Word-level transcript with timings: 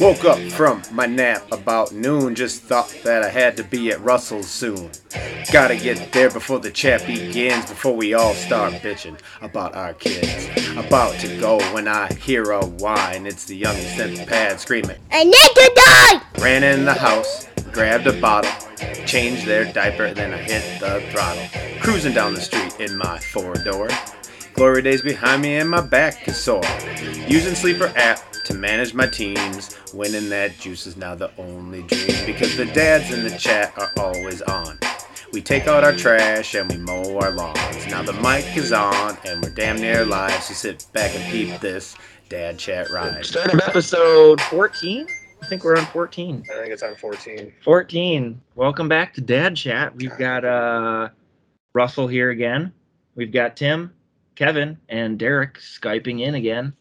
Woke 0.00 0.24
up 0.24 0.38
from 0.52 0.80
my 0.92 1.04
nap 1.04 1.42
about 1.52 1.92
noon, 1.92 2.34
just 2.34 2.62
thought 2.62 2.88
that 3.04 3.22
I 3.22 3.28
had 3.28 3.54
to 3.58 3.62
be 3.62 3.90
at 3.90 4.00
Russell's 4.00 4.48
soon. 4.48 4.90
Gotta 5.52 5.76
get 5.76 6.10
there 6.12 6.30
before 6.30 6.58
the 6.58 6.70
chat 6.70 7.06
begins, 7.06 7.66
before 7.66 7.94
we 7.94 8.14
all 8.14 8.32
start 8.32 8.72
bitching 8.74 9.18
about 9.42 9.74
our 9.74 9.92
kids. 9.92 10.48
About 10.78 11.20
to 11.20 11.38
go 11.38 11.58
when 11.74 11.86
I 11.86 12.10
hear 12.14 12.50
a 12.52 12.64
whine, 12.64 13.26
it's 13.26 13.44
the 13.44 13.56
youngest 13.56 13.98
in 13.98 14.14
the 14.14 14.24
pad 14.24 14.58
screaming, 14.58 14.96
I 15.10 15.24
need 15.24 15.32
to 15.34 15.72
die! 15.76 16.42
Ran 16.42 16.64
in 16.64 16.86
the 16.86 16.94
house, 16.94 17.46
grabbed 17.70 18.06
a 18.06 18.18
bottle, 18.18 18.50
changed 19.04 19.44
their 19.44 19.70
diaper, 19.70 20.14
then 20.14 20.32
I 20.32 20.38
hit 20.38 20.80
the 20.80 21.06
throttle. 21.12 21.46
Cruising 21.82 22.14
down 22.14 22.32
the 22.32 22.40
street 22.40 22.80
in 22.80 22.96
my 22.96 23.18
four 23.18 23.52
door. 23.52 23.90
Glory 24.54 24.80
days 24.80 25.02
behind 25.02 25.42
me 25.42 25.56
and 25.56 25.68
my 25.68 25.82
back 25.82 26.26
is 26.26 26.38
sore. 26.38 26.64
Using 27.28 27.54
Sleeper 27.54 27.92
app 27.96 28.29
to 28.44 28.54
manage 28.54 28.94
my 28.94 29.06
teams. 29.06 29.76
Winning 29.92 30.28
that 30.28 30.58
juice 30.58 30.86
is 30.86 30.96
now 30.96 31.14
the 31.14 31.30
only 31.38 31.82
dream 31.82 32.26
because 32.26 32.56
the 32.56 32.66
dads 32.66 33.12
in 33.12 33.24
the 33.24 33.36
chat 33.38 33.72
are 33.78 33.92
always 33.98 34.42
on. 34.42 34.78
We 35.32 35.40
take 35.40 35.68
out 35.68 35.84
our 35.84 35.92
trash 35.92 36.54
and 36.54 36.70
we 36.70 36.76
mow 36.78 37.18
our 37.18 37.30
lawns. 37.30 37.86
Now 37.88 38.02
the 38.02 38.12
mic 38.14 38.56
is 38.56 38.72
on 38.72 39.16
and 39.24 39.42
we're 39.42 39.50
damn 39.50 39.76
near 39.76 40.04
live, 40.04 40.42
so 40.42 40.54
sit 40.54 40.86
back 40.92 41.14
and 41.14 41.24
peep 41.30 41.60
this 41.60 41.96
dad 42.28 42.58
chat 42.58 42.90
ride. 42.90 43.24
Start 43.24 43.54
of 43.54 43.60
episode 43.60 44.40
14. 44.40 45.06
I 45.42 45.46
think 45.46 45.64
we're 45.64 45.76
on 45.76 45.86
14. 45.86 46.44
I 46.50 46.54
think 46.60 46.72
it's 46.72 46.82
on 46.82 46.96
14. 46.96 47.52
14. 47.62 48.40
Welcome 48.56 48.88
back 48.88 49.14
to 49.14 49.20
Dad 49.20 49.56
Chat. 49.56 49.94
We've 49.94 50.16
got 50.18 50.44
uh 50.44 51.08
Russell 51.72 52.08
here 52.08 52.30
again. 52.30 52.72
We've 53.14 53.32
got 53.32 53.56
Tim, 53.56 53.92
Kevin, 54.34 54.78
and 54.88 55.18
Derek 55.18 55.58
Skyping 55.58 56.20
in 56.20 56.34
again. 56.34 56.72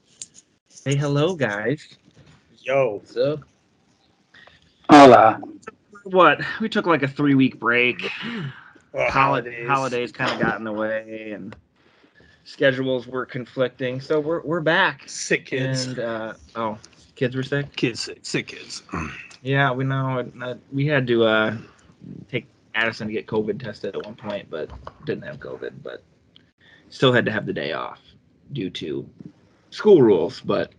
Say 0.81 0.95
hello, 0.95 1.35
guys. 1.35 1.97
Yo. 2.59 2.93
What's 2.93 3.17
up? 3.17 3.41
Hola. 4.89 5.41
What? 6.03 6.39
We 6.61 6.69
took 6.69 6.85
like 6.85 7.03
a 7.03 7.07
three 7.07 7.35
week 7.35 7.59
break. 7.59 8.09
Well, 8.91 9.11
Holidays, 9.11 9.67
holidays 9.67 10.11
kind 10.11 10.31
of 10.31 10.39
got 10.39 10.57
in 10.57 10.63
the 10.63 10.71
way, 10.71 11.29
and 11.35 11.55
schedules 12.43 13.05
were 13.05 13.23
conflicting. 13.23 14.01
So 14.01 14.19
we're 14.19 14.41
we're 14.41 14.61
back. 14.61 15.03
Sick 15.07 15.45
kids. 15.45 15.85
And 15.85 15.99
uh, 15.99 16.33
oh, 16.55 16.79
kids 17.13 17.35
were 17.35 17.43
sick. 17.43 17.75
kids 17.75 17.99
sick. 17.99 18.17
Sick 18.23 18.47
kids. 18.47 18.81
Yeah, 19.43 19.71
we 19.71 19.83
know. 19.83 20.27
uh, 20.41 20.55
We 20.71 20.87
had 20.87 21.05
to 21.05 21.23
uh, 21.23 21.57
take 22.31 22.47
Addison 22.73 23.05
to 23.07 23.13
get 23.13 23.27
COVID 23.27 23.63
tested 23.63 23.95
at 23.95 24.03
one 24.03 24.15
point, 24.15 24.49
but 24.49 24.71
didn't 25.05 25.23
have 25.25 25.39
COVID, 25.39 25.83
but 25.83 26.01
still 26.89 27.13
had 27.13 27.25
to 27.25 27.31
have 27.31 27.45
the 27.45 27.53
day 27.53 27.73
off 27.73 27.99
due 28.53 28.71
to 28.71 29.07
school 29.69 30.01
rules. 30.01 30.41
But 30.41 30.71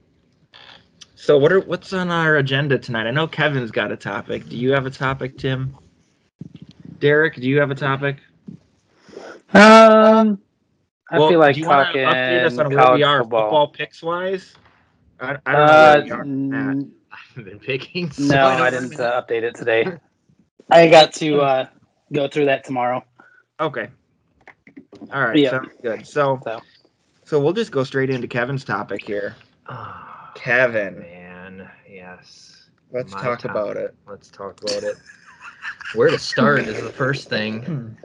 so, 1.21 1.39
what 1.39 1.53
are 1.53 1.61
what's 1.61 1.93
on 1.93 2.11
our 2.11 2.37
agenda 2.37 2.79
tonight? 2.79 3.07
I 3.07 3.11
know 3.11 3.27
Kevin's 3.27 3.71
got 3.71 3.93
a 3.93 3.97
topic. 3.97 4.49
Do 4.49 4.57
you 4.57 4.73
have 4.73 4.87
a 4.87 4.91
topic, 4.91 5.37
Tim? 5.39 5.77
Derek, 6.99 7.35
do 7.37 7.43
you 7.49 7.61
have 7.61 7.71
a 7.71 7.75
topic? 7.75 8.19
Um, 9.53 10.41
I 11.11 11.19
Well, 11.19 11.29
feel 11.29 11.39
like 11.41 11.55
do 11.55 11.61
you 11.61 11.67
wanna 11.67 11.85
talking 11.85 12.03
update 12.05 12.45
us 12.45 12.59
on 12.59 12.71
where 12.71 12.79
college 12.79 12.99
we 12.99 13.03
are 13.03 13.23
football. 13.23 13.43
football 13.43 13.69
picks 13.69 14.03
wise. 14.03 14.55
I, 15.21 15.37
I 15.47 15.57
don't 15.57 15.67
know 15.67 15.77
Uh, 15.77 15.93
where 15.93 16.03
we 16.05 16.11
are 16.11 16.21
on 16.51 16.67
that. 16.67 16.77
n- 16.77 16.93
I 17.13 17.17
haven't 17.29 17.45
been 17.51 17.59
picking. 17.61 18.11
so 18.11 18.35
no, 18.35 18.47
I 18.47 18.67
I 18.67 18.71
didn't 18.71 18.99
uh, 19.01 19.21
update 19.23 19.43
it 19.43 19.55
today. 19.55 19.87
I 20.71 20.89
got 20.89 21.13
to 21.15 21.41
uh, 21.41 21.67
go 22.13 22.29
through 22.29 22.47
that 22.47 22.65
tomorrow. 22.65 23.05
Okay. 23.61 23.89
All 25.13 25.23
right. 25.23 25.39
Yeah. 25.39 25.51
Sounds 25.51 25.73
good. 25.83 26.07
So, 26.07 26.41
So. 26.45 26.61
so 27.25 27.41
we'll 27.41 27.53
just 27.53 27.73
go 27.73 27.85
straight 27.85 28.11
into 28.11 28.29
Kevin's 28.29 28.65
topic 28.65 29.03
here. 29.05 29.35
Oh, 29.69 30.10
Kevin, 30.41 30.99
man, 31.01 31.71
yes. 31.89 32.71
let's 32.93 33.13
My 33.13 33.23
talk 33.23 33.41
topic. 33.41 33.51
about 33.51 33.77
it. 33.77 33.95
Let's 34.07 34.31
talk 34.31 34.63
about 34.63 34.83
it. 34.85 34.97
Where 35.95 36.09
to 36.09 36.19
start 36.19 36.61
is 36.61 36.81
the 36.81 36.93
first 36.93 37.29
thing. 37.29 37.97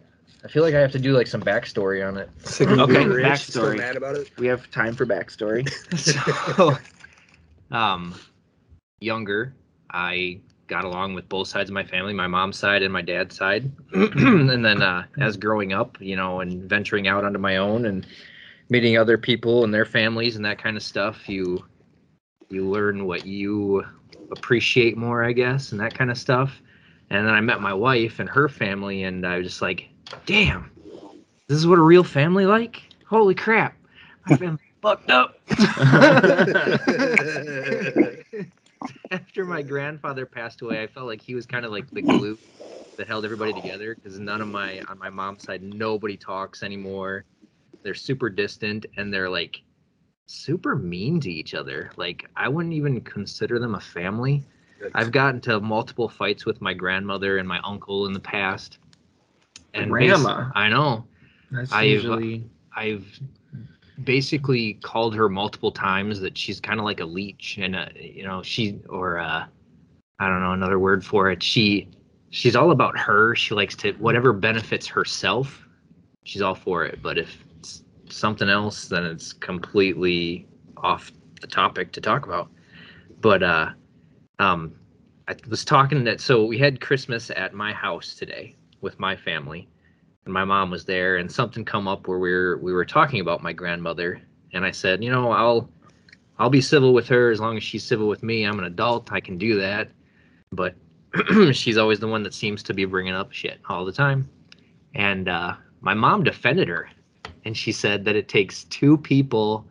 I 0.44 0.48
feel 0.48 0.64
like 0.64 0.76
I 0.76 0.80
have 0.80 0.92
to 0.92 1.00
do 1.00 1.14
like 1.14 1.28
some 1.28 1.42
backstory 1.42 2.06
on 2.06 2.18
it. 2.18 2.30
Okay, 2.62 2.94
being 2.94 3.10
rich, 3.10 3.38
Still 3.40 3.64
backstory. 3.64 3.78
mad 3.78 3.96
about 3.96 4.16
it. 4.16 4.32
We 4.38 4.48
have 4.48 4.70
time 4.70 4.94
for 4.96 5.06
backstory. 5.06 5.70
so, 5.98 6.78
um, 7.76 8.14
younger, 9.00 9.54
I 9.92 10.40
got 10.68 10.84
along 10.84 11.14
with 11.14 11.30
both 11.30 11.48
sides 11.48 11.70
of 11.70 11.74
my 11.74 11.84
family, 11.84 12.14
my 12.14 12.28
mom's 12.28 12.58
side 12.58 12.84
and 12.84 12.92
my 12.92 13.02
dad's 13.02 13.36
side. 13.38 13.72
and 13.94 14.66
then 14.66 14.82
uh, 14.82 15.06
as 15.20 15.38
growing 15.38 15.74
up, 15.74 15.98
you 16.02 16.16
know, 16.16 16.42
and 16.42 16.68
venturing 16.70 17.08
out 17.08 17.24
onto 17.24 17.40
my 17.40 17.58
own 17.58 17.86
and 17.86 18.06
meeting 18.70 18.98
other 18.98 19.18
people 19.18 19.64
and 19.64 19.74
their 19.74 19.86
families 19.86 20.36
and 20.36 20.44
that 20.46 20.58
kind 20.58 20.76
of 20.76 20.84
stuff, 20.84 21.30
you 21.30 21.64
you 22.56 22.68
learn 22.68 23.06
what 23.06 23.26
you 23.26 23.86
appreciate 24.32 24.98
more, 24.98 25.24
I 25.24 25.34
guess, 25.34 25.72
and 25.72 25.82
that 25.82 25.94
kind 25.94 26.10
of 26.10 26.18
stuff. 26.18 26.62
And 27.10 27.28
then 27.28 27.34
I 27.34 27.42
met 27.42 27.62
my 27.62 27.74
wife 27.74 28.20
and 28.20 28.28
her 28.30 28.50
family, 28.50 29.04
and 29.04 29.28
I 29.28 29.38
was 29.38 29.48
just 29.48 29.62
like, 29.62 29.90
damn, 30.26 30.72
this 31.48 31.58
is 31.58 31.68
what 31.68 31.78
a 31.78 31.84
real 31.84 32.04
family 32.04 32.46
like? 32.46 32.82
Holy 33.08 33.36
crap. 33.36 33.76
My 34.28 34.38
family 34.38 34.60
fucked 34.82 35.12
up. 35.12 35.40
After 39.12 39.46
my 39.46 39.62
grandfather 39.62 40.26
passed 40.26 40.62
away, 40.62 40.82
I 40.82 40.88
felt 40.88 41.06
like 41.06 41.22
he 41.22 41.36
was 41.36 41.46
kind 41.46 41.66
of 41.66 41.72
like 41.72 41.90
the 41.92 42.02
glue 42.02 42.38
that 42.98 43.08
held 43.08 43.26
everybody 43.26 43.54
together 43.54 43.94
because 43.96 44.20
none 44.20 44.42
of 44.42 44.48
my 44.48 44.82
on 44.88 44.98
my 44.98 45.10
mom's 45.10 45.44
side 45.44 45.62
nobody 45.62 46.18
talks 46.18 46.64
anymore. 46.64 47.26
They're 47.84 47.94
super 47.94 48.30
distant 48.30 48.86
and 48.98 49.14
they're 49.14 49.30
like 49.30 49.62
super 50.28 50.76
mean 50.76 51.20
to 51.22 51.32
each 51.32 51.54
other. 51.54 51.92
Like 51.98 52.30
I 52.36 52.50
wouldn't 52.50 52.74
even 52.74 53.02
consider 53.02 53.60
them 53.60 53.76
a 53.76 53.80
family. 53.80 54.44
I've 54.94 55.12
gotten 55.12 55.42
to 55.42 55.60
multiple 55.60 56.10
fights 56.10 56.46
with 56.46 56.62
my 56.62 56.74
grandmother 56.74 57.38
and 57.38 57.48
my 57.48 57.60
uncle 57.64 58.08
in 58.08 58.14
the 58.14 58.20
past. 58.20 58.80
And 59.74 59.90
Grandma? 59.92 60.52
I 60.54 60.70
know. 60.70 61.06
That's 61.52 61.72
I've- 61.72 61.90
usually 61.90 62.50
I've 62.76 63.06
basically 64.04 64.74
called 64.76 65.16
her 65.16 65.30
multiple 65.30 65.72
times 65.72 66.20
that 66.20 66.38
she's 66.38 66.60
kind 66.60 66.80
of 66.80 66.86
like 66.86 67.00
a 67.00 67.06
leech 67.06 67.58
and 67.62 67.76
uh, 67.76 67.86
you 67.96 68.24
know 68.24 68.44
she 68.44 68.80
or 68.90 69.18
uh 69.20 69.46
I 70.20 70.28
don't 70.28 70.42
know 70.42 70.52
another 70.52 70.80
word 70.80 71.06
for 71.06 71.32
it. 71.32 71.42
She 71.42 71.88
she's 72.30 72.56
all 72.56 72.72
about 72.72 72.98
her. 72.98 73.36
She 73.36 73.54
likes 73.54 73.76
to 73.78 73.94
whatever 73.94 74.34
benefits 74.34 74.88
herself. 74.88 75.66
She's 76.24 76.42
all 76.42 76.56
for 76.56 76.84
it, 76.86 77.00
but 77.02 77.18
if 77.18 77.45
something 78.10 78.50
else 78.50 78.88
then 78.88 79.06
it's 79.06 79.34
completely 79.34 80.48
off 80.78 81.12
the 81.42 81.48
topic 81.48 81.92
to 81.94 82.02
talk 82.02 82.26
about. 82.26 82.50
But 83.22 83.44
uh 83.44 83.70
um 84.40 84.76
I 85.28 85.36
was 85.50 85.66
talking 85.66 86.04
that 86.04 86.22
so 86.22 86.46
we 86.46 86.58
had 86.58 86.82
Christmas 86.82 87.32
at 87.36 87.54
my 87.54 87.74
house 87.74 88.16
today 88.16 88.56
with 88.82 89.00
my 89.00 89.16
family 89.16 89.68
and 90.26 90.34
my 90.34 90.44
mom 90.44 90.70
was 90.72 90.86
there 90.86 91.18
and 91.18 91.32
something 91.32 91.64
come 91.64 91.88
up 91.88 92.08
where 92.08 92.20
we 92.20 92.32
were 92.32 92.58
we 92.58 92.74
were 92.74 92.86
talking 92.86 93.22
about 93.22 93.44
my 93.44 93.54
grandmother 93.54 94.22
and 94.54 94.66
I 94.66 94.72
said, 94.72 95.04
you 95.04 95.12
know, 95.12 95.32
I'll 95.32 95.70
I'll 96.38 96.50
be 96.50 96.62
civil 96.62 96.94
with 96.94 97.08
her 97.08 97.32
as 97.32 97.40
long 97.40 97.58
as 97.58 97.64
she's 97.64 97.84
civil 97.84 98.08
with 98.08 98.24
me. 98.24 98.44
I'm 98.44 98.60
an 98.60 98.66
adult, 98.66 99.12
I 99.12 99.20
can 99.20 99.38
do 99.38 99.60
that. 99.60 99.90
But 100.52 100.76
she's 101.54 101.78
always 101.78 102.00
the 102.00 102.08
one 102.08 102.24
that 102.24 102.34
seems 102.34 102.62
to 102.64 102.74
be 102.74 102.86
bringing 102.86 103.14
up 103.14 103.32
shit 103.32 103.60
all 103.70 103.86
the 103.86 103.92
time. 103.92 104.30
And 104.96 105.30
uh, 105.30 105.56
my 105.82 105.94
mom 105.94 106.24
defended 106.24 106.68
her 106.68 106.90
and 107.46 107.56
she 107.56 107.72
said 107.72 108.04
that 108.06 108.16
it 108.16 108.28
takes 108.28 108.64
two 108.66 108.98
people 108.98 109.66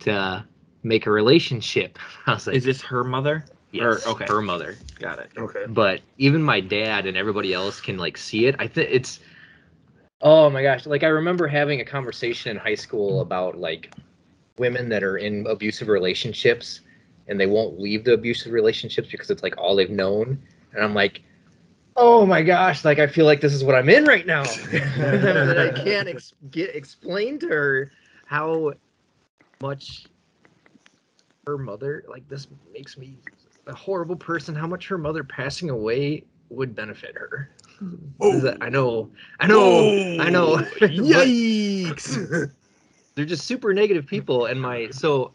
to 0.00 0.44
make 0.82 1.06
a 1.06 1.10
relationship. 1.10 1.98
I 2.26 2.34
was 2.34 2.46
like, 2.46 2.56
is 2.56 2.64
this 2.64 2.82
her 2.82 3.04
mother? 3.04 3.44
yes, 3.72 4.06
or- 4.06 4.10
okay. 4.10 4.26
her 4.26 4.42
mother 4.42 4.76
Got 4.98 5.20
it. 5.20 5.30
Okay. 5.38 5.64
but 5.68 6.00
even 6.18 6.42
my 6.42 6.60
dad 6.60 7.06
and 7.06 7.16
everybody 7.16 7.54
else 7.54 7.80
can 7.80 7.96
like 7.98 8.16
see 8.16 8.46
it. 8.46 8.56
I 8.58 8.66
think 8.66 8.88
it's 8.90 9.20
oh 10.22 10.50
my 10.50 10.62
gosh, 10.62 10.86
like 10.86 11.02
I 11.02 11.08
remember 11.08 11.46
having 11.46 11.80
a 11.80 11.84
conversation 11.84 12.50
in 12.50 12.56
high 12.56 12.74
school 12.74 13.20
about 13.20 13.58
like 13.58 13.94
women 14.58 14.88
that 14.90 15.02
are 15.02 15.16
in 15.16 15.46
abusive 15.46 15.88
relationships 15.88 16.80
and 17.28 17.38
they 17.38 17.46
won't 17.46 17.78
leave 17.80 18.04
the 18.04 18.12
abusive 18.14 18.52
relationships 18.52 19.08
because 19.10 19.30
it's 19.30 19.42
like 19.42 19.56
all 19.56 19.76
they've 19.76 19.88
known. 19.88 20.38
And 20.74 20.84
I'm 20.84 20.94
like, 20.94 21.22
oh 21.96 22.26
my 22.26 22.42
gosh, 22.42 22.84
like 22.84 22.98
I 22.98 23.06
feel 23.06 23.26
like 23.26 23.40
this 23.40 23.52
is 23.52 23.64
what 23.64 23.74
I'm 23.74 23.88
in 23.88 24.04
right 24.04 24.26
now. 24.26 24.42
and 24.72 25.58
I 25.58 25.70
can't 25.70 26.08
ex- 26.08 26.34
get 26.50 26.74
explain 26.74 27.38
to 27.40 27.48
her 27.48 27.92
how 28.26 28.72
much 29.60 30.06
her 31.46 31.58
mother 31.58 32.04
like 32.08 32.26
this 32.28 32.46
makes 32.72 32.96
me 32.96 33.18
a 33.66 33.74
horrible 33.74 34.16
person 34.16 34.54
how 34.54 34.66
much 34.66 34.86
her 34.88 34.98
mother 34.98 35.24
passing 35.24 35.70
away 35.70 36.22
would 36.48 36.74
benefit 36.74 37.14
her 37.14 37.50
oh. 38.20 38.32
Is 38.36 38.42
that- 38.42 38.58
i 38.60 38.68
know 38.68 39.10
i 39.40 39.46
know 39.46 40.16
i 40.20 40.30
know 40.30 40.54
oh, 40.54 40.58
Yikes! 40.80 42.52
they're 43.14 43.24
just 43.24 43.46
super 43.46 43.74
negative 43.74 44.06
people 44.06 44.46
and 44.46 44.60
my 44.60 44.88
so 44.90 45.32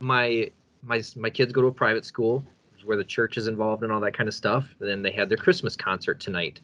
my 0.00 0.50
my 0.82 1.02
my 1.16 1.30
kids 1.30 1.52
go 1.52 1.60
to 1.60 1.68
a 1.68 1.72
private 1.72 2.04
school 2.04 2.44
where 2.84 2.96
the 2.96 3.04
church 3.04 3.36
is 3.36 3.46
involved 3.46 3.82
and 3.82 3.92
all 3.92 4.00
that 4.00 4.16
kind 4.16 4.28
of 4.28 4.34
stuff 4.34 4.66
and 4.80 4.88
then 4.88 5.02
they 5.02 5.12
had 5.12 5.28
their 5.28 5.36
christmas 5.36 5.76
concert 5.76 6.20
tonight 6.20 6.60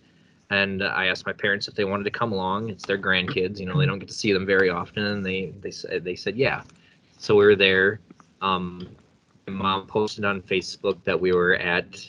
and 0.51 0.83
i 0.83 1.07
asked 1.07 1.27
my 1.27 1.33
parents 1.33 1.69
if 1.69 1.75
they 1.75 1.85
wanted 1.85 2.05
to 2.05 2.11
come 2.11 2.33
along 2.33 2.69
it's 2.71 2.87
their 2.87 2.99
grandkids 2.99 3.59
you 3.59 3.67
know 3.67 3.79
they 3.79 3.87
don't 3.87 3.99
get 3.99 4.09
to 4.09 4.15
see 4.15 4.33
them 4.33 4.47
very 4.47 4.71
often 4.71 5.05
and 5.05 5.25
they 5.25 5.53
they 5.61 5.71
said 5.71 6.05
they 6.05 6.17
said 6.17 6.37
yeah 6.37 6.63
so 7.19 7.35
we 7.35 7.45
were 7.45 7.57
there 7.57 8.01
um 8.43 8.89
mom 9.51 9.87
posted 9.87 10.25
on 10.25 10.43
Facebook 10.43 11.03
that 11.05 11.19
we 11.19 11.33
were 11.33 11.55
at 11.57 12.07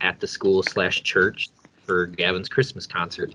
at 0.00 0.20
the 0.20 0.26
school 0.26 0.62
slash 0.62 1.02
church 1.02 1.48
for 1.84 2.06
Gavin's 2.06 2.48
Christmas 2.48 2.86
concert, 2.86 3.34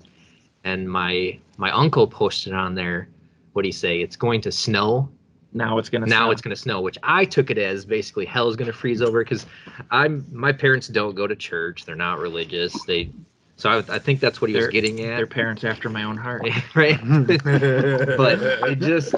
and 0.63 0.89
my 0.89 1.39
my 1.57 1.71
uncle 1.71 2.07
posted 2.07 2.53
on 2.53 2.75
there. 2.75 3.09
What 3.53 3.61
do 3.61 3.67
you 3.67 3.73
say? 3.73 4.01
It's 4.01 4.15
going 4.15 4.41
to 4.41 4.51
snow. 4.51 5.09
Now 5.55 5.77
it's 5.77 5.89
gonna. 5.89 6.05
Now 6.05 6.25
snow. 6.25 6.31
it's 6.31 6.41
going 6.41 6.53
to 6.53 6.61
snow, 6.61 6.81
which 6.81 6.97
I 7.01 7.23
took 7.23 7.49
it 7.49 7.57
as 7.57 7.85
basically 7.85 8.25
hell's 8.25 8.57
going 8.57 8.67
to 8.69 8.77
freeze 8.77 9.01
over 9.01 9.23
because 9.23 9.45
I'm 9.89 10.25
my 10.31 10.51
parents 10.51 10.89
don't 10.89 11.15
go 11.15 11.27
to 11.27 11.35
church. 11.35 11.85
They're 11.85 11.95
not 11.95 12.19
religious. 12.19 12.83
They 12.83 13.09
so 13.55 13.69
I, 13.69 13.77
I 13.95 13.99
think 13.99 14.19
that's 14.19 14.41
what 14.41 14.49
he 14.49 14.55
was 14.57 14.65
They're- 14.65 14.71
getting 14.71 14.99
at. 14.99 15.15
Their 15.15 15.25
parents 15.27 15.63
after 15.63 15.89
my 15.89 16.03
own 16.03 16.17
heart. 16.17 16.43
right? 16.75 16.99
but 17.07 18.41
it 18.69 18.79
just 18.81 19.15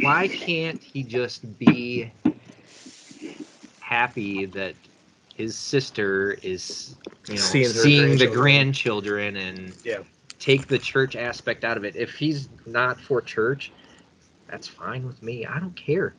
why 0.00 0.28
can't 0.28 0.82
he 0.82 1.02
just 1.02 1.58
be 1.58 2.12
happy 3.80 4.44
that 4.46 4.74
his 5.34 5.56
sister 5.56 6.32
is 6.42 6.96
you 7.28 7.34
know 7.34 7.40
Seeing 7.40 7.68
seeing, 7.68 8.18
the 8.18 8.26
grandchildren. 8.26 9.34
grandchildren 9.34 9.36
and 9.36 9.74
Yeah. 9.84 9.98
take 10.38 10.66
the 10.66 10.78
church 10.78 11.16
aspect 11.16 11.64
out 11.64 11.78
of 11.78 11.84
it 11.84 11.96
if 11.96 12.14
he's 12.14 12.50
not 12.66 13.00
for 13.00 13.22
church 13.22 13.72
that's 14.52 14.68
fine 14.68 15.04
with 15.06 15.20
me 15.22 15.44
i 15.46 15.58
don't 15.58 15.74
care 15.74 16.14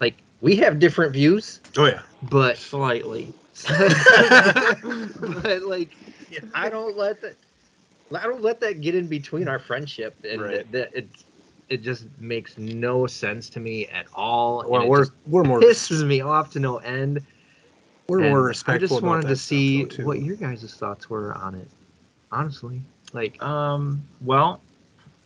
like 0.00 0.16
we 0.42 0.56
have 0.56 0.78
different 0.78 1.12
views 1.12 1.60
Oh 1.78 1.86
yeah. 1.86 2.02
but 2.30 2.56
Slightly. 2.58 3.32
but 3.68 5.62
like 5.62 5.90
I 6.54 6.68
don't 6.68 6.96
let 6.96 7.20
that 7.22 7.36
I 8.14 8.24
don't 8.24 8.42
let 8.42 8.60
that 8.60 8.80
get 8.80 8.94
in 8.94 9.06
between 9.06 9.48
our 9.48 9.58
friendship 9.58 10.16
and 10.28 10.42
Right. 10.42 10.70
that 10.72 10.90
it 10.94 11.08
it 11.68 11.82
just 11.82 12.06
makes 12.18 12.58
no 12.58 13.06
sense 13.06 13.48
to 13.50 13.60
me 13.60 13.86
at 13.86 14.06
all. 14.14 14.62
and 14.62 14.70
Well, 14.70 14.82
it 14.82 14.88
we're 14.88 15.00
just 15.00 15.12
we're 15.26 15.44
more 15.44 15.60
pisses 15.60 16.04
me 16.06 16.20
off 16.20 16.50
to 16.52 16.60
no 16.60 16.78
end. 16.78 17.22
we're 18.08 18.20
and 18.20 18.28
more 18.30 18.42
respectful. 18.42 18.74
I 18.74 18.78
just 18.78 19.02
wanted 19.02 19.22
that 19.22 19.28
to 19.28 19.36
see 19.36 19.84
what 20.02 20.20
your 20.22 20.36
guys' 20.36 20.74
thoughts 20.74 21.08
were 21.08 21.34
on 21.34 21.54
it. 21.54 21.68
Honestly. 22.32 22.82
Like 23.12 23.42
Um. 23.42 24.02
Well, 24.20 24.60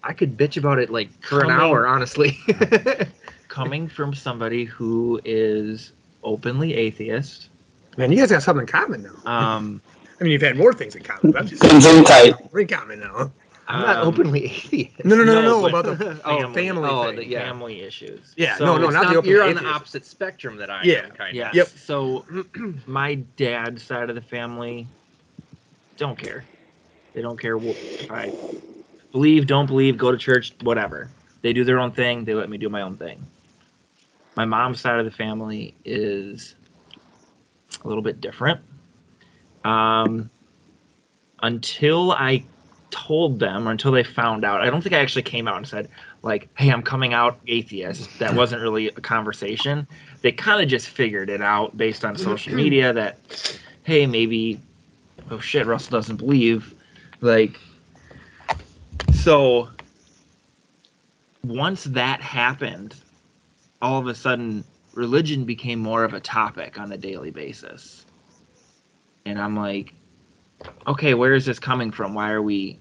I 0.02 0.12
could 0.12 0.36
bitch 0.36 0.56
about 0.56 0.78
it 0.78 0.90
like 0.90 1.10
for 1.22 1.42
an 1.44 1.50
hour, 1.50 1.86
honestly. 1.86 2.38
coming 3.48 3.88
from 3.88 4.14
somebody 4.14 4.64
who 4.64 5.20
is 5.24 5.92
openly 6.22 6.74
atheist, 6.74 7.48
Man, 7.96 8.12
you 8.12 8.18
guys 8.18 8.30
got 8.30 8.42
something 8.42 8.62
in 8.62 8.66
common 8.68 9.02
now. 9.02 9.30
um, 9.30 9.82
I 10.20 10.24
mean, 10.24 10.32
you've 10.32 10.42
had 10.42 10.56
more 10.56 10.72
things 10.72 10.94
in 10.94 11.02
common. 11.02 11.32
But 11.32 11.40
I'm 11.42 11.46
just 11.48 11.62
Things 11.62 11.84
in 11.86 12.04
tight. 12.04 12.34
we're 12.52 12.60
in 12.60 12.68
common 12.68 13.00
now. 13.00 13.32
I'm 13.68 13.80
not 13.82 13.96
um, 13.98 14.08
openly 14.08 14.44
atheist. 14.46 15.04
No, 15.04 15.16
no, 15.16 15.24
no, 15.24 15.34
no, 15.34 15.42
no, 15.42 15.60
no, 15.60 15.66
about 15.68 15.84
the 15.98 16.20
Oh, 16.24 16.38
family, 16.40 16.54
family 16.54 16.88
oh, 16.90 17.04
thing. 17.06 17.16
the- 17.16 17.26
yeah. 17.26 17.40
family 17.44 17.80
issues. 17.82 18.32
Yeah, 18.36 18.56
So- 18.56 18.64
no, 18.66 18.76
no, 18.78 18.84
It's 18.86 18.94
not 18.94 19.08
the 19.12 19.16
open 19.18 19.30
you're 19.30 19.42
on 19.42 19.54
the 19.54 19.64
opposite 19.66 20.04
spectrum 20.06 20.56
that 20.56 20.70
I 20.70 20.82
Yeah. 20.84 21.04
am, 21.06 21.10
kind 21.12 21.36
Yeah. 21.36 21.48
of. 21.50 21.54
Yep. 21.54 21.68
So 21.68 22.24
my 22.86 23.14
dad's 23.36 23.82
side 23.82 24.08
of 24.08 24.14
the 24.16 24.22
family 24.22 24.86
don't 25.96 26.18
care. 26.18 26.44
They 27.14 27.22
don't 27.22 27.38
care 27.40 27.58
what 27.58 27.76
I 28.10 28.32
believe, 29.12 29.46
don't 29.46 29.66
believe, 29.66 29.96
go 29.96 30.12
to 30.12 30.18
church, 30.18 30.52
whatever. 30.62 31.10
They 31.42 31.52
do 31.52 31.64
their 31.64 31.78
own 31.78 31.92
thing. 31.92 32.24
They 32.24 32.34
let 32.34 32.50
me 32.50 32.58
do 32.58 32.68
my 32.68 32.82
own 32.82 32.96
thing. 32.96 33.26
My 34.36 34.44
mom's 34.44 34.80
side 34.80 34.98
of 34.98 35.04
the 35.04 35.10
family 35.10 35.74
is 35.84 36.54
a 37.84 37.88
little 37.88 38.02
bit 38.02 38.20
different. 38.20 38.60
Um, 39.64 40.30
until 41.42 42.12
I 42.12 42.44
told 42.90 43.38
them, 43.38 43.68
or 43.68 43.70
until 43.70 43.92
they 43.92 44.04
found 44.04 44.44
out, 44.44 44.60
I 44.60 44.70
don't 44.70 44.82
think 44.82 44.94
I 44.94 44.98
actually 44.98 45.22
came 45.22 45.48
out 45.48 45.56
and 45.56 45.66
said, 45.66 45.88
like, 46.22 46.48
hey, 46.56 46.70
I'm 46.70 46.82
coming 46.82 47.14
out 47.14 47.40
atheist. 47.46 48.18
That 48.18 48.34
wasn't 48.34 48.62
really 48.62 48.88
a 48.88 49.00
conversation 49.00 49.86
they 50.22 50.32
kind 50.32 50.62
of 50.62 50.68
just 50.68 50.88
figured 50.88 51.30
it 51.30 51.40
out 51.40 51.76
based 51.76 52.04
on 52.04 52.16
social 52.16 52.54
media 52.54 52.92
that 52.92 53.58
hey 53.84 54.06
maybe 54.06 54.60
oh 55.30 55.40
shit 55.40 55.66
russell 55.66 55.92
doesn't 55.92 56.16
believe 56.16 56.74
like 57.20 57.58
so 59.12 59.68
once 61.44 61.84
that 61.84 62.20
happened 62.20 62.94
all 63.82 63.98
of 63.98 64.06
a 64.06 64.14
sudden 64.14 64.64
religion 64.92 65.44
became 65.44 65.78
more 65.78 66.04
of 66.04 66.14
a 66.14 66.20
topic 66.20 66.78
on 66.78 66.92
a 66.92 66.96
daily 66.96 67.30
basis. 67.30 68.04
And 69.26 69.40
i'm 69.40 69.56
like 69.56 69.94
okay 70.86 71.14
where 71.14 71.34
is 71.34 71.46
this 71.46 71.58
coming 71.58 71.90
from? 71.90 72.14
Why 72.14 72.30
are 72.30 72.42
we 72.42 72.78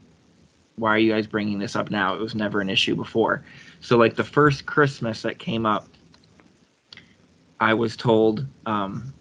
why 0.76 0.92
are 0.92 1.00
you 1.00 1.12
guys 1.12 1.28
bringing 1.28 1.60
this 1.60 1.76
up 1.76 1.92
now? 1.92 2.16
It 2.16 2.22
was 2.22 2.36
never 2.36 2.62
an 2.62 2.70
issue 2.70 2.96
before. 2.96 3.44
So 3.82 3.98
like 3.98 4.16
the 4.16 4.24
first 4.24 4.66
christmas 4.66 5.22
that 5.22 5.40
came 5.40 5.66
up 5.66 5.88
I 7.60 7.74
was 7.74 7.98
told, 7.98 8.46
um, 8.66 9.14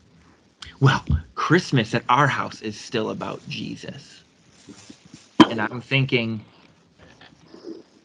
well, 0.80 1.04
Christmas 1.34 1.94
at 1.94 2.04
our 2.08 2.28
house 2.28 2.62
is 2.62 2.78
still 2.78 3.10
about 3.10 3.40
Jesus. 3.48 4.22
And 5.48 5.60
I'm 5.60 5.80
thinking, 5.80 6.44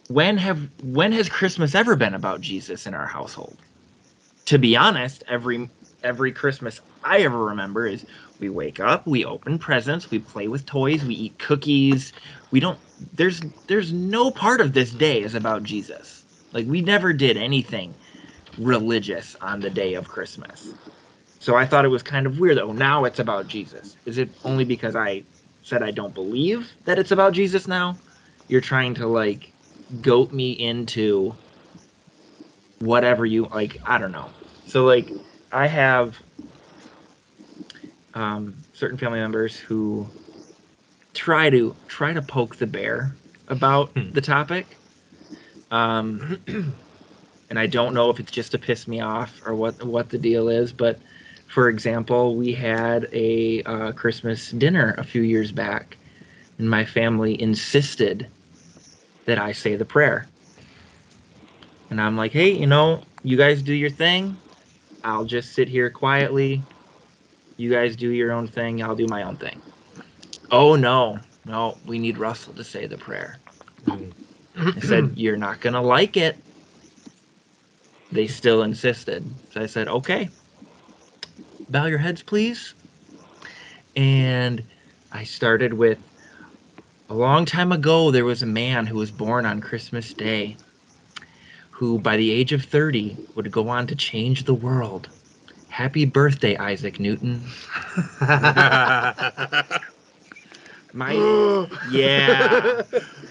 when 0.08 0.38
have 0.38 0.70
when 0.84 1.12
has 1.14 1.30
Christmas 1.30 1.76
ever 1.76 1.96
been 1.96 2.14
about 2.14 2.42
Jesus 2.42 2.86
in 2.86 2.94
our 2.94 3.08
household? 3.08 3.58
To 4.46 4.58
be 4.58 4.76
honest, 4.76 5.24
every 5.28 5.70
every 6.04 6.32
Christmas 6.32 6.82
I 7.04 7.20
ever 7.20 7.44
remember 7.44 7.88
is 7.88 8.06
we 8.40 8.50
wake 8.50 8.80
up, 8.80 9.08
we 9.08 9.24
open 9.24 9.58
presents, 9.58 10.12
we 10.12 10.20
play 10.20 10.48
with 10.48 10.66
toys, 10.66 11.04
we 11.06 11.16
eat 11.16 11.40
cookies. 11.40 12.14
We 12.52 12.60
don't 12.60 12.80
there's 13.14 13.42
there's 13.68 13.94
no 13.94 14.32
part 14.32 14.62
of 14.62 14.74
this 14.74 14.92
day 14.92 15.22
is 15.22 15.36
about 15.36 15.64
Jesus. 15.64 16.24
Like 16.52 16.68
we 16.68 16.82
never 16.82 17.14
did 17.14 17.38
anything 17.38 17.94
religious 18.58 19.36
on 19.42 19.62
the 19.62 19.70
day 19.70 19.94
of 19.94 20.10
Christmas. 20.10 20.74
So 21.40 21.56
I 21.56 21.66
thought 21.66 21.86
it 21.86 21.90
was 21.90 22.04
kind 22.04 22.26
of 22.26 22.40
weird. 22.40 22.58
Oh, 22.58 22.74
now 22.74 23.06
it's 23.06 23.20
about 23.20 23.48
Jesus. 23.48 23.98
Is 24.06 24.18
it 24.18 24.30
only 24.44 24.66
because 24.66 24.96
I 24.96 25.24
said 25.64 25.82
I 25.82 25.92
don't 25.92 26.14
believe 26.14 26.70
that 26.86 27.00
it's 27.00 27.12
about 27.12 27.34
Jesus 27.34 27.68
now? 27.68 27.98
You're 28.50 28.62
trying 28.62 28.94
to 28.96 29.08
like 29.08 29.53
goat 30.01 30.31
me 30.31 30.51
into 30.51 31.36
whatever 32.80 33.25
you 33.25 33.45
like. 33.45 33.78
I 33.86 33.98
don't 33.98 34.12
know. 34.12 34.31
So 34.66 34.86
like 34.86 35.13
I 35.51 35.68
have 35.68 36.18
um, 38.13 38.63
certain 38.74 38.98
family 38.98 39.19
members 39.19 39.57
who 39.57 40.10
try 41.13 41.50
to 41.50 41.75
try 41.88 42.13
to 42.13 42.22
poke 42.22 42.56
the 42.57 42.68
bear 42.68 43.16
about 43.48 43.94
Hmm. 43.95 44.12
the 44.12 44.22
topic. 44.22 44.78
Um, 45.72 46.42
and 47.50 47.60
I 47.60 47.68
don't 47.68 47.94
know 47.94 48.10
if 48.10 48.19
it's 48.19 48.31
just 48.31 48.51
to 48.51 48.60
piss 48.60 48.88
me 48.88 49.01
off 49.01 49.42
or 49.45 49.56
what 49.56 49.84
what 49.84 50.10
the 50.10 50.18
deal 50.18 50.50
is. 50.50 50.74
But 50.74 51.00
for 51.48 51.69
example, 51.69 52.36
we 52.36 52.54
had 52.54 53.09
a 53.14 53.64
uh, 53.64 53.92
Christmas 53.94 54.52
dinner 54.52 54.95
a 54.97 55.04
few 55.04 55.21
years 55.21 55.52
back, 55.52 55.97
and 56.57 56.69
my 56.69 56.85
family 56.85 57.40
insisted 57.42 58.28
that 59.25 59.39
I 59.39 59.51
say 59.51 59.75
the 59.75 59.85
prayer. 59.85 60.27
And 61.89 62.01
I'm 62.01 62.18
like, 62.18 62.31
hey, 62.31 62.51
you 62.51 62.68
know, 62.68 63.03
you 63.23 63.37
guys 63.37 63.61
do 63.61 63.73
your 63.73 63.89
thing. 63.89 64.37
I'll 65.03 65.25
just 65.25 65.53
sit 65.53 65.68
here 65.68 65.89
quietly. 65.89 66.63
You 67.57 67.69
guys 67.69 67.95
do 67.95 68.09
your 68.09 68.31
own 68.31 68.47
thing. 68.47 68.81
I'll 68.81 68.95
do 68.95 69.07
my 69.07 69.23
own 69.23 69.37
thing. 69.37 69.61
Oh 70.51 70.75
no, 70.75 71.19
no, 71.45 71.77
we 71.85 71.99
need 71.99 72.18
Russell 72.18 72.53
to 72.53 72.63
say 72.63 72.85
the 72.87 72.97
prayer. 72.97 73.37
I 73.87 73.92
mm-hmm. 73.92 74.80
said, 74.81 75.13
You're 75.15 75.37
not 75.37 75.61
going 75.61 75.73
to 75.73 75.81
like 75.81 76.18
it. 76.18 76.37
They 78.11 78.27
still 78.27 78.63
insisted. 78.63 79.25
So 79.51 79.61
I 79.61 79.65
said, 79.65 79.87
Okay. 79.87 80.30
Bow 81.69 81.85
your 81.85 81.97
heads, 81.97 82.21
please. 82.21 82.73
And 83.95 84.63
I 85.11 85.23
started 85.23 85.73
with 85.73 85.97
a 87.10 87.14
long 87.14 87.45
time 87.45 87.72
ago, 87.72 88.12
there 88.12 88.26
was 88.26 88.42
a 88.44 88.48
man 88.48 88.86
who 88.88 88.98
was 88.98 89.12
born 89.12 89.45
on 89.45 89.62
Christmas 89.62 90.14
Day 90.14 90.57
who, 91.72 92.00
by 92.00 92.16
the 92.18 92.31
age 92.31 92.54
of 92.54 92.64
30, 92.64 93.18
would 93.36 93.52
go 93.52 93.68
on 93.68 93.88
to 93.88 93.95
change 93.95 94.45
the 94.45 94.54
world. 94.54 95.10
Happy 95.68 96.06
birthday, 96.06 96.56
Isaac 96.57 97.00
Newton. 97.00 97.42
My 100.94 101.14
yeah. 101.92 102.83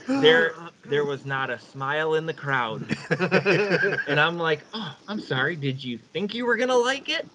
there 0.08 0.52
there 0.84 1.04
was 1.04 1.24
not 1.24 1.48
a 1.50 1.58
smile 1.60 2.14
in 2.14 2.26
the 2.26 2.34
crowd. 2.34 2.84
And 4.08 4.18
I'm 4.18 4.36
like, 4.38 4.64
oh, 4.74 4.96
I'm 5.06 5.20
sorry. 5.20 5.54
Did 5.54 5.82
you 5.82 5.98
think 6.12 6.34
you 6.34 6.44
were 6.44 6.56
gonna 6.56 6.76
like 6.76 7.08
it? 7.08 7.26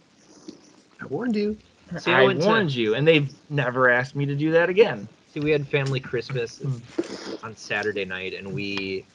I 1.01 1.06
warned 1.06 1.38
you. 1.38 1.58
See, 1.98 2.12
I 2.12 2.22
I 2.22 2.25
went 2.25 2.41
to- 2.41 2.46
warned 2.48 2.75
you, 2.75 2.96
and 2.96 3.08
they've 3.08 3.34
never 3.50 3.89
asked 3.89 4.15
me 4.15 4.25
to 4.25 4.36
do 4.36 4.51
that 4.51 4.70
again. 4.70 5.08
See, 5.38 5.44
we 5.44 5.51
had 5.51 5.67
family 5.67 6.00
Christmas 6.00 6.58
hmm. 6.58 6.77
on 7.46 7.56
Saturday 7.56 8.06
night, 8.06 8.34
and 8.34 8.56
we 8.56 9.06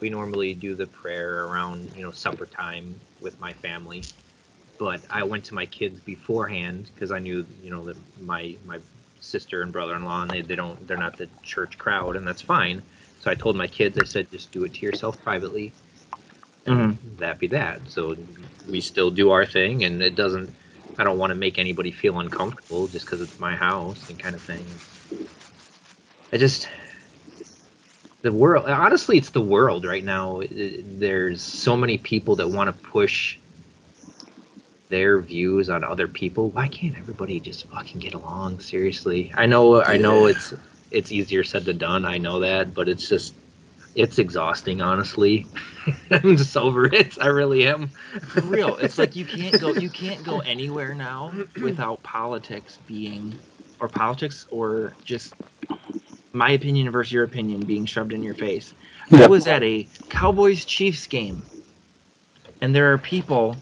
we 0.00 0.10
normally 0.10 0.52
do 0.52 0.74
the 0.74 0.86
prayer 0.86 1.46
around 1.46 1.90
you 1.96 2.02
know 2.02 2.10
supper 2.10 2.44
time 2.44 2.94
with 3.22 3.40
my 3.40 3.54
family. 3.54 4.02
But 4.76 5.00
I 5.08 5.22
went 5.22 5.44
to 5.46 5.54
my 5.54 5.64
kids 5.64 5.98
beforehand 6.00 6.90
because 6.94 7.10
I 7.10 7.20
knew 7.20 7.46
you 7.62 7.70
know 7.70 7.86
that 7.86 7.96
my 8.20 8.54
my 8.66 8.80
sister 9.20 9.62
and 9.62 9.72
brother-in-law 9.72 10.22
and 10.22 10.30
they, 10.30 10.42
they 10.42 10.56
don't 10.56 10.86
they're 10.86 10.98
not 10.98 11.16
the 11.16 11.26
church 11.42 11.78
crowd 11.78 12.16
and 12.16 12.26
that's 12.26 12.42
fine. 12.42 12.82
So 13.20 13.30
I 13.30 13.34
told 13.34 13.56
my 13.56 13.66
kids 13.66 13.98
I 13.98 14.04
said 14.04 14.30
just 14.30 14.52
do 14.52 14.64
it 14.64 14.74
to 14.74 14.80
yourself 14.80 15.22
privately. 15.24 15.72
And 16.66 16.76
mm-hmm. 16.76 17.16
that 17.16 17.38
be 17.38 17.46
that. 17.46 17.80
So 17.88 18.14
we 18.68 18.82
still 18.82 19.10
do 19.10 19.30
our 19.30 19.46
thing, 19.46 19.84
and 19.84 20.02
it 20.02 20.16
doesn't 20.16 20.54
I 20.98 21.04
don't 21.04 21.16
want 21.16 21.30
to 21.30 21.34
make 21.34 21.58
anybody 21.58 21.92
feel 21.92 22.20
uncomfortable 22.20 22.88
just 22.88 23.06
because 23.06 23.22
it's 23.22 23.40
my 23.40 23.56
house 23.56 24.10
and 24.10 24.18
kind 24.18 24.34
of 24.34 24.42
thing. 24.42 24.66
I 26.32 26.38
just 26.38 26.68
the 28.22 28.32
world. 28.32 28.68
Honestly, 28.68 29.18
it's 29.18 29.30
the 29.30 29.42
world 29.42 29.84
right 29.84 30.04
now. 30.04 30.42
There's 30.50 31.42
so 31.42 31.76
many 31.76 31.98
people 31.98 32.36
that 32.36 32.48
want 32.48 32.68
to 32.68 32.88
push 32.88 33.36
their 34.88 35.20
views 35.20 35.68
on 35.68 35.84
other 35.84 36.08
people. 36.08 36.50
Why 36.50 36.68
can't 36.68 36.96
everybody 36.96 37.40
just 37.40 37.68
fucking 37.68 38.00
get 38.00 38.14
along? 38.14 38.60
Seriously, 38.60 39.32
I 39.34 39.46
know. 39.46 39.82
I 39.82 39.96
know 39.96 40.26
it's 40.26 40.54
it's 40.90 41.12
easier 41.12 41.44
said 41.44 41.64
than 41.64 41.78
done. 41.78 42.04
I 42.04 42.18
know 42.18 42.40
that, 42.40 42.72
but 42.72 42.88
it's 42.88 43.08
just 43.08 43.34
it's 43.94 44.18
exhausting. 44.18 44.80
Honestly, 44.80 45.46
I'm 46.10 46.36
just 46.36 46.56
over 46.56 46.86
it. 46.86 47.18
I 47.20 47.26
really 47.26 47.66
am. 47.66 47.88
For 48.28 48.42
real, 48.42 48.76
it's 48.76 48.98
like 48.98 49.16
you 49.16 49.26
can't 49.26 49.60
go 49.60 49.74
you 49.74 49.90
can't 49.90 50.22
go 50.24 50.40
anywhere 50.46 50.94
now 50.94 51.32
without 51.60 52.02
politics 52.02 52.78
being 52.86 53.38
or 53.80 53.88
politics 53.88 54.46
or 54.50 54.94
just 55.04 55.34
my 56.32 56.50
opinion 56.50 56.90
versus 56.90 57.12
your 57.12 57.24
opinion 57.24 57.64
being 57.64 57.84
shoved 57.86 58.12
in 58.12 58.22
your 58.22 58.34
face. 58.34 58.74
I 59.12 59.26
was 59.26 59.46
at 59.46 59.62
a 59.62 59.86
Cowboys 60.08 60.64
Chiefs 60.64 61.06
game 61.06 61.42
and 62.60 62.74
there 62.74 62.92
are 62.92 62.98
people 62.98 63.56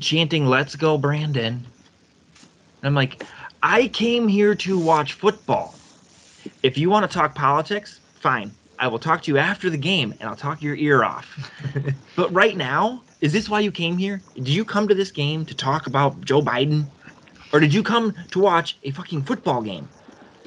chanting 0.00 0.46
let's 0.46 0.74
go 0.74 0.98
Brandon. 0.98 1.54
And 1.54 1.64
I'm 2.82 2.94
like 2.94 3.24
I 3.62 3.88
came 3.88 4.28
here 4.28 4.54
to 4.56 4.78
watch 4.78 5.14
football. 5.14 5.74
If 6.62 6.78
you 6.78 6.90
want 6.90 7.08
to 7.08 7.14
talk 7.14 7.34
politics, 7.34 8.00
fine. 8.14 8.52
I 8.78 8.86
will 8.86 8.98
talk 8.98 9.22
to 9.22 9.32
you 9.32 9.38
after 9.38 9.70
the 9.70 9.76
game 9.76 10.14
and 10.20 10.28
I'll 10.28 10.36
talk 10.36 10.62
your 10.62 10.76
ear 10.76 11.04
off. 11.04 11.26
But 12.16 12.32
right 12.32 12.56
now, 12.56 13.04
is 13.20 13.32
this 13.32 13.48
why 13.48 13.60
you 13.60 13.70
came 13.70 13.96
here? 13.96 14.20
Did 14.34 14.48
you 14.48 14.64
come 14.64 14.88
to 14.88 14.94
this 14.94 15.12
game 15.12 15.44
to 15.46 15.54
talk 15.54 15.86
about 15.86 16.20
Joe 16.22 16.42
Biden? 16.42 16.86
Or 17.52 17.60
did 17.60 17.72
you 17.72 17.84
come 17.84 18.12
to 18.32 18.40
watch 18.40 18.76
a 18.82 18.90
fucking 18.90 19.22
football 19.22 19.62
game? 19.62 19.88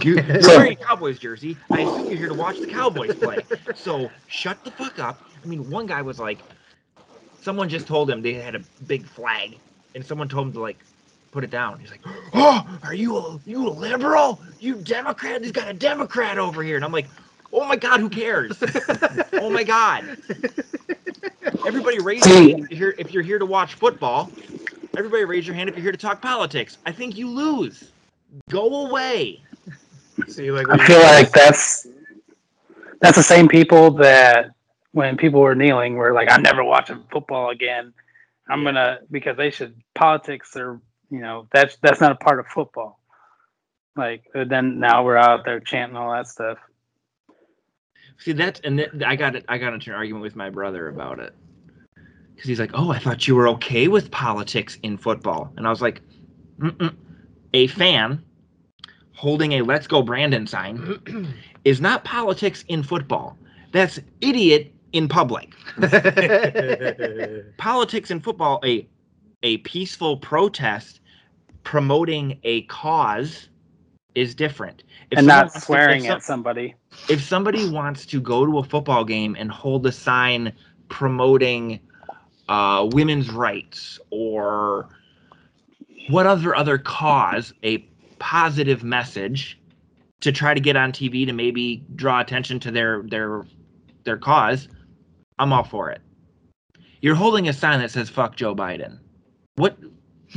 You, 0.04 0.16
you're 0.16 0.42
So- 0.42 0.58
wearing 0.58 0.74
a 0.74 0.76
Cowboys 0.76 1.20
jersey. 1.20 1.58
I 1.72 1.82
assume 1.82 2.08
you're 2.08 2.18
here 2.18 2.28
to 2.30 2.34
watch 2.34 2.60
the 2.60 2.68
Cowboys 2.68 3.16
play. 3.16 3.38
So 3.76 4.12
shut 4.28 4.64
the 4.64 4.72
fuck 4.72 5.00
up. 5.00 5.22
I 5.44 5.48
mean, 5.48 5.70
one 5.70 5.86
guy 5.88 6.02
was 6.02 6.20
like, 6.20 6.40
someone 7.42 7.70
just 7.70 7.88
told 7.88 8.10
him 8.10 8.22
they 8.22 8.34
had 8.34 8.56
a 8.56 8.60
big 8.88 9.06
flag, 9.06 9.58
and 9.96 10.06
someone 10.06 10.30
told 10.30 10.48
him 10.48 10.54
to 10.54 10.60
like 10.60 10.78
put 11.32 11.44
it 11.44 11.50
down. 11.50 11.80
He's 11.80 11.90
like, 11.90 12.02
"Oh, 12.34 12.80
are 12.84 12.94
you 12.94 13.18
a 13.18 13.40
you 13.46 13.68
a 13.68 13.72
liberal? 13.72 14.40
You 14.60 14.76
Democrat? 14.76 15.42
He's 15.42 15.52
got 15.52 15.68
a 15.70 15.74
Democrat 15.74 16.38
over 16.38 16.62
here." 16.62 16.76
And 16.76 16.86
I'm 16.86 16.92
like, 16.92 17.08
"Oh 17.52 17.66
my 17.66 17.76
God, 17.76 18.00
who 18.00 18.10
cares? 18.10 18.62
oh 19.34 19.50
my 19.50 19.64
God." 19.64 20.18
Everybody 21.66 22.00
raise 22.00 22.26
your 22.26 22.36
hand 22.36 22.50
if 22.66 22.70
you're 22.72 22.78
here, 22.78 22.96
if 22.98 23.14
you're 23.14 23.24
here 23.24 23.40
to 23.40 23.46
watch 23.46 23.74
football. 23.76 24.30
Everybody 24.98 25.26
raise 25.26 25.48
your 25.48 25.56
hand 25.56 25.70
if 25.70 25.76
you're 25.76 25.84
here 25.84 25.92
to 25.92 25.98
talk 25.98 26.22
politics. 26.22 26.78
I 26.86 26.92
think 26.92 27.18
you 27.18 27.30
lose. 27.30 27.92
Go 28.50 28.88
away. 28.88 29.42
See, 30.28 30.52
like 30.52 30.68
I 30.70 30.78
feel 30.86 31.00
like 31.00 31.32
that's 31.32 31.88
that's 33.00 33.18
the 33.18 33.24
same 33.24 33.48
people 33.48 33.92
that 33.92 34.52
when 34.92 35.18
people 35.18 35.42
were 35.42 35.56
kneeling 35.56 35.96
were 35.96 36.14
like, 36.14 36.30
I'm 36.32 36.44
never 36.44 36.64
watching 36.64 37.04
football 37.12 37.50
again. 37.50 37.94
I'm 38.50 38.64
gonna 38.64 39.00
because 39.10 39.38
they 39.38 39.50
should 39.50 39.76
politics 39.96 40.56
are 40.56 40.82
you 41.10 41.20
know 41.20 41.48
that's 41.52 41.78
that's 41.78 42.02
not 42.02 42.12
a 42.12 42.16
part 42.16 42.40
of 42.40 42.48
football. 42.48 43.00
Like 43.96 44.24
then 44.34 44.80
now 44.80 45.04
we're 45.04 45.18
out 45.18 45.46
there 45.46 45.60
chanting 45.60 45.98
all 45.98 46.12
that 46.12 46.28
stuff. 46.28 46.58
See 48.18 48.34
that's 48.34 48.60
and 48.62 48.78
th- 48.78 48.92
I 49.06 49.16
got 49.16 49.36
it. 49.36 49.46
I 49.48 49.58
got 49.58 49.74
into 49.74 49.90
an 49.90 49.96
argument 49.96 50.24
with 50.24 50.36
my 50.36 50.50
brother 50.50 50.90
about 50.90 51.20
it 51.20 51.34
because 52.36 52.48
he's 52.48 52.60
like, 52.60 52.72
"Oh, 52.74 52.92
I 52.92 53.00
thought 53.00 53.28
you 53.28 53.36
were 53.36 53.48
okay 53.50 53.88
with 53.88 54.12
politics 54.12 54.78
in 54.84 54.98
football," 54.98 55.52
and 55.58 55.66
I 55.66 55.70
was 55.70 55.82
like, 55.82 56.02
Mm-mm. 56.60 56.96
"A 57.54 57.68
fan 57.68 58.24
holding 59.22 59.52
a 59.54 59.62
Let's 59.62 59.86
Go 59.86 60.02
Brandon 60.02 60.48
sign 60.48 61.32
is 61.64 61.80
not 61.80 62.04
politics 62.04 62.66
in 62.68 62.82
football. 62.82 63.38
That's 63.72 64.00
idiot 64.20 64.74
in 64.94 65.08
public. 65.08 65.54
Politics 67.58 68.10
in 68.12 68.20
football, 68.20 68.60
a 68.66 68.88
a 69.44 69.58
peaceful 69.60 70.18
protest 70.18 71.00
promoting 71.64 72.40
a 72.44 72.64
cause." 72.64 73.48
Is 74.14 74.36
different, 74.36 74.84
If 75.10 75.20
and 75.20 75.28
not 75.28 75.44
wants 75.46 75.54
to- 75.54 75.62
swearing 75.62 76.02
some- 76.02 76.12
at 76.18 76.24
somebody. 76.24 76.76
if 77.08 77.24
somebody 77.24 77.70
wants 77.70 78.06
to 78.08 78.20
go 78.20 78.46
to 78.46 78.58
a 78.58 78.64
football 78.64 79.06
game 79.06 79.38
and 79.40 79.50
hold 79.50 79.86
a 79.86 79.92
sign 79.94 80.52
promoting 80.90 81.80
uh, 82.50 82.90
women's 82.92 83.30
rights 83.30 83.98
or 84.10 84.90
what 86.10 86.26
other 86.26 86.54
other 86.54 86.78
cause, 86.78 87.54
a 87.64 87.78
positive 88.22 88.84
message 88.84 89.60
to 90.22 90.32
try 90.32 90.54
to 90.54 90.60
get 90.62 90.76
on 90.78 90.92
TV 90.92 91.26
to 91.26 91.34
maybe 91.34 91.84
draw 91.96 92.22
attention 92.22 92.60
to 92.62 92.72
their 92.72 93.02
their 93.04 93.44
their 94.04 94.18
cause, 94.18 94.68
I'm 95.40 95.52
all 95.52 95.64
for 95.64 95.90
it. 95.90 96.00
You're 97.02 97.16
holding 97.16 97.50
a 97.50 97.54
sign 97.54 97.80
that 97.80 97.90
says 97.92 98.10
"fuck 98.10 98.36
Joe 98.36 98.56
Biden." 98.56 99.00
What? 99.56 99.78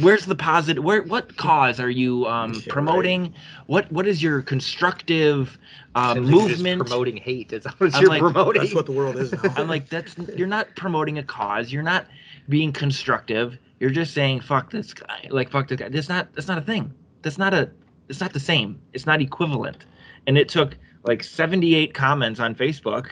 Where's 0.01 0.25
the 0.27 0.35
positive? 0.35 0.83
Where? 0.83 1.03
What 1.03 1.37
cause 1.37 1.79
are 1.79 1.91
you 1.91 2.27
um, 2.27 2.53
Yeah, 2.55 2.59
right. 2.61 2.69
promoting? 2.69 3.35
What? 3.67 3.93
What 3.93 4.07
is 4.09 4.23
your 4.23 4.41
constructive 4.43 5.57
uh, 5.95 6.15
Seems 6.15 6.31
like 6.31 6.35
movement? 6.49 6.81
promoting 6.87 7.17
hate. 7.19 7.53
Is 7.53 7.65
that 7.65 7.79
what 7.79 7.95
I'm 7.95 8.01
you're 8.01 8.11
like- 8.11 8.21
promoting? 8.21 8.63
that's 8.63 8.75
what 8.75 8.87
the 8.87 8.93
world 8.93 9.17
is 9.17 9.31
now. 9.33 9.41
I'm 9.57 9.69
like, 9.69 9.89
that's 9.91 10.17
you're 10.37 10.49
not 10.49 10.75
promoting 10.75 11.19
a 11.19 11.23
cause. 11.23 11.71
You're 11.71 11.83
not 11.85 12.07
being 12.49 12.73
constructive. 12.73 13.59
You're 13.79 13.91
just 13.91 14.15
saying 14.15 14.41
fuck 14.41 14.71
this 14.71 14.95
guy. 14.95 15.29
Like 15.31 15.51
fuck 15.51 15.69
this 15.69 15.79
guy. 15.79 15.91
That's 15.91 16.09
not 16.09 16.35
that's 16.35 16.49
not 16.49 16.57
a 16.59 16.63
thing. 16.63 16.93
That's 17.25 17.39
not 17.39 17.53
a 17.53 17.71
it's 18.09 18.21
not 18.21 18.33
the 18.33 18.41
same. 18.41 18.81
It's 18.93 19.07
not 19.07 19.21
equivalent. 19.21 19.87
And 20.27 20.39
it 20.39 20.49
took 20.49 20.77
like 21.05 21.25
78 21.25 21.95
comments 21.95 22.39
on 22.39 22.55
Facebook 22.55 23.11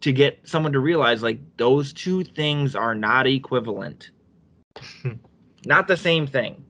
to 0.00 0.12
get 0.12 0.40
someone 0.44 0.72
to 0.72 0.80
realize 0.80 1.22
like 1.22 1.38
those 1.56 1.92
two 1.92 2.24
things 2.24 2.76
are 2.76 2.94
not 2.94 3.26
equivalent. 3.26 4.10
not 5.64 5.88
the 5.88 5.96
same 5.96 6.26
thing. 6.26 6.64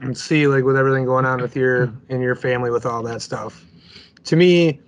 and 0.00 0.16
see 0.16 0.46
like 0.46 0.64
with 0.64 0.76
everything 0.76 1.04
going 1.04 1.24
on 1.24 1.40
with 1.40 1.56
your 1.56 1.92
in 2.08 2.20
your 2.20 2.34
family 2.34 2.70
with 2.70 2.86
all 2.86 3.02
that 3.02 3.22
stuff 3.22 3.64
to 4.24 4.36
me 4.36 4.80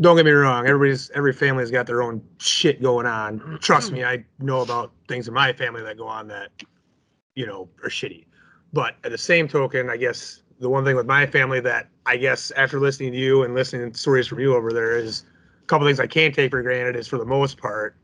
don't 0.00 0.16
get 0.16 0.24
me 0.24 0.30
wrong 0.32 0.66
everybody's 0.66 1.10
every 1.10 1.32
family's 1.32 1.70
got 1.70 1.86
their 1.86 2.02
own 2.02 2.22
shit 2.38 2.82
going 2.82 3.06
on 3.06 3.58
trust 3.60 3.92
me 3.92 4.04
i 4.04 4.24
know 4.38 4.60
about 4.60 4.92
things 5.08 5.28
in 5.28 5.34
my 5.34 5.52
family 5.52 5.82
that 5.82 5.96
go 5.96 6.06
on 6.06 6.28
that 6.28 6.50
you 7.34 7.46
know 7.46 7.68
are 7.82 7.88
shitty 7.88 8.25
but 8.76 8.94
at 9.02 9.10
the 9.10 9.18
same 9.18 9.48
token 9.48 9.90
i 9.90 9.96
guess 9.96 10.42
the 10.60 10.68
one 10.68 10.84
thing 10.84 10.94
with 10.94 11.06
my 11.06 11.26
family 11.26 11.60
that 11.60 11.88
i 12.06 12.16
guess 12.16 12.52
after 12.52 12.78
listening 12.78 13.10
to 13.10 13.18
you 13.18 13.42
and 13.42 13.54
listening 13.54 13.90
to 13.90 13.98
stories 13.98 14.28
from 14.28 14.38
you 14.38 14.54
over 14.54 14.72
there 14.72 14.96
is 14.96 15.24
a 15.62 15.66
couple 15.66 15.86
things 15.86 15.98
i 15.98 16.06
can't 16.06 16.34
take 16.34 16.50
for 16.50 16.62
granted 16.62 16.94
is 16.94 17.08
for 17.08 17.18
the 17.18 17.24
most 17.24 17.58
part 17.58 17.96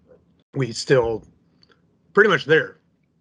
we 0.54 0.72
still 0.72 1.22
pretty 2.12 2.28
much 2.28 2.44
there 2.44 2.78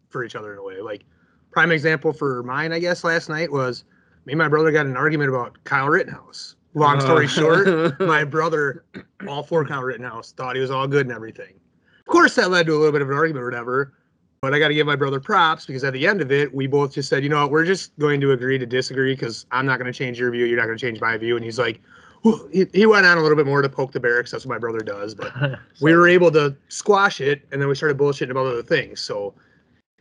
for 0.10 0.24
each 0.24 0.36
other 0.36 0.53
in 0.53 0.60
a 0.60 0.63
way 0.63 0.81
like 0.81 1.03
prime 1.51 1.72
example 1.72 2.13
for 2.13 2.43
mine, 2.43 2.72
I 2.72 2.79
guess, 2.79 3.03
last 3.03 3.29
night 3.29 3.51
was 3.51 3.84
me 4.25 4.34
and 4.34 4.39
my 4.39 4.48
brother 4.48 4.72
got 4.72 4.86
an 4.86 4.98
argument 4.98 5.29
about 5.29 5.62
Kyle 5.65 5.89
Rittenhouse. 5.89 6.55
Long 6.74 6.98
uh. 6.98 7.01
story 7.01 7.27
short, 7.27 8.00
my 8.00 8.24
brother, 8.24 8.86
all 9.27 9.43
for 9.43 9.65
Kyle 9.65 9.84
Rittenhouse, 9.84 10.31
thought 10.31 10.55
he 10.55 10.62
was 10.62 10.72
all 10.72 10.88
good 10.88 11.05
and 11.05 11.15
everything. 11.15 11.53
Of 12.00 12.05
course, 12.05 12.36
that 12.36 12.50
led 12.50 12.65
to 12.65 12.74
a 12.74 12.77
little 12.77 12.91
bit 12.91 13.01
of 13.01 13.10
an 13.10 13.15
argument 13.15 13.43
or 13.43 13.48
whatever. 13.48 13.93
But 14.42 14.56
I 14.56 14.60
got 14.60 14.70
to 14.70 14.74
give 14.74 14.88
my 14.88 14.96
brother 14.96 15.20
props 15.20 15.68
because 15.68 15.84
at 15.84 15.94
the 15.94 16.08
end 16.08 16.20
of 16.20 16.32
it, 16.32 16.52
we 16.52 16.66
both 16.66 16.96
just 16.96 17.10
said, 17.10 17.22
you 17.22 17.30
know 17.30 17.42
what, 17.42 17.52
we're 17.52 17.64
just 17.64 17.96
going 18.00 18.20
to 18.22 18.32
agree 18.32 18.58
to 18.58 18.66
disagree 18.66 19.14
because 19.14 19.46
I'm 19.52 19.68
not 19.68 19.78
going 19.78 19.92
to 19.92 19.96
change 19.96 20.20
your 20.20 20.32
view. 20.32 20.46
You're 20.46 20.58
not 20.58 20.66
going 20.66 20.80
to 20.80 20.84
change 20.84 21.00
my 21.00 21.16
view. 21.16 21.36
And 21.36 21.46
he's 21.46 21.60
like, 21.60 21.80
well, 22.24 22.48
he, 22.52 22.66
he 22.74 22.88
went 22.88 23.06
on 23.06 23.20
a 23.20 23.22
little 23.22 23.36
bit 23.36 23.46
more 23.46 23.62
to 23.62 23.70
poke 23.70 23.92
the 23.92 24.00
bear 24.00 24.20
'cause 24.24 24.32
that's 24.32 24.44
what 24.44 24.56
my 24.56 24.58
brother 24.58 24.80
does. 24.80 25.14
But 25.14 25.60
we 25.82 25.96
were 25.96 26.08
able 26.08 26.32
to 26.32 26.56
squash 26.70 27.22
it 27.22 27.44
and 27.52 27.62
then 27.62 27.70
we 27.70 27.76
started 27.76 28.00
bullshitting 28.00 28.32
about 28.32 28.48
other 28.48 28.64
things 28.64 29.00
so 29.00 29.36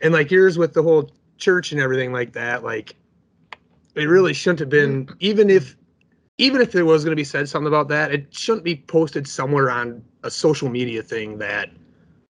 and 0.01 0.11
like 0.11 0.31
yours 0.31 0.57
with 0.57 0.73
the 0.73 0.81
whole 0.81 1.11
church 1.37 1.71
and 1.71 1.79
everything 1.79 2.11
like 2.11 2.33
that 2.33 2.63
like 2.63 2.95
it 3.95 4.05
really 4.05 4.33
shouldn't 4.33 4.59
have 4.59 4.69
been 4.69 5.07
even 5.19 5.49
if 5.51 5.75
even 6.37 6.61
if 6.61 6.71
there 6.71 6.85
was 6.85 7.03
going 7.03 7.11
to 7.11 7.19
be 7.19 7.23
said 7.23 7.47
something 7.47 7.67
about 7.67 7.87
that 7.89 8.11
it 8.11 8.33
shouldn't 8.33 8.63
be 8.63 8.77
posted 8.87 9.27
somewhere 9.27 9.69
on 9.69 10.03
a 10.23 10.31
social 10.31 10.69
media 10.69 11.03
thing 11.03 11.37
that 11.37 11.69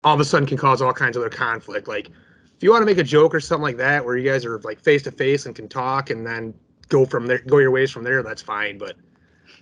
all 0.06 0.14
of 0.14 0.22
a 0.22 0.26
sudden 0.26 0.48
can 0.48 0.58
cause 0.58 0.82
all 0.82 0.94
kinds 0.94 1.18
of 1.18 1.22
other 1.24 1.30
conflict 1.36 1.88
like 1.88 2.10
if 2.10 2.64
you 2.64 2.72
want 2.72 2.82
to 2.82 2.86
make 2.86 3.00
a 3.00 3.04
joke 3.04 3.36
or 3.36 3.42
something 3.42 3.64
like 3.64 3.78
that 3.78 4.06
where 4.06 4.18
you 4.18 4.30
guys 4.30 4.46
are 4.46 4.60
like 4.60 4.80
face 4.82 5.04
to 5.04 5.12
face 5.12 5.46
and 5.48 5.56
can 5.56 5.68
talk 5.68 6.12
and 6.12 6.26
then 6.26 6.54
go 6.90 7.06
from 7.06 7.28
there 7.28 7.40
go 7.40 7.58
your 7.58 7.72
ways 7.72 7.92
from 7.92 8.04
there 8.04 8.24
that's 8.24 8.42
fine 8.42 8.78
but 8.78 8.96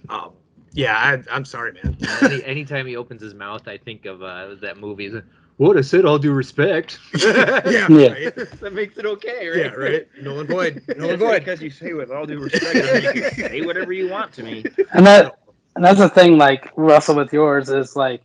um 0.09 0.31
yeah 0.73 0.97
I, 0.97 1.35
i'm 1.35 1.45
sorry 1.45 1.73
man 1.73 1.97
Any, 2.21 2.43
anytime 2.43 2.85
he 2.85 2.95
opens 2.97 3.21
his 3.21 3.33
mouth, 3.33 3.67
I 3.67 3.77
think 3.77 4.05
of 4.05 4.21
uh, 4.23 4.55
that 4.61 4.77
movie. 4.77 5.09
Like, 5.09 5.23
What 5.57 5.77
I 5.77 5.81
said, 5.81 6.05
all 6.05 6.17
due 6.19 6.33
respect. 6.33 6.99
yeah, 7.15 7.87
Yeah. 7.89 8.07
right? 8.07 8.35
that 8.35 8.73
makes 8.73 8.97
it 8.97 9.05
okay, 9.05 9.47
right? 9.47 9.57
yeah 9.57 9.71
right 9.71 10.07
Nolan 10.21 10.47
Boyd 10.47 10.81
Nolan 10.95 11.15
It's 11.15 11.23
Boyd 11.23 11.39
because 11.39 11.61
you 11.61 11.69
say 11.69 11.93
with 11.93 12.11
all 12.11 12.25
due 12.25 12.39
respect, 12.39 12.81
doesn't 12.81 13.01
mean 13.01 13.13
you 13.13 13.23
say 13.23 13.61
whatever 13.61 13.93
you 13.93 14.09
want 14.09 14.31
to 14.33 14.43
me. 14.43 14.65
And 14.93 15.05
that 15.05 15.37
and 15.75 15.83
that's 15.83 15.99
the 15.99 16.09
thing, 16.09 16.37
like 16.37 16.71
Russell 16.75 17.15
with 17.15 17.31
yours 17.33 17.69
is 17.69 17.95
like 17.95 18.21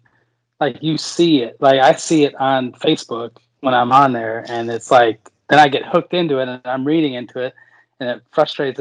like 0.60 0.82
you 0.82 0.98
see 0.98 1.42
it. 1.42 1.56
Like 1.60 1.80
I 1.80 1.92
see 1.94 2.24
it 2.24 2.34
on 2.36 2.72
Facebook 2.72 3.36
when 3.60 3.74
I'm 3.74 3.92
on 3.92 4.12
there 4.12 4.44
and 4.48 4.70
it's 4.70 4.90
like 4.90 5.30
then 5.48 5.58
I 5.58 5.68
get 5.68 5.84
hooked 5.86 6.14
into 6.14 6.38
it 6.38 6.48
and 6.48 6.60
I'm 6.64 6.86
reading 6.86 7.14
into 7.14 7.40
it, 7.40 7.54
and 8.00 8.08
it 8.08 8.22
frustrates 8.30 8.80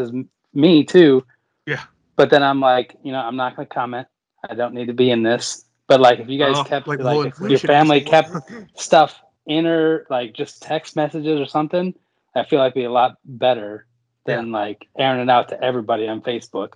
me 0.53 0.83
too. 0.83 1.25
Yeah. 1.65 1.83
But 2.15 2.29
then 2.29 2.43
I'm 2.43 2.59
like, 2.59 2.95
you 3.03 3.11
know, 3.11 3.19
I'm 3.19 3.35
not 3.35 3.55
going 3.55 3.67
to 3.67 3.73
comment. 3.73 4.07
I 4.49 4.55
don't 4.55 4.73
need 4.73 4.87
to 4.87 4.93
be 4.93 5.11
in 5.11 5.23
this. 5.23 5.65
But 5.87 6.01
like, 6.01 6.19
if 6.19 6.27
you 6.27 6.37
guys 6.37 6.55
Oh, 6.57 6.63
kept 6.63 6.87
like 6.87 6.99
like, 6.99 7.33
if 7.39 7.49
your 7.49 7.59
family 7.59 8.01
kept 8.01 8.31
stuff 8.75 9.21
inner 9.45 10.05
like 10.09 10.33
just 10.33 10.61
text 10.61 10.95
messages 10.95 11.39
or 11.39 11.45
something, 11.45 11.93
I 12.35 12.43
feel 12.43 12.59
like 12.59 12.71
it'd 12.73 12.81
be 12.81 12.83
a 12.83 12.91
lot 12.91 13.17
better 13.23 13.85
than 14.25 14.51
like 14.51 14.87
airing 14.97 15.21
it 15.21 15.29
out 15.29 15.49
to 15.49 15.63
everybody 15.63 16.07
on 16.07 16.21
Facebook. 16.21 16.73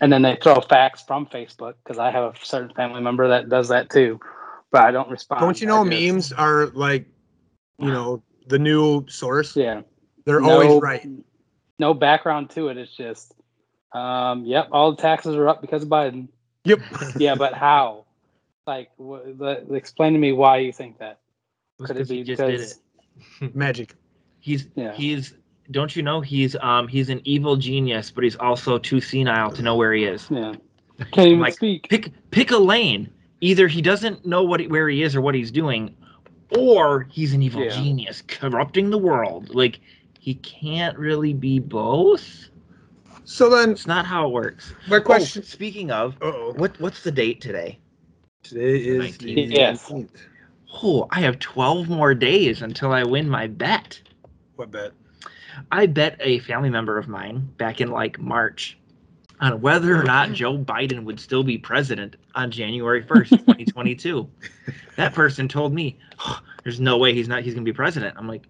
And 0.00 0.12
then 0.12 0.22
they 0.22 0.36
throw 0.42 0.60
facts 0.60 1.02
from 1.02 1.26
Facebook 1.26 1.74
because 1.82 1.98
I 1.98 2.10
have 2.10 2.34
a 2.34 2.44
certain 2.44 2.74
family 2.74 3.00
member 3.00 3.28
that 3.28 3.48
does 3.48 3.68
that 3.68 3.90
too, 3.90 4.18
but 4.70 4.82
I 4.82 4.90
don't 4.90 5.10
respond. 5.10 5.40
Don't 5.40 5.60
you 5.60 5.66
know 5.66 5.84
memes 5.84 6.32
are 6.32 6.66
like, 6.68 7.06
you 7.78 7.90
know, 7.90 8.22
the 8.48 8.58
new 8.58 9.06
source? 9.08 9.56
Yeah, 9.56 9.82
They're 10.24 10.40
no- 10.40 10.50
always 10.62 10.82
right. 10.82 11.06
No 11.78 11.92
background 11.94 12.50
to 12.50 12.68
it. 12.68 12.76
It's 12.78 12.94
just, 12.96 13.34
um, 13.92 14.44
yep, 14.44 14.68
all 14.72 14.92
the 14.94 15.02
taxes 15.02 15.34
are 15.34 15.48
up 15.48 15.60
because 15.60 15.82
of 15.82 15.88
Biden. 15.88 16.28
Yep. 16.64 16.80
Yeah, 17.18 17.34
but 17.34 17.52
how? 17.54 18.04
Like, 18.66 18.90
wh- 18.96 19.26
the, 19.38 19.66
explain 19.74 20.12
to 20.14 20.18
me 20.18 20.32
why 20.32 20.58
you 20.58 20.72
think 20.72 20.98
that. 20.98 21.18
was 21.78 21.88
Could 21.88 21.96
it 21.96 22.00
'cause 22.00 22.08
he 22.10 22.16
be 22.18 22.24
just 22.24 22.40
did 22.40 22.52
because? 22.52 22.80
it. 23.42 23.54
Magic. 23.56 23.94
He's 24.40 24.68
Yeah. 24.76 24.92
he's 24.92 25.34
don't 25.70 25.94
you 25.96 26.02
know 26.02 26.20
he's 26.20 26.56
um 26.56 26.88
he's 26.88 27.08
an 27.10 27.20
evil 27.24 27.56
genius, 27.56 28.10
but 28.10 28.24
he's 28.24 28.36
also 28.36 28.78
too 28.78 29.00
senile 29.00 29.50
to 29.52 29.62
know 29.62 29.76
where 29.76 29.92
he 29.92 30.04
is. 30.04 30.28
Yeah, 30.30 30.54
can't 31.12 31.28
even 31.28 31.40
Like, 31.40 31.54
speak. 31.54 31.88
Pick 31.88 32.10
pick 32.30 32.50
a 32.50 32.58
lane. 32.58 33.10
Either 33.40 33.68
he 33.68 33.82
doesn't 33.82 34.24
know 34.24 34.42
what 34.42 34.62
where 34.68 34.88
he 34.88 35.02
is 35.02 35.16
or 35.16 35.20
what 35.20 35.34
he's 35.34 35.50
doing, 35.50 35.94
or 36.56 37.08
he's 37.10 37.32
an 37.34 37.42
evil 37.42 37.62
Yeah. 37.62 37.70
genius 37.70 38.22
corrupting 38.26 38.90
the 38.90 38.98
world. 38.98 39.54
Like 39.54 39.80
he 40.18 40.34
can't 40.34 40.98
really 40.98 41.34
be 41.34 41.58
both. 41.58 42.48
So 43.24 43.48
then, 43.48 43.70
It's 43.70 43.86
not 43.86 44.06
how 44.06 44.26
it 44.26 44.32
works. 44.32 44.74
my 44.86 45.00
question. 45.00 45.42
Oh, 45.42 45.46
speaking 45.46 45.90
of, 45.90 46.14
oh 46.20 46.52
what 46.56 46.78
what's 46.80 47.02
the 47.02 47.10
date 47.10 47.40
today? 47.40 47.78
Today 48.42 48.76
is 48.76 49.16
the 49.18 49.46
19th. 49.46 49.52
Yes. 49.52 49.90
19th. 49.90 50.08
Oh, 50.82 51.06
I 51.10 51.20
have 51.20 51.38
12 51.38 51.88
more 51.88 52.14
days 52.14 52.60
until 52.62 52.92
I 52.92 53.04
win 53.04 53.28
my 53.28 53.46
bet. 53.46 54.00
What 54.56 54.70
bet? 54.70 54.92
I 55.70 55.86
bet 55.86 56.16
a 56.20 56.38
family 56.40 56.70
member 56.70 56.98
of 56.98 57.08
mine 57.08 57.48
back 57.58 57.80
in 57.80 57.90
like 57.90 58.18
March 58.18 58.78
on 59.40 59.60
whether 59.60 59.98
or 59.98 60.04
not 60.04 60.32
Joe 60.40 60.56
Biden 60.58 61.04
would 61.04 61.18
still 61.20 61.42
be 61.42 61.58
president 61.58 62.16
on 62.34 62.50
January 62.50 63.02
1st, 63.02 63.28
2022. 63.30 64.28
that 64.96 65.14
person 65.14 65.48
told 65.48 65.72
me, 65.74 65.98
"Oh, 66.20 66.40
there's 66.62 66.80
no 66.80 66.96
way 66.98 67.12
he's 67.14 67.28
not 67.28 67.42
he's 67.42 67.54
going 67.54 67.64
to 67.64 67.70
be 67.70 67.74
president. 67.74 68.16
I'm 68.18 68.28
like, 68.28 68.42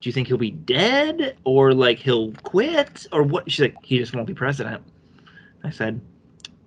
do 0.00 0.08
you 0.08 0.12
think 0.12 0.28
he'll 0.28 0.36
be 0.36 0.50
dead 0.50 1.36
or 1.44 1.72
like 1.72 1.98
he'll 1.98 2.32
quit 2.42 3.06
or 3.12 3.22
what? 3.22 3.50
She's 3.50 3.60
like, 3.60 3.76
he 3.82 3.98
just 3.98 4.14
won't 4.14 4.26
be 4.26 4.34
president. 4.34 4.82
I 5.64 5.70
said, 5.70 6.00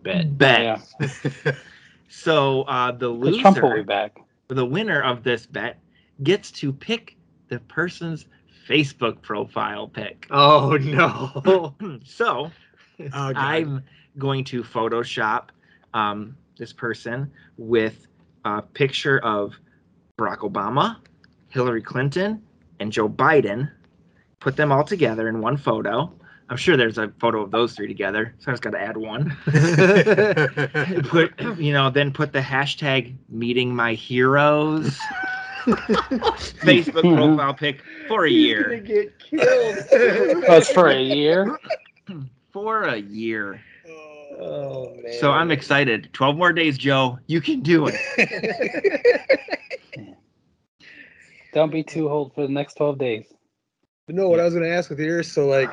Bet. 0.03 0.37
bet. 0.37 0.81
Yeah, 0.99 1.51
So 2.09 2.63
uh, 2.63 2.91
the 2.91 3.11
because 3.13 3.39
Trump 3.41 3.61
will 3.61 3.69
be 3.69 3.75
loser, 3.77 3.83
back. 3.83 4.19
the 4.47 4.65
winner 4.65 5.01
of 5.01 5.23
this 5.23 5.45
bet, 5.45 5.79
gets 6.23 6.51
to 6.51 6.73
pick 6.73 7.15
the 7.49 7.59
person's 7.61 8.25
Facebook 8.69 9.21
profile 9.21 9.87
pic. 9.87 10.27
Oh 10.31 10.77
no. 10.77 11.73
so 12.05 12.51
Oh, 13.13 13.33
I'm 13.35 13.83
going 14.17 14.43
to 14.45 14.61
Photoshop 14.61 15.49
um, 15.93 16.35
this 16.57 16.73
person 16.73 17.31
with 17.57 18.07
a 18.43 18.61
picture 18.61 19.19
of 19.19 19.55
Barack 20.17 20.39
Obama, 20.39 20.97
Hillary 21.49 21.81
Clinton, 21.81 22.41
and 22.79 22.91
Joe 22.91 23.07
Biden. 23.07 23.71
Put 24.41 24.57
them 24.57 24.71
all 24.71 24.83
together 24.83 25.29
in 25.29 25.39
one 25.41 25.55
photo. 25.55 26.11
I'm 26.49 26.57
sure 26.57 26.75
there's 26.75 26.97
a 26.97 27.09
photo 27.19 27.41
of 27.41 27.51
those 27.51 27.73
three 27.73 27.87
together, 27.87 28.33
so 28.39 28.51
I 28.51 28.53
just 28.53 28.63
got 28.63 28.71
to 28.71 28.81
add 28.81 28.97
one. 28.97 29.37
put 31.03 31.39
you 31.59 31.71
know, 31.71 31.89
then 31.89 32.11
put 32.11 32.33
the 32.33 32.41
hashtag 32.41 33.15
meeting 33.29 33.75
my 33.75 33.93
heroes. 33.93 34.99
Facebook 36.61 37.01
profile 37.01 37.53
pic 37.53 37.81
for 38.07 38.25
a 38.25 38.29
year. 38.29 38.79
get 38.79 39.17
killed. 39.19 39.75
That's 40.47 40.71
for 40.71 40.89
a 40.89 41.01
year. 41.01 41.57
For 42.51 42.85
a 42.85 42.97
year. 42.97 43.61
Oh 44.39 44.91
man. 44.95 45.13
So 45.19 45.31
I'm 45.31 45.51
excited. 45.51 46.09
12 46.13 46.35
more 46.35 46.51
days, 46.51 46.79
Joe. 46.79 47.19
You 47.27 47.41
can 47.41 47.61
do 47.61 47.87
it. 47.87 47.95
Don't 51.53 51.71
be 51.71 51.83
too 51.83 52.09
old 52.09 52.33
for 52.33 52.45
the 52.45 52.53
next 52.53 52.75
twelve 52.75 52.97
days. 52.97 53.25
But 54.05 54.15
no, 54.15 54.29
what 54.29 54.39
I 54.39 54.45
was 54.45 54.53
going 54.53 54.65
to 54.65 54.73
ask 54.73 54.89
with 54.89 54.99
yours, 54.99 55.31
so 55.31 55.47
like 55.47 55.69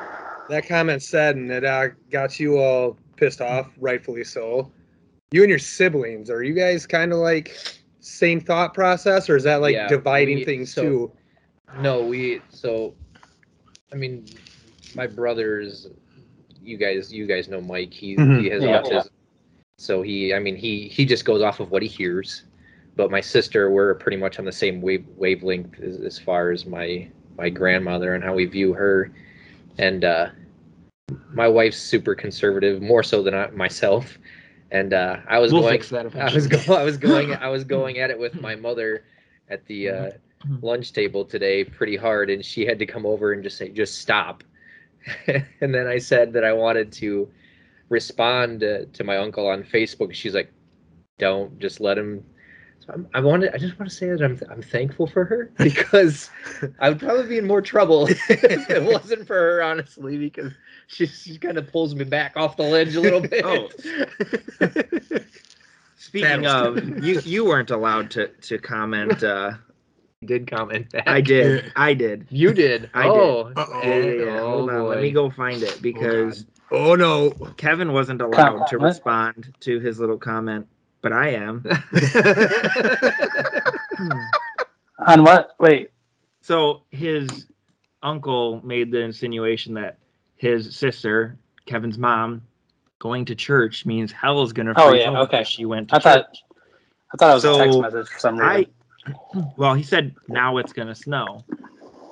that 0.49 0.67
comment 0.67 1.01
said, 1.01 1.35
and 1.35 1.51
it 1.51 1.65
uh, 1.65 1.87
got 2.11 2.39
you 2.39 2.57
all 2.57 2.97
pissed 3.15 3.41
off, 3.41 3.67
rightfully 3.79 4.23
so. 4.23 4.71
You 5.31 5.43
and 5.43 5.49
your 5.49 5.59
siblings, 5.59 6.29
are 6.29 6.43
you 6.43 6.53
guys 6.53 6.85
kind 6.85 7.11
of 7.11 7.19
like 7.19 7.57
same 8.07 8.39
thought 8.39 8.73
process, 8.73 9.29
or 9.29 9.35
is 9.35 9.43
that 9.43 9.61
like 9.61 9.73
Yeah, 9.73 9.87
dividing 9.87 10.37
we- 10.37 10.45
things 10.45 10.73
so- 10.73 10.81
too? 10.83 11.11
No, 11.81 12.05
we 12.05 12.41
so 12.49 12.95
I 13.91 13.95
mean 13.95 14.25
my 14.95 15.05
brothers 15.05 15.87
you 16.63 16.77
guys 16.77 17.11
you 17.13 17.25
guys 17.27 17.47
know 17.49 17.61
Mike. 17.61 17.93
He 17.93 18.15
Mhm. 18.15 18.41
he 18.41 18.49
has 18.49 18.63
Yeah. 18.63 18.81
autism. 18.81 19.09
So 19.77 20.01
he 20.01 20.33
I 20.33 20.39
mean 20.39 20.55
he 20.55 20.87
he 20.87 21.05
just 21.05 21.25
goes 21.25 21.41
off 21.41 21.59
of 21.59 21.69
what 21.71 21.81
he 21.81 21.87
hears. 21.87 22.43
But 22.95 23.11
my 23.11 23.21
sister 23.21 23.69
we're 23.69 23.93
pretty 23.95 24.17
much 24.17 24.39
on 24.39 24.45
the 24.45 24.51
same 24.51 24.81
wave 24.81 25.05
wavelength 25.17 25.79
as, 25.81 25.99
as 25.99 26.17
far 26.17 26.51
as 26.51 26.65
my 26.65 27.07
my 27.37 27.49
grandmother 27.49 28.15
and 28.15 28.23
how 28.23 28.33
we 28.33 28.45
view 28.45 28.73
her. 28.73 29.11
And 29.77 30.03
uh 30.05 30.29
my 31.33 31.47
wife's 31.47 31.77
super 31.77 32.15
conservative, 32.15 32.81
more 32.81 33.03
so 33.03 33.21
than 33.21 33.33
I, 33.33 33.47
myself. 33.51 34.17
And 34.71 34.93
uh 34.93 35.17
I 35.27 35.39
was 35.39 35.53
We'll 35.53 35.61
going 35.61 35.79
fix 35.79 35.89
that 35.89 36.05
I 36.19 36.29
was 36.33 36.47
eventually. 36.47 36.47
going. 36.47 36.77
I 36.79 36.83
was 36.83 36.97
going. 36.97 37.33
I 37.35 37.49
was 37.49 37.63
going 37.63 37.99
at 37.99 38.09
it 38.11 38.19
with 38.19 38.39
my 38.39 38.55
mother 38.55 39.05
at 39.49 39.65
the 39.65 39.89
uh, 39.89 40.11
lunch 40.61 40.93
table 40.93 41.25
today, 41.25 41.63
pretty 41.63 41.95
hard, 41.95 42.29
and 42.29 42.43
she 42.43 42.65
had 42.65 42.79
to 42.79 42.85
come 42.85 43.05
over 43.05 43.33
and 43.33 43.43
just 43.43 43.57
say, 43.57 43.69
"Just 43.69 43.99
stop." 43.99 44.43
and 45.27 45.73
then 45.73 45.87
I 45.87 45.97
said 45.99 46.33
that 46.33 46.43
I 46.43 46.53
wanted 46.53 46.91
to 46.93 47.29
respond 47.89 48.63
uh, 48.63 48.85
to 48.93 49.03
my 49.03 49.17
uncle 49.17 49.47
on 49.47 49.63
Facebook. 49.63 50.13
She's 50.13 50.35
like, 50.35 50.51
"Don't. 51.19 51.59
Just 51.59 51.79
let 51.81 51.97
him." 51.97 52.25
So 52.79 52.93
I'm, 52.93 53.07
I 53.13 53.19
wanted. 53.21 53.53
I 53.53 53.57
just 53.57 53.77
want 53.79 53.89
to 53.89 53.95
say 53.95 54.09
that 54.09 54.21
I'm. 54.23 54.39
I'm 54.51 54.61
thankful 54.61 55.07
for 55.07 55.25
her 55.25 55.51
because 55.57 56.29
I 56.79 56.89
would 56.89 56.99
probably 56.99 57.27
be 57.27 57.37
in 57.37 57.47
more 57.47 57.61
trouble 57.61 58.07
if 58.07 58.69
it 58.69 58.83
wasn't 58.83 59.27
for 59.27 59.35
her, 59.35 59.61
honestly, 59.63 60.17
because 60.17 60.53
she 60.89 61.05
she 61.05 61.37
kind 61.37 61.57
of 61.57 61.71
pulls 61.71 61.93
me 61.95 62.03
back 62.05 62.37
off 62.37 62.57
the 62.57 62.63
ledge 62.63 62.95
a 62.95 63.01
little 63.01 63.21
bit. 63.27 63.43
Oh. 63.45 63.69
Speaking 65.97 66.45
of, 66.45 67.03
you 67.03 67.19
you 67.21 67.45
weren't 67.45 67.71
allowed 67.71 68.09
to 68.11 68.27
to 68.27 68.57
comment. 68.57 69.23
Uh, 69.23 69.53
did 70.25 70.49
comment 70.49 70.89
back. 70.91 71.07
I 71.07 71.21
did. 71.21 71.71
I 71.75 71.93
did. 71.93 72.25
You 72.29 72.53
did. 72.53 72.89
I 72.93 73.03
did. 73.03 73.11
oh. 73.11 73.51
Uh-oh. 73.55 73.81
Yeah, 73.83 73.95
yeah, 73.97 74.11
yeah. 74.25 74.39
Oh, 74.39 74.49
Hold 74.49 74.69
on. 74.69 74.87
Let 74.87 75.01
me 75.01 75.11
go 75.11 75.29
find 75.29 75.61
it 75.61 75.81
because 75.81 76.45
Oh 76.71 76.95
no! 76.95 77.31
Kevin 77.57 77.93
wasn't 77.93 78.21
allowed 78.21 78.67
to 78.67 78.77
respond 78.77 79.53
to 79.61 79.79
his 79.79 79.99
little 79.99 80.17
comment, 80.17 80.67
but 81.01 81.13
I 81.13 81.29
am. 81.29 81.63
On 85.07 85.23
what? 85.23 85.51
Wait. 85.59 85.91
So 86.41 86.83
his 86.91 87.47
uncle 88.03 88.61
made 88.65 88.91
the 88.91 88.99
insinuation 89.01 89.73
that 89.75 89.97
his 90.37 90.75
sister, 90.75 91.37
Kevin's 91.65 91.97
mom, 91.97 92.43
going 92.99 93.25
to 93.25 93.35
church 93.35 93.85
means 93.85 94.11
hell 94.11 94.41
is 94.43 94.53
gonna 94.53 94.73
Oh, 94.77 94.93
yeah, 94.93 95.09
okay. 95.21 95.43
She 95.43 95.65
went 95.65 95.89
to 95.89 95.95
I 95.97 95.99
thought. 95.99 96.27
I 97.13 97.17
thought 97.17 97.31
it 97.31 97.33
was 97.35 97.45
a 97.45 97.57
text 97.57 97.79
message 97.79 98.09
for 98.09 98.19
some 98.19 98.39
I 98.39 98.57
reason. 98.57 99.53
well, 99.57 99.73
he 99.73 99.83
said 99.83 100.15
now 100.27 100.57
it's 100.57 100.73
gonna 100.73 100.95
snow. 100.95 101.45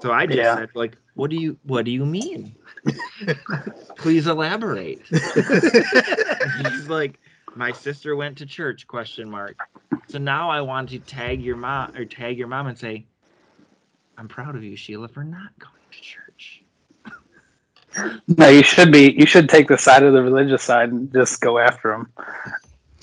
So 0.01 0.11
I 0.11 0.25
just 0.25 0.39
Yeah. 0.39 0.55
said, 0.55 0.69
like, 0.75 0.97
what 1.15 1.29
do 1.29 1.37
you 1.37 1.57
what 1.63 1.85
do 1.85 1.91
you 1.91 2.05
mean? 2.05 2.55
Please 3.97 4.27
elaborate. 4.27 5.01
He's 6.55 6.87
like, 6.87 7.19
my 7.55 7.71
sister 7.71 8.15
went 8.15 8.39
to 8.39 8.45
church? 8.45 8.87
Question 8.87 9.29
mark. 9.29 9.57
So 10.07 10.19
now 10.19 10.49
I 10.49 10.61
want 10.61 10.89
to 10.89 10.99
tag 10.99 11.41
your 11.41 11.55
mom 11.57 11.91
or 11.95 12.05
tag 12.05 12.37
your 12.37 12.47
mom 12.47 12.67
and 12.67 12.77
say, 12.77 13.07
I'm 14.17 14.27
proud 14.27 14.55
of 14.55 14.63
you, 14.63 14.75
Sheila, 14.75 15.07
for 15.07 15.23
not 15.23 15.57
going 15.59 15.73
to 15.91 16.01
church. 16.01 16.24
No, 18.27 18.47
you 18.49 18.63
should 18.63 18.91
be. 18.91 19.13
You 19.17 19.25
should 19.25 19.49
take 19.49 19.67
the 19.67 19.77
side 19.77 20.03
of 20.03 20.13
the 20.13 20.21
religious 20.21 20.63
side 20.63 20.89
and 20.91 21.11
just 21.13 21.39
go 21.41 21.57
after 21.59 21.91
them. 21.91 22.11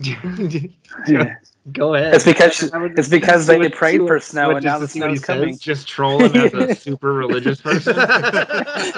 Yeah. 0.00 1.34
Go 1.72 1.94
ahead. 1.94 2.12
It's 2.14 2.24
because 2.24 2.60
it's 2.74 3.08
because 3.08 3.46
they 3.46 3.56
Switch- 3.56 3.72
prayed 3.74 4.00
for 4.00 4.18
snow 4.18 4.50
switch 4.50 4.56
and 4.56 4.64
now 4.64 4.78
the 4.80 4.86
just 4.86 4.92
to 4.94 4.98
see 4.98 5.00
what 5.00 5.10
he 5.10 5.16
snow's 5.16 5.24
coming. 5.26 5.52
says. 5.52 5.60
Just 5.60 5.86
trolling 5.88 6.36
as 6.36 6.52
a 6.54 6.74
super 6.86 7.12
religious 7.12 7.60
person. 7.60 7.94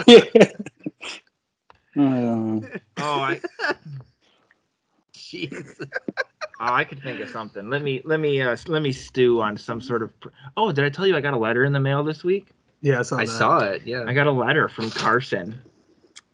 yeah. 0.07 0.31
Oh, 1.97 2.61
I. 2.99 3.41
Jeez. 5.15 5.77
Oh, 5.81 5.87
I 6.59 6.85
could 6.85 7.03
think 7.03 7.21
of 7.21 7.29
something. 7.29 7.69
Let 7.69 7.83
me 7.83 8.01
let 8.05 8.19
me 8.21 8.41
uh 8.41 8.57
let 8.67 8.81
me 8.83 8.93
stew 8.93 9.43
on 9.43 9.57
some 9.59 9.81
sort 9.81 10.03
of. 10.03 10.19
pr- 10.21 10.29
Oh, 10.57 10.73
did 10.73 10.85
I 10.85 10.89
tell 10.89 11.07
you 11.07 11.17
I 11.17 11.21
got 11.21 11.35
a 11.35 11.39
letter 11.39 11.65
in 11.65 11.73
the 11.73 11.81
mail 11.81 12.03
this 12.03 12.25
week? 12.25 12.49
Yeah, 12.81 13.01
I 13.01 13.03
saw 13.03 13.17
I 13.19 13.27
that. 13.27 13.31
saw 13.33 13.59
it. 13.59 13.83
Yeah. 13.85 14.05
I 14.07 14.15
got 14.15 14.27
a 14.27 14.33
letter 14.33 14.69
from 14.69 14.91
Carson. 14.91 15.61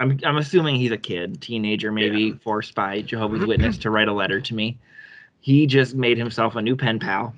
I'm 0.01 0.19
I'm 0.25 0.39
assuming 0.39 0.77
he's 0.77 0.91
a 0.91 0.99
kid, 0.99 1.41
teenager, 1.41 1.93
maybe 1.93 2.33
forced 2.33 2.75
by 2.75 3.03
Jehovah's 3.03 3.47
Witness 3.47 3.79
to 3.79 3.91
write 3.91 4.09
a 4.09 4.13
letter 4.13 4.41
to 4.41 4.55
me. 4.55 4.79
He 5.41 5.67
just 5.67 5.95
made 5.95 6.19
himself 6.19 6.57
a 6.57 6.63
new 6.63 6.75
pen 6.75 6.99
pal. 6.99 7.35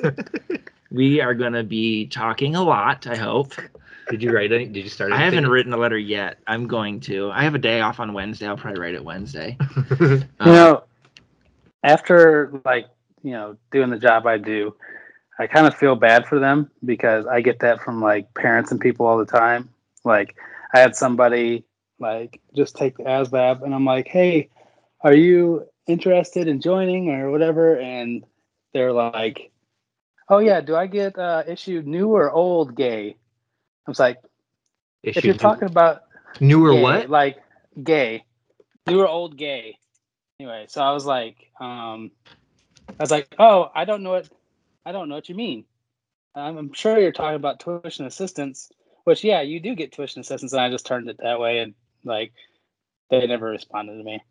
we 0.90 1.20
are 1.20 1.34
gonna 1.34 1.64
be 1.64 2.06
talking 2.06 2.56
a 2.56 2.62
lot. 2.62 3.06
I 3.06 3.16
hope. 3.16 3.54
Did 4.10 4.22
you 4.22 4.32
write 4.32 4.52
any? 4.52 4.66
Did 4.66 4.84
you 4.84 4.90
start? 4.90 5.12
Anything? 5.12 5.22
I 5.22 5.24
haven't 5.24 5.48
written 5.48 5.72
a 5.72 5.76
letter 5.76 5.96
yet. 5.96 6.38
I'm 6.46 6.66
going 6.66 7.00
to. 7.00 7.30
I 7.30 7.42
have 7.42 7.54
a 7.54 7.58
day 7.58 7.80
off 7.80 8.00
on 8.00 8.12
Wednesday. 8.12 8.46
I'll 8.46 8.56
probably 8.56 8.80
write 8.80 8.94
it 8.94 9.04
Wednesday. 9.04 9.56
You 10.00 10.22
Um, 10.40 10.52
know, 10.52 10.84
after 11.84 12.60
like 12.64 12.88
you 13.22 13.32
know 13.32 13.56
doing 13.70 13.90
the 13.90 13.98
job 13.98 14.26
I 14.26 14.38
do, 14.38 14.74
I 15.38 15.46
kind 15.46 15.66
of 15.66 15.74
feel 15.74 15.94
bad 15.94 16.26
for 16.26 16.38
them 16.38 16.70
because 16.84 17.24
I 17.26 17.40
get 17.40 17.60
that 17.60 17.80
from 17.80 18.02
like 18.02 18.32
parents 18.34 18.72
and 18.72 18.80
people 18.80 19.06
all 19.06 19.16
the 19.16 19.24
time. 19.24 19.70
Like 20.04 20.36
I 20.74 20.80
had 20.80 20.94
somebody 20.94 21.64
like 21.98 22.40
just 22.54 22.76
take 22.76 22.96
the 22.96 23.04
ASVAB, 23.04 23.62
and 23.62 23.74
I'm 23.74 23.84
like, 23.84 24.08
hey, 24.08 24.50
are 25.00 25.14
you 25.14 25.66
interested 25.86 26.48
in 26.48 26.60
joining 26.60 27.10
or 27.10 27.30
whatever? 27.30 27.78
And 27.78 28.24
they're 28.72 28.92
like, 28.92 29.52
oh 30.28 30.38
yeah, 30.38 30.60
do 30.60 30.74
I 30.74 30.86
get 30.86 31.18
uh, 31.18 31.44
issued 31.46 31.86
new 31.86 32.08
or 32.08 32.30
old 32.30 32.74
gay? 32.74 33.16
I 33.86 33.90
was 33.90 34.00
like, 34.00 34.18
if 35.02 35.24
you're 35.24 35.34
talking 35.34 35.68
about 35.68 36.02
new 36.40 36.64
or 36.66 36.72
gay, 36.72 36.82
what? 36.82 37.10
Like 37.10 37.42
gay. 37.82 38.24
New 38.86 39.00
or 39.00 39.08
old 39.08 39.36
gay. 39.36 39.78
Anyway, 40.40 40.66
so 40.68 40.82
I 40.82 40.92
was 40.92 41.06
like, 41.06 41.36
um 41.60 42.10
I 42.88 43.02
was 43.02 43.10
like, 43.10 43.34
oh, 43.38 43.70
I 43.74 43.84
don't 43.84 44.02
know 44.02 44.10
what 44.10 44.28
I 44.84 44.92
don't 44.92 45.08
know 45.08 45.14
what 45.14 45.28
you 45.28 45.34
mean. 45.34 45.64
I'm 46.34 46.72
sure 46.72 46.98
you're 46.98 47.12
talking 47.12 47.36
about 47.36 47.60
tuition 47.60 48.06
assistance, 48.06 48.70
which 49.04 49.22
yeah, 49.22 49.42
you 49.42 49.60
do 49.60 49.74
get 49.74 49.92
tuition 49.92 50.20
assistance, 50.20 50.52
and 50.52 50.60
I 50.60 50.70
just 50.70 50.86
turned 50.86 51.08
it 51.08 51.18
that 51.22 51.38
way, 51.38 51.60
and 51.60 51.74
like 52.04 52.32
they 53.10 53.26
never 53.26 53.46
responded 53.46 53.96
to 53.98 54.04
me. 54.04 54.22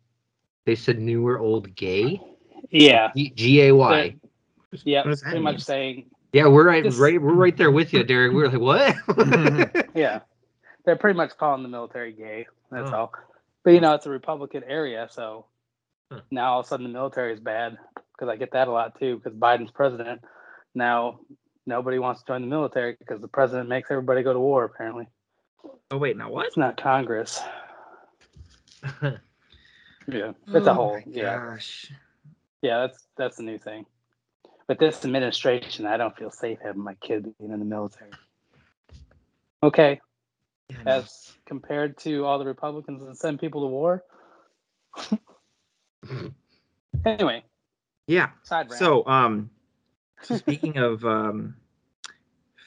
They 0.66 0.74
said 0.74 0.98
new 0.98 1.26
or 1.26 1.38
old 1.38 1.74
gay. 1.74 2.20
Yeah, 2.70 3.12
G 3.14 3.62
A 3.62 3.72
Y. 3.74 4.16
yeah, 4.84 5.06
What 5.06 5.20
pretty 5.20 5.34
mean? 5.36 5.42
much 5.44 5.60
saying 5.60 6.10
Yeah, 6.32 6.48
we're 6.48 6.66
right, 6.66 6.82
Just- 6.82 6.98
right. 6.98 7.20
We're 7.20 7.34
right 7.34 7.56
there 7.56 7.70
with 7.70 7.92
you, 7.92 8.02
Derek. 8.02 8.32
We 8.32 8.42
were 8.42 8.48
like, 8.48 8.96
what? 9.06 9.86
yeah, 9.94 10.20
they're 10.84 10.96
pretty 10.96 11.16
much 11.16 11.36
calling 11.36 11.62
the 11.62 11.68
military 11.68 12.12
gay. 12.12 12.46
That's 12.70 12.90
Oh. 12.90 12.94
all. 12.96 13.12
But 13.62 13.70
you 13.74 13.80
know, 13.80 13.94
it's 13.94 14.06
a 14.06 14.10
Republican 14.10 14.64
area, 14.64 15.08
so 15.10 15.46
Huh. 16.12 16.20
now 16.30 16.52
all 16.54 16.60
of 16.60 16.66
a 16.66 16.68
sudden 16.68 16.84
the 16.84 16.92
military 16.92 17.32
is 17.32 17.40
bad 17.40 17.78
because 18.12 18.28
I 18.32 18.36
get 18.36 18.52
that 18.52 18.68
a 18.68 18.70
lot 18.72 18.98
too. 18.98 19.16
Because 19.16 19.32
Biden's 19.38 19.70
president 19.70 20.22
now, 20.74 21.20
nobody 21.66 21.98
wants 21.98 22.20
to 22.22 22.26
join 22.26 22.40
the 22.42 22.46
military 22.48 22.96
because 22.98 23.20
the 23.20 23.28
president 23.28 23.68
makes 23.68 23.90
everybody 23.90 24.22
go 24.22 24.32
to 24.32 24.40
war. 24.40 24.64
Apparently, 24.64 25.06
oh 25.92 25.98
wait, 25.98 26.16
now 26.16 26.30
what? 26.30 26.46
it's 26.46 26.56
not 26.56 26.76
Congress. 26.76 27.40
Yeah, 30.08 30.32
it's 30.52 30.66
a 30.66 30.70
Oh 30.70 30.74
whole. 30.74 31.02
my 31.06 31.08
Yeah, 31.12 31.22
Gosh. 31.22 31.92
yeah, 32.62 32.80
that's 32.80 33.06
that's 33.16 33.36
the 33.36 33.44
new 33.44 33.58
thing. 33.58 33.86
With 34.68 34.78
this 34.78 35.04
administration, 35.04 35.86
I 35.86 35.96
don't 35.96 36.16
feel 36.16 36.30
safe 36.30 36.58
having 36.62 36.82
my 36.84 36.94
kid 36.94 37.24
being 37.38 37.52
in 37.52 37.58
the 37.58 37.64
military. 37.64 38.10
Okay, 39.62 40.00
Yeah, 40.68 40.76
as 40.86 41.32
compared 41.46 41.98
to 41.98 42.24
all 42.24 42.38
the 42.38 42.46
Republicans 42.46 43.04
that 43.04 43.16
send 43.16 43.40
people 43.40 43.62
to 43.62 43.68
war. 43.68 44.02
anyway, 47.04 47.42
yeah. 48.06 48.30
side 48.42 48.70
rant. 48.70 48.80
So, 48.80 49.06
um, 49.06 49.50
speaking 50.22 50.78
of 50.78 51.04
um, 51.04 51.56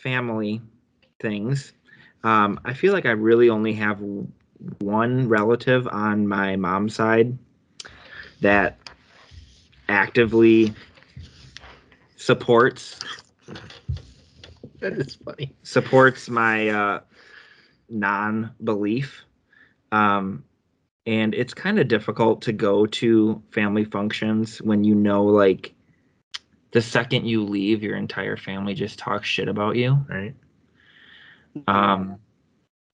family 0.03 0.61
things, 1.19 1.73
um, 2.23 2.59
I 2.65 2.73
feel 2.73 2.93
like 2.93 3.05
I 3.05 3.11
really 3.11 3.49
only 3.49 3.73
have 3.73 3.99
w- 3.99 4.27
one 4.79 5.27
relative 5.29 5.87
on 5.87 6.27
my 6.27 6.55
mom's 6.55 6.95
side 6.95 7.37
that 8.41 8.77
actively 9.89 10.73
supports 12.15 12.99
that 14.79 14.93
is 14.93 15.15
funny. 15.15 15.53
supports 15.63 16.29
my 16.29 16.69
uh, 16.69 16.99
non-belief 17.89 19.23
um, 19.91 20.43
and 21.05 21.33
it's 21.33 21.53
kind 21.53 21.79
of 21.79 21.87
difficult 21.87 22.41
to 22.41 22.51
go 22.51 22.85
to 22.85 23.41
family 23.51 23.85
functions 23.85 24.61
when 24.61 24.83
you 24.83 24.93
know 24.95 25.23
like 25.23 25.73
the 26.71 26.81
second 26.81 27.25
you 27.25 27.43
leave 27.43 27.81
your 27.81 27.95
entire 27.95 28.35
family 28.37 28.73
just 28.73 28.99
talks 28.99 29.27
shit 29.27 29.47
about 29.47 29.75
you 29.75 30.05
Right. 30.09 30.35
um, 31.67 32.19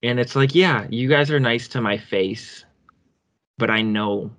and 0.04 0.20
it's 0.20 0.36
like 0.36 0.54
yeah 0.54 0.86
you 0.90 1.08
guys 1.08 1.30
are 1.32 1.40
nice 1.40 1.66
to 1.68 1.80
my 1.80 1.96
face 1.98 2.64
but 3.58 3.70
i 3.70 3.82
know 3.82 4.30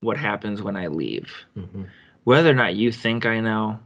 what 0.00 0.16
happens 0.16 0.62
when 0.62 0.76
i 0.76 0.86
leave. 0.88 1.30
Mhm. 1.56 1.86
whether 2.24 2.50
or 2.50 2.54
not 2.54 2.74
you 2.74 2.90
think 2.92 3.26
i 3.26 3.40
know 3.40 3.78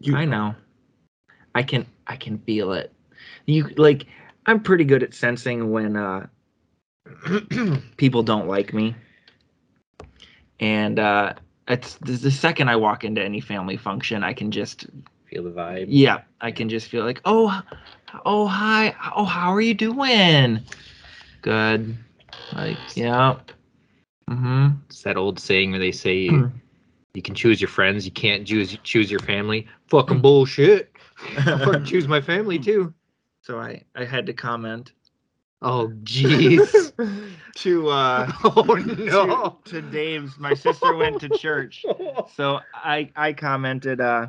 You- 0.00 0.16
i 0.16 0.24
know. 0.26 0.54
I 1.54 1.62
can 1.62 1.86
i 2.06 2.16
can 2.16 2.38
feel 2.38 2.72
it. 2.72 2.92
You 3.46 3.68
like 3.76 4.06
i'm 4.46 4.60
pretty 4.60 4.84
good 4.84 5.02
at 5.02 5.14
sensing 5.14 5.70
when 5.72 5.96
uh 5.96 6.26
people 7.96 8.22
don't 8.22 8.48
like 8.48 8.72
me. 8.74 8.94
And 10.60 10.98
uh 10.98 11.34
it's 11.68 11.96
the 11.96 12.30
second 12.30 12.68
i 12.68 12.76
walk 12.76 13.04
into 13.04 13.22
any 13.22 13.40
family 13.40 13.76
function 13.76 14.24
i 14.24 14.32
can 14.32 14.50
just 14.50 14.86
Feel 15.30 15.44
the 15.44 15.50
vibe. 15.50 15.86
yeah 15.88 16.22
i 16.40 16.50
can 16.50 16.68
just 16.68 16.88
feel 16.88 17.04
like 17.04 17.20
oh 17.26 17.62
oh 18.24 18.46
hi 18.46 18.94
oh 19.16 19.24
how 19.24 19.52
are 19.52 19.60
you 19.60 19.74
doing 19.74 20.60
good 21.42 21.96
like 22.52 22.96
yeah 22.96 23.36
mm-hmm 24.30 24.68
It's 24.86 25.02
that 25.02 25.16
old 25.16 25.38
saying 25.38 25.70
where 25.70 25.80
they 25.80 25.92
say 25.92 26.28
Hmm. 26.28 26.46
you 27.14 27.22
can 27.22 27.34
choose 27.34 27.60
your 27.60 27.68
friends, 27.68 28.04
you 28.04 28.12
can't 28.12 28.46
choose 28.46 28.76
choose 28.82 29.10
your 29.10 29.20
family. 29.20 29.66
Fucking 29.88 30.20
bullshit. 30.20 30.92
I 31.36 31.42
fucking 31.64 31.84
choose 31.84 32.06
my 32.08 32.20
family 32.20 32.58
too. 32.58 32.94
so 33.42 33.58
i 33.58 33.82
i 33.96 34.04
had 34.04 34.26
to 34.26 34.32
comment 34.32 34.92
Oh 35.60 35.88
jeez. 36.04 36.92
to 37.56 37.88
uh 37.88 38.30
oh 38.44 38.76
to, 38.76 39.04
no. 39.04 39.58
to 39.64 39.82
Dave's. 39.82 40.38
My 40.38 40.54
sister 40.54 40.94
went 40.94 41.20
to 41.20 41.28
church, 41.28 41.84
so 42.36 42.60
I 42.72 43.10
I 43.16 43.32
commented, 43.32 44.00
uh, 44.00 44.28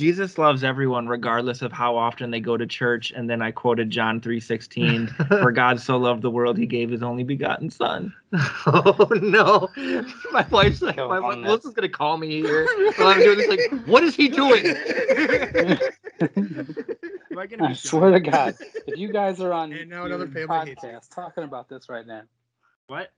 "Jesus 0.00 0.38
loves 0.38 0.64
everyone 0.64 1.06
regardless 1.06 1.60
of 1.60 1.72
how 1.72 1.94
often 1.94 2.30
they 2.30 2.40
go 2.40 2.56
to 2.56 2.66
church." 2.66 3.12
And 3.14 3.28
then 3.28 3.42
I 3.42 3.50
quoted 3.50 3.90
John 3.90 4.18
three 4.20 4.40
sixteen, 4.40 5.06
"For 5.28 5.52
God 5.52 5.78
so 5.78 5.98
loved 5.98 6.22
the 6.22 6.30
world, 6.30 6.56
He 6.56 6.66
gave 6.66 6.88
His 6.90 7.02
only 7.02 7.22
begotten 7.22 7.68
Son." 7.68 8.14
oh 8.66 9.08
no. 9.20 9.68
My 10.32 10.46
wife's 10.50 10.80
like, 10.80 10.96
my 10.96 11.02
on, 11.02 11.22
wife, 11.22 11.34
Ned. 11.36 11.44
Melissa's 11.44 11.74
gonna 11.74 11.88
call 11.90 12.16
me 12.16 12.28
here 12.28 12.66
while 12.96 13.08
I'm 13.08 13.20
doing 13.20 13.38
this. 13.38 13.48
Like, 13.48 13.86
what 13.86 14.02
is 14.02 14.16
he 14.16 14.28
doing? 14.28 14.66
Am 14.66 15.78
I 17.38 17.46
gonna 17.46 17.68
I 17.68 17.72
swear 17.74 18.12
to? 18.12 18.20
God, 18.20 18.54
if 18.86 18.98
you 18.98 19.12
guys 19.12 19.40
are 19.40 19.52
on 19.52 19.72
And 19.72 19.90
now 19.90 20.06
another 20.06 20.26
family 20.26 20.74
podcast 20.74 21.14
talking 21.14 21.44
about 21.44 21.68
this 21.68 21.88
right 21.88 22.06
now, 22.06 22.22
What? 22.86 23.10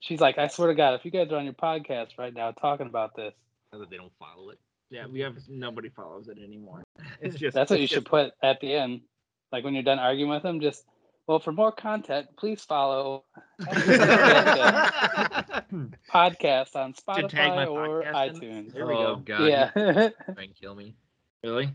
she's 0.00 0.20
like, 0.20 0.38
I 0.38 0.48
swear 0.48 0.68
to 0.68 0.74
God, 0.74 0.94
if 0.94 1.04
you 1.04 1.10
guys 1.10 1.30
are 1.32 1.36
on 1.36 1.44
your 1.44 1.54
podcast 1.54 2.18
right 2.18 2.34
now 2.34 2.50
talking 2.52 2.86
about 2.86 3.14
this, 3.16 3.34
they 3.90 3.96
don't 3.96 4.12
follow 4.18 4.50
it. 4.50 4.58
Yeah, 4.90 5.06
we 5.06 5.20
have 5.20 5.36
nobody 5.48 5.88
follows 5.88 6.28
it 6.28 6.38
anymore. 6.42 6.82
It's 7.20 7.36
just 7.38 7.54
that's 7.54 7.70
what 7.70 7.78
you 7.80 7.84
it's 7.84 7.92
should 7.92 8.04
put 8.06 8.32
at 8.42 8.60
the 8.60 8.74
end. 8.74 9.00
Like 9.52 9.64
when 9.64 9.74
you're 9.74 9.82
done 9.82 9.98
arguing 9.98 10.30
with 10.30 10.42
them, 10.42 10.60
just 10.60 10.84
well, 11.26 11.38
for 11.38 11.52
more 11.52 11.72
content, 11.72 12.26
please 12.36 12.62
follow 12.62 13.24
podcast 16.12 16.76
on 16.76 16.92
To 16.92 17.28
tag 17.28 17.54
my 17.54 17.66
Spotify 17.66 17.68
or 17.70 18.02
podcast 18.02 18.34
in? 18.34 18.40
iTunes. 18.40 18.72
There 18.74 18.86
we 18.86 18.94
oh 18.94 19.16
go. 19.16 19.22
god. 19.38 19.44
yeah. 19.44 19.70
Try 19.74 20.42
and 20.44 20.54
kill 20.54 20.74
me. 20.74 20.94
Really? 21.42 21.70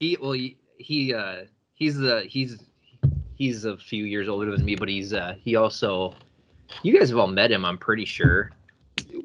He 0.00 0.16
well 0.20 0.32
he, 0.32 0.56
he 0.78 1.14
uh 1.14 1.44
he's 1.74 1.96
the 1.96 2.22
he's 2.26 2.58
he's 3.34 3.64
a 3.64 3.76
few 3.76 4.04
years 4.04 4.28
older 4.28 4.50
than 4.50 4.64
me, 4.64 4.74
but 4.74 4.88
he's 4.88 5.12
uh 5.12 5.34
he 5.42 5.56
also 5.56 6.14
you 6.82 6.98
guys 6.98 7.10
have 7.10 7.18
all 7.18 7.26
met 7.26 7.50
him, 7.52 7.64
I'm 7.64 7.78
pretty 7.78 8.04
sure. 8.06 8.50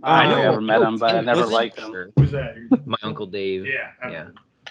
I 0.03 0.27
know, 0.27 0.36
never 0.43 0.62
met 0.62 0.82
him, 0.82 0.97
but 0.97 1.15
I 1.15 1.21
never 1.21 1.45
liked 1.45 1.80
him. 1.80 2.12
Who's 2.17 2.32
that? 2.32 2.56
My 2.86 2.97
uncle 3.03 3.25
Dave. 3.25 3.65
Yeah. 3.65 3.91
Yeah. 4.10 4.27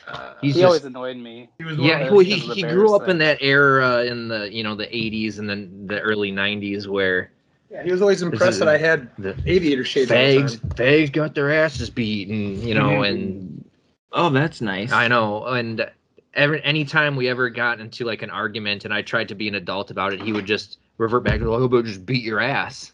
Uh, 0.06 0.34
He's 0.40 0.54
He 0.54 0.60
just- 0.60 0.66
always 0.66 0.84
annoyed 0.84 1.16
me. 1.16 1.48
he 1.58 1.64
was 1.64 1.76
Yeah, 1.78 2.10
well, 2.10 2.20
he, 2.20 2.34
he 2.38 2.62
grew 2.62 2.94
up 2.94 3.02
thing. 3.02 3.12
in 3.12 3.18
that 3.18 3.38
era 3.40 4.04
in 4.04 4.28
the 4.28 4.52
you 4.52 4.62
know 4.62 4.74
the 4.76 4.86
80s 4.86 5.38
and 5.38 5.48
then 5.50 5.86
the 5.86 6.00
early 6.00 6.30
90s 6.30 6.86
where 6.86 7.30
yeah, 7.70 7.82
he 7.82 7.90
was 7.90 8.00
always 8.00 8.22
impressed 8.22 8.60
that 8.60 8.68
I 8.68 8.76
had 8.78 9.08
the 9.18 9.34
aviator 9.46 9.84
shades. 9.84 10.10
all 10.12 10.16
the 10.16 10.22
fags 10.22 10.58
fags 10.76 11.12
got 11.12 11.34
their 11.34 11.50
asses 11.52 11.90
beaten, 11.90 12.62
you 12.66 12.74
know, 12.74 13.02
and 13.02 13.64
Oh, 14.12 14.30
that's 14.30 14.60
nice. 14.60 14.92
I 14.92 15.08
know, 15.08 15.44
and 15.46 15.90
every 16.34 16.62
anytime 16.62 17.16
we 17.16 17.28
ever 17.28 17.50
got 17.50 17.80
into 17.80 18.04
like 18.04 18.22
an 18.22 18.30
argument 18.30 18.84
and 18.84 18.94
I 18.94 19.02
tried 19.02 19.28
to 19.28 19.34
be 19.34 19.48
an 19.48 19.56
adult 19.56 19.90
about 19.90 20.12
it, 20.12 20.22
he 20.22 20.32
would 20.32 20.46
just 20.46 20.78
revert 20.98 21.24
back 21.24 21.40
to, 21.40 21.52
"Oh, 21.52 21.64
about 21.64 21.84
just 21.84 22.06
beat 22.06 22.22
your 22.22 22.40
ass." 22.40 22.92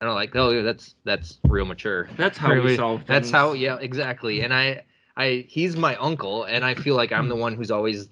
And 0.00 0.08
I'm 0.08 0.14
like, 0.14 0.34
"Oh, 0.34 0.62
that's 0.62 0.94
that's 1.04 1.38
real 1.44 1.66
mature." 1.66 2.08
That's 2.16 2.38
how 2.38 2.50
we 2.50 2.56
Really, 2.56 2.76
solve. 2.76 3.02
That's 3.06 3.30
how, 3.30 3.52
yeah, 3.52 3.76
exactly. 3.80 4.40
And 4.42 4.54
I, 4.54 4.82
I, 5.16 5.44
he's 5.48 5.76
my 5.76 5.96
uncle, 5.96 6.44
and 6.44 6.64
I 6.64 6.74
feel 6.74 6.94
like 6.96 7.12
I'm 7.12 7.28
the 7.28 7.36
one 7.36 7.54
who's 7.54 7.70
always 7.70 8.08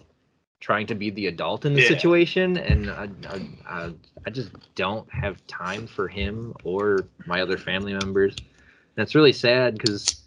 trying 0.61 0.87
to 0.89 0.95
be 0.95 1.11
the 1.11 1.27
adult 1.29 1.65
in 1.65 1.75
the 1.75 1.81
Yeah. 1.81 1.89
situation, 1.89 2.57
and 2.59 2.91
I, 2.91 3.09
I, 3.29 3.41
I, 3.67 3.95
I 4.27 4.31
just 4.31 4.51
don't 4.75 5.11
have 5.13 5.45
time 5.47 5.87
for 5.87 6.09
him 6.09 6.55
or 6.65 7.07
my 7.27 7.41
other 7.41 7.57
family 7.57 7.93
members. 7.93 8.37
And 8.37 9.03
it's 9.03 9.15
really 9.15 9.33
sad 9.33 9.75
because 9.75 10.25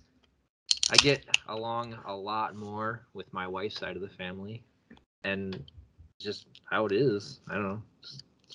I 0.89 0.97
get 0.97 1.24
along 1.47 1.97
a 2.06 2.15
lot 2.15 2.56
more 2.56 3.06
with 3.13 3.32
my 3.34 3.47
wife's 3.47 3.78
side 3.78 3.95
of 3.95 4.02
the 4.02 4.10
family, 4.10 4.63
and 5.24 5.63
just 6.19 6.47
how 6.69 6.86
it 6.86 6.91
is. 6.93 7.39
I 7.50 7.54
don't 7.56 7.63
know, 7.63 7.82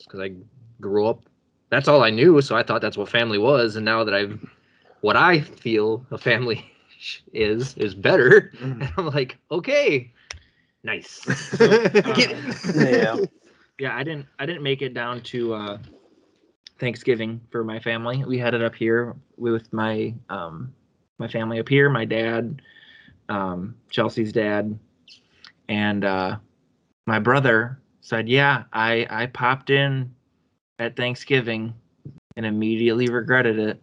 because 0.04 0.20
I 0.20 0.32
grew 0.80 1.06
up. 1.06 1.22
That's 1.70 1.88
all 1.88 2.02
I 2.02 2.10
knew, 2.10 2.40
so 2.40 2.56
I 2.56 2.62
thought 2.62 2.80
that's 2.80 2.96
what 2.96 3.08
family 3.08 3.38
was. 3.38 3.76
And 3.76 3.84
now 3.84 4.04
that 4.04 4.14
I've, 4.14 4.38
what 5.00 5.16
I 5.16 5.40
feel 5.40 6.04
a 6.10 6.18
family 6.18 6.64
is 7.32 7.74
is 7.76 7.94
better, 7.94 8.52
and 8.60 8.88
I'm 8.96 9.06
like, 9.06 9.36
okay, 9.50 10.12
nice. 10.84 11.24
Get 12.14 12.30
it. 12.30 12.38
Yeah. 12.74 13.18
yeah, 13.78 13.96
I 13.96 14.02
didn't 14.02 14.26
I 14.38 14.46
didn't 14.46 14.62
make 14.62 14.82
it 14.82 14.94
down 14.94 15.20
to 15.22 15.54
uh 15.54 15.78
Thanksgiving 16.78 17.40
for 17.50 17.64
my 17.64 17.78
family. 17.80 18.24
We 18.24 18.38
had 18.38 18.54
it 18.54 18.62
up 18.62 18.74
here 18.74 19.14
with 19.36 19.72
my 19.72 20.14
um 20.28 20.72
my 21.18 21.28
family 21.28 21.58
up 21.58 21.68
here, 21.68 21.88
my 21.90 22.04
dad, 22.04 22.62
um 23.28 23.74
Chelsea's 23.90 24.32
dad, 24.32 24.78
and 25.68 26.04
uh 26.04 26.36
my 27.06 27.18
brother 27.18 27.80
said, 28.00 28.28
"Yeah, 28.28 28.64
I 28.72 29.06
I 29.10 29.26
popped 29.26 29.70
in 29.70 30.14
at 30.78 30.96
Thanksgiving 30.96 31.74
and 32.36 32.46
immediately 32.46 33.08
regretted 33.08 33.58
it. 33.58 33.80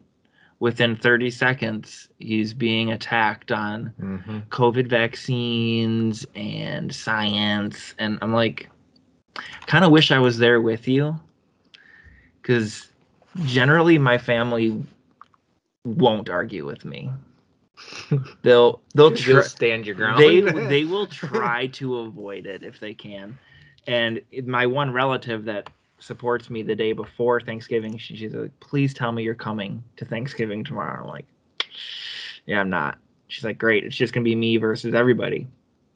Within 0.59 0.95
30 0.95 1.29
seconds, 1.29 2.07
he's 2.19 2.53
being 2.53 2.91
attacked 2.91 3.51
on 3.51 3.93
Mhm. 3.99 4.47
COVID 4.49 4.87
vaccines 4.87 6.25
and 6.35 6.93
science. 6.93 7.95
And 7.99 8.17
I'm 8.21 8.31
like, 8.33 8.69
kind 9.67 9.83
of 9.83 9.91
wish 9.91 10.11
I 10.11 10.19
was 10.19 10.37
there 10.37 10.61
with 10.61 10.87
you. 10.87 11.19
Because 12.41 12.91
generally, 13.43 13.97
my 13.97 14.17
family 14.17 14.85
won't 15.85 16.29
argue 16.29 16.65
with 16.65 16.85
me. 16.85 17.09
They'll 18.43 18.81
they'll 18.93 19.15
You'll 19.15 19.41
stand 19.43 19.85
your 19.85 19.95
ground. 19.95 20.19
they 20.19 20.39
they 20.67 20.85
will 20.85 21.07
try 21.07 21.67
to 21.67 21.99
avoid 21.99 22.45
it 22.45 22.63
if 22.63 22.79
they 22.79 22.93
can. 22.93 23.37
And 23.87 24.21
my 24.45 24.65
one 24.65 24.91
relative 24.93 25.45
that 25.45 25.69
supports 26.03 26.49
me 26.49 26.61
the 26.63 26.75
day 26.75 26.91
before 26.93 27.39
Thanksgiving, 27.41 27.97
she, 27.97 28.15
she's 28.15 28.33
like, 28.33 28.51
"Please 28.59 28.93
tell 28.93 29.11
me 29.11 29.23
you're 29.23 29.33
coming 29.35 29.83
to 29.97 30.05
Thanksgiving 30.05 30.63
tomorrow." 30.63 31.01
I'm 31.03 31.09
like, 31.09 31.25
"Yeah, 32.45 32.59
I'm 32.59 32.69
not." 32.69 32.97
She's 33.29 33.43
like, 33.43 33.57
"Great, 33.57 33.83
it's 33.83 33.95
just 33.95 34.13
gonna 34.13 34.23
be 34.23 34.35
me 34.35 34.57
versus 34.57 34.93
everybody." 34.93 35.47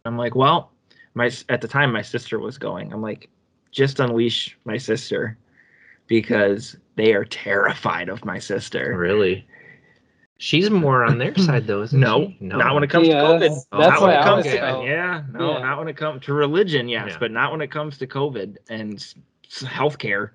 I'm 0.05 0.17
like, 0.17 0.35
"Well, 0.35 0.71
my 1.13 1.29
at 1.49 1.61
the 1.61 1.67
time 1.67 1.91
my 1.91 2.01
sister 2.01 2.39
was 2.39 2.57
going. 2.57 2.93
I'm 2.93 3.01
like, 3.01 3.29
just 3.71 3.99
unleash 3.99 4.57
my 4.65 4.77
sister 4.77 5.37
because 6.07 6.77
they 6.95 7.13
are 7.13 7.25
terrified 7.25 8.09
of 8.09 8.23
my 8.25 8.39
sister." 8.39 8.95
really. 8.97 9.45
She's 10.39 10.69
more 10.69 11.03
on 11.03 11.17
their 11.17 11.35
side 11.35 11.65
though, 11.65 11.81
isn't 11.81 11.99
No, 11.99 12.27
she? 12.27 12.37
not 12.45 12.75
when 12.75 12.83
it 12.83 12.91
comes 12.91 13.07
Yeah, 13.07 13.21
to 13.21 13.27
COVID. 13.27 13.39
that's- 13.39 13.67
that's 13.71 13.87
not 13.99 14.01
when 14.03 14.11
it 14.11 14.23
comes 14.23 14.45
to 14.45 14.51
yeah, 14.53 15.23
no, 15.33 15.53
Yeah. 15.53 15.59
not 15.63 15.79
when 15.79 15.87
it 15.87 15.97
comes 15.97 16.21
to 16.25 16.33
religion, 16.33 16.87
yes, 16.87 17.09
Yeah. 17.09 17.17
but 17.19 17.31
not 17.31 17.51
when 17.51 17.59
it 17.61 17.71
comes 17.71 17.97
to 17.97 18.05
COVID 18.05 18.57
and 18.69 18.93
s- 18.93 19.15
s- 19.15 19.23
healthcare. 19.49 20.31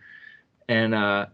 And 0.68 0.94
uh, 0.94 1.26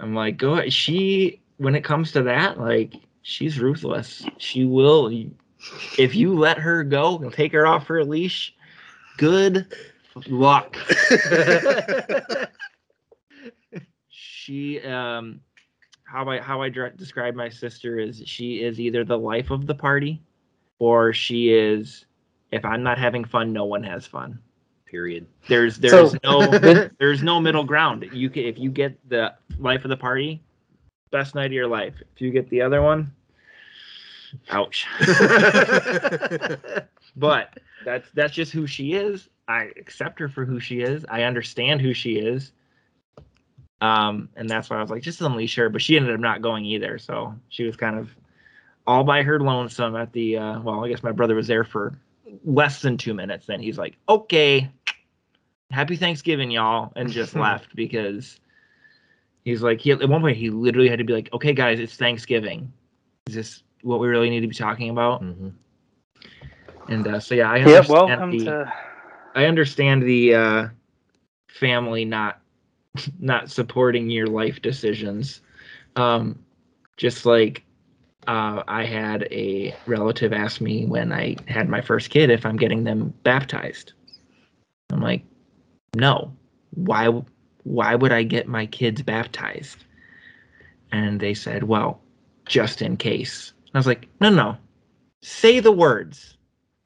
I'm 0.00 0.14
like, 0.14 0.36
go. 0.36 0.54
ahead. 0.54 0.72
She 0.72 1.40
when 1.56 1.74
it 1.74 1.84
comes 1.84 2.12
to 2.12 2.22
that, 2.22 2.58
like, 2.58 2.94
she's 3.22 3.60
ruthless. 3.60 4.26
She 4.38 4.64
will. 4.64 5.10
If 5.98 6.14
you 6.14 6.34
let 6.34 6.58
her 6.58 6.84
go 6.84 7.18
and 7.18 7.32
take 7.32 7.52
her 7.52 7.66
off 7.66 7.86
her 7.86 8.04
leash, 8.04 8.54
good 9.16 9.72
luck. 10.26 10.76
she 14.08 14.80
um 14.82 15.40
how 16.04 16.28
i 16.28 16.38
how 16.38 16.62
i 16.62 16.68
describe 16.68 17.34
my 17.34 17.48
sister 17.48 17.98
is 17.98 18.22
she 18.26 18.62
is 18.62 18.78
either 18.78 19.04
the 19.04 19.16
life 19.16 19.50
of 19.50 19.66
the 19.66 19.74
party 19.74 20.22
or 20.78 21.12
she 21.12 21.52
is 21.52 22.04
if 22.52 22.64
i'm 22.64 22.82
not 22.82 22.98
having 22.98 23.24
fun 23.24 23.52
no 23.52 23.64
one 23.64 23.82
has 23.82 24.06
fun 24.06 24.38
Period. 24.94 25.26
there's 25.48 25.78
there's 25.78 26.12
So- 26.12 26.18
no 26.24 26.88
there's 26.98 27.22
no 27.22 27.40
middle 27.40 27.64
ground 27.64 28.08
you 28.12 28.30
can 28.30 28.44
if 28.44 28.58
you 28.58 28.70
get 28.70 28.96
the 29.08 29.34
life 29.58 29.84
of 29.84 29.88
the 29.90 29.96
party 29.96 30.40
best 31.10 31.34
night 31.34 31.46
of 31.46 31.52
your 31.52 31.66
life 31.66 31.94
if 32.14 32.20
you 32.20 32.30
get 32.30 32.48
the 32.50 32.62
other 32.62 32.80
one 32.80 33.12
ouch 34.50 34.86
but 37.16 37.58
that's 37.84 38.08
that's 38.14 38.32
just 38.32 38.52
who 38.52 38.66
she 38.66 38.94
is. 38.94 39.28
I 39.46 39.70
accept 39.76 40.18
her 40.20 40.28
for 40.28 40.44
who 40.44 40.58
she 40.58 40.80
is. 40.80 41.04
I 41.08 41.22
understand 41.24 41.80
who 41.80 41.94
she 41.94 42.14
is. 42.16 42.52
Um, 43.80 44.28
and 44.36 44.48
that's 44.48 44.70
why 44.70 44.78
I 44.78 44.80
was 44.80 44.90
like, 44.90 45.02
just 45.02 45.20
unleash 45.20 45.54
her. 45.56 45.68
But 45.68 45.82
she 45.82 45.96
ended 45.96 46.14
up 46.14 46.20
not 46.20 46.42
going 46.42 46.64
either, 46.64 46.98
so 46.98 47.34
she 47.50 47.64
was 47.64 47.76
kind 47.76 47.98
of 47.98 48.10
all 48.86 49.04
by 49.04 49.22
her 49.22 49.40
lonesome 49.40 49.96
at 49.96 50.12
the. 50.12 50.38
Uh, 50.38 50.60
well, 50.60 50.84
I 50.84 50.88
guess 50.88 51.02
my 51.02 51.12
brother 51.12 51.34
was 51.34 51.46
there 51.46 51.64
for 51.64 51.98
less 52.44 52.80
than 52.80 52.96
two 52.96 53.14
minutes. 53.14 53.46
Then 53.46 53.60
he's 53.60 53.78
like, 53.78 53.96
okay, 54.08 54.70
happy 55.74 55.96
Thanksgiving, 55.96 56.50
y'all, 56.50 56.92
and 56.96 57.10
just 57.10 57.34
left 57.36 57.74
because 57.76 58.40
he's 59.44 59.62
like, 59.62 59.80
he 59.80 59.90
at 59.90 60.08
one 60.08 60.20
point 60.20 60.36
he 60.36 60.50
literally 60.50 60.88
had 60.88 60.98
to 60.98 61.04
be 61.04 61.12
like, 61.12 61.28
okay, 61.32 61.52
guys, 61.52 61.80
it's 61.80 61.96
Thanksgiving. 61.96 62.72
Is 63.26 63.34
this 63.34 63.62
what 63.82 64.00
we 64.00 64.08
really 64.08 64.30
need 64.30 64.40
to 64.40 64.48
be 64.48 64.54
talking 64.54 64.90
about? 64.90 65.22
Mhm. 65.22 65.52
And 66.88 67.06
uh, 67.06 67.20
so 67.20 67.34
yeah, 67.34 67.50
I 67.50 67.58
Yep. 67.58 67.66
understand 67.66 67.90
Welcome 67.90 68.30
the 68.30 68.44
to. 68.44 68.72
I 69.34 69.44
understand 69.46 70.02
the 70.02 70.34
uh, 70.34 70.68
family 71.48 72.04
not 72.04 72.40
not 73.20 73.50
supporting 73.50 74.10
your 74.10 74.26
life 74.26 74.62
decisions. 74.62 75.42
Um, 75.96 76.44
just 76.96 77.26
like 77.26 77.64
uh, 78.26 78.62
I 78.68 78.84
had 78.84 79.24
a 79.30 79.74
relative 79.86 80.32
ask 80.32 80.60
me 80.60 80.86
when 80.86 81.12
I 81.12 81.36
had 81.48 81.68
my 81.68 81.80
first 81.80 82.10
kid 82.10 82.30
if 82.30 82.46
I'm 82.46 82.56
getting 82.56 82.84
them 82.84 83.12
baptized. 83.22 83.92
I'm 84.90 85.00
like, 85.00 85.24
no. 85.94 86.32
Why? 86.70 87.22
Why 87.64 87.94
would 87.94 88.12
I 88.12 88.22
get 88.22 88.46
my 88.46 88.66
kids 88.66 89.02
baptized? 89.02 89.84
And 90.92 91.18
they 91.18 91.34
said, 91.34 91.64
well, 91.64 92.00
just 92.46 92.82
in 92.82 92.96
case. 92.96 93.52
I 93.74 93.78
was 93.78 93.86
like, 93.86 94.08
no, 94.20 94.30
no. 94.30 94.56
Say 95.22 95.60
the 95.60 95.72
words. 95.72 96.36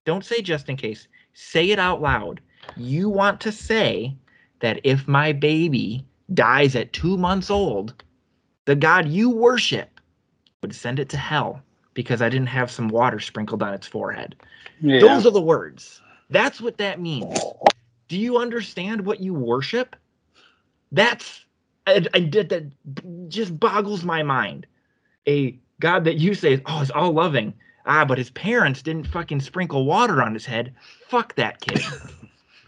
Don't 0.04 0.24
say 0.24 0.40
just 0.40 0.68
in 0.68 0.76
case. 0.76 1.08
Say 1.34 1.70
it 1.70 1.78
out 1.78 2.00
loud. 2.00 2.40
You 2.76 3.10
want 3.10 3.40
to 3.42 3.52
say 3.52 4.16
that 4.60 4.80
if 4.84 5.06
my 5.06 5.32
baby 5.32 6.06
dies 6.32 6.76
at 6.76 6.92
two 6.92 7.16
months 7.18 7.50
old, 7.50 8.02
the 8.64 8.76
God 8.76 9.08
you 9.08 9.30
worship 9.30 10.00
would 10.62 10.74
send 10.74 10.98
it 10.98 11.08
to 11.10 11.16
hell 11.16 11.60
because 11.94 12.22
I 12.22 12.28
didn't 12.28 12.48
have 12.48 12.70
some 12.70 12.88
water 12.88 13.20
sprinkled 13.20 13.62
on 13.62 13.74
its 13.74 13.86
forehead. 13.86 14.36
Yeah. 14.80 15.00
Those 15.00 15.26
are 15.26 15.30
the 15.30 15.40
words. 15.40 16.00
That's 16.30 16.60
what 16.60 16.78
that 16.78 17.00
means. 17.00 17.38
Do 18.08 18.18
you 18.18 18.38
understand 18.38 19.04
what 19.04 19.20
you 19.20 19.34
worship? 19.34 19.94
That's 20.92 21.44
I, 21.86 22.04
I 22.14 22.20
did 22.20 22.48
that 22.50 23.28
just 23.28 23.58
boggles 23.58 24.04
my 24.04 24.22
mind. 24.22 24.66
A 25.26 25.58
God 25.80 26.04
that 26.04 26.16
you 26.16 26.34
say, 26.34 26.60
oh, 26.66 26.80
is 26.80 26.90
all 26.90 27.12
loving. 27.12 27.54
Ah, 27.86 28.04
but 28.04 28.18
his 28.18 28.30
parents 28.30 28.82
didn't 28.82 29.06
fucking 29.06 29.40
sprinkle 29.40 29.84
water 29.84 30.22
on 30.22 30.34
his 30.34 30.44
head. 30.44 30.74
Fuck 31.08 31.34
that 31.36 31.60
kid. 31.60 31.80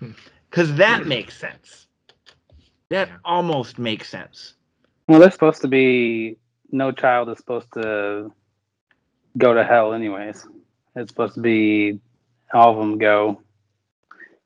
Cause 0.50 0.74
that 0.76 1.06
makes 1.06 1.36
sense. 1.36 1.86
That 2.88 3.08
Yeah. 3.08 3.16
almost 3.24 3.78
makes 3.78 4.08
sense. 4.08 4.54
Well, 5.08 5.20
they're 5.20 5.30
supposed 5.30 5.62
to 5.62 5.68
be. 5.68 6.36
No 6.72 6.92
child 6.92 7.28
is 7.30 7.38
supposed 7.38 7.72
to 7.74 8.32
go 9.36 9.54
to 9.54 9.64
hell, 9.64 9.92
anyways. 9.92 10.46
It's 10.94 11.10
supposed 11.10 11.34
to 11.34 11.40
be 11.40 11.98
all 12.52 12.72
of 12.72 12.78
them 12.78 12.98
go 12.98 13.42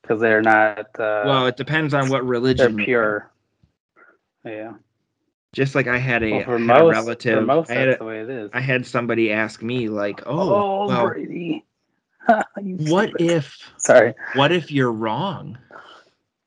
because 0.05 0.21
they're 0.21 0.43
not. 0.43 0.79
Uh, 1.01 1.23
well, 1.25 1.47
it 1.47 1.57
depends 1.57 1.95
on 1.95 2.09
what 2.11 2.27
religion. 2.27 2.77
you're 2.79 2.85
pure. 2.85 3.31
Yeah. 4.45 4.75
Just 5.55 5.75
like 5.75 5.87
I 5.87 5.99
had 5.99 6.23
a, 6.23 6.33
Well, 6.33 6.45
for 6.45 6.59
had 6.59 6.61
a 6.61 6.65
most, 6.65 6.93
relative. 6.93 7.39
for 7.39 7.45
most, 7.47 7.71
I 7.71 7.75
had 7.75 7.89
that's 7.89 7.97
a- 7.97 7.99
the 8.01 8.05
way 8.05 8.21
it 8.21 8.29
is. 8.31 8.51
I 8.53 8.61
had 8.61 8.85
somebody 8.87 9.33
ask 9.33 9.63
me 9.63 9.89
like, 9.89 10.21
"Oh, 10.27 10.53
oh, 10.55 10.89
well, 10.89 11.09
Brady. 11.09 11.65
What 12.57 13.13
if 13.21 13.59
Sorry. 13.79 14.15
what 14.35 14.51
if 14.53 14.71
you're 14.73 14.93
wrong? 14.93 15.59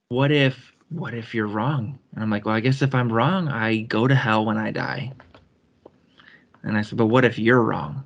What 0.10 0.32
if 0.32 0.74
what 0.89 1.13
if 1.13 1.34
you're 1.36 1.48
wrong? 1.48 2.00
And 2.13 2.24
I'm 2.24 2.30
like, 2.30 2.46
well, 2.46 2.56
I 2.56 2.60
guess 2.62 2.82
if 2.82 2.96
I'm 2.96 3.12
wrong, 3.12 3.48
I 3.48 3.82
go 3.82 4.08
to 4.08 4.15
hell 4.15 4.46
when 4.46 4.58
I 4.58 4.72
die. 4.72 5.12
And 6.63 6.78
I 6.78 6.82
said, 6.82 6.98
but 6.98 7.08
what 7.08 7.26
if 7.26 7.38
you're 7.38 7.62
wrong? 7.62 8.06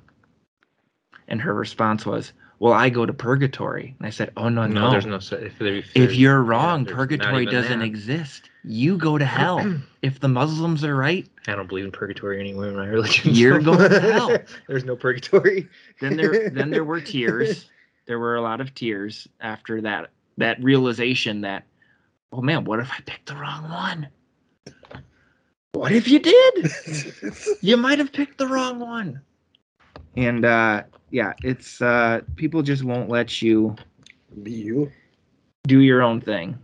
And 1.28 1.40
her 1.40 1.54
response 1.54 2.04
was, 2.04 2.32
well, 2.62 2.74
I 2.74 2.90
go 2.90 3.04
to 3.04 3.12
purgatory. 3.12 3.96
And 3.98 4.06
I 4.06 4.10
said, 4.10 4.30
oh 4.36 4.48
no, 4.48 4.68
no. 4.68 4.82
No, 4.82 4.90
there's 4.92 5.04
no. 5.04 5.16
If, 5.16 5.58
there, 5.58 5.82
if, 5.96 6.14
you're 6.14 6.40
wrong, 6.40 6.84
there's 6.84 6.94
purgatory 6.94 7.44
doesn't 7.44 7.80
that. 7.80 7.84
exist. 7.84 8.50
You 8.62 8.96
go 8.96 9.18
to 9.18 9.24
hell. 9.24 9.80
if 10.02 10.20
the 10.20 10.28
Muslims 10.28 10.84
are 10.84 10.94
right, 10.94 11.28
I 11.48 11.56
don't 11.56 11.68
believe 11.68 11.86
in 11.86 11.90
purgatory 11.90 12.38
anyway 12.38 12.68
in 12.68 12.76
my 12.76 12.86
religion. 12.86 13.34
You're 13.34 13.58
going 13.58 13.90
to 13.90 13.98
hell. 13.98 14.38
There's 14.68 14.84
no 14.84 14.94
purgatory. 14.94 15.68
then 16.00 16.16
there 16.16 16.50
then 16.54 16.70
there 16.70 16.84
were 16.84 17.00
tears. 17.00 17.68
There 18.06 18.20
were 18.20 18.36
a 18.36 18.40
lot 18.40 18.60
of 18.60 18.72
tears 18.76 19.26
after 19.40 19.80
that 19.80 20.10
that 20.38 20.62
realization 20.62 21.40
that, 21.40 21.64
oh 22.30 22.42
man, 22.42 22.64
what 22.64 22.78
if 22.78 22.92
I 22.92 23.00
picked 23.04 23.26
the 23.26 23.34
wrong 23.34 23.68
one? 23.70 24.06
What 25.72 25.90
if 25.90 26.06
you 26.06 26.20
did? 26.20 26.70
you 27.60 27.76
might 27.76 27.98
have 27.98 28.12
picked 28.12 28.38
the 28.38 28.46
wrong 28.46 28.78
one. 28.78 29.20
And 30.16 30.44
uh 30.44 30.82
yeah, 31.10 31.32
it's 31.42 31.80
uh 31.82 32.20
people 32.36 32.62
just 32.62 32.84
won't 32.84 33.08
let 33.08 33.42
you 33.42 33.76
Be 34.42 34.52
you. 34.52 34.92
do 35.66 35.80
your 35.80 36.02
own 36.02 36.20
thing. 36.20 36.58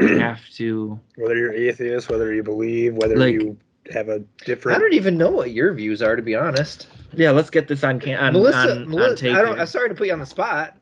You 0.00 0.18
have 0.18 0.40
to 0.56 0.98
Whether 1.16 1.36
you're 1.36 1.52
atheist, 1.52 2.08
whether 2.08 2.32
you 2.34 2.42
believe, 2.42 2.94
whether 2.94 3.16
Like- 3.16 3.34
you 3.34 3.56
have 3.92 4.08
a 4.08 4.20
different. 4.44 4.76
I 4.76 4.80
don't 4.80 4.92
even 4.94 5.18
know 5.18 5.30
what 5.30 5.50
your 5.50 5.74
views 5.74 6.02
are, 6.02 6.14
to 6.14 6.22
be 6.22 6.36
honest. 6.36 6.86
Yeah, 7.14 7.32
let's 7.32 7.50
get 7.50 7.66
this 7.68 7.82
on 7.84 7.98
can 8.00 8.16
on, 8.16 8.32
Melissa, 8.32 8.82
on, 8.82 8.94
on 8.98 9.16
tape. 9.16 9.34
I 9.36 9.42
don't. 9.42 9.52
here. 9.54 9.60
I'm 9.60 9.66
sorry 9.66 9.88
to 9.88 9.94
put 9.94 10.06
you 10.06 10.12
on 10.12 10.20
the 10.20 10.24
spot, 10.26 10.76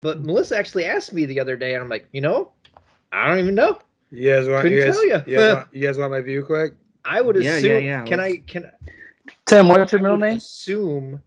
but 0.00 0.22
Melissa 0.22 0.56
actually 0.56 0.84
asked 0.86 1.12
me 1.12 1.26
the 1.26 1.40
other 1.40 1.56
day, 1.56 1.74
and 1.74 1.82
I'm 1.82 1.88
like, 1.90 2.08
you 2.12 2.20
know, 2.20 2.52
I 3.12 3.28
don't 3.28 3.40
even 3.40 3.54
know. 3.56 3.80
You 4.12 4.30
guys 4.34 4.48
want? 4.48 4.62
Couldn't 4.62 4.78
You 4.78 4.84
guys, 4.84 4.94
tell 4.94 5.06
ya. 5.06 5.20
you, 5.26 5.36
guys 5.36 5.54
want, 5.56 5.68
you 5.72 5.86
guys 5.86 5.98
want 5.98 6.12
my 6.12 6.20
view 6.20 6.44
quick? 6.44 6.74
I 7.04 7.20
would 7.20 7.36
assume. 7.36 7.70
yeah, 7.70 7.78
yeah, 7.78 7.78
yeah. 7.78 8.04
Can 8.04 8.20
I? 8.20 8.28
let's- 8.30 8.42
Can 8.46 8.70
Tim, 9.46 9.68
what's 9.68 9.92
your 9.92 10.00
middle 10.00 10.16
name? 10.16 10.36
Assume 10.38 11.20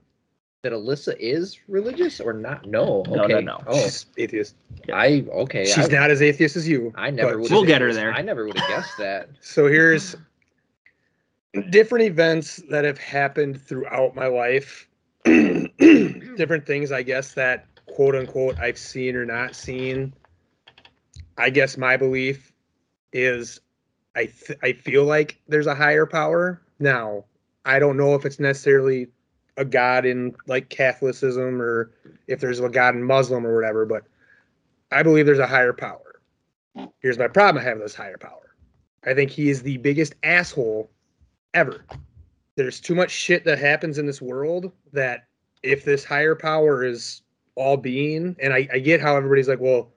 that 0.63 0.71
Alyssa 0.71 1.15
is 1.19 1.59
religious 1.67 2.19
or 2.19 2.33
not? 2.33 2.65
No. 2.65 3.03
No, 3.07 3.27
no, 3.27 3.39
no. 3.39 3.63
Oh, 3.67 3.75
She's 3.75 4.05
atheist. 4.17 4.55
I 4.91 5.25
okay. 5.31 5.65
She's 5.65 5.93
I, 5.93 5.99
not 5.99 6.11
as 6.11 6.21
atheist 6.21 6.55
as 6.55 6.67
you. 6.67 6.91
I 6.95 7.11
never 7.11 7.39
would. 7.39 7.51
We'll 7.51 7.63
get 7.63 7.81
her 7.81 7.93
there. 7.93 8.11
I 8.11 8.21
never 8.21 8.45
would 8.45 8.57
have 8.57 8.67
guessed 8.67 8.97
that. 8.97 9.29
So 9.41 9.67
here's 9.67 10.15
different 11.69 12.05
events 12.05 12.57
that 12.69 12.85
have 12.85 12.97
happened 12.97 13.61
throughout 13.61 14.15
my 14.15 14.27
life. 14.27 14.87
different 15.23 16.65
things, 16.65 16.91
I 16.91 17.03
guess, 17.03 17.33
that 17.33 17.65
quote 17.85 18.15
unquote 18.15 18.59
I've 18.59 18.77
seen 18.77 19.15
or 19.15 19.25
not 19.25 19.55
seen. 19.55 20.13
I 21.37 21.49
guess 21.49 21.77
my 21.77 21.97
belief 21.97 22.51
is 23.13 23.59
I 24.15 24.25
th- 24.25 24.59
I 24.63 24.73
feel 24.73 25.05
like 25.05 25.39
there's 25.47 25.67
a 25.67 25.75
higher 25.75 26.05
power. 26.05 26.61
Now, 26.79 27.25
I 27.65 27.79
don't 27.79 27.97
know 27.97 28.15
if 28.15 28.25
it's 28.25 28.39
necessarily 28.39 29.07
a 29.57 29.65
god 29.65 30.05
in 30.05 30.35
like 30.45 30.69
Catholicism 30.69 31.61
or 31.61 31.91
if 32.27 32.39
there's 32.39 32.59
a 32.59 32.69
god 32.69 32.95
in 32.95 33.03
Muslim 33.03 33.45
or 33.45 33.55
whatever, 33.55 33.85
but 33.85 34.03
I 34.91 35.03
believe 35.03 35.25
there's 35.25 35.39
a 35.39 35.47
higher 35.47 35.73
power. 35.73 36.21
Here's 36.99 37.17
my 37.17 37.27
problem 37.27 37.61
I 37.61 37.67
have 37.67 37.79
this 37.79 37.95
higher 37.95 38.17
power. 38.17 38.55
I 39.05 39.13
think 39.13 39.31
he 39.31 39.49
is 39.49 39.63
the 39.63 39.77
biggest 39.77 40.15
asshole 40.23 40.89
ever. 41.53 41.83
There's 42.55 42.79
too 42.79 42.95
much 42.95 43.11
shit 43.11 43.43
that 43.45 43.59
happens 43.59 43.97
in 43.97 44.05
this 44.05 44.21
world 44.21 44.71
that 44.93 45.27
if 45.63 45.85
this 45.85 46.03
higher 46.03 46.35
power 46.35 46.83
is 46.83 47.21
all 47.55 47.77
being, 47.77 48.35
and 48.39 48.53
I, 48.53 48.67
I 48.71 48.79
get 48.79 49.01
how 49.01 49.15
everybody's 49.15 49.47
like, 49.47 49.59
well, 49.59 49.91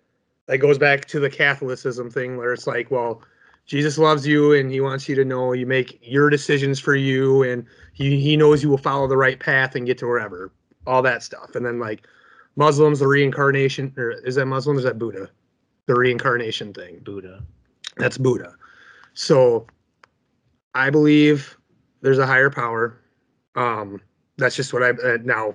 that 0.47 0.59
goes 0.59 0.79
back 0.79 1.05
to 1.07 1.21
the 1.21 1.31
Catholicism 1.31 2.11
thing 2.11 2.37
where 2.37 2.53
it's 2.53 2.67
like, 2.67 2.91
well, 2.91 3.23
Jesus 3.71 3.99
loves 3.99 4.27
you 4.27 4.53
and 4.53 4.69
he 4.69 4.81
wants 4.81 5.09
you 5.09 5.15
to 5.15 5.25
know 5.25 5.53
you 5.53 5.65
make 5.65 6.01
your 6.03 6.29
decisions 6.29 6.81
for 6.81 6.97
you 6.97 7.45
and 7.45 7.65
he, 7.93 8.21
he 8.21 8.37
knows 8.37 8.65
you 8.65 8.69
will 8.69 8.77
follow 8.77 9.07
the 9.07 9.17
right 9.17 9.39
path 9.39 9.77
and 9.77 9.87
get 9.87 9.97
to 9.99 10.07
wherever. 10.07 10.51
All 10.89 11.03
that 11.03 11.23
stuff. 11.23 11.55
And 11.55 11.65
then 11.65 11.79
like 11.79 12.05
Muslims, 12.57 12.99
the 12.99 13.07
reincarnation, 13.07 13.95
or 13.97 14.11
is 14.11 14.35
that 14.35 14.47
Muslim? 14.47 14.75
Or 14.75 14.81
is 14.81 14.85
that 14.87 14.99
Buddha? 14.99 15.31
The 15.87 15.95
reincarnation 15.95 16.73
thing. 16.75 16.99
Buddha. 17.05 17.45
That's 17.97 18.19
Buddha. 18.19 18.57
So 19.15 19.69
I 20.75 20.91
believe 20.91 21.57
there's 22.01 22.19
a 22.19 22.27
higher 22.27 22.51
power. 22.51 23.01
Um, 23.55 24.01
that's 24.37 24.57
just 24.57 24.73
what 24.73 24.83
I 24.83 24.91
uh, 24.91 25.19
now. 25.23 25.55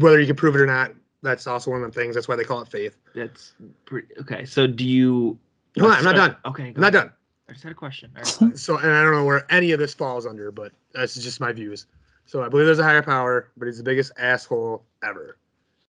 Whether 0.00 0.20
you 0.20 0.26
can 0.26 0.36
prove 0.36 0.54
it 0.54 0.60
or 0.60 0.66
not, 0.66 0.92
that's 1.22 1.46
also 1.46 1.70
one 1.70 1.82
of 1.82 1.94
the 1.94 1.98
things. 1.98 2.14
That's 2.14 2.28
why 2.28 2.36
they 2.36 2.44
call 2.44 2.60
it 2.60 2.68
faith. 2.68 2.98
That's 3.14 3.54
pretty 3.86 4.08
okay. 4.20 4.44
So 4.44 4.66
do 4.66 4.84
you? 4.84 5.38
Hold 5.78 5.92
on, 5.92 5.98
I'm 5.98 6.04
not 6.04 6.14
done. 6.14 6.36
Okay, 6.44 6.74
I'm 6.76 6.82
not 6.82 6.92
done. 6.92 7.10
I 7.48 7.52
just 7.52 7.62
had 7.62 7.72
a 7.72 7.74
question. 7.74 8.10
Right. 8.14 8.26
So, 8.58 8.76
and 8.76 8.92
I 8.92 9.02
don't 9.02 9.12
know 9.12 9.24
where 9.24 9.50
any 9.50 9.72
of 9.72 9.78
this 9.78 9.94
falls 9.94 10.26
under, 10.26 10.50
but 10.50 10.72
that's 10.92 11.14
just 11.14 11.40
my 11.40 11.52
views. 11.52 11.86
So 12.26 12.42
I 12.42 12.48
believe 12.48 12.66
there's 12.66 12.78
a 12.78 12.84
higher 12.84 13.02
power, 13.02 13.48
but 13.56 13.66
he's 13.66 13.78
the 13.78 13.84
biggest 13.84 14.12
asshole 14.18 14.84
ever. 15.02 15.38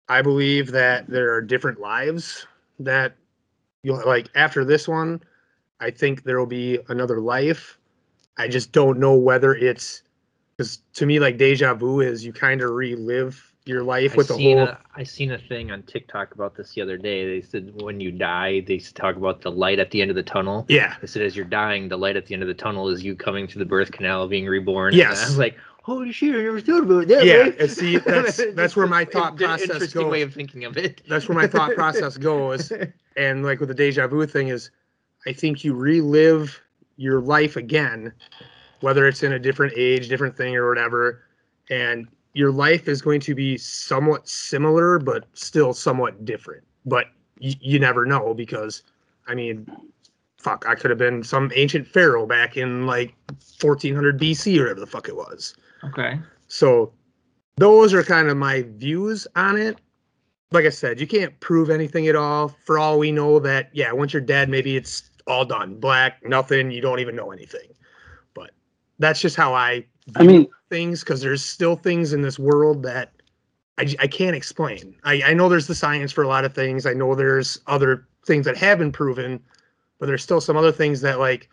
I 0.07 0.21
believe 0.21 0.71
that 0.71 1.07
there 1.07 1.33
are 1.33 1.41
different 1.41 1.79
lives 1.79 2.47
that 2.79 3.13
you'll 3.83 4.01
like 4.05 4.29
after 4.35 4.63
this 4.63 4.87
one. 4.87 5.21
I 5.81 5.91
think 5.91 6.23
there 6.23 6.39
will 6.39 6.45
be 6.45 6.79
another 6.87 7.19
life. 7.19 7.77
I 8.37 8.47
just 8.47 8.71
don't 8.71 8.99
know 8.99 9.15
whether 9.15 9.53
it's 9.53 10.03
because 10.55 10.79
to 10.93 11.05
me, 11.05 11.19
like 11.19 11.37
deja 11.37 11.73
vu 11.73 11.99
is 11.99 12.25
you 12.25 12.33
kind 12.33 12.61
of 12.61 12.71
relive 12.71 13.48
your 13.69 13.83
life 13.83 14.13
I 14.13 14.15
with 14.17 14.27
the 14.27 14.33
seen 14.35 14.57
whole. 14.57 14.67
a, 14.67 14.77
I 14.95 15.03
seen 15.03 15.31
a 15.31 15.37
thing 15.37 15.71
on 15.71 15.83
TikTok 15.83 16.33
about 16.35 16.55
this 16.55 16.73
the 16.73 16.81
other 16.81 16.97
day. 16.97 17.39
They 17.39 17.45
said 17.45 17.81
when 17.81 17.99
you 18.01 18.11
die, 18.11 18.61
they 18.61 18.73
used 18.75 18.87
to 18.95 19.01
talk 19.01 19.15
about 19.15 19.41
the 19.41 19.51
light 19.51 19.79
at 19.79 19.91
the 19.91 20.01
end 20.01 20.09
of 20.11 20.15
the 20.15 20.23
tunnel. 20.23 20.65
yeah, 20.67 20.95
They 20.99 21.07
said 21.07 21.21
as 21.21 21.35
you're 21.35 21.45
dying, 21.45 21.87
the 21.87 21.97
light 21.97 22.17
at 22.17 22.25
the 22.25 22.33
end 22.33 22.43
of 22.43 22.47
the 22.47 22.53
tunnel 22.55 22.89
is 22.89 23.03
you 23.03 23.15
coming 23.15 23.47
through 23.47 23.59
the 23.59 23.65
birth 23.69 23.91
canal, 23.91 24.27
being 24.27 24.45
reborn. 24.47 24.93
Yes. 24.93 25.19
And 25.19 25.25
I 25.25 25.29
was 25.29 25.37
like, 25.37 25.57
holy 25.83 26.11
shit, 26.11 26.35
I 26.35 26.39
never 26.43 26.59
thought 26.59 26.83
about 26.83 27.07
that. 27.07 27.23
Yeah, 27.25 27.49
way." 27.49 27.55
and 27.59 27.71
see, 27.71 27.97
that's- 28.05 28.41
that's 28.53 28.75
where 28.75 28.87
my 28.87 29.05
thought 29.05 29.37
process 29.37 29.69
Interesting 29.69 30.01
goes. 30.01 30.11
way 30.11 30.21
of 30.23 30.33
thinking 30.33 30.65
of 30.65 30.75
it. 30.77 31.01
that's 31.07 31.29
where 31.29 31.37
my 31.37 31.47
thought 31.47 31.73
process 31.75 32.17
goes. 32.31 32.71
and 33.15 33.43
like 33.45 33.59
with 33.59 33.69
the 33.69 33.75
deja 33.75 34.07
vu 34.07 34.25
thing 34.25 34.49
is 34.49 34.69
i 35.27 35.33
think 35.33 35.63
you 35.63 35.73
relive 35.73 36.61
your 36.97 37.19
life 37.19 37.55
again 37.57 38.13
whether 38.81 39.07
it's 39.07 39.23
in 39.23 39.33
a 39.33 39.39
different 39.39 39.73
age 39.75 40.07
different 40.07 40.37
thing 40.37 40.55
or 40.55 40.69
whatever 40.69 41.23
and 41.69 42.07
your 42.33 42.51
life 42.51 42.87
is 42.87 43.01
going 43.01 43.19
to 43.19 43.33
be 43.35 43.57
somewhat 43.57 44.27
similar 44.27 44.99
but 44.99 45.25
still 45.33 45.73
somewhat 45.73 46.25
different 46.25 46.63
but 46.85 47.07
y- 47.41 47.53
you 47.59 47.79
never 47.79 48.05
know 48.05 48.33
because 48.33 48.83
i 49.27 49.33
mean 49.35 49.65
fuck 50.37 50.65
i 50.67 50.75
could 50.75 50.89
have 50.89 50.99
been 50.99 51.23
some 51.23 51.51
ancient 51.55 51.87
pharaoh 51.87 52.25
back 52.25 52.55
in 52.57 52.85
like 52.85 53.13
1400 53.61 54.19
bc 54.19 54.57
or 54.57 54.61
whatever 54.63 54.79
the 54.79 54.87
fuck 54.87 55.07
it 55.07 55.15
was 55.15 55.55
Okay. 55.83 56.19
so 56.47 56.91
those 57.57 57.93
are 57.93 58.03
kind 58.03 58.29
of 58.29 58.37
my 58.37 58.65
views 58.77 59.27
on 59.35 59.57
it. 59.57 59.77
Like 60.51 60.63
I 60.65 60.69
said, 60.69 60.97
you 60.99 61.05
can't 61.05 61.37
prove 61.41 61.69
anything 61.69 62.07
at 62.07 62.15
all. 62.15 62.47
For 62.65 62.79
all 62.79 62.97
we 62.97 63.11
know 63.11 63.37
that, 63.39 63.69
yeah, 63.73 63.91
once 63.91 64.13
you're 64.13 64.21
dead, 64.21 64.47
maybe 64.47 64.77
it's 64.77 65.09
all 65.27 65.43
done. 65.43 65.75
Black, 65.75 66.25
nothing, 66.25 66.71
you 66.71 66.79
don't 66.79 66.99
even 66.99 67.17
know 67.17 67.31
anything. 67.33 67.69
But 68.33 68.51
that's 68.97 69.19
just 69.19 69.35
how 69.35 69.53
I 69.53 69.85
I 70.15 70.23
mean, 70.23 70.47
things 70.69 71.01
because 71.01 71.21
there's 71.21 71.43
still 71.43 71.75
things 71.75 72.13
in 72.13 72.21
this 72.21 72.37
world 72.39 72.83
that 72.83 73.11
I, 73.77 73.95
I 73.99 74.07
can't 74.07 74.35
explain. 74.35 74.95
I, 75.03 75.21
I 75.27 75.33
know 75.33 75.49
there's 75.49 75.67
the 75.67 75.75
science 75.75 76.11
for 76.11 76.23
a 76.23 76.27
lot 76.27 76.45
of 76.45 76.53
things. 76.53 76.85
I 76.85 76.93
know 76.93 77.15
there's 77.15 77.59
other 77.67 78.07
things 78.25 78.45
that 78.45 78.57
have 78.57 78.77
been 78.77 78.91
proven, 78.91 79.39
but 79.99 80.05
there's 80.07 80.23
still 80.23 80.41
some 80.41 80.57
other 80.57 80.71
things 80.71 81.01
that 81.01 81.19
like 81.19 81.49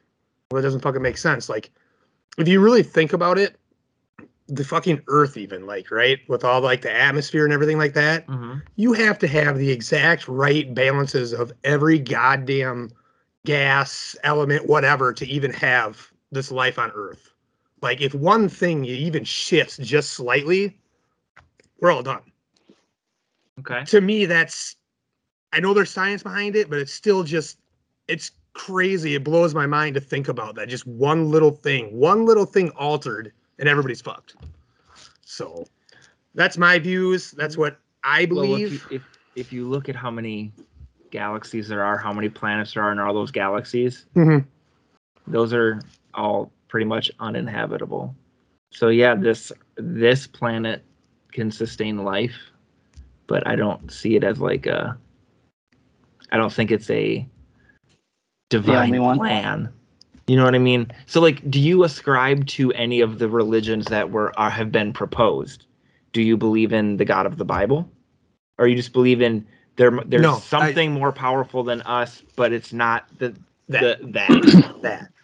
well, 0.51 0.61
that 0.61 0.66
doesn't 0.66 0.81
fucking 0.81 1.03
make 1.03 1.19
sense. 1.19 1.49
Like 1.49 1.71
if 2.38 2.47
you 2.49 2.61
really 2.61 2.83
think 2.83 3.12
about 3.12 3.38
it, 3.38 3.57
the 4.49 4.64
fucking 4.64 5.03
Earth, 5.09 5.37
even 5.37 5.66
like 5.66 5.90
right 5.90 6.19
with 6.29 6.45
all 6.45 6.61
like 6.61 6.83
the 6.83 6.92
atmosphere 6.92 7.45
and 7.45 7.53
everything 7.53 7.79
like 7.79 7.95
that, 7.95 8.27
Mm-hmm. 8.27 8.59
you 8.77 8.92
have 8.92 9.19
to 9.21 9.27
have 9.27 9.59
the 9.59 9.71
exact 9.71 10.29
right 10.29 10.73
balances 10.75 11.33
of 11.33 11.53
every 11.64 11.99
goddamn 11.99 12.90
gas 13.45 14.16
element, 14.25 14.66
whatever, 14.66 15.12
to 15.12 15.27
even 15.27 15.53
have 15.53 16.11
this 16.31 16.51
life 16.53 16.79
on 16.79 16.92
Earth. 16.95 17.33
Like 17.87 18.01
if 18.01 18.14
one 18.14 18.49
thing 18.49 18.85
even 18.85 19.22
shifts 19.22 19.77
just 19.77 20.14
slightly, 20.14 20.77
we're 21.79 21.92
all 21.92 22.03
done. 22.03 22.22
Okay. 23.61 23.85
To 23.85 24.01
me, 24.01 24.27
that's 24.27 24.75
I 25.53 25.61
know 25.61 25.72
there's 25.72 25.92
science 25.92 26.20
behind 26.20 26.57
it, 26.57 26.68
but 26.68 26.81
it's 26.81 26.92
still 26.92 27.22
just 27.22 27.59
it's 28.09 28.33
crazy. 28.55 29.14
It 29.14 29.22
blows 29.22 29.55
my 29.55 29.66
mind 29.66 29.94
to 29.94 30.01
think 30.01 30.27
about 30.27 30.57
that. 30.57 30.68
Just 30.68 30.85
one 30.85 31.31
little 31.31 31.53
thing, 31.53 31.96
one 31.96 32.27
little 32.27 32.44
thing 32.44 32.70
altered, 32.70 33.31
and 33.61 33.68
everybody's 33.68 34.01
fucked. 34.01 34.35
So 35.25 35.64
that's 36.35 36.59
my 36.59 36.81
views. 36.81 37.31
That's 37.31 37.57
what 37.57 37.79
I 38.03 38.25
Well, 38.29 38.43
believe. 38.47 38.66
if 38.66 38.72
you, 38.72 38.80
if 38.91 39.03
if 39.37 39.53
you 39.53 39.68
look 39.68 39.89
at 39.89 39.95
how 39.95 40.11
many 40.11 40.51
galaxies 41.12 41.68
there 41.68 41.84
are, 41.84 41.97
how 41.97 42.12
many 42.12 42.30
planets 42.30 42.74
there 42.74 42.82
are 42.82 42.91
in 42.91 42.99
all 42.99 43.14
those 43.14 43.30
galaxies, 43.30 44.07
Mhm. 44.16 44.45
those 45.28 45.53
are 45.53 45.78
all 46.14 46.51
pretty 46.77 46.85
much 46.85 47.11
uninhabitable. 47.20 48.14
So 48.70 48.89
yeah, 48.89 49.14
this 49.14 49.51
this 49.77 50.27
planet 50.27 50.85
can 51.33 51.51
sustain 51.51 52.05
life, 52.05 52.37
but 53.27 53.47
I 53.47 53.57
don't 53.57 53.91
see 53.91 54.14
it 54.14 54.22
as 54.22 54.41
like 54.41 54.66
a. 54.66 54.95
I 56.31 56.37
don't 56.37 56.53
think 56.53 56.70
it's 56.70 56.91
a 56.91 57.27
divine 58.51 59.01
one. 59.01 59.16
plan. 59.16 59.72
You 60.27 60.37
know 60.37 60.45
what 60.45 60.55
I 60.55 60.59
mean? 60.59 60.91
So 61.07 61.22
like, 61.22 61.51
do 61.51 61.59
you 61.59 61.83
ascribe 61.85 62.47
to 62.49 62.70
any 62.74 63.01
of 63.01 63.18
the 63.18 63.29
religions 63.31 63.87
that 63.87 64.11
were 64.11 64.39
are, 64.39 64.51
have 64.51 64.70
been 64.70 64.93
proposed? 64.93 65.64
Do 66.12 66.20
you 66.20 66.37
believe 66.37 66.74
in 66.74 66.99
the 66.99 67.07
God 67.07 67.24
of 67.24 67.39
the 67.39 67.45
Bible, 67.47 67.89
or 68.59 68.66
you 68.68 68.77
just 68.77 68.93
believe 68.93 69.22
in 69.22 69.47
there? 69.77 69.99
There's 70.05 70.20
No, 70.22 70.35
I- 70.35 70.41
something 70.41 70.93
more 70.93 71.11
powerful 71.12 71.64
than 71.64 71.81
us, 71.83 72.22
but 72.37 72.53
it's 72.53 72.74
not 72.74 73.07
the 73.18 73.35
That. 73.70 74.03
the 74.03 74.09
that. 74.09 74.83
that 74.83 75.09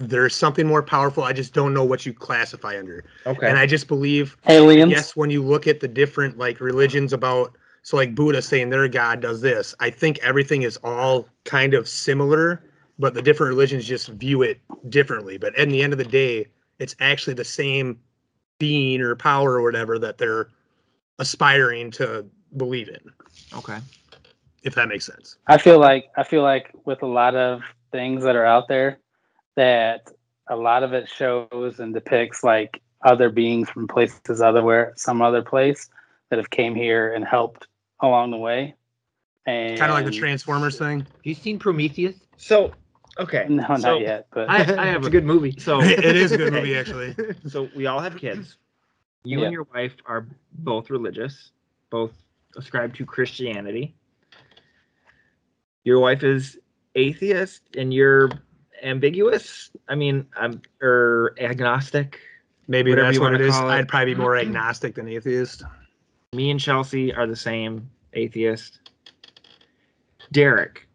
there's 0.00 0.34
something 0.34 0.66
more 0.66 0.82
powerful. 0.82 1.22
I 1.22 1.32
just 1.32 1.52
don't 1.54 1.74
know 1.74 1.84
what 1.84 2.04
you 2.06 2.12
classify 2.12 2.78
under. 2.78 3.04
Okay. 3.26 3.48
And 3.48 3.58
I 3.58 3.66
just 3.66 3.86
believe 3.86 4.36
aliens. 4.48 4.90
yes, 4.90 5.14
when 5.14 5.30
you 5.30 5.42
look 5.42 5.66
at 5.66 5.80
the 5.80 5.88
different 5.88 6.38
like 6.38 6.60
religions 6.60 7.12
about 7.12 7.56
So 7.82 7.96
like 7.96 8.14
Buddha 8.14 8.42
saying 8.42 8.70
their 8.70 8.88
God 8.88 9.20
does 9.20 9.40
this. 9.40 9.74
I 9.80 9.90
think 9.90 10.18
everything 10.18 10.62
is 10.62 10.76
all 10.84 11.28
kind 11.44 11.72
of 11.74 11.88
similar, 11.88 12.62
but 12.98 13.14
the 13.14 13.22
different 13.22 13.50
religions 13.50 13.86
just 13.86 14.08
view 14.08 14.42
it 14.42 14.60
differently. 14.90 15.38
But 15.38 15.54
at 15.58 15.68
the 15.68 15.82
end 15.82 15.92
of 15.92 15.98
the 15.98 16.04
day, 16.04 16.46
it's 16.78 16.94
actually 17.00 17.34
the 17.34 17.44
same 17.44 17.98
being 18.58 19.00
or 19.00 19.16
power 19.16 19.52
or 19.54 19.62
whatever 19.62 19.98
that 19.98 20.18
they're 20.18 20.48
aspiring 21.18 21.90
to 21.92 22.26
believe 22.56 22.88
in, 22.88 23.00
Okay. 23.56 23.78
if 24.62 24.74
that 24.74 24.88
makes 24.88 25.06
sense. 25.06 25.36
I 25.46 25.56
feel 25.58 25.78
like 25.78 26.10
I 26.16 26.22
feel 26.24 26.42
like 26.42 26.70
with 26.84 27.02
a 27.02 27.06
lot 27.06 27.34
of 27.34 27.62
things 27.92 28.22
that 28.24 28.36
are 28.36 28.44
out 28.46 28.68
there, 28.68 28.98
that 29.56 30.10
a 30.48 30.56
lot 30.56 30.82
of 30.82 30.92
it 30.92 31.08
shows 31.08 31.78
and 31.78 31.94
depicts 31.94 32.42
like 32.42 32.80
other 33.04 33.30
beings 33.30 33.68
from 33.70 33.86
places 33.88 34.40
otherwhere, 34.40 34.92
some 34.96 35.22
other 35.22 35.42
place 35.42 35.88
that 36.30 36.38
have 36.38 36.50
came 36.50 36.74
here 36.74 37.12
and 37.14 37.24
helped 37.24 37.66
along 38.00 38.30
the 38.30 38.36
way. 38.36 38.74
And 39.46 39.78
Kind 39.78 39.90
of 39.90 39.96
like 39.96 40.04
the 40.04 40.10
Transformers 40.10 40.78
thing. 40.78 41.00
Have 41.00 41.08
you 41.24 41.34
seen 41.34 41.58
Prometheus? 41.58 42.16
So, 42.36 42.72
okay. 43.18 43.46
No, 43.48 43.66
not 43.76 44.00
yet, 44.00 44.26
but 44.32 44.48
I, 44.50 44.56
I 44.58 44.60
have 44.86 44.96
It's 44.98 45.06
a 45.06 45.08
a 45.08 45.12
good 45.12 45.24
movie. 45.24 45.54
So 45.58 45.80
it 45.82 46.04
is 46.04 46.32
a 46.32 46.36
good 46.36 46.52
movie, 46.52 46.76
actually. 46.76 47.14
so 47.48 47.68
we 47.74 47.86
all 47.86 48.00
have 48.00 48.16
kids. 48.16 48.56
You 49.24 49.38
Yeah. 49.40 49.44
and 49.46 49.52
your 49.52 49.66
wife 49.74 49.96
are 50.06 50.26
both 50.52 50.90
religious, 50.90 51.52
both 51.90 52.12
ascribe 52.56 52.94
to 52.96 53.04
Christianity. 53.06 53.94
Your 55.84 56.00
wife 56.00 56.22
is 56.22 56.58
atheist 56.94 57.62
and 57.76 57.92
you're 57.92 58.30
ambiguous. 58.82 59.70
I 59.88 59.94
mean, 59.94 60.26
I'm 60.36 60.60
or 60.82 61.34
agnostic. 61.38 62.20
Maybe 62.68 62.90
Whatever 62.90 63.06
that's 63.06 63.14
you 63.16 63.20
what 63.20 63.32
wanna 63.32 63.44
it 63.44 63.48
is. 63.48 63.54
call 63.54 63.68
it. 63.70 63.72
I'd 63.74 63.88
probably 63.88 64.14
be 64.14 64.20
more 64.20 64.36
agnostic 64.36 64.94
than 64.94 65.08
atheist. 65.08 65.64
Me 66.34 66.50
and 66.50 66.60
Chelsea 66.60 67.12
are 67.12 67.26
the 67.26 67.36
same 67.36 67.90
atheist. 68.12 68.80
Derek, 70.32 70.86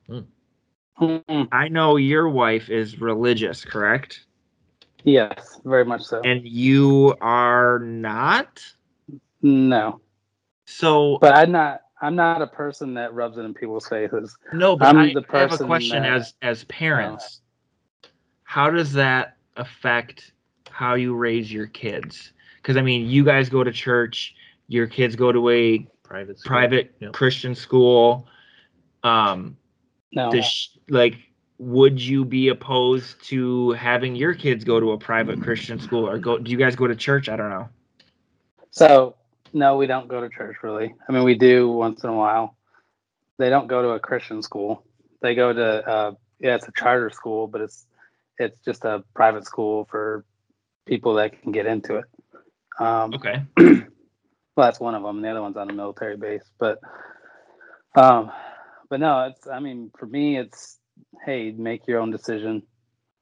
Mm, 0.97 1.49
I 1.51 1.67
know 1.67 1.97
your 1.97 2.29
wife 2.29 2.69
is 2.69 3.01
religious, 3.01 3.65
correct? 3.65 4.25
yes, 5.03 5.59
very 5.65 5.83
much 5.83 6.03
so. 6.03 6.21
And 6.23 6.47
you 6.47 7.15
are 7.19 7.79
not? 7.79 8.63
no, 9.41 9.99
So 10.65 11.17
but 11.19 11.35
I'm 11.35 11.51
not. 11.51 11.81
I'm 12.01 12.15
not 12.15 12.41
a 12.41 12.47
person 12.47 12.93
that 12.95 13.13
rubs 13.13 13.37
it 13.37 13.41
in 13.41 13.53
people's 13.53 13.87
faces. 13.87 14.37
No, 14.53 14.75
but 14.77 14.87
I'm 14.87 14.97
I, 14.97 15.13
the 15.13 15.23
I 15.29 15.39
have 15.39 15.47
a 15.47 15.49
person 15.51 15.67
question 15.67 16.03
that- 16.03 16.11
as 16.13 16.33
as 16.41 16.63
parents. 16.65 17.41
How 18.55 18.69
does 18.69 18.93
that 18.93 19.35
affect 19.57 20.31
how 20.69 20.93
you 20.93 21.13
raise 21.13 21.51
your 21.51 21.67
kids? 21.67 22.31
Because 22.55 22.77
I 22.77 22.81
mean, 22.83 23.05
you 23.09 23.25
guys 23.25 23.49
go 23.49 23.65
to 23.65 23.71
church, 23.73 24.33
your 24.69 24.87
kids 24.87 25.17
go 25.17 25.29
to 25.29 25.49
a 25.49 25.79
Private. 26.03 26.39
school. 26.39 26.49
private 26.49 26.95
Yep. 27.01 27.11
Christian 27.11 27.53
school. 27.53 28.27
Um, 29.03 29.57
No, 30.13 30.31
does 30.31 30.45
sh- 30.45 30.67
like 30.87 31.15
would 31.59 32.01
you 32.01 32.23
be 32.23 32.47
opposed 32.47 33.21
to 33.25 33.71
having 33.71 34.15
your 34.15 34.33
kids 34.33 34.63
go 34.63 34.79
to 34.79 34.93
a 34.93 34.97
private 34.97 35.41
Christian 35.41 35.77
school 35.77 36.07
or 36.07 36.17
go? 36.17 36.37
Do 36.37 36.49
you 36.49 36.57
guys 36.57 36.77
go 36.77 36.87
to 36.87 36.95
church? 36.95 37.27
I 37.27 37.35
don't 37.35 37.49
know. 37.49 37.67
So 38.71 39.17
no, 39.51 39.75
we 39.75 39.85
don't 39.85 40.07
go 40.07 40.21
to 40.21 40.29
church 40.29 40.55
really. 40.63 40.95
I 41.09 41.11
mean, 41.11 41.25
we 41.25 41.37
do 41.37 41.67
once 41.67 42.05
in 42.05 42.09
a 42.09 42.15
while. 42.15 42.55
They 43.37 43.49
don't 43.49 43.67
go 43.67 43.81
to 43.81 43.89
a 43.89 43.99
Christian 43.99 44.41
school. 44.41 44.85
They 45.21 45.35
go 45.35 45.51
to 45.51 45.85
uh, 45.89 46.11
yeah, 46.39 46.55
it's 46.55 46.69
a 46.69 46.71
charter 46.71 47.09
school, 47.09 47.47
but 47.47 47.59
it's 47.59 47.85
it's 48.37 48.59
just 48.63 48.85
a 48.85 49.03
private 49.13 49.45
school 49.45 49.87
for 49.89 50.25
people 50.85 51.15
that 51.15 51.41
can 51.41 51.51
get 51.51 51.65
into 51.65 51.97
it. 51.97 52.05
Um, 52.79 53.13
Okay. 53.13 53.43
well, 53.57 53.85
that's 54.57 54.79
one 54.79 54.95
of 54.95 55.03
them. 55.03 55.21
The 55.21 55.29
other 55.29 55.41
one's 55.41 55.57
on 55.57 55.69
a 55.69 55.73
military 55.73 56.17
base, 56.17 56.49
but 56.59 56.79
um, 57.95 58.31
but 58.89 58.99
no, 58.99 59.25
it's. 59.27 59.47
I 59.47 59.59
mean, 59.59 59.91
for 59.97 60.05
me, 60.05 60.37
it's 60.37 60.79
hey, 61.25 61.51
make 61.51 61.87
your 61.87 61.99
own 61.99 62.11
decision. 62.11 62.63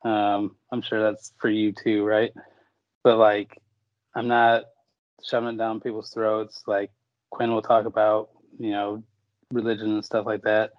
Um, 0.04 0.56
I'm 0.72 0.82
sure 0.82 1.02
that's 1.02 1.34
for 1.40 1.50
you 1.50 1.72
too, 1.72 2.04
right? 2.04 2.32
But 3.04 3.18
like, 3.18 3.58
I'm 4.16 4.28
not 4.28 4.64
shoving 5.24 5.56
it 5.56 5.58
down 5.58 5.80
people's 5.80 6.12
throats. 6.12 6.64
Like 6.68 6.92
Quinn 7.30 7.52
will 7.52 7.62
talk 7.62 7.86
about, 7.86 8.30
you 8.60 8.72
know, 8.72 9.04
religion 9.52 9.94
and 9.94 10.06
stuff 10.06 10.26
like 10.26 10.44
that. 10.44 10.72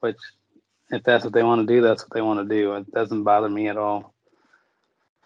Which, 0.00 0.18
if 0.90 1.02
that's 1.02 1.24
what 1.24 1.32
they 1.32 1.42
want 1.42 1.66
to 1.66 1.74
do, 1.74 1.80
that's 1.80 2.02
what 2.02 2.12
they 2.12 2.22
want 2.22 2.46
to 2.48 2.54
do. 2.54 2.74
It 2.74 2.90
doesn't 2.92 3.22
bother 3.24 3.48
me 3.48 3.68
at 3.68 3.76
all. 3.76 4.14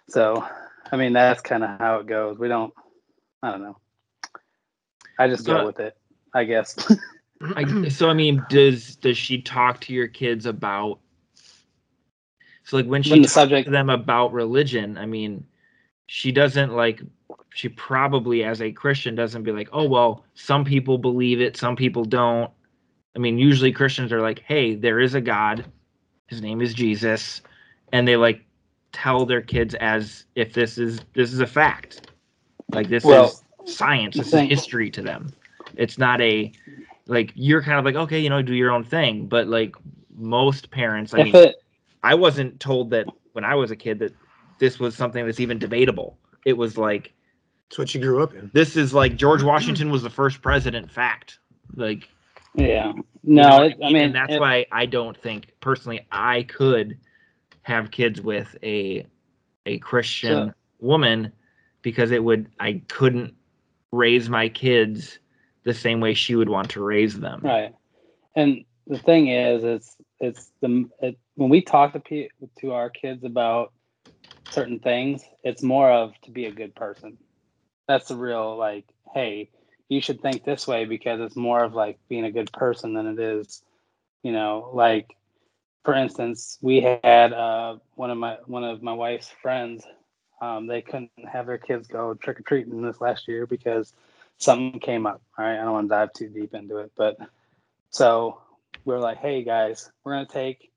So, 0.08 0.44
I 0.90 0.96
mean, 0.96 1.12
that's 1.12 1.40
kind 1.42 1.62
of 1.64 1.78
how 1.78 1.98
it 1.98 2.06
goes. 2.06 2.38
We 2.38 2.48
don't. 2.48 2.72
I 3.42 3.50
don't 3.50 3.62
know. 3.62 3.76
I 5.18 5.28
just 5.28 5.44
So- 5.44 5.58
go 5.58 5.66
with 5.66 5.80
it, 5.80 5.96
I 6.34 6.44
guess. 6.44 6.76
I, 7.56 7.88
so 7.88 8.08
I 8.08 8.14
mean, 8.14 8.44
does 8.48 8.96
does 8.96 9.16
she 9.16 9.40
talk 9.40 9.80
to 9.82 9.92
your 9.92 10.08
kids 10.08 10.46
about? 10.46 10.98
So 12.64 12.76
like 12.76 12.86
when 12.86 13.02
she 13.02 13.10
When 13.12 13.22
the 13.22 13.26
talks 13.28 13.34
subject- 13.34 13.66
to 13.66 13.70
them 13.70 13.90
about 13.90 14.32
religion, 14.32 14.98
I 14.98 15.06
mean, 15.06 15.46
she 16.06 16.32
doesn't 16.32 16.72
like. 16.74 17.00
She 17.54 17.68
probably, 17.68 18.44
as 18.44 18.60
a 18.62 18.70
Christian, 18.72 19.14
doesn't 19.14 19.42
be 19.42 19.52
like, 19.52 19.68
oh 19.72 19.86
well, 19.88 20.24
some 20.34 20.64
people 20.64 20.98
believe 20.98 21.40
it, 21.40 21.56
some 21.56 21.76
people 21.76 22.04
don't. 22.04 22.50
I 23.18 23.20
mean, 23.20 23.36
usually 23.36 23.72
Christians 23.72 24.12
are 24.12 24.20
like, 24.20 24.44
hey, 24.46 24.76
there 24.76 25.00
is 25.00 25.14
a 25.16 25.20
God, 25.20 25.64
his 26.28 26.40
name 26.40 26.62
is 26.62 26.72
Jesus, 26.72 27.42
and 27.92 28.06
they 28.06 28.16
like 28.16 28.44
tell 28.92 29.26
their 29.26 29.42
kids 29.42 29.74
as 29.74 30.24
if 30.36 30.52
this 30.52 30.78
is 30.78 31.00
this 31.14 31.32
is 31.32 31.40
a 31.40 31.46
fact, 31.46 32.12
like 32.70 32.88
this 32.88 33.02
Well, 33.02 33.26
is 33.64 33.74
science, 33.76 34.16
this 34.16 34.30
thing- 34.30 34.44
is 34.44 34.60
history 34.60 34.88
to 34.92 35.02
them. 35.02 35.32
It's 35.76 35.98
not 35.98 36.20
a 36.20 36.52
like 37.08 37.32
you're 37.34 37.60
kind 37.62 37.80
of 37.80 37.84
like 37.84 37.96
okay, 37.96 38.20
you 38.20 38.30
know, 38.30 38.40
do 38.40 38.54
your 38.54 38.70
own 38.70 38.84
thing, 38.84 39.26
but 39.26 39.48
like 39.48 39.74
most 40.16 40.70
parents, 40.70 41.12
I 41.12 41.18
if 41.18 41.24
mean, 41.24 41.34
it, 41.34 41.56
I 42.04 42.14
wasn't 42.14 42.60
told 42.60 42.90
that 42.90 43.06
when 43.32 43.44
I 43.44 43.56
was 43.56 43.72
a 43.72 43.76
kid 43.76 43.98
that 43.98 44.14
this 44.60 44.78
was 44.78 44.94
something 44.94 45.26
that's 45.26 45.40
even 45.40 45.58
debatable. 45.58 46.16
It 46.44 46.52
was 46.52 46.78
like 46.78 47.12
It's 47.68 47.78
what 47.78 47.92
you 47.96 48.00
grew 48.00 48.22
up 48.22 48.32
in. 48.34 48.48
this 48.54 48.76
is 48.76 48.94
like 48.94 49.16
George 49.16 49.42
Washington 49.42 49.90
was 49.90 50.04
the 50.04 50.10
first 50.10 50.40
president 50.40 50.88
fact. 50.88 51.40
Like 51.74 52.08
yeah, 52.54 52.92
you 52.92 53.04
no, 53.22 53.42
know 53.48 53.62
it, 53.64 53.76
I 53.82 53.86
mean, 53.92 53.96
and 54.04 54.14
that's 54.14 54.34
if- 54.34 54.40
why 54.40 54.66
I 54.72 54.86
don't 54.86 55.16
think 55.16 55.52
personally 55.60 56.06
I 56.10 56.42
could 56.44 56.98
have 57.62 57.90
kids 57.90 58.20
with 58.20 58.56
a 58.62 59.06
a 59.66 59.78
Christian 59.78 60.48
So- 60.48 60.54
woman 60.80 61.32
because 61.82 62.10
it 62.10 62.22
would 62.22 62.48
I 62.58 62.82
couldn't 62.88 63.34
raise 63.92 64.28
my 64.28 64.48
kids 64.48 65.18
the 65.64 65.74
same 65.74 66.00
way 66.00 66.14
she 66.14 66.34
would 66.34 66.48
want 66.48 66.70
to 66.70 66.82
raise 66.82 67.18
them. 67.18 67.40
Right. 67.42 67.74
And 68.34 68.64
the 68.86 68.98
thing 68.98 69.28
is, 69.28 69.64
it's 69.64 69.96
it's 70.20 70.50
the 70.60 70.88
it, 71.00 71.18
when 71.34 71.50
we 71.50 71.60
talk 71.62 71.92
to 71.92 72.00
pe- 72.00 72.28
to 72.60 72.72
our 72.72 72.90
kids 72.90 73.24
about 73.24 73.72
certain 74.50 74.78
things, 74.78 75.22
it's 75.44 75.62
more 75.62 75.90
of 75.90 76.12
to 76.22 76.30
be 76.30 76.46
a 76.46 76.50
good 76.50 76.74
person. 76.74 77.18
That's 77.86 78.08
the 78.08 78.16
real 78.16 78.56
like, 78.56 78.86
hey, 79.14 79.50
you 79.88 80.00
should 80.00 80.20
think 80.20 80.44
this 80.44 80.66
way 80.66 80.84
because 80.84 81.20
it's 81.20 81.36
more 81.36 81.62
of 81.62 81.74
like 81.74 81.98
being 82.08 82.24
a 82.24 82.32
good 82.32 82.52
person 82.52 82.94
than 82.94 83.06
it 83.06 83.18
is, 83.18 83.62
you 84.22 84.32
know, 84.32 84.70
like 84.72 85.16
for 85.84 85.94
instance, 85.94 86.58
we 86.60 86.80
had 86.82 87.32
uh, 87.32 87.76
one 87.94 88.10
of 88.10 88.18
my 88.18 88.36
one 88.46 88.64
of 88.64 88.82
my 88.82 88.92
wife's 88.92 89.30
friends. 89.40 89.84
Um, 90.40 90.66
they 90.66 90.82
couldn't 90.82 91.10
have 91.26 91.46
their 91.46 91.58
kids 91.58 91.88
go 91.88 92.14
trick 92.14 92.40
or 92.40 92.42
treating 92.42 92.82
this 92.82 93.00
last 93.00 93.26
year 93.26 93.46
because 93.46 93.92
something 94.36 94.80
came 94.80 95.06
up. 95.06 95.22
All 95.38 95.44
right, 95.44 95.58
I 95.58 95.62
don't 95.62 95.72
want 95.72 95.86
to 95.86 95.94
dive 95.94 96.12
too 96.12 96.28
deep 96.28 96.54
into 96.54 96.78
it, 96.78 96.92
but 96.96 97.16
so 97.90 98.40
we're 98.84 98.98
like, 98.98 99.18
hey 99.18 99.42
guys, 99.42 99.90
we're 100.04 100.12
gonna 100.12 100.26
take, 100.26 100.70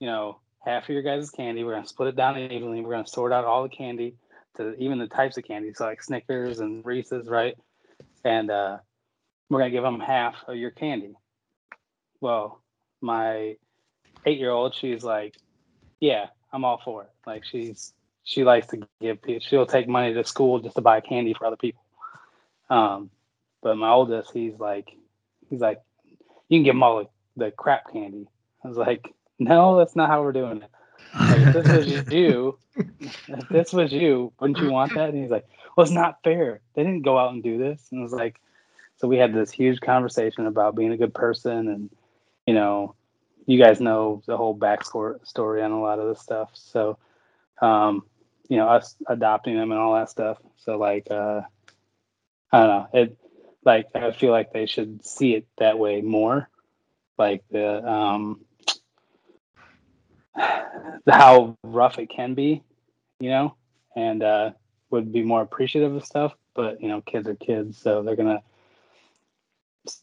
you 0.00 0.08
know, 0.08 0.40
half 0.64 0.84
of 0.84 0.88
your 0.88 1.02
guys' 1.02 1.30
candy. 1.30 1.62
We're 1.62 1.74
gonna 1.74 1.86
split 1.86 2.08
it 2.08 2.16
down 2.16 2.36
evenly. 2.36 2.80
We're 2.80 2.92
gonna 2.92 3.06
sort 3.06 3.32
out 3.32 3.44
all 3.44 3.62
the 3.62 3.68
candy 3.68 4.16
to 4.56 4.74
even 4.78 4.98
the 4.98 5.06
types 5.06 5.36
of 5.36 5.44
candy, 5.44 5.72
so 5.74 5.84
like 5.84 6.02
Snickers 6.02 6.58
and 6.58 6.84
Reese's, 6.84 7.28
right? 7.28 7.56
And 8.26 8.50
uh, 8.50 8.78
we're 9.48 9.60
gonna 9.60 9.70
give 9.70 9.84
them 9.84 10.00
half 10.00 10.34
of 10.48 10.56
your 10.56 10.72
candy. 10.72 11.14
Well, 12.20 12.60
my 13.00 13.56
eight-year-old, 14.24 14.74
she's 14.74 15.04
like, 15.04 15.36
yeah, 16.00 16.26
I'm 16.52 16.64
all 16.64 16.80
for 16.84 17.04
it. 17.04 17.10
Like 17.26 17.44
she's 17.44 17.92
she 18.24 18.42
likes 18.42 18.66
to 18.68 18.80
give 19.00 19.22
people. 19.22 19.40
She'll 19.40 19.66
take 19.66 19.88
money 19.88 20.12
to 20.12 20.24
school 20.24 20.58
just 20.58 20.74
to 20.74 20.82
buy 20.82 21.00
candy 21.00 21.34
for 21.34 21.46
other 21.46 21.56
people. 21.56 21.82
Um, 22.68 23.10
but 23.62 23.76
my 23.76 23.90
oldest, 23.90 24.32
he's 24.32 24.58
like, 24.58 24.90
he's 25.48 25.60
like, 25.60 25.80
you 26.48 26.58
can 26.58 26.64
give 26.64 26.74
them 26.74 26.82
all 26.82 27.04
the, 27.36 27.44
the 27.44 27.50
crap 27.52 27.92
candy. 27.92 28.26
I 28.64 28.68
was 28.68 28.76
like, 28.76 29.14
no, 29.38 29.78
that's 29.78 29.94
not 29.94 30.08
how 30.08 30.22
we're 30.22 30.32
doing 30.32 30.62
it. 30.62 30.70
Like, 31.14 31.38
if 31.38 31.54
this 31.54 31.86
was 31.86 32.08
you, 32.12 32.58
if 33.28 33.48
this 33.48 33.72
was 33.72 33.92
you, 33.92 34.32
wouldn't 34.40 34.58
you 34.58 34.72
want 34.72 34.94
that? 34.94 35.10
And 35.10 35.22
he's 35.22 35.30
like, 35.30 35.46
it's 35.82 35.92
not 35.92 36.22
fair. 36.24 36.60
They 36.74 36.82
didn't 36.82 37.02
go 37.02 37.18
out 37.18 37.32
and 37.32 37.42
do 37.42 37.58
this. 37.58 37.88
And 37.90 38.00
I 38.00 38.02
was 38.02 38.12
like, 38.12 38.40
so 38.96 39.08
we 39.08 39.18
had 39.18 39.34
this 39.34 39.50
huge 39.50 39.80
conversation 39.80 40.46
about 40.46 40.74
being 40.74 40.92
a 40.92 40.96
good 40.96 41.14
person, 41.14 41.68
and 41.68 41.90
you 42.46 42.54
know, 42.54 42.94
you 43.46 43.58
guys 43.58 43.80
know 43.80 44.22
the 44.26 44.36
whole 44.36 44.56
backstory 44.56 45.24
story 45.26 45.62
on 45.62 45.70
a 45.70 45.80
lot 45.80 45.98
of 45.98 46.08
this 46.08 46.20
stuff. 46.20 46.50
So, 46.54 46.98
um, 47.60 48.04
you 48.48 48.56
know, 48.56 48.68
us 48.68 48.96
adopting 49.06 49.56
them 49.56 49.70
and 49.70 49.80
all 49.80 49.94
that 49.94 50.10
stuff. 50.10 50.38
So 50.56 50.78
like, 50.78 51.08
uh, 51.10 51.42
I 52.52 52.58
don't 52.58 52.68
know. 52.68 52.88
It 52.94 53.18
like 53.64 53.88
I 53.94 54.12
feel 54.12 54.30
like 54.30 54.52
they 54.52 54.66
should 54.66 55.04
see 55.04 55.34
it 55.34 55.46
that 55.58 55.78
way 55.78 56.00
more, 56.00 56.48
like 57.18 57.44
the 57.50 57.86
um, 57.86 58.40
how 61.08 61.56
rough 61.62 61.98
it 61.98 62.08
can 62.08 62.34
be, 62.34 62.62
you 63.20 63.30
know, 63.30 63.56
and 63.94 64.22
uh, 64.22 64.52
would 64.90 65.12
be 65.12 65.22
more 65.22 65.42
appreciative 65.42 65.94
of 65.94 66.04
stuff. 66.04 66.34
But 66.54 66.80
you 66.80 66.88
know, 66.88 67.00
kids 67.00 67.28
are 67.28 67.34
kids, 67.34 67.78
so 67.78 68.02
they're 68.02 68.16
gonna 68.16 68.42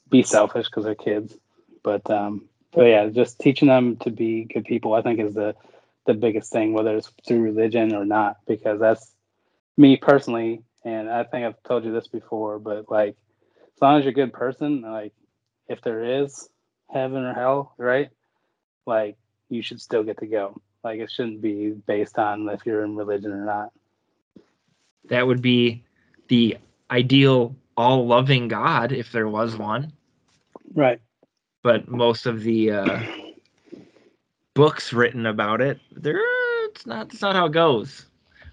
be 0.09 0.23
selfish 0.23 0.67
because 0.67 0.85
they're 0.85 0.95
kids. 0.95 1.35
But 1.83 2.09
um, 2.09 2.45
but 2.71 2.83
yeah, 2.83 3.07
just 3.07 3.39
teaching 3.39 3.67
them 3.67 3.97
to 3.97 4.09
be 4.11 4.45
good 4.45 4.65
people, 4.65 4.93
I 4.93 5.01
think, 5.01 5.19
is 5.19 5.33
the 5.33 5.55
the 6.05 6.13
biggest 6.13 6.51
thing, 6.51 6.73
whether 6.73 6.95
it's 6.97 7.11
through 7.25 7.41
religion 7.41 7.93
or 7.95 8.05
not, 8.05 8.37
because 8.47 8.79
that's 8.79 9.11
me 9.77 9.97
personally. 9.97 10.61
And 10.83 11.09
I 11.09 11.23
think 11.23 11.45
I've 11.45 11.63
told 11.63 11.85
you 11.85 11.93
this 11.93 12.07
before, 12.07 12.59
but 12.59 12.91
like, 12.91 13.15
as 13.75 13.81
long 13.81 13.97
as 13.97 14.03
you're 14.03 14.11
a 14.11 14.13
good 14.13 14.33
person, 14.33 14.81
like, 14.81 15.13
if 15.67 15.81
there 15.81 16.03
is 16.21 16.49
heaven 16.91 17.23
or 17.23 17.33
hell, 17.33 17.73
right? 17.77 18.09
Like, 18.85 19.17
you 19.49 19.61
should 19.61 19.79
still 19.79 20.03
get 20.03 20.17
to 20.19 20.25
go. 20.25 20.61
Like, 20.83 20.99
it 20.99 21.09
shouldn't 21.09 21.41
be 21.41 21.69
based 21.69 22.19
on 22.19 22.49
if 22.49 22.65
you're 22.65 22.83
in 22.83 22.97
religion 22.97 23.31
or 23.31 23.45
not. 23.45 23.71
That 25.09 25.27
would 25.27 25.41
be 25.41 25.83
the 26.27 26.57
ideal 26.91 27.55
all 27.75 28.05
loving 28.07 28.47
God 28.47 28.91
if 28.91 29.11
there 29.11 29.27
was 29.27 29.57
one. 29.57 29.91
Right. 30.73 30.99
But 31.63 31.87
most 31.87 32.25
of 32.25 32.41
the 32.43 32.71
uh, 32.71 32.99
books 34.53 34.93
written 34.93 35.25
about 35.25 35.61
it, 35.61 35.79
there 35.91 36.19
it's 36.65 36.85
not 36.85 37.11
it's 37.13 37.21
not 37.21 37.35
how 37.35 37.45
it 37.47 37.51
goes. 37.53 38.05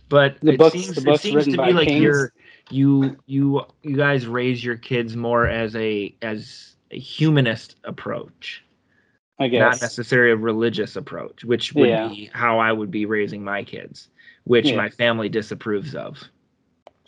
But 0.09 0.39
The 0.43 0.53
it 0.53 0.59
books- 0.59 0.73
seems, 0.73 0.95
the 0.95 1.01
it 1.03 1.05
books 1.05 1.23
seems 1.23 1.45
to 1.45 1.51
be 1.53 1.73
like 1.73 1.89
kings. 1.89 2.03
you're 2.03 2.33
you 2.71 3.17
you 3.27 3.65
you 3.83 3.97
guys 3.97 4.27
raise 4.27 4.65
your 4.65 4.77
kids 4.77 5.17
more 5.17 5.47
as 5.47 5.75
a 5.77 6.15
as 6.23 6.77
a 6.91 6.99
humanist 6.99 7.77
approach, 7.85 8.65
I 9.39 9.49
guess. 9.49 9.61
not 9.61 9.81
necessarily 9.83 10.33
a 10.33 10.37
religious 10.37 10.97
approach, 10.97 11.45
which 11.45 11.73
would 11.75 11.89
Yeah. 11.89 12.09
be 12.09 12.31
how 12.33 12.59
I 12.59 12.73
would 12.73 12.91
be 12.91 13.07
raising 13.07 13.45
my 13.45 13.63
kids, 13.63 14.09
which 14.45 14.67
Yeah. 14.71 14.77
my 14.77 14.89
family 14.91 15.29
disapproves 15.29 15.95
of. 15.95 16.21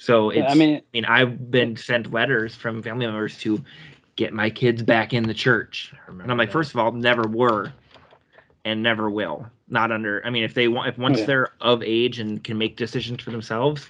So 0.02 0.30
it's 0.30 0.38
Yeah, 0.38 0.50
I 0.50 0.54
mean, 0.54 0.76
I 0.78 0.82
mean, 0.92 1.04
I've 1.04 1.48
been 1.52 1.76
sent 1.76 2.12
letters 2.12 2.56
from 2.56 2.82
family 2.82 3.06
members 3.06 3.38
to 3.38 3.62
get 4.16 4.32
my 4.32 4.50
kids 4.50 4.82
back 4.82 5.12
in 5.12 5.22
the 5.22 5.32
church. 5.34 5.94
And 6.08 6.28
I'm 6.28 6.36
like, 6.36 6.50
first 6.50 6.74
of 6.74 6.80
all, 6.80 6.90
never 6.90 7.22
were 7.28 7.72
and 8.64 8.82
never 8.82 9.08
will. 9.10 9.46
Not 9.68 9.92
under 9.92 10.20
I 10.26 10.30
mean, 10.30 10.42
if 10.42 10.54
they 10.54 10.66
want 10.66 10.88
if 10.88 10.98
once 10.98 11.20
Yeah. 11.20 11.26
they're 11.26 11.48
of 11.60 11.84
age 11.84 12.18
and 12.18 12.42
can 12.42 12.58
make 12.58 12.76
decisions 12.76 13.22
for 13.22 13.30
themselves, 13.30 13.88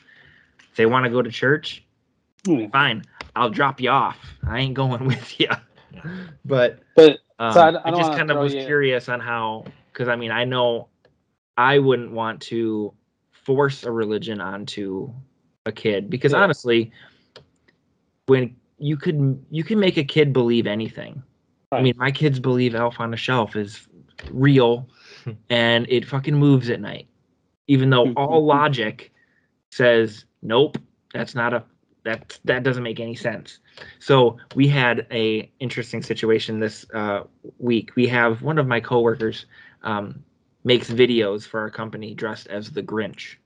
if 0.61 0.77
they 0.77 0.85
want 0.85 1.05
to 1.07 1.11
go 1.11 1.23
to 1.23 1.31
church, 1.31 1.83
yeah. 2.47 2.69
fine. 2.69 3.05
I'll 3.35 3.49
drop 3.51 3.81
you 3.81 3.89
off. 3.89 4.19
I 4.47 4.59
ain't 4.59 4.75
going 4.75 5.07
with 5.13 5.41
you. 5.41 5.49
But 6.45 6.81
but 6.95 7.21
um, 7.39 7.55
So 7.55 7.61
I- 7.61 7.69
I 7.69 7.89
I, 7.89 7.91
don't 7.91 8.01
just 8.01 8.13
kind 8.19 8.31
of 8.31 8.37
was 8.37 8.53
you- 8.53 8.67
curious 8.67 9.09
on 9.09 9.19
how, 9.19 9.65
because 9.91 10.09
I 10.09 10.17
mean, 10.17 10.31
I 10.31 10.45
know 10.45 10.89
I 11.57 11.79
wouldn't 11.79 12.13
want 12.13 12.43
to 12.43 12.93
force 13.31 13.85
a 13.85 13.91
religion 13.91 14.43
onto 14.43 15.11
a 15.67 15.73
kid 15.73 16.11
because 16.11 16.33
Yeah. 16.33 16.41
honestly, 16.43 16.93
when 18.27 18.57
you 18.79 18.97
could 18.97 19.45
you 19.51 19.65
can 19.65 19.79
make 19.79 19.97
a 19.97 20.05
kid 20.05 20.33
believe 20.33 20.67
anything. 20.67 21.23
I 21.71 21.81
mean, 21.81 21.95
my 21.97 22.11
kids 22.11 22.39
believe 22.39 22.75
Elf 22.75 23.01
on 23.01 23.15
a 23.15 23.17
Shelf 23.17 23.57
is 23.57 23.89
real, 24.31 24.89
and 25.49 25.87
it 25.89 26.07
fucking 26.07 26.35
moves 26.35 26.69
at 26.69 26.81
night, 26.81 27.07
even 27.67 27.89
though 27.89 28.13
all 28.13 28.45
logic 28.45 29.13
says 29.71 30.27
nope, 30.43 30.77
that's 31.15 31.35
not 31.35 31.55
a 31.55 31.65
that 32.05 32.39
that 32.45 32.63
doesn't 32.63 32.83
make 32.83 33.01
any 33.01 33.15
sense. 33.15 33.61
So 34.01 34.37
we 34.55 34.67
had 34.69 35.07
a 35.11 35.51
interesting 35.61 36.03
situation 36.03 36.59
this 36.61 36.85
uh, 36.93 37.23
week. 37.59 37.95
We 37.97 38.07
have 38.09 38.43
one 38.43 38.59
of 38.59 38.67
my 38.67 38.81
coworkers 38.81 39.47
um, 39.83 40.23
makes 40.65 40.91
videos 40.91 41.47
for 41.47 41.61
our 41.61 41.71
company 41.71 42.15
dressed 42.15 42.49
as 42.49 42.71
the 42.71 42.83
Grinch, 42.83 43.37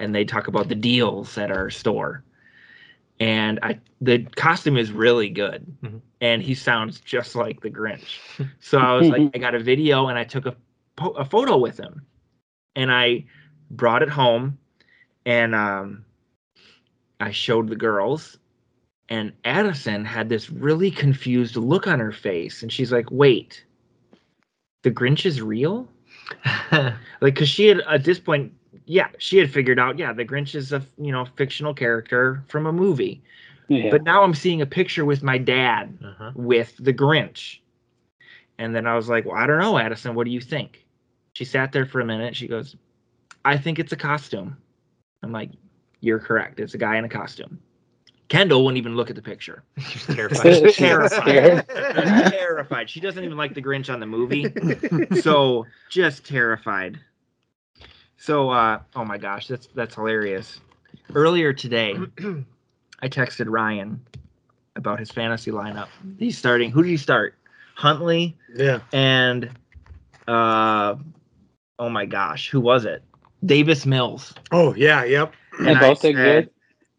and 0.00 0.14
they 0.14 0.24
talk 0.24 0.48
about 0.48 0.68
the 0.68 0.74
deals 0.74 1.38
at 1.38 1.50
our 1.52 1.70
store. 1.70 2.24
And 3.20 3.60
I, 3.62 3.78
the 4.00 4.24
costume 4.36 4.78
is 4.78 4.90
really 4.90 5.28
good, 5.28 5.66
Mhm. 5.84 6.00
and 6.22 6.42
he 6.42 6.54
sounds 6.54 7.00
just 7.00 7.36
like 7.36 7.60
the 7.60 7.70
Grinch. 7.70 8.18
So 8.60 8.78
I 8.78 8.94
was 8.94 9.08
like, 9.10 9.30
I 9.34 9.38
got 9.38 9.54
a 9.54 9.60
video, 9.60 10.08
and 10.08 10.18
I 10.18 10.24
took 10.24 10.46
a 10.46 10.56
po- 10.96 11.10
a 11.10 11.24
photo 11.24 11.58
with 11.58 11.78
him, 11.78 12.00
and 12.74 12.90
I 12.90 13.26
brought 13.70 14.02
it 14.02 14.08
home, 14.08 14.58
and 15.26 15.54
um, 15.54 16.04
I 17.20 17.30
showed 17.30 17.68
the 17.68 17.76
girls, 17.76 18.38
and 19.10 19.34
Addison 19.44 20.06
had 20.06 20.30
this 20.30 20.48
really 20.48 20.90
confused 20.90 21.56
look 21.56 21.86
on 21.86 22.00
her 22.00 22.12
face, 22.12 22.62
and 22.62 22.72
she's 22.72 22.90
like, 22.90 23.10
"Wait, 23.10 23.62
the 24.82 24.90
Grinch 24.90 25.26
is 25.26 25.42
real?" 25.42 25.86
Like, 26.72 27.34
because 27.34 27.50
she 27.50 27.66
had 27.66 27.80
at 27.82 28.04
this 28.04 28.18
point, 28.18 28.54
yeah, 28.90 29.06
she 29.18 29.38
had 29.38 29.52
figured 29.52 29.78
out, 29.78 30.00
yeah, 30.00 30.12
the 30.12 30.24
Grinch 30.24 30.56
is 30.56 30.72
a 30.72 30.82
you 30.98 31.12
know 31.12 31.24
fictional 31.36 31.72
character 31.72 32.42
from 32.48 32.66
a 32.66 32.72
movie. 32.72 33.22
yeah. 33.68 33.88
But 33.88 34.02
now 34.02 34.24
I'm 34.24 34.34
seeing 34.34 34.62
a 34.62 34.66
picture 34.66 35.04
with 35.04 35.22
my 35.22 35.38
dad 35.38 35.96
uh-huh. 36.04 36.32
with 36.34 36.74
the 36.76 36.92
Grinch, 36.92 37.60
and 38.58 38.74
then 38.74 38.88
I 38.88 38.96
was 38.96 39.08
like, 39.08 39.26
"Well, 39.26 39.36
I 39.36 39.46
don't 39.46 39.60
know, 39.60 39.78
Addison. 39.78 40.16
What 40.16 40.24
do 40.24 40.32
you 40.32 40.40
think?" 40.40 40.84
She 41.34 41.44
sat 41.44 41.70
there 41.70 41.86
for 41.86 42.00
a 42.00 42.04
minute. 42.04 42.34
She 42.34 42.48
goes, 42.48 42.74
"I 43.44 43.56
think 43.56 43.78
it's 43.78 43.92
a 43.92 43.96
costume." 43.96 44.56
I'm 45.22 45.30
like, 45.30 45.52
"You're 46.00 46.18
correct. 46.18 46.58
It's 46.58 46.74
a 46.74 46.78
guy 46.78 46.96
in 46.96 47.04
a 47.04 47.08
costume." 47.08 47.60
Kendall 48.28 48.64
wouldn't 48.64 48.78
even 48.78 48.96
look 48.96 49.08
at 49.08 49.14
the 49.14 49.22
picture. 49.22 49.62
She's 49.78 50.04
terrified. 50.06 50.54
She's 50.64 50.74
terrified. 50.74 51.20
scared. 51.20 51.66
terrified. 51.68 52.90
She 52.90 52.98
doesn't 52.98 53.22
even 53.22 53.36
like 53.36 53.54
the 53.54 53.62
Grinch 53.62 53.92
on 53.92 54.00
the 54.00 54.06
movie. 54.06 54.52
so 55.20 55.64
just 55.90 56.26
terrified. 56.26 56.98
So 58.22 58.50
uh 58.50 58.80
oh 58.94 59.04
my 59.04 59.16
gosh, 59.18 59.48
that's 59.48 59.68
that's 59.74 59.94
hilarious. 59.94 60.60
Earlier 61.14 61.52
today, 61.54 61.94
I 63.02 63.08
texted 63.08 63.46
Ryan 63.48 64.00
about 64.76 64.98
his 64.98 65.10
fantasy 65.10 65.50
lineup. 65.50 65.88
He's 66.18 66.36
starting 66.36 66.70
who 66.70 66.82
did 66.82 66.90
he 66.90 66.96
start? 66.98 67.34
Huntley 67.76 68.36
Yeah. 68.54 68.80
and 68.92 69.48
uh 70.28 70.96
oh 71.78 71.88
my 71.88 72.04
gosh, 72.04 72.50
who 72.50 72.60
was 72.60 72.84
it? 72.84 73.02
Davis 73.44 73.86
Mills. 73.86 74.34
Oh 74.52 74.74
yeah. 74.74 75.02
Yep. 75.04 75.32
They 75.58 75.68
And 75.70 75.78
I 75.78 75.80
both 75.80 76.02
did 76.02 76.14
said- 76.14 76.44
good. 76.44 76.50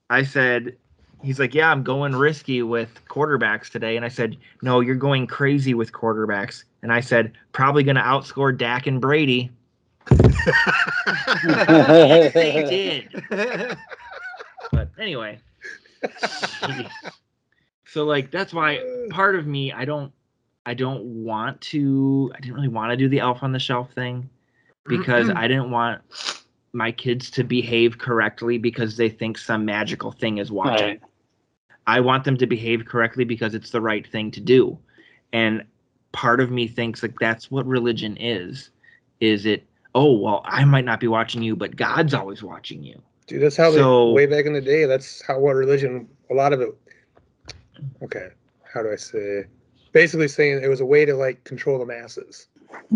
I 0.10 0.24
said, 0.24 0.76
he's 1.24 1.40
like, 1.40 1.54
yeah, 1.56 1.72
I'm 1.72 1.84
going 1.84 2.14
risky 2.14 2.64
with 2.64 2.90
quarterbacks 3.08 3.70
today. 3.70 3.96
And 3.96 4.04
I 4.04 4.10
said, 4.10 4.36
no, 4.62 4.82
you're 4.82 4.96
going 4.98 5.26
crazy 5.26 5.74
with 5.74 5.94
quarterbacks. 5.94 6.66
And 6.82 6.92
I 6.92 7.00
said, 7.00 7.32
probably 7.54 7.84
going 7.84 7.96
to 7.96 8.02
outscore 8.02 8.58
Dak 8.58 8.88
and 8.88 9.00
Brady. 9.00 9.52
They 12.34 13.04
did. 13.10 13.78
But 14.72 14.89
anyway. 14.99 15.39
So 17.86 18.06
like 18.06 18.32
that's 18.32 18.54
why 18.54 18.80
part 19.10 19.36
of 19.36 19.45
me 19.47 19.72
I 19.74 19.86
don't 19.86 20.12
I 20.66 20.74
don't 20.74 21.04
want 21.04 21.60
to 21.62 22.32
I 22.36 22.39
didn't 22.39 22.56
really 22.56 22.68
want 22.70 22.91
to 22.91 22.97
do 22.97 23.10
the 23.10 23.20
elf 23.20 23.43
on 23.43 23.52
the 23.52 23.60
shelf 23.60 23.91
thing 23.93 24.30
because 24.86 25.30
I 25.30 25.47
didn't 25.47 25.72
want 25.72 26.02
my 26.74 26.91
kids 26.91 27.30
to 27.32 27.43
behave 27.43 27.97
correctly 27.97 28.58
because 28.58 28.97
they 28.97 29.10
think 29.10 29.38
some 29.38 29.66
magical 29.66 30.12
thing 30.12 30.38
is 30.38 30.52
watching. 30.52 30.88
Right. 30.88 31.02
I 31.88 31.99
want 31.99 32.24
them 32.24 32.38
to 32.38 32.47
behave 32.47 32.86
correctly 32.86 33.26
because 33.26 33.54
it's 33.56 33.72
the 33.72 33.82
right 33.82 34.08
thing 34.08 34.32
to 34.32 34.39
do. 34.39 34.78
And 35.34 35.64
part 36.12 36.39
of 36.39 36.52
me 36.52 36.68
thinks 36.68 37.02
like 37.02 37.16
that's 37.20 37.52
what 37.52 37.66
religion 37.66 38.18
is. 38.18 38.70
Is 39.20 39.45
it, 39.45 39.66
oh, 39.96 40.14
well, 40.14 40.42
I 40.46 40.64
might 40.66 40.86
not 40.86 41.00
be 41.00 41.08
watching 41.08 41.42
you, 41.44 41.56
but 41.56 41.76
God's 41.76 42.14
always 42.14 42.42
watching 42.44 42.84
you. 42.84 43.02
Dude, 43.28 43.42
that's 43.42 43.58
how 43.58 43.72
So- 43.72 44.08
they 44.08 44.14
way 44.14 44.26
back 44.26 44.46
in 44.46 44.54
the 44.54 44.62
day. 44.62 44.86
That's 44.86 45.22
how 45.22 45.39
what 45.39 45.56
religion. 45.56 46.08
A 46.30 46.34
lot 46.34 46.54
of 46.54 46.62
it. 46.62 46.70
Okay, 48.04 48.30
how 48.74 48.84
do 48.84 48.92
I 48.92 48.96
say? 48.96 49.46
Basically, 49.92 50.28
saying 50.28 50.64
it 50.64 50.68
was 50.68 50.82
a 50.82 50.86
way 50.86 51.04
to 51.06 51.16
like 51.16 51.44
control 51.44 51.78
the 51.80 51.86
masses. 51.86 52.48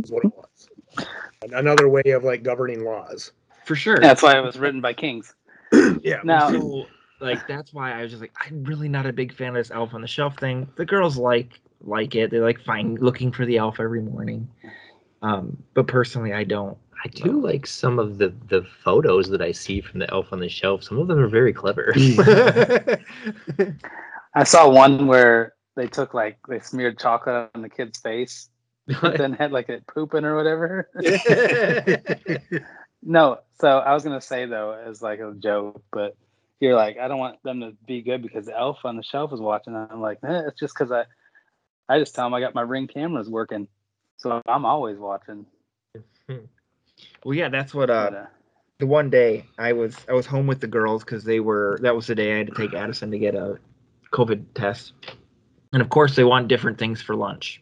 Is 0.01 0.11
what 0.11 0.23
it 0.23 0.31
was. 0.35 1.07
Another 1.51 1.89
way 1.89 2.03
of 2.07 2.23
like 2.23 2.43
governing 2.43 2.85
laws. 2.85 3.31
For 3.65 3.75
sure. 3.75 3.97
That's 3.97 4.21
why 4.21 4.37
it 4.37 4.41
was 4.41 4.57
written 4.57 4.81
by 4.81 4.93
kings. 4.93 5.33
Yeah. 6.01 6.21
Now, 6.23 6.51
so 6.51 6.85
like 7.19 7.45
that's 7.47 7.73
why 7.73 7.91
I 7.97 8.03
was 8.03 8.11
just 8.11 8.21
like, 8.21 8.33
I'm 8.39 8.63
really 8.63 8.87
not 8.87 9.05
a 9.05 9.11
big 9.11 9.33
fan 9.33 9.49
of 9.49 9.55
this 9.55 9.71
elf 9.71 9.93
on 9.93 10.01
the 10.01 10.07
shelf 10.07 10.37
thing. 10.39 10.69
The 10.77 10.85
girls 10.85 11.17
like 11.17 11.59
like 11.81 12.15
it. 12.15 12.31
They 12.31 12.39
like 12.39 12.61
find 12.61 12.99
looking 12.99 13.31
for 13.31 13.45
the 13.45 13.57
elf 13.57 13.79
every 13.79 14.01
morning. 14.01 14.47
Um, 15.21 15.57
but 15.73 15.87
personally 15.87 16.31
I 16.33 16.43
don't. 16.43 16.77
I 17.05 17.07
do 17.09 17.39
like 17.39 17.67
some 17.67 17.99
of 17.99 18.17
the 18.17 18.33
the 18.47 18.65
photos 18.83 19.29
that 19.29 19.39
I 19.39 19.51
see 19.51 19.79
from 19.79 19.99
the 19.99 20.11
elf 20.11 20.33
on 20.33 20.39
the 20.39 20.49
shelf. 20.49 20.83
Some 20.83 20.97
of 20.97 21.07
them 21.07 21.19
are 21.19 21.27
very 21.27 21.53
clever. 21.53 21.93
I 24.33 24.43
saw 24.43 24.67
one 24.67 25.05
where 25.05 25.53
they 25.75 25.85
took 25.85 26.15
like 26.15 26.39
they 26.49 26.59
smeared 26.59 26.97
chocolate 26.97 27.51
on 27.53 27.61
the 27.61 27.69
kid's 27.69 27.99
face, 27.99 28.49
but 29.01 29.19
then 29.19 29.33
had 29.33 29.51
like 29.51 29.69
it 29.69 29.85
pooping 29.85 30.25
or 30.25 30.35
whatever. 30.35 30.89
no, 33.03 33.37
so 33.59 33.77
I 33.77 33.93
was 33.93 34.03
gonna 34.03 34.19
say 34.19 34.47
though, 34.47 34.71
as 34.71 35.03
like 35.03 35.19
a 35.19 35.31
joke, 35.37 35.83
but 35.91 36.17
you're 36.59 36.75
like, 36.75 36.97
I 36.97 37.07
don't 37.07 37.19
want 37.19 37.37
them 37.43 37.59
to 37.59 37.73
be 37.85 38.01
good 38.01 38.23
because 38.23 38.47
the 38.47 38.57
elf 38.57 38.79
on 38.83 38.97
the 38.97 39.03
shelf 39.03 39.31
is 39.31 39.39
watching. 39.39 39.75
I'm 39.75 40.01
like, 40.01 40.17
eh, 40.23 40.41
it's 40.47 40.59
just 40.59 40.73
because 40.73 40.91
I, 40.91 41.05
I 41.87 41.99
just 41.99 42.15
tell 42.15 42.25
them 42.25 42.33
I 42.33 42.39
got 42.39 42.55
my 42.55 42.63
ring 42.63 42.87
cameras 42.87 43.29
working, 43.29 43.67
so 44.17 44.41
I'm 44.47 44.65
always 44.65 44.97
watching. 44.97 45.45
Well, 47.23 47.35
yeah, 47.35 47.49
that's 47.49 47.73
what 47.73 47.89
uh, 47.89 48.09
But, 48.09 48.17
uh, 48.17 48.25
the 48.79 48.87
one 48.87 49.09
day 49.09 49.45
I 49.57 49.73
was 49.73 49.95
I 50.09 50.13
was 50.13 50.25
home 50.25 50.47
with 50.47 50.59
the 50.59 50.67
girls 50.67 51.03
because 51.03 51.23
they 51.23 51.39
were 51.39 51.79
that 51.81 51.95
was 51.95 52.07
the 52.07 52.15
day 52.15 52.33
I 52.33 52.37
had 52.39 52.47
to 52.47 52.53
take 52.53 52.73
Addison 52.73 53.11
to 53.11 53.17
get 53.19 53.35
a 53.35 53.57
COVID 54.11 54.43
test, 54.53 54.93
and 55.73 55.81
of 55.81 55.89
course 55.89 56.15
they 56.15 56.23
want 56.23 56.47
different 56.47 56.77
things 56.77 57.01
for 57.01 57.15
lunch. 57.15 57.61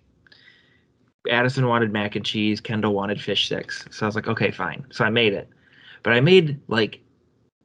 Addison 1.29 1.67
wanted 1.67 1.91
mac 1.93 2.15
and 2.15 2.25
cheese. 2.25 2.59
Kendall 2.59 2.93
wanted 2.93 3.21
fish 3.21 3.45
sticks. 3.45 3.85
So 3.91 4.05
I 4.05 4.07
was 4.07 4.15
like, 4.15 4.27
okay, 4.27 4.51
fine. 4.51 4.85
So 4.91 5.05
I 5.05 5.09
made 5.09 5.33
it, 5.33 5.47
but 6.03 6.13
I 6.13 6.19
made 6.19 6.59
like 6.67 6.99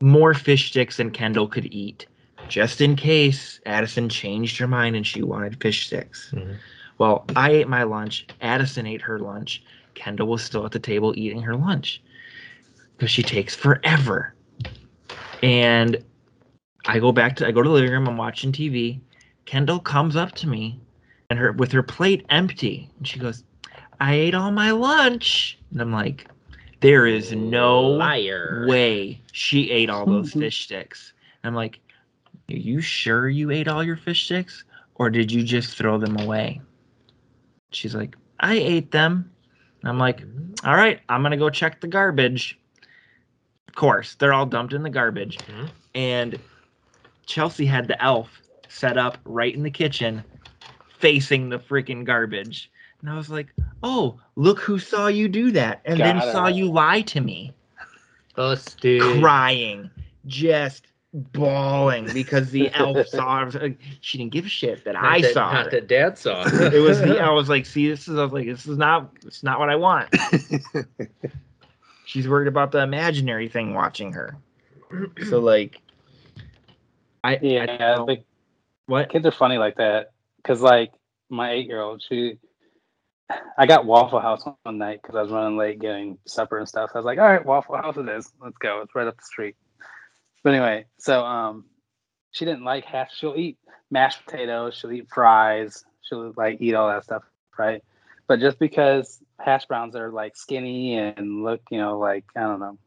more 0.00 0.34
fish 0.34 0.68
sticks 0.68 0.98
than 0.98 1.10
Kendall 1.10 1.48
could 1.48 1.66
eat, 1.72 2.06
just 2.48 2.80
in 2.80 2.94
case 2.94 3.60
Addison 3.66 4.08
changed 4.08 4.58
her 4.58 4.68
mind 4.68 4.94
and 4.94 5.06
she 5.06 5.22
wanted 5.22 5.60
fish 5.60 5.86
sticks. 5.86 6.32
Mhm. 6.32 6.56
Well, 6.98 7.24
I 7.34 7.50
ate 7.50 7.68
my 7.68 7.84
lunch. 7.84 8.26
Addison 8.40 8.86
ate 8.86 9.02
her 9.02 9.18
lunch. 9.18 9.62
Kendall 9.98 10.28
was 10.28 10.44
still 10.44 10.64
at 10.64 10.70
the 10.70 10.78
table 10.78 11.12
eating 11.16 11.42
her 11.42 11.56
lunch 11.56 12.00
because 12.96 13.10
she 13.10 13.22
takes 13.22 13.54
forever. 13.54 14.32
And 15.42 16.02
I 16.86 17.00
go 17.00 17.10
back 17.10 17.34
to 17.36 17.46
I 17.46 17.50
go 17.50 17.62
to 17.62 17.68
the 17.68 17.74
living 17.74 17.90
room. 17.90 18.08
I'm 18.08 18.16
watching 18.16 18.52
TV. 18.52 19.00
Kendall 19.44 19.80
comes 19.80 20.14
up 20.14 20.32
to 20.36 20.46
me, 20.46 20.80
and 21.30 21.38
her 21.38 21.52
with 21.52 21.72
her 21.72 21.82
plate 21.82 22.24
empty, 22.30 22.88
and 22.98 23.08
she 23.08 23.18
goes, 23.18 23.42
"I 24.00 24.14
ate 24.14 24.34
all 24.34 24.52
my 24.52 24.70
lunch." 24.70 25.58
And 25.72 25.80
I'm 25.80 25.92
like, 25.92 26.28
"There 26.80 27.06
is 27.06 27.32
no 27.32 27.80
liar. 27.80 28.64
way 28.68 29.20
she 29.32 29.70
ate 29.70 29.90
all 29.90 30.06
those 30.06 30.32
fish 30.42 30.64
sticks." 30.64 31.12
And 31.42 31.48
I'm 31.50 31.56
like, 31.56 31.80
"Are 32.50 32.56
you 32.56 32.80
sure 32.80 33.28
you 33.28 33.50
ate 33.50 33.66
all 33.66 33.82
your 33.82 33.96
fish 33.96 34.26
sticks, 34.26 34.64
or 34.94 35.10
did 35.10 35.32
you 35.32 35.42
just 35.42 35.76
throw 35.76 35.98
them 35.98 36.16
away?" 36.16 36.60
She's 37.72 37.96
like, 37.96 38.16
"I 38.38 38.54
ate 38.54 38.92
them." 38.92 39.30
And 39.80 39.88
I'm 39.88 39.98
like, 39.98 40.22
"All 40.64 40.74
right, 40.74 41.00
I'm 41.08 41.22
gonna 41.22 41.36
go 41.36 41.50
check 41.50 41.80
the 41.80 41.86
garbage." 41.88 42.58
Of 43.68 43.74
course, 43.74 44.14
they're 44.16 44.32
all 44.32 44.46
dumped 44.46 44.72
in 44.72 44.82
the 44.82 44.90
garbage, 44.90 45.38
Mhm. 45.38 45.70
and 45.94 46.38
Chelsea 47.26 47.66
had 47.66 47.86
the 47.86 48.02
elf 48.02 48.42
set 48.68 48.96
up 48.96 49.18
right 49.24 49.54
in 49.54 49.62
the 49.62 49.70
kitchen, 49.70 50.24
facing 50.98 51.48
the 51.48 51.58
freaking 51.58 52.04
garbage. 52.04 52.70
And 53.00 53.10
I 53.10 53.14
was 53.16 53.30
like, 53.30 53.54
"Oh, 53.82 54.18
look 54.34 54.58
who 54.60 54.78
saw 54.78 55.06
you 55.06 55.28
do 55.28 55.52
that, 55.52 55.80
and 55.84 56.00
then 56.00 56.18
Got 56.18 56.32
saw 56.32 56.46
you 56.48 56.70
lie 56.70 57.02
to 57.02 57.20
me." 57.20 57.52
Busted. 58.34 59.20
crying, 59.20 59.90
just 60.26 60.86
bawling 61.32 62.08
because 62.12 62.50
the 62.50 62.70
elf 62.74 63.06
saw 63.08 63.44
her. 63.50 63.74
She 64.00 64.18
didn't 64.18 64.32
give 64.32 64.46
a 64.46 64.48
shit 64.48 64.84
that 64.84 64.92
Not 64.94 65.04
I 65.04 65.20
that- 65.20 65.32
saw 65.34 65.52
Not 65.52 65.64
her. 65.66 65.70
that 65.72 65.86
Dad 65.88 66.18
saw. 66.18 66.42
It 66.46 66.78
was 66.82 67.00
the 67.00 67.18
I 67.22 67.30
was 67.30 67.48
like, 67.48 67.66
see, 67.66 67.88
this 67.88 68.08
is 68.08 68.18
I 68.18 68.22
was 68.22 68.32
like, 68.32 68.46
this 68.46 68.66
is 68.66 68.78
not 68.78 69.10
it's 69.26 69.42
not 69.42 69.58
what 69.58 69.68
I 69.70 69.76
want. 69.76 70.08
She's 72.04 72.26
worried 72.28 72.48
about 72.48 72.72
the 72.72 72.78
imaginary 72.78 73.48
thing 73.48 73.74
watching 73.74 74.12
her. 74.12 74.36
So 75.28 75.38
like 75.40 75.80
I 77.22 77.34
I 77.34 77.38
yeah, 77.42 77.66
don't 77.66 77.78
know. 77.78 78.06
the 78.06 78.24
what 78.86 79.10
kids 79.10 79.26
are 79.26 79.30
funny 79.30 79.58
like 79.58 79.76
that. 79.76 80.12
Cause 80.44 80.62
like 80.62 80.92
my 81.28 81.52
eight 81.52 81.66
year 81.66 81.82
old, 81.82 82.02
she, 82.08 82.38
I 83.58 83.66
got 83.66 83.84
Waffle 83.84 84.18
House 84.20 84.44
one 84.62 84.78
night 84.78 85.00
because 85.02 85.14
I 85.14 85.20
was 85.20 85.30
running 85.30 85.58
late 85.58 85.78
getting 85.78 86.16
supper 86.26 86.56
and 86.58 86.66
stuff. 86.66 86.92
I 86.94 86.98
was 86.98 87.04
like, 87.04 87.18
all 87.18 87.26
right, 87.26 87.44
Waffle 87.44 87.76
House 87.76 87.98
it 87.98 88.08
is. 88.08 88.32
Let's 88.40 88.56
go. 88.56 88.80
It's 88.80 88.94
right 88.94 89.06
up 89.06 89.16
the 89.18 89.22
street. 89.24 89.56
But 90.42 90.54
anyway, 90.54 90.86
so 90.98 91.24
um, 91.24 91.64
she 92.30 92.44
didn't 92.44 92.64
like 92.64 92.84
hash. 92.84 93.10
She'll 93.16 93.36
eat 93.36 93.58
mashed 93.90 94.24
potatoes. 94.24 94.74
She'll 94.74 94.92
eat 94.92 95.08
fries. 95.12 95.84
She'll 96.02 96.32
like 96.36 96.60
eat 96.60 96.74
all 96.74 96.88
that 96.88 97.04
stuff, 97.04 97.22
right? 97.58 97.82
But 98.26 98.40
just 98.40 98.58
because 98.58 99.22
hash 99.40 99.66
browns 99.66 99.96
are 99.96 100.10
like 100.10 100.36
skinny 100.36 100.96
and 100.98 101.42
look, 101.42 101.62
you 101.70 101.78
know, 101.78 101.98
like 101.98 102.24
I 102.36 102.40
don't 102.40 102.60
know, 102.60 102.78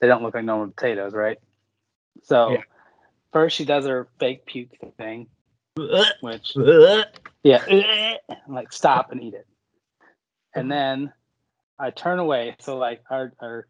they 0.00 0.06
don't 0.06 0.22
look 0.22 0.34
like 0.34 0.44
normal 0.44 0.68
potatoes, 0.68 1.14
right? 1.14 1.38
So 2.24 2.52
Yeah. 2.52 2.62
first 3.32 3.56
she 3.56 3.64
does 3.64 3.86
her 3.86 4.08
fake 4.18 4.46
puke 4.46 4.76
thing, 4.96 5.28
which 6.20 6.56
yeah, 7.42 8.16
like 8.48 8.72
stop 8.72 9.12
and 9.12 9.22
eat 9.22 9.34
it. 9.34 9.46
And 10.54 10.70
then 10.70 11.12
I 11.78 11.90
turn 11.90 12.18
away. 12.18 12.56
So 12.60 12.76
like 12.76 13.02
our 13.10 13.32
our 13.40 13.66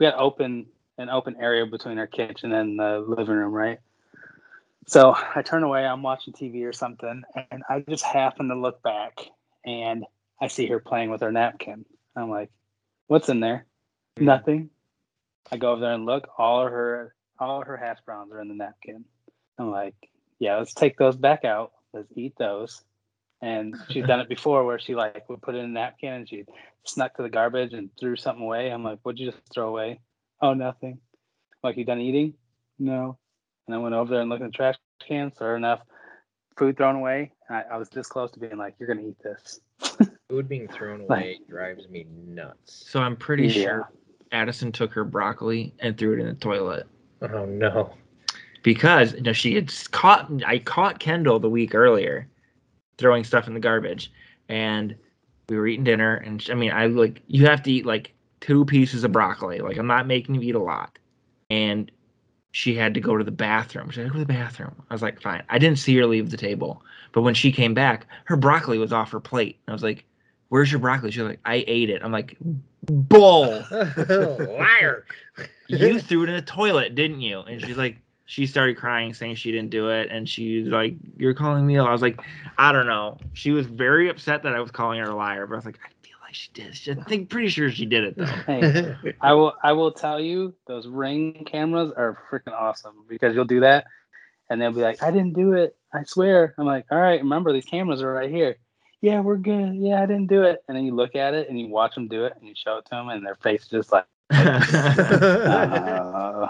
we 0.00 0.06
had 0.06 0.14
open 0.14 0.66
an 0.98 1.08
open 1.08 1.36
area 1.40 1.66
between 1.66 1.98
our 1.98 2.06
kitchen 2.06 2.52
and 2.52 2.78
the 2.78 3.04
living 3.06 3.34
room, 3.34 3.52
right? 3.52 3.78
So 4.86 5.14
I 5.34 5.42
turn 5.42 5.62
away, 5.62 5.84
I'm 5.84 6.02
watching 6.02 6.34
TV 6.34 6.64
or 6.64 6.72
something, 6.72 7.22
and 7.50 7.62
I 7.68 7.84
just 7.88 8.04
happen 8.04 8.48
to 8.48 8.56
look 8.56 8.82
back 8.82 9.20
and 9.64 10.04
I 10.40 10.48
see 10.48 10.66
her 10.66 10.80
playing 10.80 11.10
with 11.10 11.20
her 11.20 11.30
napkin. 11.30 11.84
I'm 12.16 12.30
like, 12.30 12.50
what's 13.06 13.28
in 13.28 13.40
there? 13.40 13.66
Hmm. 14.18 14.24
Nothing. 14.24 14.70
I 15.50 15.56
go 15.56 15.72
over 15.72 15.80
there 15.80 15.92
and 15.92 16.06
look, 16.06 16.28
all 16.38 16.64
of 16.64 16.72
her 16.72 17.14
all 17.38 17.60
of 17.60 17.66
her 17.66 17.76
hash 17.76 17.98
browns 18.06 18.32
are 18.32 18.40
in 18.40 18.48
the 18.48 18.54
napkin. 18.54 19.04
I'm 19.58 19.70
like, 19.70 19.94
yeah, 20.38 20.56
let's 20.56 20.74
take 20.74 20.96
those 20.96 21.16
back 21.16 21.44
out. 21.44 21.72
Let's 21.92 22.12
eat 22.14 22.34
those. 22.38 22.82
And 23.40 23.74
she's 23.90 24.06
done 24.06 24.20
it 24.20 24.28
before 24.36 24.64
where 24.64 24.78
she 24.78 24.94
like 24.94 25.28
would 25.28 25.42
put 25.42 25.54
it 25.54 25.58
in 25.58 25.64
a 25.64 25.68
napkin 25.68 26.12
and 26.12 26.28
she 26.28 26.44
snuck 26.84 27.16
to 27.16 27.22
the 27.22 27.28
garbage 27.28 27.72
and 27.72 27.90
threw 27.98 28.16
something 28.16 28.44
away. 28.44 28.70
I'm 28.70 28.84
like, 28.84 29.00
what'd 29.02 29.18
you 29.18 29.30
just 29.30 29.42
throw 29.52 29.68
away? 29.68 30.00
Oh, 30.42 30.54
nothing. 30.54 30.98
Like, 31.62 31.76
you 31.76 31.84
done 31.84 32.00
eating? 32.00 32.34
No. 32.78 33.16
And 33.66 33.74
I 33.74 33.78
went 33.78 33.94
over 33.94 34.10
there 34.10 34.20
and 34.20 34.28
looked 34.28 34.40
in 34.42 34.48
the 34.48 34.52
trash 34.52 34.76
can. 35.06 35.32
Sure 35.38 35.56
enough, 35.56 35.80
food 36.58 36.76
thrown 36.76 36.96
away. 36.96 37.32
I, 37.48 37.62
I 37.72 37.76
was 37.76 37.88
this 37.88 38.08
close 38.08 38.30
to 38.32 38.40
being 38.40 38.56
like, 38.56 38.74
you're 38.78 38.92
going 38.92 38.98
to 39.04 39.08
eat 39.10 39.16
this. 39.22 39.60
Food 40.28 40.48
being 40.48 40.66
thrown 40.68 41.06
Like- 41.06 41.20
away 41.24 41.40
drives 41.48 41.88
me 41.88 42.06
nuts. 42.26 42.86
So 42.90 43.00
I'm 43.00 43.16
pretty 43.16 43.46
Yeah. 43.48 43.62
sure 43.64 43.92
Addison 44.32 44.72
took 44.72 44.92
her 44.92 45.04
broccoli 45.04 45.74
and 45.80 45.96
threw 45.98 46.14
it 46.14 46.20
in 46.20 46.26
the 46.26 46.34
toilet. 46.34 46.86
Oh 47.20 47.44
no. 47.44 47.92
because 48.64 49.12
you 49.14 49.20
know 49.22 49.32
she 49.32 49.54
had 49.54 49.72
caught 49.92 50.30
I 50.46 50.58
caught 50.58 50.98
Kendall 50.98 51.38
the 51.38 51.50
week 51.50 51.74
earlier 51.74 52.26
throwing 52.98 53.22
stuff 53.24 53.46
in 53.46 53.54
the 53.54 53.60
garbage 53.60 54.10
and 54.48 54.96
we 55.48 55.56
were 55.56 55.66
eating 55.68 55.84
dinner 55.84 56.16
and 56.16 56.40
sh- 56.42 56.50
I 56.50 56.54
mean 56.54 56.72
I 56.72 56.86
like 56.86 57.22
you 57.28 57.44
have 57.46 57.62
to 57.64 57.70
eat 57.72 57.84
like 57.86 58.12
two 58.42 58.64
pieces 58.66 59.04
of 59.04 59.12
broccoli 59.12 59.60
like 59.60 59.78
I'm 59.78 59.86
not 59.86 60.06
making 60.06 60.34
you 60.34 60.42
eat 60.42 60.54
a 60.54 60.62
lot 60.62 60.98
and 61.48 61.90
she 62.50 62.74
had 62.74 62.92
to 62.92 63.00
go 63.00 63.16
to 63.16 63.24
the 63.24 63.30
bathroom 63.30 63.88
she 63.90 64.00
had 64.00 64.08
to 64.08 64.12
go 64.12 64.18
to 64.18 64.24
the 64.26 64.32
bathroom 64.32 64.74
I 64.90 64.94
was 64.94 65.00
like 65.02 65.22
fine 65.22 65.42
I 65.48 65.58
didn't 65.58 65.78
see 65.78 65.96
her 65.96 66.06
leave 66.06 66.30
the 66.30 66.36
table 66.36 66.82
but 67.12 67.22
when 67.22 67.34
she 67.34 67.50
came 67.50 67.72
back 67.72 68.06
her 68.24 68.36
broccoli 68.36 68.76
was 68.78 68.92
off 68.92 69.10
her 69.12 69.20
plate 69.20 69.58
I 69.66 69.72
was 69.72 69.82
like 69.82 70.04
where's 70.50 70.70
your 70.70 70.80
broccoli 70.80 71.10
she's 71.10 71.22
like 71.22 71.40
I 71.46 71.64
ate 71.66 71.88
it 71.88 72.02
I'm 72.04 72.12
like 72.12 72.36
bull 72.82 73.64
Liar. 73.70 75.06
you 75.68 76.00
threw 76.00 76.24
it 76.24 76.28
in 76.28 76.36
the 76.36 76.42
toilet, 76.42 76.94
didn't 76.94 77.20
you? 77.20 77.40
And 77.40 77.60
she's 77.60 77.76
like, 77.76 77.98
she 78.26 78.46
started 78.46 78.76
crying, 78.76 79.14
saying 79.14 79.36
she 79.36 79.52
didn't 79.52 79.70
do 79.70 79.90
it, 79.90 80.08
and 80.10 80.28
she's 80.28 80.68
like, 80.68 80.94
"You're 81.16 81.34
calling 81.34 81.66
me." 81.66 81.76
a-" 81.76 81.82
liar. 81.82 81.90
I 81.90 81.92
was 81.92 82.02
like, 82.02 82.20
"I 82.58 82.72
don't 82.72 82.86
know." 82.86 83.18
She 83.34 83.50
was 83.50 83.66
very 83.66 84.08
upset 84.08 84.42
that 84.44 84.54
I 84.54 84.60
was 84.60 84.70
calling 84.70 85.00
her 85.00 85.10
a 85.10 85.14
liar, 85.14 85.46
but 85.46 85.54
I 85.54 85.56
was 85.56 85.66
like, 85.66 85.78
"I 85.84 85.88
feel 85.88 85.91
like 86.32 86.34
she 86.34 86.50
did." 86.52 86.76
She, 86.76 86.92
I 86.92 87.02
think 87.04 87.30
pretty 87.30 87.48
sure 87.48 87.70
she 87.70 87.86
did 87.86 88.04
it 88.04 88.16
though. 88.16 88.24
Hey, 88.24 88.94
I 89.20 89.32
will 89.34 89.54
I 89.62 89.72
will 89.72 89.92
tell 89.92 90.20
you 90.20 90.54
those 90.66 90.86
ring 90.86 91.44
cameras 91.46 91.92
are 91.96 92.18
freaking 92.30 92.52
awesome 92.52 93.04
because 93.08 93.34
you'll 93.34 93.44
do 93.44 93.60
that 93.60 93.86
and 94.50 94.60
they'll 94.60 94.72
be 94.72 94.80
like, 94.82 95.02
I 95.02 95.10
didn't 95.10 95.34
do 95.34 95.52
it. 95.54 95.76
I 95.94 96.04
swear. 96.04 96.54
I'm 96.58 96.66
like, 96.66 96.86
all 96.90 96.98
right, 96.98 97.20
remember 97.22 97.52
these 97.52 97.64
cameras 97.64 98.02
are 98.02 98.12
right 98.12 98.30
here. 98.30 98.56
Yeah, 99.00 99.20
we're 99.20 99.36
good. 99.36 99.74
Yeah, 99.74 100.02
I 100.02 100.06
didn't 100.06 100.28
do 100.28 100.42
it. 100.42 100.62
And 100.68 100.76
then 100.76 100.84
you 100.84 100.94
look 100.94 101.16
at 101.16 101.34
it 101.34 101.48
and 101.48 101.58
you 101.58 101.68
watch 101.68 101.94
them 101.94 102.08
do 102.08 102.24
it 102.24 102.34
and 102.38 102.46
you 102.46 102.54
show 102.54 102.78
it 102.78 102.84
to 102.86 102.90
them 102.90 103.08
and 103.08 103.24
their 103.26 103.34
face 103.36 103.66
just 103.66 103.90
like, 103.92 104.04
uh, 104.30 106.48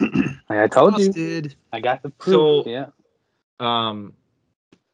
I 0.48 0.66
told 0.68 0.98
you, 0.98 1.06
Busted. 1.08 1.54
I 1.72 1.80
got 1.80 2.02
the 2.02 2.10
proof. 2.10 2.64
So- 2.64 2.70
yeah. 2.70 2.86
um, 3.58 4.12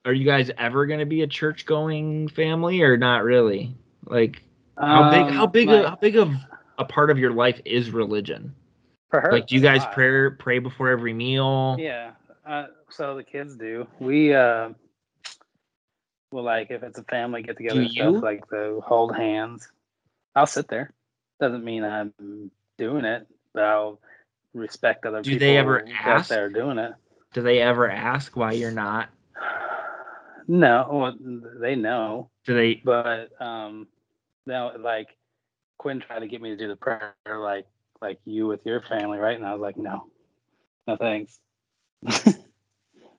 are 0.04 0.12
you 0.12 0.24
guys 0.24 0.52
ever 0.56 0.86
gonna 0.86 1.04
be 1.04 1.22
a 1.22 1.26
church 1.26 1.66
going 1.66 2.28
family 2.28 2.80
or 2.82 2.96
not 2.96 3.24
really? 3.24 3.74
Like, 4.07 4.42
how 4.78 5.11
big? 5.11 5.32
How 5.34 5.44
Um, 5.44 5.50
big? 5.52 5.68
like, 5.68 5.84
a, 5.84 5.90
how 5.90 5.96
big 5.96 6.16
of 6.16 6.30
a 6.78 6.84
part 6.84 7.11
of 7.11 7.18
your 7.18 7.32
life 7.32 7.61
is 7.64 7.90
religion? 7.90 8.54
for 9.11 9.20
her, 9.20 9.32
Like, 9.32 9.46
do 9.46 9.54
you 9.54 9.61
guys 9.61 9.80
lot. 9.80 9.92
pray 9.92 10.30
pray 10.30 10.59
before 10.59 10.90
every 10.90 11.12
meal? 11.12 11.76
Yeah. 11.78 12.12
Uh, 12.44 12.66
so 12.90 13.16
the 13.16 13.22
kids 13.24 13.57
do. 13.57 13.86
We 14.00 14.34
uh 14.34 14.70
well 16.32 16.44
like 16.44 16.70
if 16.70 16.82
it's 16.82 16.98
a 16.98 17.04
family 17.04 17.42
get 17.42 17.57
together 17.57 17.82
Do 17.82 17.88
stuff, 17.88 18.22
like 18.22 18.48
the 18.50 18.80
hold 18.84 19.14
hands. 19.16 19.68
I'll 20.34 20.46
sit 20.46 20.68
there. 20.68 20.92
Doesn't 21.40 21.64
mean 21.64 21.84
I'm 21.84 22.12
doing 22.78 23.04
it, 23.04 23.26
but 23.54 23.62
I'll 23.64 24.00
respect 24.54 25.07
other 25.07 25.22
Do 25.22 25.30
people 25.30 25.46
they 25.46 25.57
ever 25.57 25.86
ask? 26.02 26.28
they're 26.28 26.50
doing 26.50 26.78
it. 26.78 26.92
Do 27.32 27.42
they 27.42 27.61
ever 27.61 27.90
ask 27.90 28.36
why 28.36 28.52
you're 28.52 28.70
not? 28.70 29.09
No, 30.48 30.88
well, 30.92 31.16
they 31.61 31.74
know, 31.74 32.30
Do 32.44 32.54
they? 32.54 32.80
but 32.84 33.30
um, 33.40 33.88
no, 34.47 34.72
like 34.78 35.09
Quinn 35.78 36.01
tried 36.01 36.20
to 36.20 36.28
get 36.28 36.40
me 36.40 36.51
to 36.51 36.57
do 36.57 36.68
the 36.68 36.76
prayer, 36.76 37.14
like 37.26 37.66
like 38.01 38.18
you 38.24 38.47
with 38.47 38.61
your 38.64 38.82
family, 38.82 39.18
right? 39.18 39.36
And 39.36 39.47
I 39.47 39.53
was 39.53 39.61
like, 39.61 39.76
no, 39.76 40.07
no 40.86 40.97
thanks. 40.97 41.38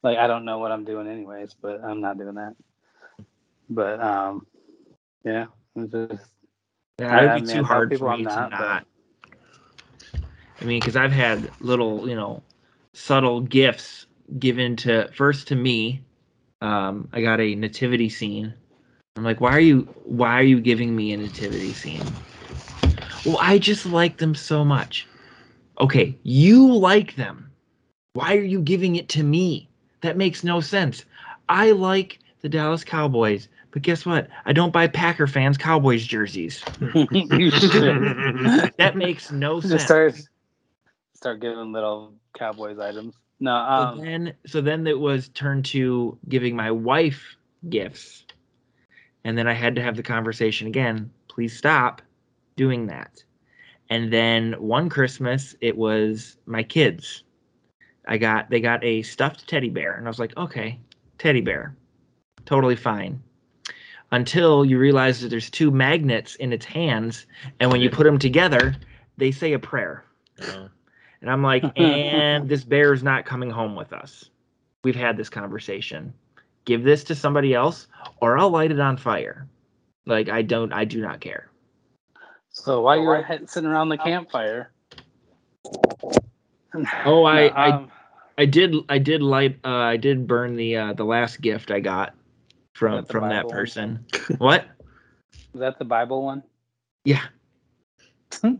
like 0.04 0.18
I 0.18 0.28
don't 0.28 0.46
know 0.46 0.60
what 0.60 0.72
I'm 0.72 0.86
doing 0.86 1.08
anyways, 1.08 1.56
but 1.62 1.84
I'm 1.84 2.02
not 2.02 2.18
doing 2.18 2.36
that. 2.36 2.56
But 3.70 4.02
um, 4.02 4.46
yeah, 5.24 5.48
it's 5.76 5.92
just 5.92 6.30
Yeah, 7.00 7.16
I- 7.18 7.36
it'd 7.36 7.48
be 7.48 7.54
too 7.54 7.64
hard 7.64 7.98
for 7.98 8.10
I'm 8.10 8.20
me 8.20 8.24
not, 8.26 8.36
to 8.52 8.58
but- 8.58 8.60
not. 8.60 8.86
I 10.60 10.66
mean, 10.66 10.80
because 10.80 10.96
I've 10.96 11.12
had 11.12 11.52
little, 11.62 12.10
you 12.10 12.16
know, 12.16 12.42
subtle 12.94 13.42
gifts 13.42 14.08
given 14.40 14.76
to 14.78 15.08
first 15.14 15.48
to 15.50 15.56
me. 15.56 16.02
Um, 16.62 17.08
I 17.14 17.22
got 17.22 17.40
a 17.40 17.54
nativity 17.54 18.10
scene. 18.10 18.54
I'm 19.18 19.24
like, 19.24 19.42
why 19.42 19.52
are 19.52 19.60
you, 19.60 19.82
why 20.04 20.34
are 20.40 20.44
you 20.44 20.60
giving 20.62 20.96
me 20.96 21.12
a 21.14 21.18
nativity 21.18 21.74
scene? 21.74 22.14
Well, 23.26 23.40
I 23.42 23.58
just 23.58 23.86
like 23.86 24.18
them 24.18 24.36
so 24.36 24.64
much. 24.64 25.08
Okay, 25.80 26.16
you 26.24 26.74
like 26.74 27.16
them. 27.16 27.52
Why 28.14 28.36
are 28.36 28.42
you 28.44 28.62
giving 28.62 28.96
it 28.96 29.10
to 29.10 29.24
me? 29.24 29.70
That 30.02 30.18
makes 30.18 30.44
no 30.44 30.60
sense. 30.62 31.06
I 31.50 31.72
like 31.72 32.20
the 32.42 32.50
Dallas 32.50 32.84
Cowboys, 32.84 33.48
but 33.72 33.82
guess 33.82 34.06
what? 34.06 34.28
I 34.46 34.54
don't 34.54 34.74
buy 34.74 34.88
Packer 34.88 35.28
fans 35.28 35.58
Cowboys 35.58 36.06
jerseys. 36.06 36.64
That 38.78 38.94
makes 38.96 39.32
no 39.32 39.60
sense. 39.60 39.74
just 39.74 39.86
start 39.86 40.16
start 41.16 41.42
giving 41.42 41.72
little 41.72 42.14
Cowboys 42.38 42.80
items. 42.80 43.16
No, 43.40 43.56
So 43.56 43.82
um, 43.84 44.00
then, 44.00 44.34
so 44.46 44.62
then 44.62 44.88
it 44.88 45.00
was 45.00 45.30
turned 45.30 45.66
to 45.66 46.18
giving 46.28 46.56
my 46.56 46.72
wife 46.72 47.36
gifts, 47.70 48.24
and 49.24 49.38
then 49.38 49.48
I 49.48 49.54
had 49.54 49.76
to 49.76 49.82
have 49.82 49.96
the 49.96 50.04
conversation 50.04 50.68
again. 50.68 51.12
Please 51.28 51.56
stop 51.56 52.02
doing 52.56 52.88
that. 52.88 53.24
And 53.90 54.12
then 54.12 54.54
one 54.54 54.90
Christmas, 54.90 55.56
it 55.62 55.78
was 55.78 56.38
my 56.46 56.64
kids. 56.64 57.24
I 58.08 58.18
got 58.18 58.50
they 58.50 58.60
got 58.60 58.84
a 58.84 59.02
stuffed 59.02 59.48
teddy 59.48 59.70
bear, 59.70 59.94
and 59.94 60.08
I 60.08 60.10
was 60.10 60.20
like, 60.20 60.36
okay, 60.38 60.80
teddy 61.18 61.42
bear, 61.42 61.76
totally 62.46 62.76
fine. 62.76 63.22
Until 64.12 64.64
you 64.64 64.80
realize 64.80 65.20
that 65.20 65.28
there's 65.28 65.50
two 65.50 65.70
magnets 65.70 66.36
in 66.36 66.54
its 66.54 66.66
hands, 66.66 67.26
and 67.60 67.70
when 67.70 67.82
you 67.82 67.90
put 67.90 68.06
them 68.06 68.18
together, 68.18 68.76
they 69.18 69.32
say 69.32 69.54
a 69.54 69.60
prayer. 69.60 70.06
Oh. 70.42 70.70
And 71.22 71.30
I'm 71.30 71.44
like, 71.44 71.64
and 71.78 72.48
this 72.48 72.64
bear 72.64 72.94
is 72.94 73.04
not 73.04 73.26
coming 73.26 73.50
home 73.50 73.76
with 73.76 73.92
us. 73.92 74.30
We've 74.84 74.96
had 74.96 75.18
this 75.18 75.30
conversation. 75.30 76.14
Give 76.68 76.84
this 76.84 77.06
to 77.06 77.16
somebody 77.16 77.54
else, 77.54 77.88
or 78.22 78.38
I'll 78.38 78.50
light 78.50 78.72
it 78.72 78.80
on 78.80 78.98
fire. 78.98 79.48
Like 80.06 80.28
I 80.28 80.42
don't, 80.42 80.74
I 80.74 80.84
do 80.84 81.02
not 81.02 81.22
care. 81.22 81.50
so 82.50 82.82
while 82.82 83.02
you're 83.02 83.24
he- 83.24 83.48
sitting 83.48 83.70
around 83.70 83.88
the 83.88 83.98
campfire, 83.98 84.74
Oh, 87.06 87.24
I, 87.24 87.48
No, 87.48 87.54
I, 87.56 87.70
um, 87.70 87.92
I 88.38 88.46
did, 88.46 88.76
I 88.90 88.98
did 88.98 89.22
light, 89.22 89.60
uh, 89.64 89.70
I 89.70 89.96
did 89.98 90.28
burn 90.28 90.58
the, 90.58 90.76
uh, 90.76 90.94
the 90.94 91.06
last 91.06 91.40
gift 91.42 91.72
I 91.72 91.80
got 91.80 92.14
from 92.76 92.96
that 92.96 93.08
the 93.08 93.14
from 93.14 93.30
that 93.30 93.44
Bible 93.44 93.50
one? 93.50 93.58
person. 93.58 94.06
what? 94.38 94.66
is 95.54 95.62
that 95.62 95.80
the 95.80 95.86
Bible 95.86 96.22
one? 96.24 96.44
Yeah. 97.06 97.24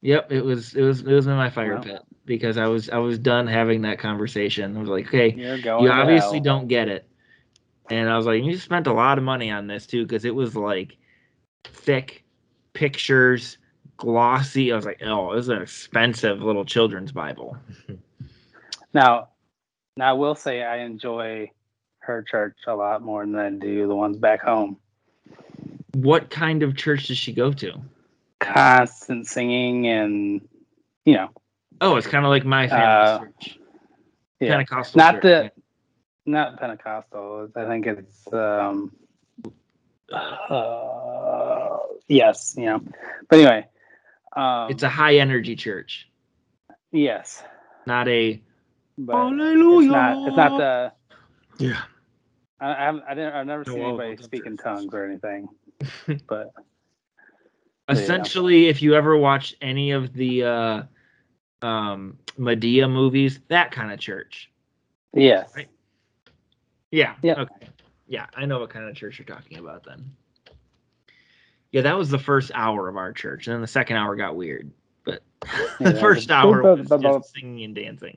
Yep, 0.00 0.30
it 0.30 0.42
was, 0.44 0.74
it 0.74 0.82
was, 0.82 1.00
it 1.00 1.12
was 1.12 1.26
in 1.26 1.32
my 1.34 1.50
fire 1.50 1.74
Wow. 1.74 1.80
pit 1.82 2.02
because 2.24 2.56
I 2.56 2.66
was, 2.68 2.88
I 2.88 2.98
was 2.98 3.18
done 3.18 3.48
having 3.48 3.82
that 3.82 3.98
conversation. 3.98 4.76
I 4.76 4.80
was 4.80 4.88
like, 4.88 5.08
okay, 5.08 5.34
You're 5.36 5.58
going. 5.58 5.82
you 5.82 5.88
to 5.88 5.94
obviously 5.94 6.38
don't 6.38 6.68
get 6.68 6.86
it. 6.86 7.07
And 7.90 8.08
I 8.10 8.16
was 8.16 8.26
like, 8.26 8.42
you 8.44 8.56
spent 8.58 8.86
a 8.86 8.92
lot 8.92 9.18
of 9.18 9.24
money 9.24 9.50
on 9.50 9.66
this 9.66 9.86
too, 9.86 10.04
because 10.04 10.24
it 10.24 10.34
was 10.34 10.54
like 10.56 10.96
thick 11.64 12.24
pictures, 12.74 13.58
glossy. 13.96 14.72
I 14.72 14.76
was 14.76 14.84
like, 14.84 15.00
oh, 15.04 15.34
this 15.34 15.44
is 15.44 15.48
an 15.48 15.62
expensive 15.62 16.42
little 16.42 16.64
children's 16.64 17.12
Bible. 17.12 17.56
Now, 18.94 19.28
now 19.98 20.08
I 20.10 20.12
will 20.14 20.34
say 20.34 20.62
I 20.62 20.78
enjoy 20.78 21.50
her 21.98 22.22
church 22.22 22.56
a 22.66 22.74
lot 22.74 23.02
more 23.02 23.24
than 23.26 23.36
I 23.36 23.50
do 23.50 23.86
the 23.86 23.94
ones 23.94 24.16
back 24.16 24.40
home. 24.40 24.78
What 25.94 26.30
kind 26.30 26.62
of 26.62 26.74
church 26.74 27.08
does 27.08 27.18
she 27.18 27.34
go 27.34 27.52
to? 27.52 27.74
Constant 28.40 29.26
singing 29.26 29.86
and 29.88 30.40
you 31.04 31.14
know, 31.14 31.28
Oh, 31.82 31.96
it's 31.96 32.06
kind 32.06 32.24
of 32.24 32.30
like 32.30 32.44
my 32.46 32.66
family 32.66 32.84
Uh, 32.86 33.18
church, 33.18 33.58
yeah, 34.40 34.48
Pentecostal. 34.52 34.98
not 34.98 35.12
church, 35.16 35.22
the? 35.22 35.52
Not 36.28 36.60
Pentecostal. 36.60 37.48
I 37.56 37.64
think 37.64 37.86
it's 37.86 38.30
um, 38.34 38.92
uh, 40.12 41.78
yes, 42.06 42.54
you 42.56 42.66
know. 42.66 42.82
But 43.30 43.38
anyway, 43.38 43.66
um, 44.36 44.70
It's 44.70 44.82
a 44.82 44.90
high 44.90 45.16
energy 45.16 45.56
church, 45.56 46.06
yes, 46.92 47.42
not 47.86 48.08
a 48.08 48.42
but 48.98 49.16
hallelujah. 49.16 49.78
it's 49.78 49.90
not. 49.90 50.28
It's 50.28 50.36
not 50.36 50.58
the. 50.58 50.92
Yeah. 51.64 51.82
I, 52.60 52.74
I, 52.74 52.84
haven't- 52.84 53.04
I 53.08 53.14
didn't. 53.14 53.32
I've 53.34 53.46
never 53.46 53.64
No, 53.66 53.72
seen 53.72 53.82
anybody 53.82 54.08
well, 54.16 54.22
speak 54.24 54.44
in 54.46 54.56
tongues 54.58 54.92
or 54.92 55.04
anything. 55.06 55.48
But 56.28 56.52
essentially 57.88 58.66
if 58.68 58.82
you 58.82 58.94
ever 58.94 59.16
watch 59.16 59.54
any 59.62 59.92
of 59.92 60.12
the 60.12 60.44
uh 60.44 60.82
um 61.62 62.18
Madea 62.38 62.90
movies 62.90 63.40
that 63.48 63.70
kind 63.70 63.90
of 63.92 63.98
church 63.98 64.50
yes, 65.14 65.50
Right. 65.56 65.68
Yeah 66.90 67.14
Yeah. 67.22 67.40
okay 67.40 67.68
yeah 68.06 68.26
i 68.34 68.44
know 68.46 68.60
what 68.60 68.70
kind 68.70 68.88
of 68.88 68.94
church 68.96 69.18
you're 69.18 69.26
talking 69.26 69.58
about 69.58 69.84
then 69.84 70.10
yeah 71.72 71.82
that 71.82 71.96
was 71.98 72.08
the 72.10 72.18
first 72.18 72.50
hour 72.54 72.88
of 72.88 72.96
our 72.96 73.12
church 73.12 73.46
and 73.46 73.54
then 73.54 73.60
the 73.60 73.66
second 73.66 73.96
hour 73.96 74.16
got 74.16 74.36
weird 74.36 74.70
but 75.04 75.22
Yeah, 75.80 75.90
the 75.92 76.00
first 76.00 76.28
the- 76.28 76.34
hour 76.34 76.62
the- 76.62 76.74
was 76.82 76.88
the- 76.88 76.96
the- 76.98 77.12
just 77.18 77.32
singing 77.34 77.64
and 77.64 77.74
dancing 77.74 78.16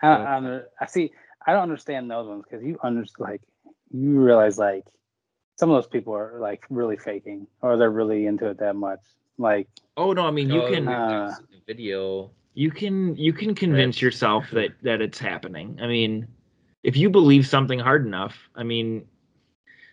I, 0.00 0.08
I, 0.08 0.36
under- 0.36 0.68
I 0.80 0.86
see. 0.86 1.10
I 1.46 1.52
don't 1.52 1.62
understand 1.62 2.08
those 2.10 2.28
ones 2.28 2.44
because 2.48 2.64
you 2.64 2.78
understand. 2.84 3.30
Like 3.30 3.42
you 3.90 4.20
realize, 4.20 4.56
like 4.58 4.84
some 5.56 5.70
of 5.70 5.74
those 5.82 5.88
people 5.88 6.14
are 6.14 6.38
like 6.38 6.64
really 6.70 6.96
faking, 6.96 7.48
or 7.62 7.76
they're 7.76 7.90
really 7.90 8.26
into 8.26 8.46
it 8.46 8.58
that 8.58 8.76
much. 8.76 9.00
Like 9.38 9.66
oh 9.96 10.12
no 10.12 10.26
i 10.26 10.30
mean 10.30 10.50
you 10.50 10.62
Oh, 10.62 10.70
can 10.70 10.86
Uh, 10.86 11.26
there's 11.26 11.38
a 11.60 11.64
video. 11.66 12.30
You 12.62 12.70
can 12.70 13.14
you 13.16 13.32
can 13.32 13.54
convince 13.54 13.96
Right. 13.96 14.02
yourself 14.02 14.50
that 14.52 14.70
that 14.82 15.00
it's 15.00 15.18
happening. 15.18 15.78
I 15.80 15.86
mean 15.86 16.26
if 16.82 16.96
you 16.96 17.10
believe 17.10 17.46
something 17.46 17.78
hard 17.78 18.06
enough 18.06 18.48
i 18.54 18.62
mean 18.62 19.04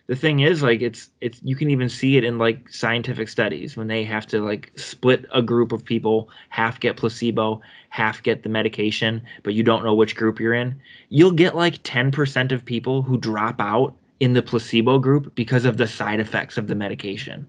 the 0.06 0.16
thing 0.16 0.40
is 0.40 0.62
like 0.62 0.80
it's 0.82 1.10
it's 1.20 1.40
you 1.42 1.56
can 1.56 1.70
even 1.70 1.88
see 1.88 2.16
it 2.16 2.24
in 2.24 2.38
like 2.38 2.68
scientific 2.68 3.28
studies 3.28 3.76
when 3.76 3.88
they 3.88 4.04
have 4.04 4.26
to 4.26 4.40
like 4.40 4.72
split 4.76 5.26
a 5.34 5.42
group 5.42 5.72
of 5.72 5.84
people 5.84 6.28
half 6.48 6.78
get 6.80 6.96
placebo 6.96 7.60
half 7.90 8.22
get 8.22 8.42
the 8.42 8.48
medication 8.48 9.20
but 9.42 9.54
you 9.54 9.62
don't 9.62 9.84
know 9.84 9.94
which 9.94 10.16
group 10.16 10.38
you're 10.40 10.54
in. 10.54 10.80
You'll 11.08 11.32
get 11.32 11.56
like 11.56 11.82
10% 11.82 12.52
of 12.52 12.64
people 12.64 13.02
who 13.02 13.18
drop 13.18 13.60
out 13.60 13.94
in 14.20 14.32
the 14.32 14.42
placebo 14.42 14.98
group 14.98 15.34
because 15.34 15.64
of 15.64 15.76
the 15.76 15.86
side 15.88 16.20
effects 16.20 16.56
of 16.56 16.68
the 16.68 16.74
medication. 16.74 17.46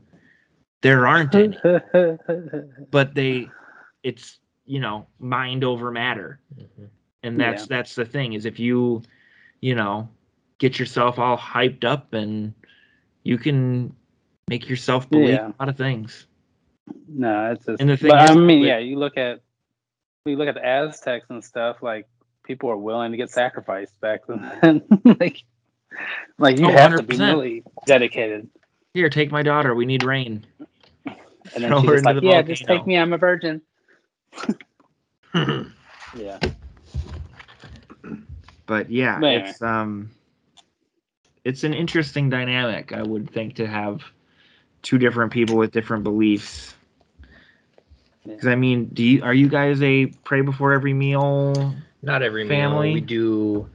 There 0.82 1.08
aren't 1.08 1.36
any. 1.36 1.58
But 2.92 3.16
they 3.16 3.48
it's 4.04 4.40
you 4.68 4.80
know 4.80 5.08
mind 5.20 5.64
over 5.64 5.90
matter 5.92 6.40
Mhm. 6.56 6.90
and 7.24 7.40
that's 7.40 7.64
Yeah. 7.64 7.68
that's 7.78 7.96
the 7.96 8.06
thing 8.06 8.34
is 8.34 8.46
if 8.46 8.60
you 8.60 9.02
you 9.62 9.74
know 9.74 10.08
get 10.60 10.78
yourself 10.78 11.18
all 11.18 11.38
hyped 11.38 11.84
up 11.84 12.14
and 12.14 12.54
you 13.24 13.38
can 13.38 13.96
make 14.50 14.70
yourself 14.70 15.10
believe 15.10 15.30
Yeah. 15.30 15.48
a 15.48 15.54
lot 15.60 15.70
of 15.70 15.78
things 15.78 16.28
no, 17.10 17.52
it's 17.52 17.66
just. 17.66 17.82
And 17.82 17.90
the 17.90 17.98
thing 17.98 18.12
but 18.12 18.24
is 18.24 18.30
I 18.32 18.36
mean, 18.36 18.62
with- 18.62 18.68
yeah, 18.70 18.78
you 18.78 18.98
look 18.98 19.18
at 19.18 19.42
you 20.26 20.38
look 20.38 20.48
at 20.48 20.56
the 20.56 20.66
Aztecs 20.66 21.26
and 21.30 21.44
stuff. 21.44 21.84
Like 21.84 22.08
people 22.44 22.70
are 22.70 22.78
willing 22.78 23.12
to 23.12 23.18
get 23.18 23.30
sacrificed 23.30 24.00
back 24.00 24.22
then. 24.28 24.82
like, 25.20 25.44
like 26.38 26.58
you 26.60 26.66
Oh, 26.68 26.72
have 26.72 26.96
to 26.96 27.04
be 27.04 27.18
really 27.18 27.64
dedicated. 27.86 28.48
here 28.94 29.10
take 29.10 29.32
my 29.32 29.44
daughter 29.44 29.76
we 29.76 29.86
need 29.86 30.04
rain 30.04 30.46
And 31.06 31.16
then 31.64 31.70
Throw 31.72 31.82
she's 31.82 31.90
just 31.90 31.98
into 32.00 32.10
like, 32.14 32.22
the 32.22 32.28
yeah, 32.28 32.42
just 32.42 32.66
take 32.66 32.88
me. 32.88 32.98
I'm 32.98 33.12
a 33.12 33.18
virgin. 33.18 33.62
Yeah. 36.18 36.40
but 38.66 38.90
yeah 38.90 39.20
But 39.20 39.28
anyway. 39.28 39.50
it's 39.50 39.62
um 39.62 40.10
it's 41.44 41.64
an 41.64 41.74
interesting 41.74 42.30
dynamic 42.30 42.92
i 42.94 43.04
would 43.04 43.30
think 43.30 43.56
to 43.56 43.68
have 43.68 44.02
two 44.82 44.98
different 44.98 45.32
people 45.32 45.56
with 45.56 45.72
different 45.72 46.04
beliefs 46.04 46.74
Yeah. 48.26 48.34
because 48.34 48.48
i 48.48 48.56
mean 48.56 48.86
do 48.94 49.04
you 49.04 49.22
are 49.24 49.34
you 49.34 49.48
guys 49.50 49.82
a 49.84 50.08
pray 50.08 50.42
before 50.42 50.74
every 50.74 50.94
meal 50.94 51.76
Not 52.02 52.24
every 52.24 52.48
Family? 52.48 52.88
meal. 52.88 52.94
We 52.96 53.02
do. 53.02 53.70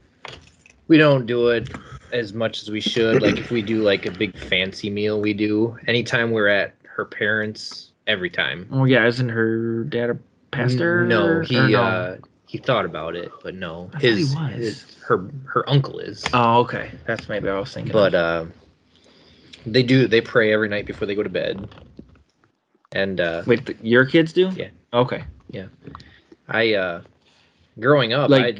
We 0.87 0.97
don't 0.97 1.25
do 1.25 1.49
it 1.49 1.67
as 2.11 2.33
much 2.33 2.61
as 2.61 2.69
we 2.71 2.79
should. 2.81 3.21
Like 3.21 3.39
if 3.39 3.51
we 3.51 3.61
do 3.61 3.81
like 3.83 4.05
a 4.05 4.11
big 4.11 4.37
fancy 4.37 4.89
meal, 4.89 5.19
we 5.21 5.33
do. 5.33 5.77
Anytime 5.87 6.31
we're 6.31 6.47
at 6.47 6.73
her 6.83 7.05
parents, 7.05 7.91
every 8.07 8.29
time. 8.29 8.67
oh 8.71 8.83
yeah 8.85 9.05
isn't 9.07 9.29
her 9.29 9.83
dad 9.85 10.09
a 10.09 10.17
pastor 10.53 11.05
No, 11.05 11.41
he 11.41 11.55
no? 11.55 11.81
uh 11.83 12.17
he 12.47 12.57
thought 12.59 12.85
about 12.85 13.15
it, 13.15 13.31
but 13.41 13.55
no. 13.55 13.89
I 13.93 13.99
His, 13.99 14.35
was. 14.35 14.53
his 14.53 14.85
her 15.07 15.29
her 15.45 15.67
uncle 15.69 15.99
is. 15.99 16.23
oh 16.33 16.59
okay 16.61 16.91
that's 17.05 17.27
maybe 17.27 17.49
i 17.49 17.57
was 17.59 17.73
thinking 17.73 17.91
but 17.91 18.13
uh 18.13 18.45
they 19.65 19.81
do 19.83 20.07
they 20.07 20.21
pray 20.21 20.53
every 20.53 20.69
night 20.69 20.85
before 20.85 21.07
they 21.07 21.15
go 21.15 21.23
to 21.23 21.29
bed. 21.29 21.67
And 22.91 23.19
uh 23.19 23.43
Wait, 23.47 23.65
th- 23.65 23.77
your 23.81 24.05
kids 24.05 24.33
do? 24.33 24.51
Yeah. 24.55 24.69
Okay. 24.93 25.23
Yeah. 25.49 25.67
I 26.47 26.73
uh 26.75 27.01
Growing 27.79 28.13
up, 28.13 28.29
Like, 28.29 28.59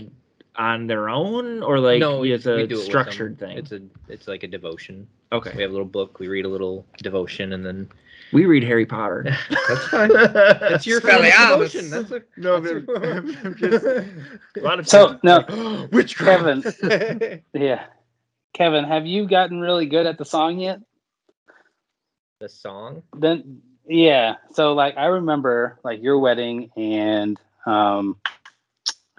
I 0.58 0.72
on 0.74 0.88
their 0.88 1.10
own 1.10 1.62
or 1.62 1.80
like 1.80 2.00
no, 2.00 2.24
it's 2.24 2.46
a 2.46 2.60
it 2.60 2.76
structured 2.78 3.38
thing? 3.38 3.58
It's 3.58 3.72
a 3.72 3.82
it's 4.08 4.28
like 4.28 4.44
a 4.44 4.48
devotion. 4.48 5.08
okay. 5.32 5.52
We 5.56 5.62
have 5.62 5.72
a 5.72 5.74
little 5.74 5.86
book. 5.88 6.20
We 6.20 6.28
read 6.28 6.46
a 6.46 6.50
little 6.50 6.86
devotion, 6.98 7.54
and 7.54 7.66
then 7.66 7.90
We 8.34 8.46
read 8.46 8.64
Harry 8.64 8.86
Potter. 8.86 9.26
that's 9.68 9.88
fine. 9.88 10.10
That's 10.14 10.86
your 10.88 11.02
family 11.02 11.30
devotion. 11.32 11.90
That's 11.90 12.12
a, 12.12 12.22
No, 12.38 12.60
that's 12.60 12.86
but 12.86 13.02
your- 13.02 13.18
I'm 13.46 13.56
just- 13.56 13.86
a 13.86 14.62
lot 14.62 14.80
of 14.80 14.88
So 14.90 15.20
no, 15.24 15.88
Witchcraft. 15.92 16.80
Kevin. 16.82 17.42
Yeah, 17.54 17.86
Kevin, 18.54 18.84
have 18.86 19.06
you 19.06 19.28
gotten 19.28 19.60
really 19.62 19.86
good 19.86 20.06
at 20.06 20.18
the 20.18 20.26
song 20.26 20.60
yet? 20.60 20.80
the 22.40 22.50
song. 22.50 23.04
Then 23.16 23.62
yeah. 23.88 24.36
So 24.52 24.74
like 24.74 24.98
I 24.98 25.06
remember 25.06 25.80
like 25.84 26.02
your 26.04 26.20
wedding 26.20 26.72
and 26.76 27.40
um. 27.66 28.18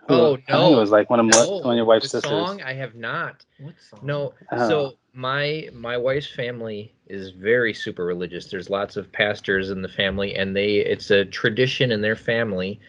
who- 0.08 0.14
Oh, 0.14 0.32
I 0.34 0.36
think 0.36 0.48
no. 0.50 0.76
It 0.76 0.80
was 0.80 0.90
like 0.90 1.08
one 1.08 1.20
of 1.20 1.26
my, 1.26 1.32
No, 1.32 1.58
one 1.58 1.70
of 1.70 1.76
your 1.76 1.86
wife's 1.86 2.12
the 2.12 2.20
sisters. 2.20 2.30
song 2.46 2.60
I 2.62 2.74
have 2.74 2.94
not. 2.94 3.42
what 3.58 3.74
song? 3.88 4.00
No, 4.02 4.34
Oh. 4.52 4.68
so 4.68 4.92
my 5.14 5.68
my 5.72 5.96
wife's 5.96 6.26
family 6.28 6.94
is 7.06 7.30
very 7.30 7.72
super 7.74 8.04
religious. 8.04 8.46
There's 8.50 8.70
lots 8.70 8.96
of 8.96 9.12
pastors 9.12 9.70
in 9.70 9.82
the 9.82 9.88
family, 9.88 10.34
and 10.34 10.56
they 10.56 10.76
it's 10.76 11.10
a 11.10 11.24
tradition 11.24 11.92
in 11.92 12.00
their 12.02 12.16
family 12.16 12.80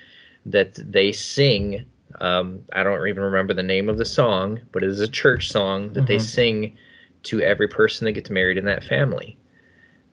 that 0.45 0.76
they 0.76 1.11
sing. 1.11 1.86
Um, 2.21 2.61
I 2.73 2.84
don't 2.84 3.07
even 3.07 3.23
remember 3.23 3.53
the 3.53 3.63
name 3.63 3.89
of 3.89 3.97
the 3.97 4.05
song, 4.05 4.61
but 4.71 4.84
it 4.84 4.89
is 4.89 5.01
a 5.01 5.07
church 5.07 5.49
song 5.51 5.93
that 5.93 6.07
they 6.07 6.17
Mhm. 6.17 6.19
sing 6.19 6.78
to 7.23 7.41
every 7.41 7.67
person 7.67 8.05
that 8.05 8.13
gets 8.13 8.30
married 8.30 8.57
in 8.57 8.65
that 8.65 8.84
family. 8.84 9.38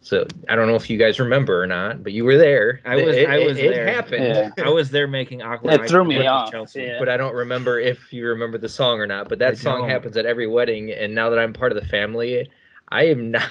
So 0.05 0.27
I 0.49 0.57
don't 0.57 0.67
know 0.67 0.75
if 0.75 0.91
you 0.91 0.99
guys 0.99 1.21
remember 1.21 1.63
or 1.63 1.67
not, 1.67 2.03
but 2.03 2.13
you 2.13 2.25
were 2.25 2.37
there. 2.37 2.81
I 2.85 2.97
was- 2.97 3.17
It, 3.17 3.29
I 3.31 3.39
was 3.47 3.57
it, 3.57 3.71
there. 3.71 3.87
It 3.87 3.95
happened. 3.95 4.25
Yeah. 4.25 4.65
I 4.65 4.69
was 4.69 4.91
there 4.91 5.07
making 5.07 5.43
awkward. 5.43 5.75
It 5.75 5.89
threw 5.89 6.05
me 6.05 6.27
off, 6.27 6.51
Chelsea. 6.51 6.83
yeah. 6.83 6.99
but 6.99 7.09
I 7.09 7.17
don't 7.17 7.35
remember 7.35 7.79
if 7.79 8.13
you 8.13 8.27
remember 8.27 8.59
the 8.59 8.69
song 8.69 8.99
or 8.99 9.07
not. 9.07 9.29
But 9.29 9.39
that 9.39 9.53
I 9.53 9.55
song 9.55 9.83
don't. 9.83 9.91
happens 9.91 10.17
at 10.17 10.27
every 10.27 10.49
wedding, 10.49 10.91
and 10.91 11.15
now 11.15 11.31
that 11.31 11.39
I'm 11.39 11.53
part 11.53 11.71
of 11.71 11.81
the 11.81 11.89
family, 11.89 12.49
I 12.89 13.05
am 13.05 13.31
not 13.31 13.49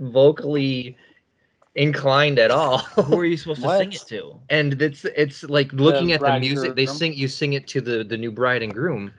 vocally 0.00 0.96
inclined 1.76 2.38
at 2.38 2.50
all. 2.50 2.78
Who 2.78 3.18
are 3.20 3.24
you 3.24 3.36
supposed 3.36 3.62
to 3.62 3.78
sing 3.78 3.92
it 3.92 4.02
to? 4.08 4.38
and 4.50 4.82
it's 4.82 5.04
it's 5.04 5.44
like 5.44 5.72
looking 5.72 6.12
at 6.12 6.20
the 6.20 6.38
music. 6.40 6.74
They 6.74 6.86
sing 6.86 7.14
you 7.14 7.28
sing 7.28 7.52
it 7.52 7.66
to 7.68 7.80
the 7.80 8.02
the 8.02 8.16
new 8.16 8.32
bride 8.32 8.62
and 8.62 8.74
groom, 8.74 9.12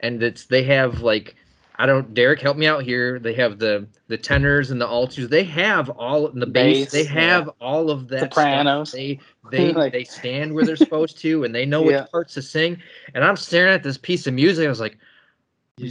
and 0.00 0.22
it's 0.22 0.46
they 0.46 0.62
have 0.64 1.02
like. 1.02 1.36
I 1.80 1.86
don't, 1.86 2.12
Derek, 2.12 2.40
help 2.42 2.58
me 2.58 2.66
out 2.66 2.82
here. 2.82 3.18
They 3.18 3.32
have 3.34 3.58
the 3.58 3.86
the 4.08 4.18
tenors 4.18 4.70
and 4.70 4.78
the 4.78 4.86
altos. 4.86 5.30
They 5.30 5.44
have 5.44 5.88
all 5.90 6.28
the 6.28 6.46
bass. 6.46 6.84
Bass, 6.86 6.92
they 6.92 7.04
yeah. 7.04 7.20
have 7.20 7.50
all 7.58 7.90
of 7.90 8.08
that. 8.08 8.18
stuff. 8.18 8.44
Sopranos. 8.44 8.92
They 8.92 9.18
they 9.50 9.72
Like- 9.72 9.92
they 9.92 10.04
stand 10.04 10.52
where 10.54 10.64
they're 10.64 10.76
supposed 10.88 11.16
to, 11.20 11.44
and 11.44 11.54
they 11.54 11.64
know 11.64 11.88
Yeah. 11.88 12.02
which 12.02 12.10
parts 12.10 12.34
to 12.34 12.42
sing. 12.42 12.82
And 13.14 13.24
I'm 13.24 13.36
staring 13.36 13.72
at 13.72 13.82
this 13.82 13.96
piece 13.96 14.26
of 14.26 14.34
music. 14.34 14.66
I 14.66 14.68
was 14.68 14.78
like, 14.80 14.98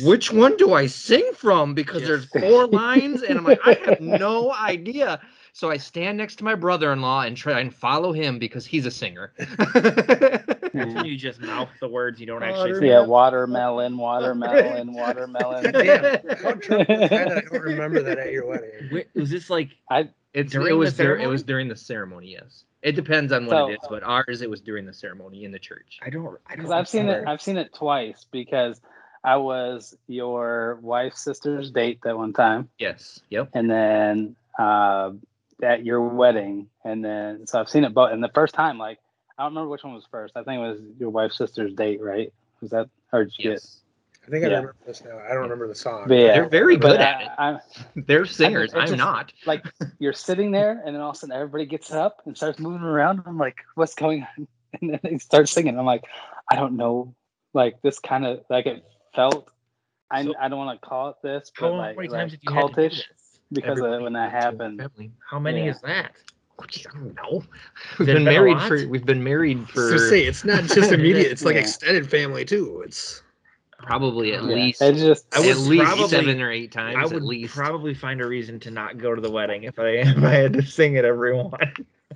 which 0.03 0.31
one 0.31 0.55
do 0.57 0.73
I 0.73 0.85
sing 0.85 1.27
from? 1.33 1.73
Because 1.73 2.03
there's 2.03 2.25
four 2.25 2.67
lines, 2.81 3.23
and 3.23 3.39
I'm 3.39 3.43
like, 3.43 3.59
I 3.65 3.73
have 3.85 3.99
no 3.99 4.53
idea. 4.53 5.19
So 5.59 5.69
I 5.69 5.75
stand 5.75 6.17
next 6.17 6.37
to 6.37 6.45
my 6.45 6.55
brother-in-law 6.55 7.23
and 7.23 7.35
try 7.35 7.59
and 7.59 7.75
follow 7.75 8.13
him 8.13 8.39
because 8.39 8.65
he's 8.65 8.85
a 8.85 8.91
singer. 8.91 9.33
That's 9.73 10.73
when 10.73 11.03
you 11.03 11.17
just 11.17 11.41
mouth 11.41 11.67
the 11.81 11.87
words 11.89 12.17
you 12.17 12.25
don't 12.25 12.41
actually 12.43 12.79
say. 12.79 12.87
Yeah, 12.87 13.05
watermelon, 13.05 13.97
watermelon, 13.97 14.93
watermelon. 14.93 15.73
Damn, 15.73 16.21
how 16.41 16.53
drunk 16.53 16.87
was 16.87 16.97
I 17.01 17.07
that 17.09 17.31
I 17.37 17.41
don't 17.41 17.51
remember 17.61 18.01
that 18.03 18.17
at 18.19 18.31
your 18.31 18.45
wedding. 18.45 18.69
Wait, 18.89 19.07
was 19.13 19.29
this 19.29 19.49
like 19.49 19.71
I? 19.91 20.07
It's 20.33 20.49
During 20.53 20.67
it 20.67 20.69
the 20.69 20.77
was 20.77 20.95
dur- 20.95 21.17
it 21.17 21.27
was 21.27 21.43
during 21.43 21.67
the 21.67 21.75
ceremony. 21.75 22.29
Yes, 22.31 22.63
it 22.81 22.93
depends 22.93 23.33
on 23.33 23.45
what 23.45 23.51
So- 23.51 23.67
it 23.67 23.73
is, 23.73 23.79
but 23.89 24.01
ours 24.03 24.41
it 24.41 24.49
was 24.49 24.61
during 24.61 24.85
the 24.85 24.93
ceremony 24.93 25.43
in 25.43 25.51
the 25.51 25.59
church. 25.59 25.99
I 26.01 26.09
don't 26.09 26.23
I 26.47 26.55
don't 26.55 26.59
Because 26.59 26.71
I've 26.71 26.87
seen 26.87 27.09
it. 27.09 27.27
I've 27.27 27.41
seen 27.41 27.57
it 27.57 27.73
twice 27.73 28.25
because 28.31 28.79
I 29.25 29.35
was 29.35 29.97
your 30.07 30.79
wife's 30.81 31.21
sister's 31.21 31.69
date 31.69 31.99
that 32.05 32.17
one 32.17 32.31
time, 32.31 32.69
Yes. 32.79 33.19
Yep. 33.29 33.49
and 33.55 33.69
then 33.69 34.37
uh, 34.57 35.11
at 35.63 35.85
your 35.85 36.01
wedding, 36.01 36.67
and 36.83 37.03
then 37.03 37.45
so 37.47 37.59
I've 37.59 37.69
seen 37.69 37.83
it 37.83 37.93
both. 37.93 38.11
And 38.11 38.23
the 38.23 38.31
first 38.33 38.53
time, 38.53 38.77
like 38.77 38.99
I 39.37 39.43
don't 39.43 39.51
remember 39.53 39.69
which 39.69 39.83
one 39.83 39.93
was 39.93 40.05
first. 40.11 40.35
I 40.35 40.43
think 40.43 40.59
it 40.59 40.67
was 40.67 40.79
your 40.99 41.09
wife's 41.09 41.37
sister's 41.37 41.73
date, 41.73 42.01
right? 42.01 42.31
Was 42.61 42.71
that 42.71 42.89
or 43.13 43.25
did 43.25 43.33
you 43.37 43.51
Yes. 43.51 43.81
I 44.27 44.31
think 44.31 44.43
I 44.45 44.47
Yeah. 44.49 44.55
remember 44.57 44.75
this 44.85 45.03
now. 45.03 45.17
I 45.17 45.29
don't 45.29 45.43
remember 45.43 45.67
the 45.67 45.73
song. 45.75 46.03
But 46.07 46.15
yeah, 46.15 46.33
They're 46.33 46.49
very 46.49 46.75
but 46.77 46.89
good 46.91 46.99
at 47.01 47.21
it. 47.21 47.27
I, 47.39 47.51
I, 47.53 47.59
They're 47.95 48.25
singers. 48.25 48.73
it 48.73 48.77
I'm 48.77 48.87
just- 48.87 48.97
not. 48.97 49.33
like 49.47 49.65
you're 49.97 50.13
sitting 50.13 50.51
there, 50.51 50.81
and 50.85 50.93
then 50.93 51.01
all 51.01 51.11
of 51.11 51.15
a 51.15 51.19
sudden 51.19 51.35
everybody 51.35 51.65
gets 51.65 51.91
up 51.91 52.21
and 52.25 52.35
starts 52.37 52.59
moving 52.59 52.81
around. 52.83 53.23
I'm 53.25 53.37
like, 53.37 53.57
what's 53.75 53.95
going 53.95 54.27
on? 54.37 54.47
And 54.81 54.91
then 54.91 54.99
they 55.01 55.17
start 55.17 55.49
singing. 55.49 55.79
I'm 55.79 55.85
like, 55.85 56.03
I 56.51 56.55
don't 56.55 56.77
know. 56.77 57.15
Like 57.55 57.81
this 57.81 57.97
kind 57.97 58.23
of 58.23 58.41
like 58.51 58.67
it 58.67 58.85
felt. 59.15 59.49
I, 60.11 60.23
So- 60.25 60.35
I 60.39 60.47
don't 60.47 60.59
want 60.59 60.79
to 60.79 60.87
call 60.87 61.09
it 61.09 61.15
this, 61.23 61.51
How 61.55 61.69
but 61.69 61.73
like, 61.77 61.95
many 61.97 62.07
like 62.09 62.19
times 62.19 62.31
have 62.33 62.41
you 62.43 62.53
had 62.53 62.67
to 62.67 62.67
do 62.67 62.81
cultish 62.81 62.89
this? 62.97 63.07
Because 63.51 63.79
of 63.79 63.85
Everybody 63.85 64.03
when 64.03 64.13
that 64.13 64.25
into 64.27 64.37
happened. 64.39 64.79
family. 64.79 65.11
How 65.29 65.39
many 65.39 65.65
Yeah. 65.65 65.71
is 65.71 65.81
that? 65.81 66.11
I 66.61 66.65
don't 66.93 67.15
know. 67.15 67.43
We've 67.97 68.05
been 68.05 68.15
been 68.17 68.23
married 68.25 68.59
for 68.61 68.85
we've 68.87 69.05
been 69.05 69.23
married 69.23 69.69
for 69.73 69.97
So 69.97 70.09
say 70.09 70.23
it's 70.25 70.43
not 70.43 70.65
just 70.65 70.91
immediate; 70.91 71.31
it's 71.31 71.45
like 71.45 71.55
Yeah. 71.55 71.61
extended 71.61 72.09
family 72.09 72.43
too. 72.43 72.83
It's 72.85 73.23
probably 73.77 74.33
at 74.33 74.43
Yeah, 74.43 74.49
least 74.49 74.81
it's 74.81 74.99
just 74.99 75.25
I 75.33 75.39
at 75.39 75.45
would 75.45 75.57
least 75.67 75.85
probably- 75.85 76.07
seven 76.09 76.41
or 76.41 76.51
eight 76.51 76.71
times 76.73 76.97
I 76.97 77.03
at 77.03 77.11
would 77.13 77.23
least. 77.23 77.55
probably 77.55 77.93
find 77.93 78.19
a 78.21 78.27
reason 78.27 78.59
to 78.61 78.71
not 78.71 78.97
go 78.97 79.15
to 79.15 79.21
the 79.21 79.31
wedding 79.31 79.63
if 79.63 79.79
I 79.79 79.87
if 80.03 80.17
I 80.17 80.29
had 80.31 80.53
to 80.53 80.61
sing 80.61 80.97
at 80.97 81.05
everyone. 81.05 81.53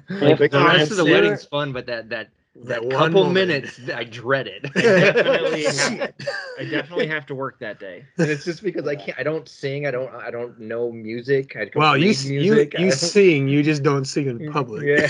If 0.09 0.39
Like, 0.39 0.51
the 0.51 0.59
rest 0.59 0.91
of 0.91 0.97
the 0.97 1.03
consider- 1.03 1.21
wedding's 1.21 1.45
fun, 1.45 1.71
but 1.71 1.85
that 1.85 2.09
that 2.09 2.27
that, 2.55 2.81
That 2.83 2.91
couple 2.91 3.23
moment. 3.25 3.33
minutes 3.33 3.79
I 3.93 4.03
dreaded. 4.03 4.69
I 4.75 4.81
definitely 4.81 5.63
have, 5.65 6.13
I 6.59 6.63
definitely 6.65 7.07
have 7.07 7.25
to 7.27 7.35
work 7.35 7.57
that 7.59 7.79
day. 7.79 8.05
and 8.17 8.29
it's 8.29 8.45
just 8.45 8.61
because 8.63 8.87
I 8.87 8.95
can't. 8.95 9.17
I 9.17 9.23
don't 9.23 9.49
sing. 9.49 9.87
I 9.87 9.91
don't. 9.91 10.13
I 10.13 10.29
don't 10.29 10.59
know 10.59 10.91
music. 10.91 11.55
I 11.55 11.65
don't 11.65 11.75
wow, 11.75 11.95
you 11.95 12.07
read 12.07 12.09
s- 12.11 12.25
you 12.25 12.69
you 12.77 12.91
sing, 12.91 13.47
you 13.47 13.63
just 13.63 13.81
don't 13.81 14.05
sing 14.05 14.27
in 14.27 14.51
public. 14.51 14.83
Yeah, 14.85 15.09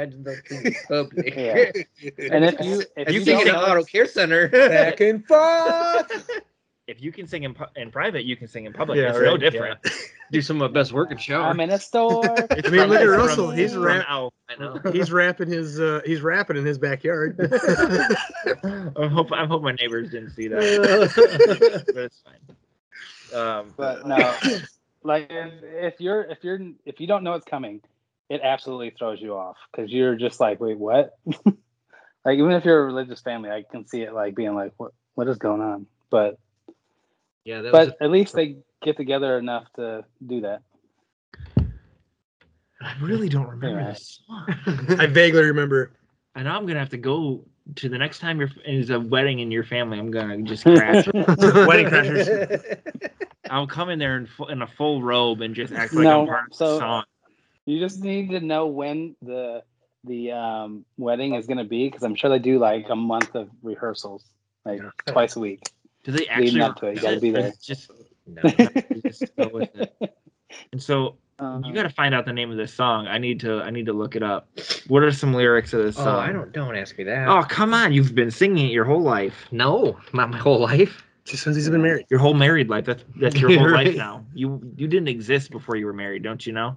I 0.00 0.06
just 0.06 0.22
don't 0.24 0.46
sing 0.46 0.66
in 0.66 0.74
public. 0.88 1.34
Yeah. 1.34 1.72
and 2.30 2.44
if 2.44 2.60
you 2.64 2.82
if 2.96 3.08
you 3.08 3.18
you, 3.20 3.24
sing 3.24 3.38
don't 3.38 3.48
in 3.48 3.54
an 3.54 3.60
auto 3.60 3.82
care 3.82 4.06
center. 4.06 4.48
Back 4.48 5.00
and 5.00 5.26
forth. 5.26 6.28
If 6.92 7.00
you 7.02 7.10
can 7.10 7.26
sing 7.26 7.44
in, 7.44 7.54
pu- 7.54 7.64
in 7.74 7.90
private, 7.90 8.24
you 8.26 8.36
can 8.36 8.48
sing 8.48 8.66
in 8.66 8.74
public. 8.74 8.98
Yeah, 8.98 9.08
it's 9.08 9.18
no 9.18 9.32
right, 9.32 9.40
different. 9.40 9.78
Do 10.30 10.42
some 10.42 10.60
of 10.60 10.70
my 10.70 10.74
best 10.78 10.92
work 10.92 11.10
in 11.10 11.16
shower. 11.16 11.44
I'm 11.44 11.58
in 11.60 11.70
a 11.70 11.78
store. 11.78 12.22
I 12.50 12.68
mean, 12.68 12.88
look 12.88 13.00
at 13.00 13.04
Russell. 13.04 13.48
from- 13.48 13.56
He's 13.56 13.72
from 13.72 13.82
rap- 13.84 14.04
Alf. 14.06 14.34
I 14.50 14.56
know. 14.62 14.78
He's 14.92 15.10
rapping 15.10 15.48
his 15.48 15.80
uh 15.80 16.02
he's 16.04 16.20
rapping 16.20 16.58
in 16.58 16.66
his 16.66 16.76
backyard. 16.76 17.38
I 17.40 19.06
hope 19.10 19.32
I 19.32 19.46
hope 19.46 19.62
my 19.62 19.72
neighbors 19.72 20.10
didn't 20.10 20.30
see 20.32 20.48
that, 20.48 21.84
but 21.86 21.96
it's 21.96 22.22
fine. 22.22 22.56
Um, 23.40 23.72
but 23.78 24.06
no, 24.06 24.34
like 25.02 25.28
if, 25.30 25.52
if 25.62 26.00
you're 26.00 26.22
if 26.24 26.44
you're 26.44 26.60
if 26.84 27.00
you 27.00 27.06
don't 27.06 27.24
know 27.24 27.32
it's 27.32 27.46
coming, 27.46 27.80
it 28.28 28.42
absolutely 28.44 28.90
throws 28.90 29.20
you 29.22 29.34
off 29.34 29.56
because 29.70 29.90
you're 29.90 30.16
just 30.16 30.40
like, 30.40 30.60
wait, 30.60 30.76
what? 30.78 31.16
like 32.26 32.38
even 32.38 32.52
if 32.52 32.66
you're 32.66 32.82
a 32.82 32.84
religious 32.86 33.20
family, 33.20 33.50
I 33.50 33.62
can 33.70 33.86
see 33.86 34.02
it 34.02 34.12
like 34.12 34.34
being 34.34 34.54
like, 34.54 34.72
what 34.76 34.92
what 35.14 35.28
is 35.28 35.38
going 35.38 35.62
on? 35.62 35.86
But 36.10 36.38
Yeah, 37.44 37.62
that 37.62 37.72
was. 37.72 37.88
but 37.88 37.96
at 38.04 38.10
least 38.10 38.34
they 38.34 38.56
get 38.82 38.96
together 38.96 39.38
enough 39.38 39.66
to 39.76 40.04
do 40.26 40.40
that. 40.42 40.62
I 42.80 42.94
really 43.00 43.28
don't 43.28 43.48
remember 43.48 43.80
Yeah. 43.80 43.88
this 43.92 44.20
song. 44.26 44.46
I 45.00 45.06
vaguely 45.06 45.44
remember. 45.44 45.92
I 46.34 46.42
know 46.42 46.50
I'm 46.50 46.66
gonna 46.66 46.78
have 46.80 46.88
to 46.90 46.96
go 46.98 47.44
to 47.76 47.88
the 47.88 47.98
next 47.98 48.18
time 48.18 48.40
you're 48.40 48.50
a 48.96 49.00
wedding 49.00 49.38
in 49.38 49.50
your 49.50 49.64
family. 49.64 49.98
I'm 49.98 50.10
gonna 50.10 50.42
just 50.42 50.64
crash. 50.64 51.06
Wedding 51.14 51.86
crashers. 51.86 52.80
I'll 53.50 53.66
come 53.66 53.90
in 53.90 53.98
there 53.98 54.16
in, 54.16 54.26
fu- 54.26 54.46
in 54.48 54.62
a 54.62 54.66
full 54.66 55.02
robe 55.02 55.42
and 55.42 55.54
just 55.54 55.72
act 55.72 55.92
like 55.92 56.04
No, 56.04 56.22
I'm 56.22 56.26
part 56.26 56.50
of 56.50 56.56
so- 56.56 56.74
the 56.74 56.78
song. 56.80 57.04
You 57.66 57.78
just 57.78 58.00
need 58.02 58.30
to 58.30 58.40
know 58.40 58.66
when 58.66 59.14
the 59.22 59.62
the 60.02 60.32
um, 60.32 60.84
wedding 60.96 61.34
is 61.36 61.46
going 61.46 61.58
to 61.58 61.64
be 61.64 61.86
because 61.86 62.02
I'm 62.02 62.16
sure 62.16 62.28
they 62.28 62.40
do 62.40 62.58
like 62.58 62.86
a 62.90 62.96
month 62.96 63.36
of 63.36 63.48
rehearsals, 63.62 64.24
like 64.64 64.80
twice 65.06 65.36
a 65.36 65.38
week. 65.38 65.60
Do 66.04 66.12
they 66.12 66.26
leading 66.36 66.60
actually? 66.60 66.60
up 66.62 66.76
to 66.78 66.86
it, 66.86 66.96
you 66.96 67.02
gotta 67.02 67.20
be 67.20 67.30
there. 67.30 67.52
Just 67.62 67.90
no. 68.26 68.42
you 68.94 69.02
just 69.02 69.34
go 69.36 69.48
with 69.52 69.68
it. 69.74 69.94
And 70.72 70.82
so 70.82 71.16
Um, 71.38 71.64
you 71.64 71.72
got 71.72 71.84
to 71.84 71.90
find 71.90 72.14
out 72.14 72.24
the 72.26 72.32
name 72.32 72.50
of 72.50 72.56
this 72.56 72.72
song. 72.72 73.06
I 73.08 73.18
need 73.18 73.40
to. 73.40 73.62
I 73.62 73.70
need 73.70 73.86
to 73.86 73.92
look 73.92 74.14
it 74.16 74.22
up. 74.22 74.48
What 74.88 75.02
are 75.02 75.10
some 75.12 75.32
lyrics 75.34 75.72
of 75.72 75.82
this 75.82 75.98
Oh, 75.98 76.04
song? 76.04 76.18
I 76.20 76.32
don't. 76.32 76.52
Don't 76.52 76.76
ask 76.76 76.96
me 76.98 77.04
that. 77.04 77.28
Oh 77.28 77.42
come 77.42 77.72
on! 77.74 77.92
You've 77.92 78.14
been 78.14 78.30
singing 78.30 78.66
it 78.68 78.72
your 78.72 78.84
whole 78.84 79.02
life. 79.02 79.46
no, 79.50 79.98
not 80.12 80.30
my 80.30 80.38
whole 80.38 80.60
life. 80.60 81.04
Just 81.24 81.44
since 81.44 81.54
he's 81.56 81.68
been 81.70 81.82
married. 81.82 82.06
Your 82.10 82.18
whole 82.20 82.34
married 82.34 82.68
life. 82.68 82.84
That's 82.84 83.04
that's 83.16 83.36
your 83.40 83.52
whole 83.54 83.68
Right. 83.72 83.86
life 83.86 83.96
now. 83.96 84.24
You 84.34 84.60
you 84.76 84.86
didn't 84.88 85.08
exist 85.08 85.50
before 85.50 85.76
you 85.76 85.86
were 85.86 85.92
married, 85.92 86.22
don't 86.22 86.44
you 86.46 86.52
know? 86.52 86.76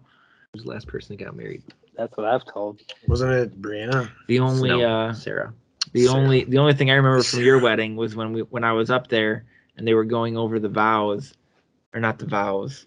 Who's 0.54 0.64
the 0.64 0.70
last 0.70 0.88
person 0.88 1.18
that 1.18 1.24
got 1.24 1.36
married? 1.36 1.64
that's 1.98 2.16
what 2.18 2.26
I've 2.28 2.46
told. 2.46 2.82
Wasn't 3.08 3.32
it 3.32 3.62
Brianna? 3.62 4.10
The 4.28 4.40
only 4.40 4.70
No, 4.70 4.82
uh 4.82 5.14
Sarah. 5.14 5.54
The 5.96 6.06
Sarah. 6.06 6.20
only 6.22 6.44
the 6.44 6.58
only 6.60 6.74
thing 6.74 6.90
I 6.92 6.96
remember 6.96 7.24
from 7.24 7.42
your 7.42 7.60
wedding 7.60 7.96
was 7.96 8.16
when 8.16 8.34
we 8.34 8.42
when 8.42 8.64
I 8.64 8.72
was 8.74 8.90
up 8.90 9.08
there 9.08 9.46
and 9.78 9.88
they 9.88 9.94
were 9.94 10.06
going 10.06 10.38
over 10.38 10.60
the 10.60 10.70
vows 10.70 11.34
or 11.94 12.00
not 12.00 12.20
the 12.20 12.26
vows, 12.26 12.86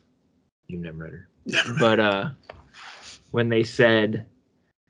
You 0.68 0.78
never 0.78 0.96
met 0.96 1.10
her. 1.10 1.28
but 1.80 2.00
uh 2.00 2.30
when 3.30 3.48
they 3.48 3.62
said, 3.64 4.26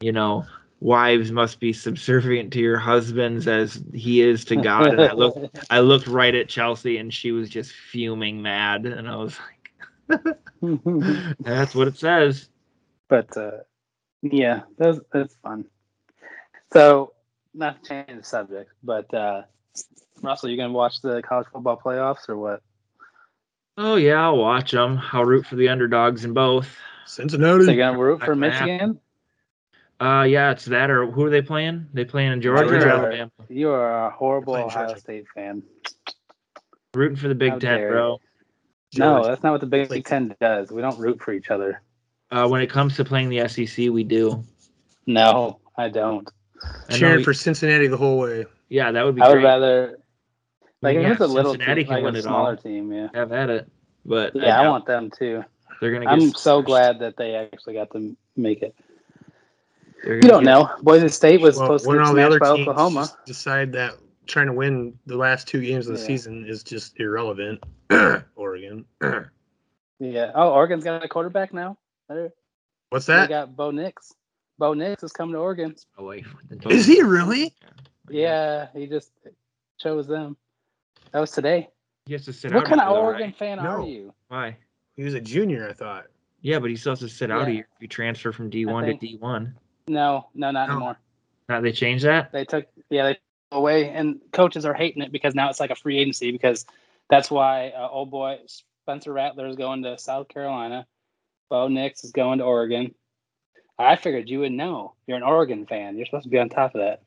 you 0.01 0.13
know, 0.13 0.45
wives 0.81 1.33
must 1.33 1.59
be 1.59 1.73
subservient 1.73 2.53
to 2.53 2.61
your 2.61 2.79
husbands 2.79 3.49
as 3.49 3.83
he 3.95 4.21
is 4.23 4.45
to 4.47 4.57
God. 4.57 4.93
And 4.93 5.01
I 5.03 5.13
looked 5.13 5.39
I 5.71 5.81
looked 5.81 6.07
right 6.07 6.35
at 6.35 6.49
Chelsea 6.49 6.99
and 6.99 7.13
she 7.13 7.33
was 7.33 7.49
just 7.49 7.73
fuming 7.73 8.41
mad 8.43 8.87
and 8.87 9.09
I 9.09 9.17
was 9.17 9.37
like 9.41 10.37
that's 11.41 11.75
what 11.75 11.89
it 11.89 11.97
says. 11.99 12.49
but 13.09 13.37
uh, 13.37 13.59
yeah, 14.23 14.63
that's 14.79 14.99
that's 15.13 15.35
fun. 15.43 15.65
So, 16.73 17.13
not 17.59 17.83
to 17.83 17.89
change 17.89 18.19
the 18.19 18.25
subject, 18.25 18.71
but 18.83 19.13
uh, 19.13 19.43
Russell, 20.23 20.49
you 20.49 20.57
gonna 20.57 20.73
watch 20.73 21.01
the 21.03 21.23
college 21.23 21.47
football 21.53 21.81
playoffs 21.83 22.29
or 22.29 22.37
what? 22.37 22.63
Oh 23.77 23.97
yeah, 23.97 24.23
I'll 24.23 24.37
watch 24.39 24.71
them. 24.73 25.01
I'll 25.13 25.25
root 25.25 25.47
for 25.47 25.57
the 25.57 25.69
underdogs 25.69 26.25
in 26.25 26.33
both. 26.33 26.75
Cincinnati. 27.07 27.65
So 27.65 27.71
you 27.73 27.77
gonna 27.79 27.99
root 27.99 28.23
for 28.23 28.35
Michigan? 28.35 29.01
Uh 30.01 30.23
yeah, 30.29 30.53
it's 30.53 30.67
that 30.67 30.91
or 30.91 31.11
who 31.11 31.25
are 31.25 31.31
they 31.31 31.43
playing? 31.43 31.87
They 31.93 32.05
playing 32.05 32.33
in 32.33 32.41
Georgia, 32.41 32.69
Georgia. 32.69 32.87
or 32.87 32.91
Alabama? 32.91 33.31
You 33.49 33.71
are 33.71 34.07
a 34.07 34.11
horrible 34.11 34.55
Ohio 34.55 34.87
Georgia. 34.87 35.01
State 35.01 35.27
fan. 35.35 35.63
Rooting 36.95 37.17
for 37.17 37.29
the 37.29 37.35
Big 37.35 37.53
How 37.53 37.59
Ten, 37.59 37.79
dare 37.79 37.91
bro. 37.91 38.21
No, 38.97 39.25
that's 39.25 39.43
not 39.43 39.53
what 39.53 39.61
the 39.61 39.67
Big 39.67 39.91
Like- 39.91 40.07
Ten 40.07 40.35
does. 40.41 40.71
We 40.71 40.81
don't 40.83 40.99
root 40.99 41.21
for 41.21 41.33
each 41.33 41.51
other. 41.51 41.83
Uh, 42.31 42.47
when 42.47 42.61
it 42.61 42.69
comes 42.71 42.97
to 42.97 43.05
playing 43.05 43.29
the 43.29 43.49
SEC, 43.49 43.91
we 43.91 44.05
do. 44.05 44.45
No, 45.07 45.61
I 45.77 45.89
don't. 45.89 46.29
I 46.89 46.97
Cheering 46.97 47.17
we- 47.19 47.25
for 47.25 47.35
Cincinnati 47.35 47.87
the 47.87 47.97
whole 47.97 48.19
way. 48.19 48.47
yeah, 48.69 48.91
that 48.93 49.05
would 49.05 49.15
be 49.15 49.23
I 49.23 49.29
would 49.29 49.35
great. 49.35 49.45
rather 49.45 49.99
like 50.83 50.95
Yeah, 50.97 51.07
if 51.07 51.13
it's 51.13 51.21
a 51.21 51.27
little 51.27 51.53
Cincinnati 51.53 51.83
team, 51.83 51.87
can 51.89 51.95
like 51.97 52.05
win 52.05 52.15
a 52.17 52.19
it 52.19 52.23
smaller 52.23 52.51
all. 52.51 52.57
team, 52.57 52.93
yeah. 52.93 53.09
Have 53.15 53.33
at 53.33 53.51
it, 53.51 53.71
but 54.05 54.35
Yeah, 54.37 54.61
I 54.61 54.65
doubt 54.65 54.71
want 54.71 54.87
them 54.87 55.11
too. 55.11 55.45
they're 55.81 55.93
gonna. 55.93 56.05
Get 56.07 56.13
I'm 56.13 56.31
so 56.33 56.57
smashed. 56.59 56.67
glad 56.67 56.99
that 57.01 57.17
they 57.17 57.35
actually 57.35 57.75
got 57.75 57.91
to 57.93 58.17
make 58.37 58.63
it. 58.63 58.75
You 60.05 60.21
don't 60.21 60.45
get- 60.45 60.51
know. 60.51 60.71
Boise 60.83 61.09
State 61.09 61.41
was 61.41 61.57
Well, 61.57 61.67
supposed 61.67 61.85
to 61.85 61.89
when 61.91 61.99
get 61.99 62.15
the 62.15 62.23
other 62.27 62.37
smashed 62.39 62.41
by 62.51 62.57
teams 62.57 62.69
Oklahoma. 62.69 63.09
decide 63.27 63.73
that 63.73 63.95
trying 64.27 64.47
to 64.47 64.53
win 64.53 64.97
the 65.07 65.17
last 65.17 65.49
two 65.49 65.61
games 65.61 65.89
of 65.89 65.95
the 65.95 66.01
Yeah. 66.01 66.07
season 66.07 66.45
is 66.47 66.63
just 66.63 66.99
irrelevant. 67.01 67.63
Oregon. 68.37 68.85
Yeah. 70.01 70.31
Oh, 70.33 70.51
Oregon's 70.53 70.85
got 70.85 71.05
a 71.05 71.09
quarterback 71.09 71.53
now. 71.53 71.77
They're- 72.09 72.33
What's 72.91 73.07
They 73.07 73.15
that? 73.15 73.29
got 73.29 73.57
Bo 73.57 73.73
Nix. 73.73 74.15
Bo 74.59 74.75
Nix 74.75 75.03
is 75.03 75.13
coming 75.13 75.35
to 75.35 75.39
Oregon. 75.39 75.75
Away. 75.97 76.25
Is 76.69 76.87
he 76.87 77.03
really? 77.03 77.55
Yeah, 78.11 78.69
he 78.75 78.87
just 78.87 79.13
chose 79.79 80.07
them. 80.07 80.37
That 81.13 81.21
was 81.21 81.31
today. 81.31 81.69
He 82.07 82.13
has 82.15 82.25
to 82.25 82.33
sit 82.33 82.53
What 82.53 82.65
out. 82.65 82.69
kind 82.69 82.81
of 82.81 82.97
Oregon 82.97 83.29
right? 83.29 83.37
fan 83.37 83.59
No. 83.59 83.65
are 83.65 83.83
you? 83.83 84.13
Why? 84.29 84.57
He 84.97 85.05
was 85.05 85.15
a 85.15 85.21
junior, 85.21 85.69
I 85.69 85.73
thought. 85.73 86.07
Yeah, 86.41 86.59
but 86.59 86.71
he 86.71 86.77
still 86.77 86.93
has 86.93 87.01
to 87.01 87.09
sit 87.09 87.31
out 87.31 87.47
a 87.47 87.51
Yeah. 87.51 87.57
year 87.57 87.69
if 87.77 87.83
you 87.83 87.89
transfer 87.89 88.33
from 88.33 88.51
D 88.51 88.67
one 88.67 88.85
to 88.87 88.95
D 88.95 89.17
one. 89.17 89.57
No, 89.87 90.27
no, 90.35 90.51
not 90.51 90.69
No. 90.69 90.75
anymore. 90.75 90.99
Now 91.49 91.61
they 91.61 91.73
changed 91.73 92.05
that. 92.05 92.33
They 92.33 92.45
took 92.45 92.67
yeah 92.91 93.05
they 93.05 93.15
took 93.15 93.23
away, 93.53 93.91
and 93.91 94.21
coaches 94.33 94.65
are 94.65 94.75
hating 94.75 95.03
it 95.03 95.13
because 95.13 95.35
now 95.35 95.49
it's 95.51 95.61
like 95.61 95.71
a 95.71 95.75
free 95.77 95.99
agency 95.99 96.33
because 96.33 96.67
that's 97.09 97.31
why 97.31 97.71
uh, 97.71 97.89
old 97.89 98.11
boy 98.11 98.39
Spencer 98.47 99.13
Rattler 99.13 99.47
is 99.47 99.57
going 99.57 99.83
to 99.85 99.99
South 99.99 100.29
Carolina. 100.29 100.87
Bo 101.49 101.69
Nix 101.69 102.05
is 102.05 102.13
going 102.13 102.39
to 102.39 102.45
Oregon. 102.45 102.95
I 103.79 103.97
figured 103.97 104.29
you 104.29 104.41
would 104.41 104.53
know. 104.53 104.95
You're 105.07 105.17
an 105.17 105.23
Oregon 105.23 105.67
fan. 105.67 105.97
You're 105.97 106.07
supposed 106.07 106.25
to 106.25 106.31
be 106.31 106.39
on 106.39 106.49
top 106.49 106.75
of 106.75 106.81
that. 106.81 107.03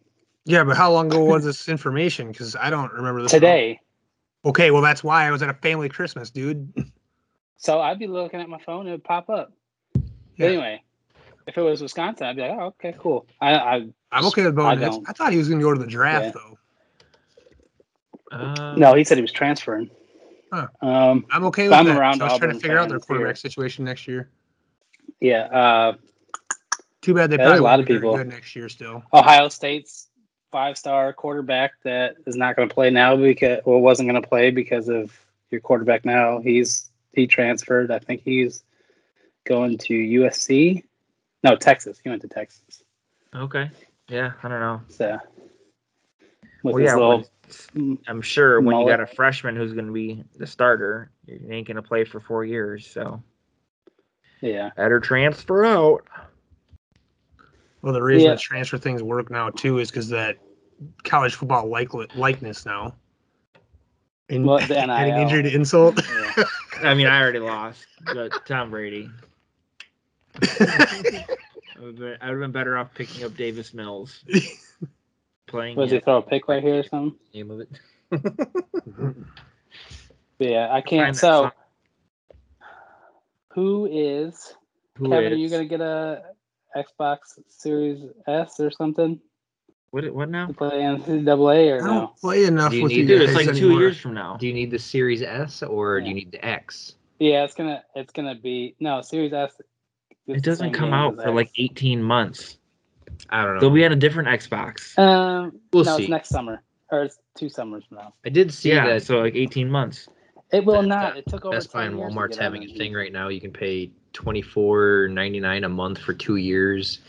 Yeah, 0.45 0.63
but 0.63 0.75
how 0.77 0.91
long 0.91 1.07
ago 1.07 1.23
was 1.23 1.43
this 1.43 1.67
information? 1.69 2.31
Because 2.31 2.55
I 2.55 2.69
don't 2.69 2.91
remember 2.93 3.21
this. 3.21 3.33
at 3.33 3.37
all. 3.37 3.39
Today. 3.49 3.79
Okay, 4.45 4.71
well 4.71 4.81
that's 4.81 5.03
why 5.03 5.27
I 5.27 5.31
was 5.31 5.41
at 5.43 5.49
a 5.49 5.53
family 5.53 5.87
Christmas, 5.89 6.29
dude. 6.31 6.71
So 7.57 7.79
I'd 7.79 7.99
be 7.99 8.07
looking 8.07 8.39
at 8.41 8.49
my 8.49 8.57
phone, 8.65 8.87
it 8.87 8.91
would 8.91 9.03
pop 9.03 9.29
up. 9.29 9.51
Yeah. 10.37 10.47
Anyway, 10.47 10.83
if 11.45 11.57
it 11.57 11.61
was 11.61 11.81
Wisconsin, 11.81 12.25
I'd 12.25 12.35
be 12.37 12.41
like, 12.41 12.51
oh, 12.51 12.65
okay, 12.79 12.95
cool. 12.97 13.27
I, 13.39 13.53
I 13.53 13.87
I'm 14.11 14.25
okay 14.25 14.43
with 14.45 14.57
I 14.57 14.73
Bo 14.75 14.81
Nix. 14.81 14.95
don't. 14.95 15.07
I 15.09 15.13
thought 15.13 15.31
he 15.31 15.37
was 15.37 15.47
going 15.47 15.59
to 15.59 15.63
go 15.63 15.73
to 15.73 15.79
the 15.79 15.85
draft 15.85 16.25
Yeah. 16.25 16.31
though. 16.31 16.57
Uh, 18.31 18.75
no, 18.77 18.93
he 18.95 19.03
said 19.03 19.17
he 19.17 19.21
was 19.21 19.31
transferring. 19.31 19.89
Huh. 20.51 20.67
Um, 20.81 21.25
I'm 21.31 21.45
okay 21.45 21.63
with 21.69 21.73
I'm 21.73 21.85
that. 21.85 21.97
around 21.97 22.17
So 22.19 22.25
I 22.25 22.29
was 22.29 22.39
trying 22.39 22.53
to 22.53 22.59
figure 22.59 22.77
out 22.79 22.89
their 22.89 22.99
quarterback 22.99 23.35
here. 23.35 23.35
situation 23.35 23.85
next 23.85 24.07
year. 24.07 24.29
yeah. 25.19 25.43
Uh, 25.45 25.93
Too 27.01 27.13
bad 27.13 27.29
they 27.31 27.37
Yeah, 27.37 27.43
probably 27.45 27.59
a 27.59 27.63
lot 27.63 27.79
of 27.79 27.85
people. 27.85 28.15
good 28.15 28.27
next 28.27 28.55
year 28.55 28.69
still. 28.69 29.03
Ohio 29.13 29.49
State's 29.49 30.09
five-star 30.51 31.13
quarterback 31.13 31.71
that 31.83 32.15
is 32.27 32.35
not 32.35 32.55
going 32.55 32.67
to 32.67 32.73
play 32.73 32.89
now 32.89 33.15
because, 33.15 33.59
well, 33.65 33.79
wasn't 33.79 34.07
going 34.09 34.21
to 34.21 34.27
play 34.27 34.51
because 34.51 34.87
of 34.89 35.11
your 35.49 35.61
quarterback 35.61 36.05
now. 36.05 36.39
He's 36.39 36.91
he 37.13 37.25
transferred. 37.27 37.91
I 37.91 37.99
think 37.99 38.21
he's 38.23 38.63
going 39.45 39.77
to 39.79 39.93
USC. 39.93 40.83
No, 41.43 41.55
Texas. 41.55 41.99
He 42.03 42.09
went 42.09 42.21
to 42.21 42.27
Texas. 42.27 42.83
okay. 43.35 43.69
Yeah, 44.07 44.33
I 44.43 44.47
don't 44.49 44.59
know. 44.59 44.81
So 44.89 45.17
with 46.63 46.75
Well, 46.75 46.75
his 46.75 46.87
yeah, 46.89 46.95
little, 46.95 47.25
when- 47.73 47.97
I'm 48.07 48.21
sure 48.21 48.59
when 48.61 48.77
you 48.77 48.85
got 48.87 48.99
a 48.99 49.07
freshman 49.07 49.55
who's 49.55 49.73
going 49.73 49.87
to 49.87 49.91
be 49.91 50.23
the 50.37 50.45
starter, 50.45 51.09
you 51.25 51.39
ain't 51.49 51.65
going 51.67 51.75
to 51.77 51.81
play 51.81 52.03
for 52.03 52.19
four 52.19 52.43
years. 52.45 52.85
So 52.85 53.23
yeah. 54.41 54.71
better 54.75 54.99
transfer 54.99 55.65
out. 55.65 56.05
Well, 57.81 57.93
the 57.93 58.03
reason 58.03 58.29
Yeah. 58.29 58.35
the 58.35 58.39
transfer 58.39 58.77
things 58.77 59.01
work 59.01 59.29
now 59.31 59.49
too 59.49 59.79
is 59.79 59.89
because 59.89 60.09
that 60.09 60.37
college 61.03 61.35
football 61.35 61.67
like 61.67 61.89
likeness 62.15 62.65
now. 62.65 62.95
And 64.29 64.45
Well, 64.45 64.59
the 64.67 64.77
adding 64.77 65.15
injury 65.15 65.43
to 65.43 65.53
insult. 65.53 65.99
yeah. 66.09 66.43
I 66.83 66.93
mean, 66.93 67.07
I 67.07 67.21
already 67.21 67.39
lost, 67.39 67.85
but 68.13 68.45
Tom 68.45 68.69
Brady. 68.71 69.09
I 70.41 71.19
would 71.79 71.97
have 71.99 72.19
been, 72.19 72.39
been 72.39 72.51
better 72.51 72.77
off 72.77 72.93
picking 72.93 73.23
up 73.23 73.35
Davis 73.35 73.73
Mills, 73.73 74.23
playing 75.47 75.75
Was 75.77 75.91
he 75.91 75.99
throw 75.99 76.17
a 76.17 76.21
pick 76.21 76.47
right 76.47 76.61
here 76.63 76.79
or 76.79 76.83
something? 76.83 77.19
Name 77.33 77.51
of 77.51 77.59
it. 77.61 77.69
But 80.37 80.47
yeah, 80.47 80.69
I 80.71 80.81
can't. 80.81 81.15
that 81.15 81.19
So, 81.19 81.51
who 83.53 83.85
is 83.85 84.55
Who 84.97 85.09
Kevin? 85.09 85.33
Are 85.33 85.35
you 85.35 85.49
gonna 85.49 85.65
get 85.65 85.81
a 85.81 86.23
Xbox 86.75 87.39
Series 87.47 87.99
S 88.27 88.59
or 88.59 88.71
something 88.71 89.19
What? 89.91 90.09
What 90.13 90.29
now? 90.29 90.47
to 90.47 90.53
play 90.53 90.69
NCAA 90.81 91.71
or 91.79 91.83
I 91.83 91.87
don't 91.87 92.15
play 92.17 92.45
enough 92.45 92.71
Do 92.71 92.77
you 92.77 92.83
with 92.83 92.91
need 92.91 92.97
you 92.99 93.07
Dude, 93.07 93.21
it's 93.23 93.33
guys 93.33 93.47
like 93.47 93.55
two 93.55 93.65
anymore. 93.65 93.81
years 93.81 93.97
from 93.99 94.13
now. 94.13 94.37
Do 94.37 94.47
you 94.47 94.53
need 94.53 94.71
the 94.71 94.79
Series 94.79 95.21
S 95.21 95.63
or 95.63 95.99
do 96.01 96.07
you 96.07 96.13
need 96.13 96.31
the 96.31 96.43
X? 96.45 96.95
Yeah, 97.19 97.43
it's 97.43 97.53
gonna 97.53 97.83
it's 97.95 98.11
gonna 98.11 98.35
be 98.35 98.75
no 98.79 99.01
Series 99.01 99.33
S. 99.33 99.53
It 100.27 100.43
doesn't 100.43 100.71
come 100.73 100.93
out 100.93 101.17
as 101.17 101.23
for 101.25 101.31
like 101.31 101.51
18 101.57 102.01
months. 102.01 102.57
I 103.29 103.43
don't 103.43 103.55
know. 103.55 103.61
They'll 103.61 103.69
be 103.69 103.85
on 103.85 103.91
a 103.91 103.95
different 103.95 104.29
Xbox. 104.29 104.97
Um, 104.97 105.59
We'll 105.73 105.83
no, 105.83 105.97
see. 105.97 106.03
it's 106.03 106.09
next 106.09 106.29
summer 106.29 106.63
or 106.91 107.03
it's 107.03 107.19
two 107.35 107.49
summers 107.49 107.83
from 107.87 107.97
now. 107.97 108.13
I 108.25 108.29
did 108.29 108.53
see 108.53 108.69
yeah, 108.69 108.85
that 108.87 109.03
so 109.03 109.19
like 109.19 109.35
18 109.35 109.69
months. 109.69 110.07
It 110.51 110.65
will 110.65 110.81
That- 110.81 110.87
not. 110.87 111.13
that 111.13 111.17
It 111.19 111.25
took 111.27 111.45
over. 111.45 111.55
Best 111.55 111.71
Buy 111.71 111.85
and 111.85 111.95
Walmart's 111.95 112.37
having 112.37 112.63
a 112.63 112.67
it. 112.67 112.77
thing 112.77 112.93
right 112.93 113.11
now. 113.11 113.29
You 113.29 113.39
can 113.41 113.51
pay 113.51 113.91
twenty 114.13 114.41
four 114.41 115.07
ninety 115.11 115.39
nine 115.39 115.63
a 115.63 115.69
month 115.69 115.99
for 115.99 116.13
two 116.13 116.35
years, 116.35 116.99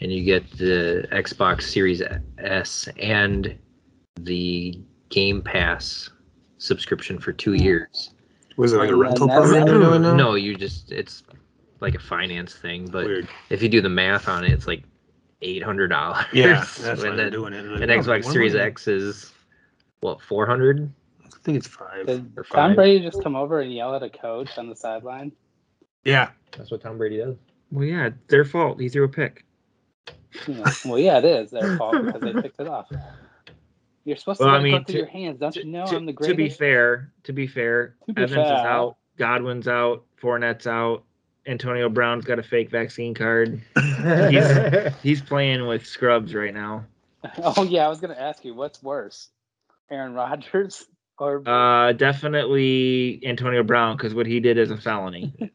and 0.00 0.10
you 0.12 0.24
get 0.24 0.50
the 0.52 1.06
Xbox 1.12 1.62
Series 1.62 2.02
S 2.38 2.88
and 2.98 3.56
the 4.20 4.80
Game 5.10 5.42
Pass 5.42 6.10
subscription 6.58 7.18
for 7.18 7.32
two 7.32 7.54
years. 7.54 8.10
Was 8.56 8.72
it 8.72 8.78
like 8.78 8.90
a 8.90 8.96
rental 8.96 9.28
program 9.28 9.66
they're 9.66 9.78
doing 9.78 10.02
now? 10.02 10.14
No, 10.16 10.34
you 10.34 10.56
just 10.56 10.90
it's 10.90 11.22
like 11.80 11.94
a 11.94 12.00
finance 12.00 12.54
thing, 12.54 12.86
but 12.90 13.04
Weird. 13.06 13.28
if 13.50 13.62
you 13.62 13.68
do 13.68 13.80
the 13.80 13.88
math 13.88 14.28
on 14.28 14.44
it, 14.44 14.50
it's 14.50 14.66
like 14.66 14.82
eight 15.42 15.62
hundred 15.62 15.88
dollars. 15.88 16.24
Yeah, 16.32 16.64
that's 16.80 16.80
why 16.80 16.90
and 16.90 17.00
they're 17.18 17.30
then 17.30 17.32
doing 17.32 17.52
it. 17.52 17.64
an 17.64 17.90
oh, 17.90 17.98
Xbox 17.98 18.24
Series 18.24 18.54
X 18.56 18.88
is 18.88 19.32
what 20.00 20.20
four 20.22 20.46
hundred 20.46 20.80
I 20.80 20.88
think 21.52 21.58
it's 21.64 21.66
five. 21.66 22.06
Did 22.06 22.32
or 22.36 22.44
Tom 22.44 22.70
five. 22.70 22.76
Brady 22.76 23.00
just 23.04 23.22
come 23.22 23.34
over 23.36 23.60
and 23.60 23.72
yell 23.72 23.94
at 23.94 24.02
a 24.02 24.10
coach 24.10 24.56
on 24.58 24.68
the 24.68 24.76
sideline? 24.76 25.32
Yeah, 26.04 26.30
That's 26.56 26.70
what 26.70 26.80
Tom 26.82 26.98
Brady 26.98 27.18
does. 27.18 27.36
Well, 27.70 27.84
yeah, 27.84 28.10
their 28.28 28.44
fault. 28.44 28.80
He 28.80 28.88
threw 28.88 29.04
a 29.04 29.08
pick. 29.08 29.44
Yeah. 30.46 30.64
Well, 30.84 30.98
yeah, 30.98 31.18
it 31.18 31.24
is 31.24 31.50
their 31.50 31.76
fault 31.76 31.96
because 32.04 32.20
they 32.20 32.32
picked 32.40 32.60
it 32.60 32.68
off. 32.68 32.86
You're 34.04 34.16
supposed 34.16 34.40
to 34.40 34.46
Well, 34.46 34.54
let 34.54 34.62
I 34.62 34.66
it 34.66 34.70
go 34.70 34.76
mean, 34.76 34.84
through 34.84 34.92
to- 34.92 34.98
your 34.98 35.06
hands. 35.08 35.40
Don't 35.40 35.52
to, 35.52 35.60
you 35.60 35.66
know 35.72 35.86
to- 35.86 35.96
I'm 35.96 36.06
the 36.06 36.12
great 36.12 36.28
to 36.28 36.34
be 36.34 36.48
fair, 36.48 37.12
to 37.24 37.32
be 37.32 37.46
fair, 37.46 37.96
To 38.06 38.12
be 38.12 38.22
Evans 38.22 38.46
is 38.46 38.50
out, 38.52 38.96
Godwin's 39.18 39.68
out, 39.68 40.04
Fournette's 40.22 40.66
out, 40.66 41.04
Antonio 41.46 41.88
Brown's 41.88 42.24
got 42.24 42.38
a 42.38 42.42
fake 42.42 42.70
vaccine 42.70 43.14
card. 43.14 43.60
He's 44.30 44.94
he's 45.02 45.20
playing 45.22 45.66
with 45.66 45.84
scrubs 45.86 46.34
right 46.34 46.54
now. 46.54 46.84
Oh 47.42 47.64
yeah, 47.64 47.84
I 47.84 47.88
was 47.88 48.00
gonna 48.00 48.14
ask 48.14 48.44
you 48.44 48.54
what's 48.54 48.80
worse, 48.82 49.28
Aaron 49.90 50.14
Rodgers 50.14 50.86
or 51.18 51.42
Uh, 51.48 51.92
definitely 51.92 53.20
Antonio 53.24 53.62
Brown 53.62 53.96
because 53.96 54.14
what 54.14 54.26
he 54.26 54.40
did 54.40 54.58
is 54.58 54.70
a 54.70 54.76
felony. 54.76 55.32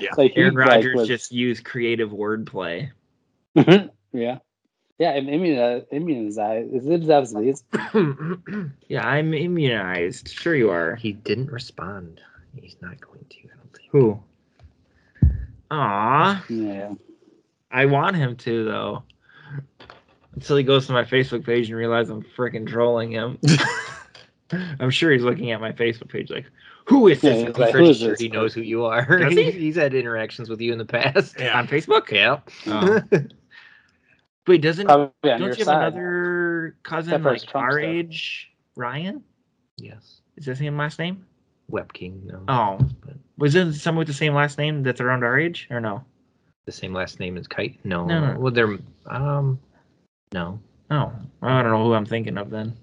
Yeah. 0.00 0.10
like 0.16 0.32
he, 0.32 0.40
Aaron 0.40 0.54
like, 0.54 0.68
Rodgers 0.68 0.96
was- 0.96 1.08
just 1.08 1.30
used 1.30 1.64
creative 1.64 2.10
wordplay. 2.10 2.90
yeah, 3.54 4.38
yeah. 4.98 5.14
Immunized, 5.14 5.86
immunized. 5.92 6.74
Is 6.74 6.86
it 6.86 7.06
disease? 7.06 7.62
yeah, 8.88 9.06
I'm 9.06 9.34
immunized. 9.34 10.28
Sure 10.30 10.54
you 10.56 10.70
are. 10.70 10.96
He 10.96 11.12
didn't 11.12 11.50
respond. 11.52 12.20
He's 12.60 12.76
not 12.80 12.98
going 13.00 13.24
to. 13.28 13.36
I 13.44 13.56
don't 13.56 13.72
think. 13.76 13.90
Who? 13.92 14.20
Aw, 15.70 16.44
Yeah. 16.48 16.94
I 17.70 17.86
want 17.86 18.16
him 18.16 18.36
to 18.36 18.64
though. 18.64 19.02
Until 20.34 20.56
he 20.56 20.64
goes 20.64 20.86
to 20.86 20.92
my 20.92 21.04
Facebook 21.04 21.44
page 21.44 21.68
and 21.68 21.78
realizes 21.78 22.10
I'm 22.10 22.22
freaking 22.36 22.66
trolling 22.66 23.12
him. 23.12 23.38
I'm 24.80 24.90
sure 24.90 25.10
he's 25.10 25.22
looking 25.22 25.52
at 25.52 25.60
my 25.60 25.72
Facebook 25.72 26.08
page 26.10 26.30
like, 26.30 26.46
who 26.86 27.08
is 27.08 27.20
this? 27.20 27.46
he's 27.46 27.54
I'm 27.54 27.60
like, 27.60 27.74
who 27.74 27.84
is 27.84 28.00
this? 28.00 28.20
he 28.20 28.28
knows 28.28 28.52
who 28.52 28.60
you 28.60 28.84
are. 28.84 29.18
He? 29.30 29.44
He's, 29.44 29.54
he's 29.54 29.76
had 29.76 29.94
interactions 29.94 30.48
with 30.48 30.60
you 30.60 30.72
in 30.72 30.78
the 30.78 30.84
past. 30.84 31.36
Yeah. 31.38 31.58
on 31.58 31.66
Facebook. 31.66 32.10
Yeah. 32.10 32.40
Oh. 32.66 33.00
Wait, 34.46 34.60
doesn't 34.60 34.86
Probably 34.86 35.10
don't 35.22 35.40
you 35.40 35.46
have 35.48 35.58
side. 35.62 35.76
another 35.94 36.76
cousin 36.82 37.14
Except 37.14 37.24
like 37.24 37.42
Trump 37.50 37.64
our 37.64 37.80
stuff. 37.80 37.82
age? 37.84 38.50
Ryan? 38.76 39.22
Yes. 39.78 40.20
Is 40.36 40.44
that 40.46 40.58
same 40.58 40.76
last 40.76 40.98
name? 40.98 41.24
Web 41.68 41.92
King. 41.94 42.20
No. 42.26 42.44
Oh, 42.48 42.78
was 43.38 43.54
it 43.54 43.72
someone 43.74 44.00
with 44.00 44.08
the 44.08 44.14
same 44.14 44.34
last 44.34 44.58
name 44.58 44.82
that's 44.82 45.00
around 45.00 45.24
our 45.24 45.38
age 45.38 45.66
or 45.70 45.80
no? 45.80 46.04
The 46.66 46.72
same 46.72 46.92
last 46.92 47.20
name 47.20 47.38
as 47.38 47.46
Kite. 47.46 47.78
No. 47.84 48.04
No, 48.04 48.32
no. 48.32 48.38
Well, 48.38 48.52
they're 48.52 48.78
um. 49.06 49.58
No. 50.32 50.60
Oh, 50.90 51.12
I 51.42 51.62
don't 51.62 51.72
know 51.72 51.84
who 51.84 51.94
I'm 51.94 52.06
thinking 52.06 52.38
of 52.38 52.50
then. 52.50 52.76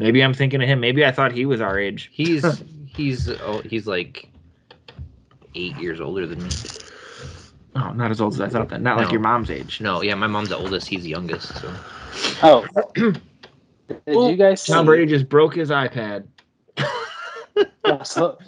Maybe 0.00 0.22
I'm 0.22 0.34
thinking 0.34 0.62
of 0.62 0.68
him. 0.68 0.80
Maybe 0.80 1.04
I 1.04 1.12
thought 1.12 1.32
he 1.32 1.46
was 1.46 1.60
our 1.60 1.78
age. 1.78 2.10
He's 2.12 2.44
he's 2.86 3.28
oh, 3.28 3.60
he's 3.64 3.86
like 3.86 4.28
eight 5.54 5.76
years 5.76 6.00
older 6.00 6.26
than 6.26 6.42
me. 6.42 6.50
Oh, 7.76 7.92
not 7.92 8.10
as 8.10 8.20
old 8.20 8.34
as 8.34 8.40
I 8.40 8.48
thought 8.48 8.68
then. 8.68 8.82
Not 8.82 8.98
like 8.98 9.10
your 9.10 9.20
mom's 9.20 9.50
age. 9.50 9.80
No, 9.80 10.00
yeah, 10.02 10.14
my 10.14 10.28
mom's 10.28 10.50
the 10.50 10.56
oldest. 10.56 10.86
He's 10.86 11.02
the 11.02 11.10
youngest. 11.10 11.60
So 11.60 11.74
Oh, 12.42 12.66
did 12.94 13.20
Well, 14.06 14.30
you 14.30 14.36
guys 14.36 14.62
see 14.62 14.72
Tom 14.72 14.86
Brady 14.86 15.06
just 15.06 15.28
broke 15.28 15.54
his 15.54 15.70
iPad. 15.70 16.26
Russell? 17.84 18.38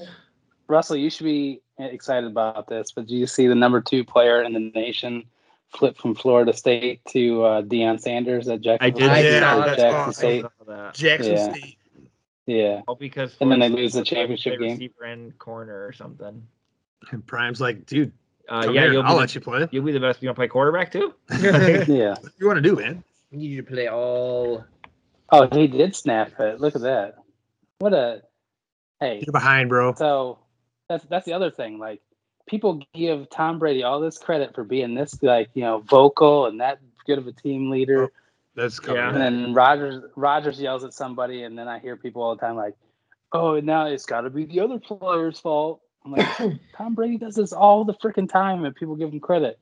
Russell, 0.68 0.96
you 0.96 1.10
should 1.10 1.24
be 1.24 1.60
excited 1.78 2.30
about 2.30 2.68
this. 2.68 2.92
But 2.92 3.06
do 3.06 3.16
you 3.16 3.26
see 3.26 3.46
the 3.48 3.54
number 3.54 3.80
two 3.80 4.04
player 4.04 4.42
in 4.42 4.52
the 4.52 4.70
nation 4.74 5.24
flip 5.74 5.96
from 5.98 6.14
Florida 6.14 6.52
State 6.52 7.04
to 7.10 7.42
uh, 7.44 7.62
Deion 7.62 8.00
Sanders 8.00 8.48
at 8.48 8.60
Jackson? 8.60 8.86
I 8.86 8.90
did. 8.90 9.08
I 9.10 9.16
see 9.16 9.22
did. 9.22 9.42
That's 9.42 9.76
Jackson 9.76 9.94
awesome. 9.94 10.12
State. 10.12 10.44
I 10.44 10.48
saw 10.64 10.64
that. 10.84 10.94
Jackson 10.94 11.32
Yeah. 11.32 11.52
State. 11.54 11.78
Yeah, 12.48 12.82
All 12.86 12.94
because 12.94 13.34
And 13.40 13.50
then 13.50 13.58
they 13.58 13.68
lose 13.68 13.92
the 13.94 14.04
championship 14.04 14.58
play 14.58 14.68
game. 14.68 14.76
receiver 14.76 15.02
and 15.04 15.36
corner 15.36 15.84
or 15.84 15.92
something. 15.92 16.46
And 17.10 17.26
Prime's 17.26 17.60
like, 17.60 17.86
dude, 17.86 18.12
Uh, 18.48 18.62
come 18.62 18.74
yeah, 18.76 18.82
here, 18.82 18.92
you'll 18.92 19.02
I'll 19.02 19.14
the, 19.14 19.20
let 19.20 19.34
you 19.34 19.40
play. 19.40 19.66
you'll 19.72 19.84
be 19.84 19.90
the 19.90 19.98
best. 19.98 20.22
You 20.22 20.28
want 20.28 20.36
to 20.36 20.38
play 20.40 20.46
quarterback 20.48 20.92
too? 20.92 21.12
yeah. 21.40 22.10
What 22.10 22.22
do 22.22 22.30
you 22.38 22.46
want 22.46 22.56
to 22.58 22.62
do, 22.62 22.76
man? 22.76 23.02
We 23.32 23.38
need 23.38 23.46
you 23.50 23.62
to 23.62 23.68
play 23.68 23.88
all. 23.88 24.64
Oh, 25.30 25.48
he 25.50 25.66
did 25.66 25.96
snap 25.96 26.38
it. 26.38 26.60
Look 26.60 26.76
at 26.76 26.82
that. 26.82 27.16
What 27.80 27.92
a 27.92 28.22
hey. 29.00 29.22
You're 29.26 29.32
behind, 29.32 29.68
bro. 29.68 29.94
So 29.96 30.38
that's 30.88 31.04
that's 31.06 31.26
the 31.26 31.32
other 31.32 31.50
thing. 31.50 31.80
Like 31.80 32.00
people 32.46 32.82
give 32.94 33.28
Tom 33.30 33.58
Brady 33.58 33.82
all 33.82 34.00
this 34.00 34.18
credit 34.18 34.54
for 34.54 34.64
being 34.64 34.94
this 34.94 35.22
like 35.22 35.50
you 35.54 35.62
know 35.62 35.78
vocal 35.78 36.46
and 36.46 36.60
that 36.60 36.78
good 37.06 37.18
of 37.18 37.26
a 37.26 37.32
team 37.32 37.70
leader. 37.70 38.04
Oh, 38.04 38.10
that's 38.54 38.80
coming. 38.80 39.00
Yeah. 39.02 39.10
And 39.10 39.20
then 39.20 39.54
Rodgers 39.54 40.02
Rodgers 40.16 40.60
yells 40.60 40.84
at 40.84 40.94
somebody, 40.94 41.42
and 41.42 41.58
then 41.58 41.68
I 41.68 41.78
hear 41.78 41.96
people 41.96 42.22
all 42.22 42.34
the 42.34 42.40
time 42.40 42.56
like, 42.56 42.74
"Oh, 43.32 43.60
now 43.60 43.86
it's 43.86 44.06
got 44.06 44.22
to 44.22 44.30
be 44.30 44.44
the 44.44 44.60
other 44.60 44.78
player's 44.78 45.38
fault." 45.38 45.80
I'm 46.04 46.12
like, 46.12 46.58
Tom 46.76 46.94
Brady 46.94 47.18
does 47.18 47.34
this 47.34 47.52
all 47.52 47.84
the 47.84 47.94
freaking 47.94 48.30
time, 48.30 48.64
and 48.64 48.74
people 48.74 48.96
give 48.96 49.12
him 49.12 49.20
credit. 49.20 49.58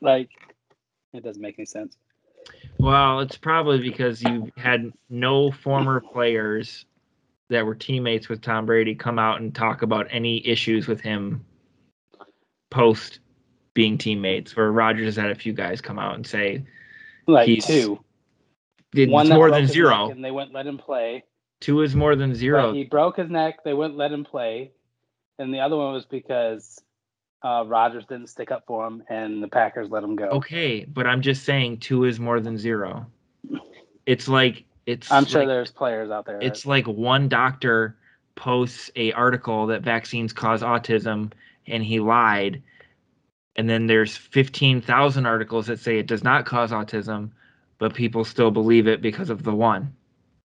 Like, 0.00 0.30
it 1.12 1.22
doesn't 1.22 1.40
make 1.40 1.58
any 1.58 1.66
sense. 1.66 1.96
Well, 2.78 3.20
it's 3.20 3.36
probably 3.36 3.80
because 3.80 4.22
you 4.22 4.50
had 4.56 4.92
no 5.08 5.50
former 5.50 6.00
players 6.00 6.86
that 7.50 7.64
were 7.64 7.74
teammates 7.74 8.28
with 8.28 8.42
Tom 8.42 8.66
Brady 8.66 8.94
come 8.94 9.18
out 9.18 9.40
and 9.40 9.54
talk 9.54 9.82
about 9.82 10.06
any 10.10 10.46
issues 10.46 10.86
with 10.86 11.00
him 11.00 11.44
post 12.70 13.20
being 13.74 13.98
teammates. 13.98 14.56
Where 14.56 14.70
Rodgers 14.72 15.16
had 15.16 15.30
a 15.30 15.34
few 15.34 15.52
guys 15.52 15.80
come 15.80 15.98
out 15.98 16.14
and 16.14 16.26
say 16.26 16.64
Like 17.26 17.46
He's- 17.48 17.66
two, 17.66 18.02
it's 18.94 19.10
one 19.12 19.28
more 19.28 19.50
than 19.50 19.66
zero. 19.66 20.10
and 20.10 20.24
they 20.24 20.30
wouldn't 20.30 20.54
let 20.54 20.66
him 20.66 20.78
play. 20.78 21.24
Two 21.60 21.82
is 21.82 21.94
more 21.94 22.16
than 22.16 22.30
But 22.30 22.36
zero. 22.38 22.72
he 22.72 22.84
broke 22.84 23.16
his 23.16 23.28
neck. 23.30 23.64
They 23.64 23.74
wouldn't 23.74 23.96
let 23.98 24.12
him 24.12 24.24
play, 24.24 24.70
and 25.38 25.52
the 25.52 25.60
other 25.60 25.76
one 25.76 25.92
was 25.92 26.06
because 26.06 26.80
uh, 27.42 27.64
Rodgers 27.66 28.04
didn't 28.08 28.28
stick 28.28 28.50
up 28.50 28.64
for 28.66 28.86
him, 28.86 29.02
and 29.08 29.42
the 29.42 29.48
Packers 29.48 29.90
let 29.90 30.02
him 30.02 30.16
go. 30.16 30.26
Okay, 30.30 30.84
but 30.84 31.06
I'm 31.06 31.20
just 31.20 31.44
saying 31.44 31.78
two 31.78 32.04
is 32.04 32.18
more 32.18 32.40
than 32.40 32.56
zero. 32.56 33.06
It's 34.06 34.26
like 34.28 34.64
it's. 34.86 35.10
I'm 35.12 35.24
sure 35.26 35.40
like- 35.42 35.48
there's 35.48 35.70
players 35.70 36.10
out 36.10 36.24
there. 36.26 36.38
it's 36.40 36.64
like 36.64 36.86
one 36.86 37.28
doctor 37.28 37.96
posts 38.36 38.90
a 38.96 39.12
article 39.12 39.66
that 39.66 39.82
vaccines 39.82 40.32
cause 40.32 40.62
autism 40.62 41.32
and 41.70 41.84
he 41.84 42.00
lied 42.00 42.62
and 43.56 43.68
then 43.68 43.88
there's 43.88 44.16
15,000 44.16 45.26
articles 45.26 45.66
that 45.66 45.80
say 45.80 45.98
it 45.98 46.06
does 46.06 46.22
not 46.22 46.46
cause 46.46 46.70
autism 46.70 47.30
but 47.78 47.94
people 47.94 48.24
still 48.24 48.50
believe 48.50 48.86
it 48.86 49.02
because 49.02 49.30
of 49.30 49.42
the 49.42 49.54
one 49.54 49.94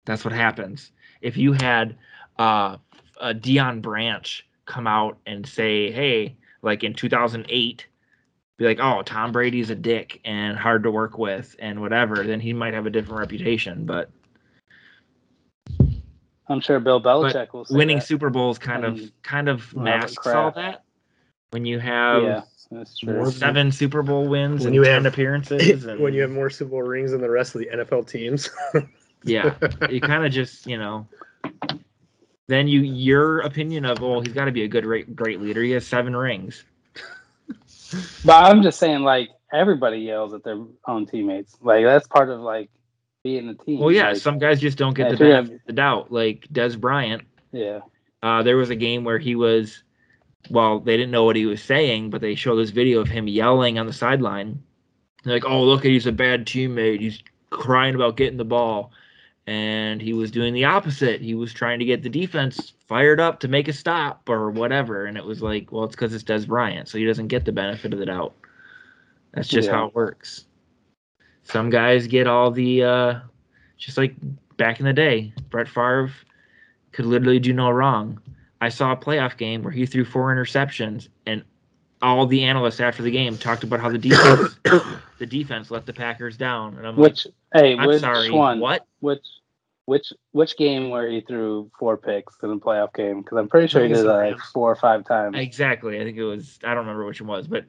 that's 0.04 0.24
what 0.24 0.34
happens 0.34 0.92
if 1.20 1.36
you 1.36 1.52
had 1.52 1.96
uh, 2.38 2.76
a 3.20 3.34
Deion 3.34 3.82
Branch 3.82 4.46
come 4.66 4.86
out 4.86 5.18
and 5.26 5.46
say 5.46 5.90
hey 5.90 6.36
like 6.62 6.84
in 6.84 6.94
2008 6.94 7.86
be 8.56 8.64
like 8.64 8.80
oh 8.80 9.02
Tom 9.02 9.32
Brady's 9.32 9.70
a 9.70 9.74
dick 9.74 10.20
and 10.24 10.58
hard 10.58 10.82
to 10.82 10.90
work 10.90 11.18
with 11.18 11.56
and 11.58 11.80
whatever 11.80 12.22
then 12.24 12.40
he 12.40 12.52
might 12.52 12.74
have 12.74 12.86
a 12.86 12.90
different 12.90 13.20
reputation 13.20 13.86
but 13.86 14.10
I'm 16.48 16.60
sure 16.60 16.80
Bill 16.80 17.00
Belichick 17.00 17.52
will 17.52 17.64
say 17.64 17.76
winning 17.76 17.98
that. 17.98 18.06
Super 18.06 18.30
Bowls 18.30 18.58
kind 18.58 18.84
of 18.84 19.00
kind 19.22 19.48
of 19.48 19.74
masks 19.76 20.26
all 20.26 20.50
that. 20.52 20.84
When 21.50 21.64
you 21.64 21.78
have 21.78 22.22
yeah, 22.22 22.42
that's 22.70 22.98
true. 22.98 23.30
Seven 23.30 23.72
Super 23.72 24.02
Bowl 24.02 24.28
wins 24.28 24.60
When 24.60 24.68
and 24.68 24.74
you 24.74 24.84
ten 24.84 25.04
have- 25.04 25.12
appearances, 25.12 25.84
and 25.84 26.00
when 26.02 26.12
you 26.14 26.22
have 26.22 26.30
more 26.30 26.50
Super 26.50 26.70
Bowl 26.72 26.82
rings 26.82 27.12
than 27.12 27.20
the 27.20 27.30
rest 27.30 27.54
of 27.54 27.60
the 27.60 27.68
NFL 27.68 28.08
teams. 28.08 28.50
yeah, 29.24 29.54
you 29.90 30.00
kind 30.00 30.26
of 30.26 30.32
just 30.32 30.66
you 30.66 30.78
know. 30.78 31.06
Then 32.48 32.66
you 32.66 32.80
your 32.80 33.40
opinion 33.40 33.84
of 33.84 34.02
oh 34.02 34.20
he's 34.20 34.32
got 34.32 34.46
to 34.46 34.52
be 34.52 34.64
a 34.64 34.68
good 34.68 34.84
great 34.84 35.14
great 35.16 35.40
leader. 35.40 35.62
He 35.62 35.72
has 35.72 35.86
seven 35.86 36.14
rings. 36.16 36.64
But 38.24 38.44
I'm 38.44 38.62
just 38.62 38.78
saying, 38.78 39.00
like 39.00 39.30
everybody 39.52 39.98
yells 39.98 40.34
at 40.34 40.44
their 40.44 40.58
own 40.86 41.06
teammates. 41.06 41.56
Like 41.60 41.84
that's 41.84 42.06
part 42.06 42.28
of 42.28 42.40
like 42.40 42.70
being 43.24 43.48
a 43.48 43.54
team. 43.54 43.80
Well, 43.80 43.90
yeah, 43.90 44.08
Like, 44.08 44.18
some 44.18 44.38
guys 44.38 44.60
just 44.60 44.78
don't 44.78 44.94
get 44.94 45.04
Yeah, 45.04 45.08
the 45.08 45.14
if 45.14 45.20
you're 45.20 45.28
benefit 45.30 45.54
of 45.54 45.60
the 45.66 45.72
doubt. 45.72 46.12
Like 46.12 46.46
Dez 46.52 46.78
Bryant, 46.78 47.22
yeah, 47.52 47.80
uh, 48.22 48.42
there 48.42 48.56
was 48.56 48.70
a 48.70 48.76
game 48.76 49.04
where 49.04 49.18
he 49.18 49.34
was, 49.34 49.82
well, 50.50 50.80
they 50.80 50.96
didn't 50.96 51.12
know 51.12 51.24
what 51.24 51.36
he 51.36 51.46
was 51.46 51.62
saying, 51.62 52.10
but 52.10 52.20
they 52.20 52.34
show 52.34 52.56
this 52.56 52.70
video 52.70 53.00
of 53.00 53.08
him 53.08 53.28
yelling 53.28 53.78
on 53.78 53.86
the 53.86 53.92
sideline. 53.92 54.62
They're 55.24 55.34
like, 55.34 55.44
oh, 55.44 55.62
look, 55.62 55.84
he's 55.84 56.06
a 56.06 56.12
bad 56.12 56.46
teammate. 56.46 57.00
He's 57.00 57.22
crying 57.50 57.94
about 57.94 58.16
getting 58.16 58.38
the 58.38 58.44
ball. 58.44 58.92
And 59.46 60.00
he 60.02 60.12
was 60.12 60.30
doing 60.30 60.52
the 60.52 60.64
opposite. 60.66 61.20
He 61.22 61.34
was 61.34 61.52
trying 61.52 61.78
to 61.78 61.84
get 61.84 62.02
the 62.02 62.10
defense 62.10 62.74
fired 62.86 63.18
up 63.18 63.40
to 63.40 63.48
make 63.48 63.66
a 63.66 63.72
stop 63.72 64.28
or 64.28 64.50
whatever. 64.50 65.06
And 65.06 65.16
it 65.16 65.24
was 65.24 65.40
like, 65.42 65.72
well, 65.72 65.84
it's 65.84 65.96
because 65.96 66.12
it's 66.12 66.24
Dez 66.24 66.46
Bryant, 66.46 66.88
so 66.88 66.98
he 66.98 67.04
doesn't 67.06 67.28
get 67.28 67.44
the 67.44 67.52
benefit 67.52 67.92
of 67.92 67.98
the 67.98 68.06
doubt. 68.06 68.34
That's 69.32 69.48
just 69.48 69.68
Yeah. 69.68 69.76
how 69.76 69.86
it 69.86 69.94
works. 69.94 70.44
Some 71.44 71.70
guys 71.70 72.06
get 72.06 72.26
all 72.26 72.50
the, 72.50 72.84
uh, 72.84 73.20
just 73.78 73.96
like 73.96 74.14
back 74.58 74.80
in 74.80 74.86
the 74.86 74.92
day, 74.92 75.32
Brett 75.48 75.68
Favre 75.68 76.10
could 76.92 77.06
literally 77.06 77.38
do 77.38 77.52
no 77.54 77.70
wrong. 77.70 78.20
I 78.60 78.68
saw 78.68 78.92
a 78.92 78.96
playoff 78.96 79.36
game 79.36 79.62
where 79.62 79.72
he 79.72 79.86
threw 79.86 80.04
four 80.04 80.34
interceptions, 80.34 81.08
and 81.26 81.44
all 82.02 82.26
the 82.26 82.44
analysts 82.44 82.80
after 82.80 83.02
the 83.02 83.10
game 83.10 83.36
talked 83.36 83.64
about 83.64 83.80
how 83.80 83.88
the 83.88 83.98
defense, 83.98 84.56
the 85.18 85.26
defense 85.26 85.70
let 85.70 85.86
the 85.86 85.92
Packers 85.92 86.36
down. 86.36 86.76
And 86.76 86.86
I'm 86.86 86.96
which 86.96 87.26
hey, 87.54 87.76
I'm 87.76 87.86
which 87.86 88.00
sorry, 88.00 88.30
one? 88.30 88.60
what? 88.60 88.86
Which 89.00 89.24
which 89.84 90.12
which 90.32 90.56
game 90.56 90.90
where 90.90 91.08
he 91.10 91.20
threw 91.20 91.70
four 91.78 91.96
picks 91.96 92.36
in 92.42 92.50
a 92.50 92.58
playoff 92.58 92.94
game? 92.94 93.22
Because 93.22 93.38
I'm 93.38 93.48
pretty 93.48 93.68
sure 93.68 93.82
he 93.82 93.92
did 93.92 94.04
like 94.04 94.38
four 94.52 94.70
or 94.70 94.76
five 94.76 95.04
times. 95.06 95.36
Exactly. 95.38 96.00
I 96.00 96.04
think 96.04 96.16
it 96.16 96.24
was. 96.24 96.58
I 96.64 96.68
don't 96.68 96.84
remember 96.84 97.06
which 97.06 97.20
one 97.20 97.28
was, 97.28 97.46
but 97.46 97.64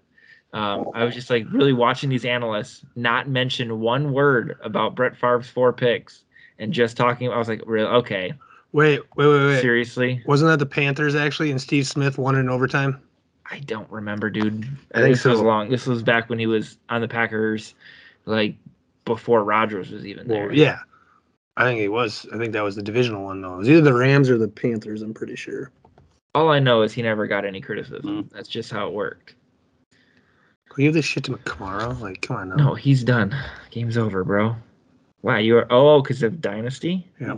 um, 0.51 0.89
I 0.95 1.03
was 1.03 1.13
just 1.13 1.29
like 1.29 1.45
really 1.51 1.73
watching 1.73 2.09
these 2.09 2.25
analysts 2.25 2.83
not 2.95 3.29
mention 3.29 3.79
one 3.79 4.11
word 4.11 4.57
about 4.63 4.95
Brett 4.95 5.15
Favre's 5.15 5.47
four 5.47 5.71
picks 5.71 6.23
and 6.57 6.73
just 6.73 6.97
talking. 6.97 7.31
I 7.31 7.37
was 7.37 7.47
like, 7.47 7.61
really? 7.65 7.87
Okay, 7.87 8.33
wait, 8.71 9.01
wait, 9.15 9.27
wait, 9.27 9.45
wait. 9.45 9.61
seriously? 9.61 10.21
Wasn't 10.25 10.49
that 10.49 10.59
the 10.59 10.65
Panthers 10.65 11.15
actually? 11.15 11.51
And 11.51 11.61
Steve 11.61 11.87
Smith 11.87 12.17
won 12.17 12.35
in 12.35 12.49
overtime. 12.49 13.01
I 13.51 13.59
don't 13.59 13.89
remember, 13.89 14.29
dude. 14.29 14.67
I 14.93 15.01
think 15.01 15.15
this 15.15 15.25
was 15.25 15.41
long. 15.41 15.69
This 15.69 15.87
was 15.87 16.03
back 16.03 16.29
when 16.29 16.37
he 16.37 16.45
was 16.45 16.77
on 16.89 17.01
the 17.01 17.07
Packers, 17.07 17.73
like 18.25 18.55
before 19.05 19.43
Rodgers 19.43 19.89
was 19.89 20.05
even 20.05 20.27
there. 20.27 20.47
Well, 20.47 20.55
yeah, 20.55 20.79
I 21.57 21.63
think 21.63 21.79
it 21.79 21.89
was. 21.89 22.27
I 22.33 22.37
think 22.37 22.53
that 22.53 22.63
was 22.63 22.75
the 22.75 22.83
divisional 22.83 23.23
one 23.23 23.41
though. 23.41 23.55
It 23.55 23.57
was 23.57 23.69
either 23.69 23.81
the 23.81 23.93
Rams 23.93 24.29
or 24.29 24.37
the 24.37 24.47
Panthers. 24.47 25.01
I'm 25.01 25.13
pretty 25.13 25.35
sure. 25.35 25.71
All 26.35 26.49
I 26.49 26.59
know 26.59 26.83
is 26.83 26.93
he 26.93 27.01
never 27.01 27.25
got 27.25 27.43
any 27.43 27.59
criticism. 27.59 28.23
Mm. 28.23 28.31
That's 28.31 28.47
just 28.47 28.71
how 28.71 28.87
it 28.87 28.93
worked. 28.93 29.33
Can 30.69 30.83
you 30.83 30.89
give 30.89 30.93
this 30.93 31.05
shit 31.05 31.23
to 31.23 31.31
Kamara? 31.37 31.99
Like, 31.99 32.21
come 32.21 32.37
on 32.37 32.49
now. 32.49 32.55
No, 32.55 32.73
he's 32.75 33.03
done. 33.03 33.35
Game's 33.71 33.97
over, 33.97 34.23
bro. 34.23 34.55
Wow, 35.23 35.37
you 35.37 35.57
are. 35.57 35.67
Oh, 35.71 36.01
because 36.01 36.21
of 36.21 36.39
Dynasty. 36.39 37.07
Yeah. 37.19 37.37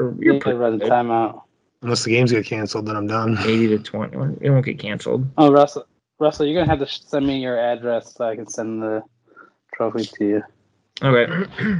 You 0.00 0.06
are. 0.06 0.10
You 0.12 0.32
You're 0.32 0.40
could 0.40 0.56
run 0.58 0.72
the 0.72 0.78
pretty 0.78 0.90
good. 0.90 0.92
timeout. 0.92 1.42
Unless 1.82 2.04
the 2.04 2.10
games 2.10 2.32
get 2.32 2.46
canceled, 2.46 2.86
then 2.86 2.96
I'm 2.96 3.06
done. 3.06 3.36
eighty 3.40 3.68
to 3.68 3.78
twenty. 3.78 4.16
It 4.40 4.50
won't 4.50 4.64
get 4.64 4.78
canceled. 4.78 5.26
Oh, 5.36 5.52
Russell, 5.52 5.86
Russell, 6.18 6.46
you're 6.46 6.60
gonna 6.60 6.70
have 6.70 6.86
to 6.86 6.92
send 6.92 7.26
me 7.26 7.38
your 7.38 7.58
address 7.58 8.14
so 8.14 8.24
I 8.26 8.34
can 8.34 8.46
send 8.48 8.82
the 8.82 9.02
trophy 9.74 10.04
to 10.04 10.24
you. 10.26 10.42
Okay. 11.02 11.46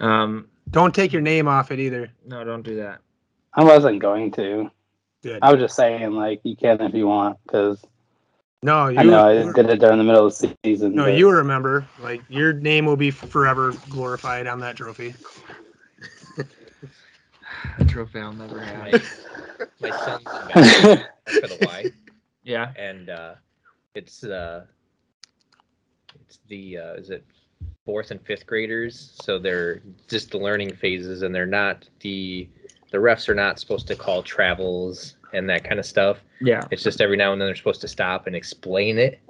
um, 0.00 0.46
Don't 0.70 0.94
take 0.94 1.12
your 1.12 1.22
name 1.22 1.48
off 1.48 1.70
it 1.70 1.80
either. 1.80 2.08
no, 2.26 2.44
don't 2.44 2.62
do 2.62 2.76
that. 2.76 3.00
I 3.54 3.64
wasn't 3.64 4.00
going 4.00 4.30
to. 4.32 4.70
Good. 5.22 5.40
I 5.42 5.50
was 5.52 5.60
just 5.60 5.74
saying, 5.74 6.12
like, 6.12 6.40
you 6.44 6.54
can 6.56 6.80
if 6.82 6.94
you 6.94 7.06
want, 7.08 7.38
because 7.46 7.82
No, 8.62 8.88
you. 8.88 8.98
I 8.98 9.02
know 9.02 9.26
I 9.28 9.52
did 9.52 9.68
it 9.70 9.80
during 9.80 9.98
the 9.98 10.04
middle 10.04 10.26
of 10.26 10.38
the 10.38 10.54
season. 10.64 10.94
no, 10.94 11.04
but- 11.06 11.14
you 11.18 11.30
remember. 11.30 11.86
Like 12.00 12.22
your 12.28 12.52
name 12.52 12.86
will 12.86 12.96
be 12.96 13.10
forever 13.10 13.74
glorified 13.90 14.46
on 14.46 14.60
that 14.60 14.76
trophy. 14.76 15.14
A 17.78 17.84
trophy 17.84 18.20
I'll 18.20 18.32
never 18.32 18.60
have. 18.60 18.92
My, 18.92 19.02
my 19.80 19.90
son's 19.90 20.24
in 21.26 21.40
for 21.40 21.48
the 21.48 21.58
Y, 21.62 21.84
Yeah. 22.44 22.72
and 22.76 23.10
uh, 23.10 23.34
it's 23.94 24.24
uh, 24.24 24.64
it's 26.20 26.38
the 26.48 26.78
uh, 26.78 26.94
is 26.94 27.10
it 27.10 27.24
fourth 27.84 28.10
and 28.10 28.20
fifth 28.22 28.46
graders? 28.46 29.18
So 29.22 29.38
they're 29.38 29.82
just 30.08 30.30
the 30.30 30.38
learning 30.38 30.74
phases, 30.76 31.22
and 31.22 31.34
they're 31.34 31.46
not 31.46 31.88
the 32.00 32.48
the 32.90 32.98
refs 32.98 33.28
are 33.28 33.34
not 33.34 33.58
supposed 33.58 33.86
to 33.88 33.96
call 33.96 34.22
travels 34.22 35.16
and 35.32 35.48
that 35.50 35.64
kind 35.64 35.78
of 35.80 35.86
stuff. 35.86 36.20
Yeah. 36.40 36.62
It's 36.70 36.82
just 36.82 37.00
every 37.00 37.16
now 37.16 37.32
and 37.32 37.40
then 37.40 37.48
they're 37.48 37.56
supposed 37.56 37.80
to 37.82 37.88
stop 37.88 38.26
and 38.26 38.36
explain 38.36 38.98
it. 38.98 39.20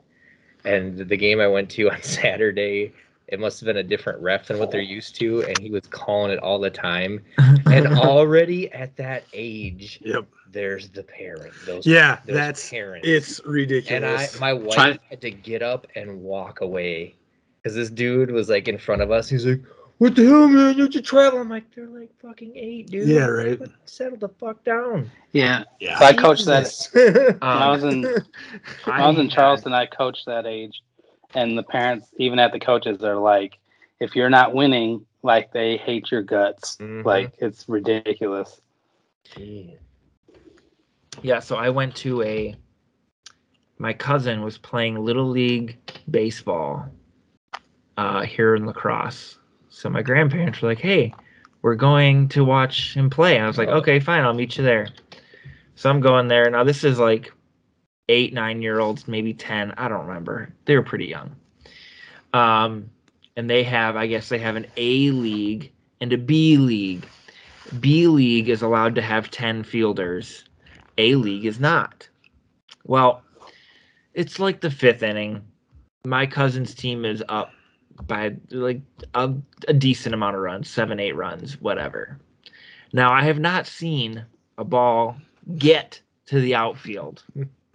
And 0.65 0.99
the 0.99 1.17
game 1.17 1.41
I 1.41 1.47
went 1.49 1.71
to 1.71 1.91
on 1.91 2.03
Saturday, 2.03 2.93
it 3.29 3.41
must 3.41 3.59
have 3.61 3.67
been 3.67 3.79
a 3.79 3.83
different 3.83 4.21
ref 4.23 4.47
than 4.47 4.59
what 4.59 4.71
they're 4.71 4.81
used 4.81 5.17
to, 5.17 5.43
and 5.45 5.59
he 5.59 5.71
was 5.71 5.83
calling 5.89 6.31
it 6.31 6.39
all 6.39 6.59
the 6.59 6.71
time. 6.71 7.23
And 7.67 7.89
already 7.99 8.71
at 8.73 8.97
that 8.97 9.25
age, 9.33 9.99
Yep. 10.05 10.27
there's 10.53 10.89
the 10.91 11.03
parent. 11.03 11.53
Those 11.67 11.85
Yeah, 11.85 12.21
those 12.25 12.37
that's 12.37 12.71
parents. 12.71 13.09
it's 13.09 13.41
ridiculous. 13.45 13.91
and 13.91 14.05
I, 14.07 14.29
my 14.41 14.53
wife 14.53 14.75
Try- 14.75 14.99
had 15.11 15.21
to 15.23 15.31
get 15.33 15.63
up 15.63 15.87
and 15.97 16.23
walk 16.23 16.61
away 16.61 17.17
because 17.63 17.75
this 17.75 17.91
dude 17.91 18.31
was 18.31 18.49
like 18.49 18.69
in 18.69 18.79
front 18.79 19.03
of 19.03 19.11
us. 19.11 19.29
He's 19.29 19.45
like, 19.45 19.61
"What 19.99 20.15
the 20.15 20.25
hell, 20.27 20.47
man? 20.47 20.79
You 20.79 20.91
should 20.93 21.05
travel." 21.05 21.41
I'm 21.41 21.49
like, 21.49 21.65
"They're 21.75 21.89
like 21.89 22.11
fucking 22.23 22.53
eight, 22.57 22.89
dude. 22.89 23.09
Yeah, 23.09 23.27
right. 23.27 23.61
Settle 23.87 24.19
the 24.19 24.29
fuck 24.29 24.63
down." 24.63 25.11
yeah. 25.33 25.65
yeah. 25.81 25.99
So 25.99 26.05
I 26.05 26.13
coached 26.13 26.47
that. 26.47 26.65
Jesus. 26.67 26.91
When 26.95 27.39
I 27.43 27.71
was 27.73 27.83
in 27.83 28.07
Um, 28.07 28.15
I 28.87 29.09
was 29.09 29.19
in 29.19 29.29
Charleston, 29.29 29.73
I 29.73 29.87
coached 29.87 30.25
that 30.27 30.47
age, 30.47 30.81
and 31.37 31.57
the 31.57 31.63
parents, 31.63 32.09
even 32.19 32.39
at 32.39 32.51
the 32.51 32.59
coaches, 32.59 33.05
are 33.05 33.17
like, 33.17 33.59
if 34.01 34.17
you're 34.17 34.31
not 34.31 34.55
winning, 34.55 35.05
like 35.23 35.53
they 35.53 35.77
hate 35.77 36.11
your 36.11 36.23
guts. 36.23 36.77
Mhm. 36.79 37.05
Like 37.05 37.35
it's 37.39 37.69
ridiculous. 37.69 38.61
Yeah, 41.23 41.41
so 41.41 41.57
I 41.57 41.71
went 41.71 41.95
to 41.97 42.23
a. 42.23 42.55
My 43.79 43.93
cousin 43.93 44.43
was 44.43 44.57
playing 44.57 44.97
little 44.97 45.29
league 45.29 45.77
baseball 46.11 46.87
uh, 47.99 48.23
here 48.23 48.55
in 48.55 48.65
La 48.65 48.73
Crosse. 48.73 49.39
So 49.69 49.91
my 49.91 50.03
grandparents 50.03 50.63
were 50.63 50.69
like, 50.69 50.79
"Hey, 50.79 51.13
we're 51.63 51.75
going 51.75 52.29
to 52.31 52.45
watch 52.45 52.95
him 52.97 53.11
play." 53.11 53.37
And 53.37 53.45
I 53.45 53.47
was 53.49 53.59
like, 53.59 53.69
Oh. 53.69 53.79
"Okay, 53.79 54.01
fine, 54.01 54.25
I'll 54.25 54.33
meet 54.35 54.57
you 54.57 54.65
there." 54.65 54.89
So 55.75 55.91
I'm 55.91 56.01
going 56.01 56.29
there. 56.29 56.49
Now 56.51 56.65
this 56.65 56.85
is 56.85 56.99
like 56.99 57.33
eight, 58.09 58.33
nine 58.33 58.63
year 58.63 58.81
olds, 58.81 59.09
maybe 59.09 59.35
ten. 59.35 59.73
I 59.77 59.89
don't 59.89 60.07
remember. 60.07 60.53
They 60.65 60.77
were 60.77 60.83
pretty 60.83 61.07
young. 61.07 61.35
Um, 62.33 62.91
and 63.37 63.49
they 63.49 63.63
have, 63.65 63.97
I 63.97 64.07
guess, 64.07 64.29
they 64.29 64.39
have 64.39 64.57
an 64.57 64.67
A 64.77 65.11
league 65.11 65.73
and 66.01 66.13
a 66.13 66.19
B 66.19 66.57
league. 66.57 67.07
B 67.81 68.07
league 68.07 68.49
is 68.49 68.63
allowed 68.63 68.95
to 68.95 69.03
have 69.03 69.31
ten 69.31 69.63
fielders. 69.63 70.45
A 70.99 71.15
league 71.17 71.45
is 71.45 71.61
not. 71.61 72.09
Well, 72.85 73.23
it's 74.15 74.39
like 74.39 74.61
the 74.61 74.71
fifth 74.71 75.03
inning. 75.03 75.43
My 76.05 76.27
cousin's 76.27 76.75
team 76.75 77.05
is 77.05 77.23
up 77.29 77.51
by 78.07 78.37
like 78.51 78.81
a, 79.15 79.33
a 79.69 79.73
decent 79.73 80.15
amount 80.15 80.37
of 80.37 80.43
runs, 80.43 80.69
seven, 80.69 81.01
eight 81.01 81.17
runs, 81.17 81.61
whatever. 81.61 82.19
Now, 82.93 83.13
I 83.13 83.23
have 83.25 83.39
not 83.39 83.67
seen 83.67 84.25
a 84.59 84.65
ball 84.65 85.17
get 85.59 86.01
to 86.27 86.41
the 86.41 86.55
outfield 86.55 87.25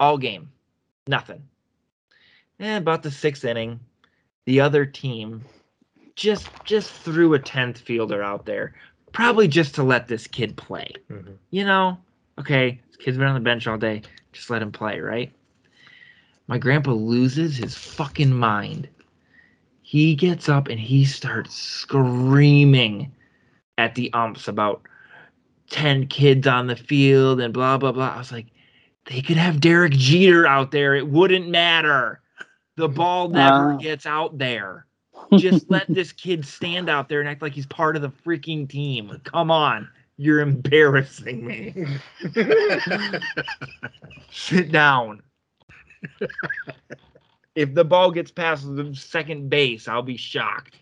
all 0.00 0.18
game. 0.18 0.50
Nothing. 1.06 1.42
And 2.58 2.82
about 2.82 3.02
the 3.02 3.10
sixth 3.10 3.44
inning, 3.44 3.80
the 4.46 4.60
other 4.60 4.84
team 4.84 5.44
just 6.16 6.48
just 6.64 6.90
threw 6.90 7.34
a 7.34 7.38
tenth 7.38 7.78
fielder 7.78 8.22
out 8.22 8.44
there, 8.46 8.74
probably 9.12 9.48
just 9.48 9.74
to 9.76 9.82
let 9.82 10.08
this 10.08 10.26
kid 10.26 10.56
play 10.56 10.92
Mhm. 11.10 11.36
you 11.50 11.64
know, 11.64 11.98
okay, 12.38 12.80
this 12.88 12.96
kid's 12.96 13.16
been 13.18 13.26
on 13.26 13.34
the 13.34 13.40
bench 13.40 13.66
all 13.66 13.78
day. 13.78 14.02
Just 14.32 14.50
let 14.50 14.62
him 14.62 14.72
play, 14.72 15.00
right? 15.00 15.32
My 16.46 16.58
grandpa 16.58 16.92
loses 16.92 17.56
his 17.56 17.76
fucking 17.76 18.32
mind. 18.32 18.88
He 19.82 20.14
gets 20.14 20.48
up 20.48 20.68
and 20.68 20.78
he 20.80 21.04
starts 21.04 21.54
screaming 21.54 23.12
at 23.78 23.94
the 23.94 24.12
umps 24.12 24.46
about 24.48 24.82
10 25.70 26.06
kids 26.08 26.46
on 26.46 26.66
the 26.66 26.76
field 26.76 27.40
and 27.40 27.54
blah, 27.54 27.78
blah, 27.78 27.92
blah. 27.92 28.14
I 28.14 28.18
was 28.18 28.32
like, 28.32 28.46
they 29.10 29.20
could 29.20 29.36
have 29.36 29.60
Derek 29.60 29.92
Jeter 29.92 30.46
out 30.46 30.70
there. 30.70 30.94
It 30.94 31.06
wouldn't 31.06 31.48
matter. 31.48 32.20
The 32.76 32.88
ball 32.88 33.28
never 33.28 33.72
Uh. 33.72 33.76
gets 33.76 34.06
out 34.06 34.38
there. 34.38 34.86
Just 35.36 35.68
let 35.70 35.84
this 35.88 36.12
kid 36.12 36.46
stand 36.46 36.88
out 36.88 37.08
there 37.08 37.20
and 37.20 37.28
act 37.28 37.42
like 37.42 37.52
he's 37.52 37.66
part 37.66 37.96
of 37.96 38.02
the 38.02 38.08
freaking 38.08 38.68
team. 38.68 39.20
Come 39.24 39.50
on. 39.50 39.88
You're 40.16 40.40
embarrassing 40.40 41.44
me. 41.46 41.86
Sit 44.32 44.70
down. 44.72 45.22
if 47.54 47.74
the 47.74 47.84
ball 47.84 48.10
gets 48.10 48.30
past 48.30 48.64
the 48.76 48.94
second 48.94 49.50
base, 49.50 49.88
I'll 49.88 50.02
be 50.02 50.16
shocked. 50.16 50.76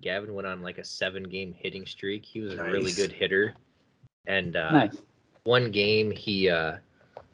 Gavin 0.00 0.34
went 0.34 0.46
on 0.46 0.62
like 0.62 0.78
a 0.78 0.84
seven 0.84 1.22
game 1.24 1.54
hitting 1.56 1.86
streak. 1.86 2.24
He 2.24 2.40
was 2.40 2.54
a 2.54 2.64
really 2.64 2.92
good 2.92 3.12
hitter. 3.12 3.54
And 4.26 4.56
uh, 4.56 4.70
Nice. 4.72 4.96
one 5.44 5.70
game 5.70 6.10
he 6.10 6.48
uh, 6.48 6.76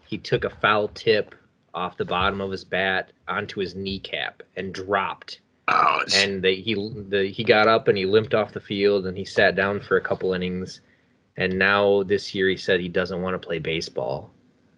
he 0.09 0.17
took 0.17 0.45
a 0.45 0.51
foul 0.51 0.89
tip 0.89 1.35
off 1.75 1.99
the 1.99 2.05
bottom 2.05 2.41
of 2.41 2.51
his 2.51 2.65
bat 2.65 3.13
onto 3.29 3.61
his 3.61 3.75
kneecap 3.75 4.43
and 4.57 4.73
dropped. 4.73 5.41
Oh, 5.69 6.01
And 6.17 6.43
they, 6.43 6.55
he 6.57 6.75
the, 6.75 7.31
he 7.31 7.45
got 7.45 7.69
up 7.69 7.89
and 7.89 7.99
he 7.99 8.07
limped 8.07 8.33
off 8.35 8.53
the 8.55 8.61
field 8.61 9.07
and 9.07 9.19
he 9.19 9.25
sat 9.27 9.55
down 9.55 9.81
for 9.81 9.99
a 9.99 10.01
couple 10.01 10.33
innings. 10.33 10.81
And 11.37 11.59
now 11.59 12.05
this 12.05 12.35
year 12.35 12.49
he 12.49 12.57
said 12.57 12.81
he 12.81 12.89
doesn't 12.89 13.21
want 13.21 13.41
to 13.41 13.47
play 13.47 13.59
baseball. 13.59 14.31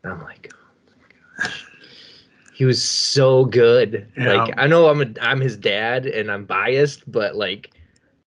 And 0.02 0.12
I'm 0.12 0.22
like, 0.24 0.52
oh 0.52 0.94
my 0.98 1.44
gosh. 1.44 1.64
He 2.54 2.64
was 2.64 2.82
so 2.82 3.44
good. 3.44 4.08
Yeah. 4.18 4.32
Like 4.32 4.54
I 4.58 4.66
know 4.66 4.88
I'm 4.88 5.00
a, 5.00 5.06
I'm 5.22 5.40
his 5.40 5.56
dad 5.56 6.06
and 6.06 6.28
I'm 6.28 6.44
biased, 6.44 7.10
but 7.10 7.36
like 7.36 7.70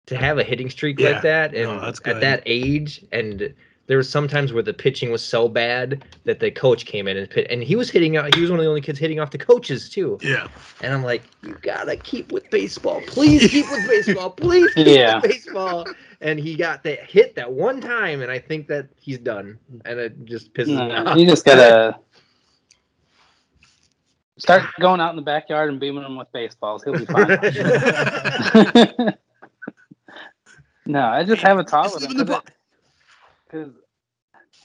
to 0.05 0.15
have 0.15 0.37
a 0.37 0.43
hitting 0.43 0.69
streak 0.69 0.99
Yeah. 0.99 1.09
like 1.13 1.23
that 1.23 1.55
and 1.55 1.65
No, 1.81 1.81
at 1.81 2.21
that 2.21 2.43
age 2.45 3.03
and 3.11 3.53
there 3.91 3.97
was 3.97 4.09
sometimes 4.09 4.53
where 4.53 4.63
the 4.63 4.73
pitching 4.73 5.11
was 5.11 5.21
so 5.21 5.49
bad 5.49 6.05
that 6.23 6.39
the 6.39 6.49
coach 6.49 6.85
came 6.85 7.09
in 7.09 7.17
and 7.17 7.29
pit, 7.29 7.45
and 7.49 7.61
he 7.61 7.75
was 7.75 7.89
hitting 7.89 8.15
out. 8.15 8.33
He 8.33 8.39
was 8.39 8.49
one 8.49 8.57
of 8.57 8.63
the 8.63 8.69
only 8.69 8.79
kids 8.79 8.97
hitting 8.97 9.19
off 9.19 9.31
the 9.31 9.37
coaches 9.37 9.89
too. 9.89 10.17
yeah. 10.21 10.47
And 10.79 10.93
I'm 10.93 11.03
like, 11.03 11.23
you 11.43 11.57
gotta 11.61 11.97
keep 11.97 12.31
with 12.31 12.49
baseball. 12.51 13.01
Please 13.05 13.51
keep 13.51 13.69
with 13.69 13.85
baseball. 13.89 14.29
Please 14.29 14.73
keep 14.75 14.87
Yeah. 14.87 15.15
with 15.19 15.29
baseball. 15.29 15.85
And 16.21 16.39
he 16.39 16.55
got 16.55 16.83
that 16.83 17.03
hit 17.03 17.35
that 17.35 17.51
one 17.51 17.81
time, 17.81 18.21
and 18.21 18.31
I 18.31 18.39
think 18.39 18.67
that 18.67 18.87
he's 18.97 19.17
done. 19.17 19.59
And 19.83 19.99
it 19.99 20.23
just 20.23 20.53
pisses 20.53 20.67
me 20.67 20.75
No, 20.87 21.07
off. 21.07 21.17
you 21.17 21.27
just 21.27 21.43
gotta 21.43 21.99
start 24.37 24.63
going 24.79 25.01
out 25.01 25.09
in 25.09 25.17
the 25.17 25.21
backyard 25.21 25.69
and 25.69 25.81
beaming 25.81 26.05
him 26.05 26.15
with 26.15 26.31
baseballs. 26.31 26.81
He'll 26.85 26.97
be 26.97 27.05
fine. 27.07 27.27
no, 30.85 31.01
I 31.01 31.25
just 31.25 31.41
have 31.41 31.59
a 31.59 31.65
talk 31.65 31.93
with 31.93 32.05
him 32.05 32.15
because, 33.51 33.73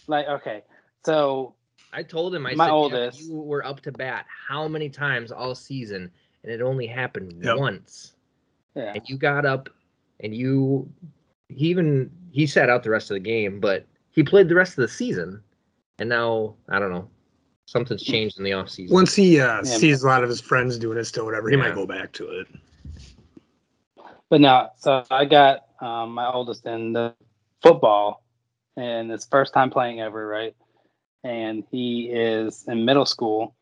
like, 0.07 0.27
okay, 0.28 0.62
so 1.05 1.55
I 1.93 2.03
told 2.03 2.35
him, 2.35 2.47
I 2.47 2.55
My 2.55 2.65
said, 2.66 2.69
"Yeah, 2.69 2.73
oldest- 2.73 3.20
you 3.20 3.35
were 3.35 3.65
up 3.65 3.81
to 3.83 3.93
bat 3.93 4.27
how 4.49 4.69
many 4.69 4.89
times 4.89 5.33
all 5.33 5.55
season, 5.55 6.11
and 6.43 6.53
it 6.53 6.61
only 6.62 6.87
happened 6.87 7.43
Yep. 7.45 7.57
once. 7.59 8.15
yeah, 8.74 8.93
And 8.95 9.09
you 9.09 9.16
got 9.16 9.47
up, 9.47 9.69
and 10.20 10.35
you, 10.35 10.91
he 11.49 11.69
even 11.69 12.11
he 12.31 12.47
sat 12.47 12.69
out 12.69 12.83
the 12.83 12.91
rest 12.91 13.11
of 13.11 13.15
the 13.15 13.20
game, 13.20 13.61
but 13.61 13.87
he 14.11 14.23
played 14.23 14.49
the 14.49 14.55
rest 14.55 14.73
of 14.73 14.83
the 14.83 14.89
season. 14.89 15.43
And 15.99 16.09
now 16.09 16.55
I 16.69 16.78
don't 16.78 16.91
know, 16.91 17.09
something's 17.66 18.03
changed 18.03 18.37
in 18.39 18.45
the 18.45 18.51
offseason. 18.51 18.91
Once 18.91 19.15
he 19.15 19.41
uh, 19.41 19.57
Yeah. 19.59 19.62
sees 19.62 20.03
a 20.03 20.07
lot 20.07 20.23
of 20.23 20.28
his 20.28 20.41
friends 20.41 20.78
doing 20.78 20.99
it 20.99 21.05
still, 21.05 21.24
whatever, 21.24 21.49
he 21.49 21.57
Yeah. 21.57 21.62
might 21.62 21.74
go 21.74 21.87
back 21.87 22.12
to 22.15 22.28
it. 22.41 22.47
but 24.28 24.41
no. 24.41 24.69
So 24.77 25.05
I 25.11 25.24
got 25.24 25.66
um, 25.81 26.12
my 26.12 26.31
oldest 26.31 26.66
in 26.66 26.93
the 26.93 27.15
football, 27.62 28.23
and 28.77 29.11
it's 29.11 29.27
first 29.27 29.55
time 29.55 29.70
playing 29.70 30.01
ever, 30.01 30.27
right? 30.27 30.55
And 31.24 31.65
he 31.70 32.11
is 32.12 32.65
in 32.69 32.85
middle 32.85 33.07
school, 33.07 33.55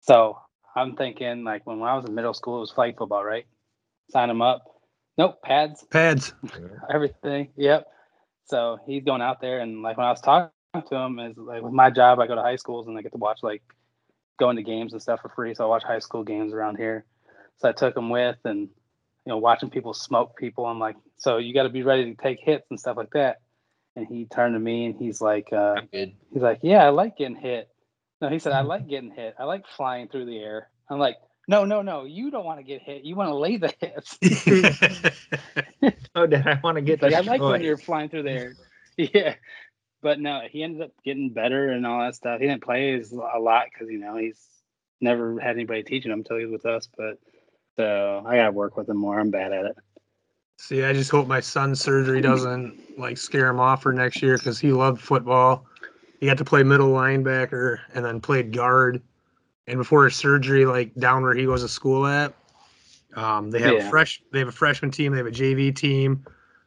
so 0.00 0.38
I'm 0.76 0.96
thinking 0.96 1.44
like 1.44 1.66
when 1.66 1.82
I 1.82 1.94
was 1.96 2.04
in 2.04 2.14
middle 2.14 2.34
school, 2.34 2.58
it 2.58 2.60
was 2.60 2.70
flag 2.70 2.96
football, 2.96 3.24
right? 3.24 3.46
Sign 4.10 4.30
him 4.30 4.42
up. 4.42 4.62
Nope, 5.16 5.42
pads. 5.42 5.84
Pads. 5.90 6.32
everything. 6.92 7.48
Yep. 7.56 7.88
So 8.44 8.78
he's 8.86 9.04
going 9.04 9.20
out 9.20 9.40
there, 9.40 9.60
and 9.60 9.82
like 9.82 9.96
when 9.96 10.06
I 10.06 10.10
was 10.10 10.20
talking 10.20 10.50
to 10.74 10.96
him, 10.96 11.18
is 11.18 11.36
like 11.36 11.62
with 11.62 11.72
my 11.72 11.90
job, 11.90 12.20
I 12.20 12.26
go 12.26 12.36
to 12.36 12.42
high 12.42 12.56
schools 12.56 12.86
and 12.86 12.96
I 12.96 13.02
get 13.02 13.12
to 13.12 13.18
watch 13.18 13.40
like 13.42 13.62
going 14.38 14.56
to 14.56 14.62
games 14.62 14.92
and 14.92 15.02
stuff 15.02 15.20
for 15.20 15.28
free. 15.30 15.54
So 15.54 15.64
I 15.64 15.66
watch 15.66 15.82
high 15.82 15.98
school 15.98 16.22
games 16.22 16.52
around 16.52 16.76
here. 16.76 17.04
So 17.58 17.68
I 17.68 17.72
took 17.72 17.96
him 17.96 18.08
with, 18.08 18.36
and 18.44 18.60
you 18.60 18.68
know, 19.26 19.38
watching 19.38 19.70
people 19.70 19.92
smoke 19.92 20.36
people. 20.36 20.64
I'm 20.64 20.78
like, 20.78 20.96
so 21.18 21.38
you 21.38 21.52
got 21.52 21.64
to 21.64 21.68
be 21.68 21.82
ready 21.82 22.14
to 22.14 22.22
take 22.22 22.38
hits 22.40 22.66
and 22.70 22.78
stuff 22.78 22.96
like 22.96 23.10
that. 23.10 23.38
And 23.98 24.06
he 24.06 24.26
turned 24.26 24.54
to 24.54 24.60
me 24.60 24.86
and 24.86 24.94
he's 24.96 25.20
like, 25.20 25.48
uh, 25.52 25.74
I'm 25.76 25.86
good. 25.86 26.12
he's 26.32 26.42
like, 26.42 26.60
yeah, 26.62 26.84
I 26.84 26.90
like 26.90 27.16
getting 27.16 27.34
hit. 27.34 27.68
No, 28.20 28.28
he 28.28 28.38
said, 28.38 28.52
I 28.52 28.60
like 28.60 28.88
getting 28.88 29.10
hit. 29.10 29.34
I 29.38 29.44
like 29.44 29.66
flying 29.66 30.06
through 30.06 30.26
the 30.26 30.38
air. 30.38 30.70
I'm 30.88 31.00
like, 31.00 31.16
no, 31.48 31.64
no, 31.64 31.82
no. 31.82 32.04
You 32.04 32.30
don't 32.30 32.44
want 32.44 32.60
to 32.60 32.62
get 32.62 32.80
hit. 32.80 33.02
You 33.02 33.16
want 33.16 33.30
to 33.30 33.34
lay 33.34 33.56
the 33.56 33.74
hits. 33.80 34.18
Oh, 36.14 36.26
did 36.26 36.46
I 36.46 36.60
want 36.62 36.76
to 36.76 36.82
get 36.82 37.02
like, 37.02 37.14
I 37.14 37.20
like 37.20 37.40
when 37.40 37.62
you're 37.62 37.76
flying 37.76 38.08
through 38.08 38.24
the 38.24 38.30
air. 38.30 38.56
Yeah. 38.96 39.34
But 40.02 40.18
no, 40.20 40.42
he 40.48 40.62
ended 40.62 40.82
up 40.82 40.90
getting 41.04 41.30
better 41.30 41.70
and 41.70 41.86
all 41.86 42.00
that 42.00 42.14
stuff. 42.14 42.40
He 42.40 42.46
didn't 42.46 42.64
play 42.64 42.94
as 42.94 43.12
a 43.12 43.38
lot 43.38 43.66
because 43.72 43.88
you 43.90 43.98
know 43.98 44.16
he's 44.16 44.44
never 45.00 45.38
had 45.40 45.52
anybody 45.52 45.82
teaching 45.84 46.10
him 46.10 46.20
until 46.20 46.36
he 46.36 46.46
was 46.46 46.52
with 46.52 46.66
us. 46.66 46.88
But 46.96 47.18
so 47.76 48.24
I 48.26 48.36
gotta 48.36 48.52
work 48.52 48.76
with 48.76 48.88
him 48.88 48.96
more. 48.96 49.18
I'm 49.18 49.30
bad 49.30 49.52
at 49.52 49.66
it. 49.66 49.76
See, 50.58 50.82
I 50.84 50.92
just 50.92 51.10
hope 51.10 51.26
my 51.26 51.40
son's 51.40 51.80
surgery 51.80 52.20
doesn't 52.22 52.98
like 52.98 53.16
scare 53.16 53.48
him 53.48 53.60
off 53.60 53.82
for 53.82 53.92
next 53.92 54.22
year 54.22 54.38
because 54.38 54.58
he 54.58 54.72
loved 54.72 55.00
football. 55.00 55.66
He 56.20 56.26
got 56.26 56.38
to 56.38 56.44
play 56.44 56.62
middle 56.64 56.90
linebacker 56.90 57.78
and 57.94 58.04
then 58.04 58.20
played 58.20 58.52
guard. 58.52 59.00
And 59.68 59.78
before 59.78 60.04
his 60.04 60.16
surgery, 60.16 60.66
like 60.66 60.94
down 60.96 61.22
where 61.22 61.34
he 61.34 61.44
goes 61.44 61.62
to 61.62 61.68
school 61.68 62.06
at, 62.06 62.34
um, 63.14 63.50
they 63.50 63.60
have 63.60 63.76
Yeah. 63.76 63.86
a 63.86 63.90
fresh 63.90 64.22
they 64.32 64.40
have 64.40 64.48
a 64.48 64.52
freshman 64.52 64.90
team, 64.90 65.12
they 65.12 65.18
have 65.18 65.26
a 65.26 65.30
JV 65.30 65.72
team, 65.72 66.24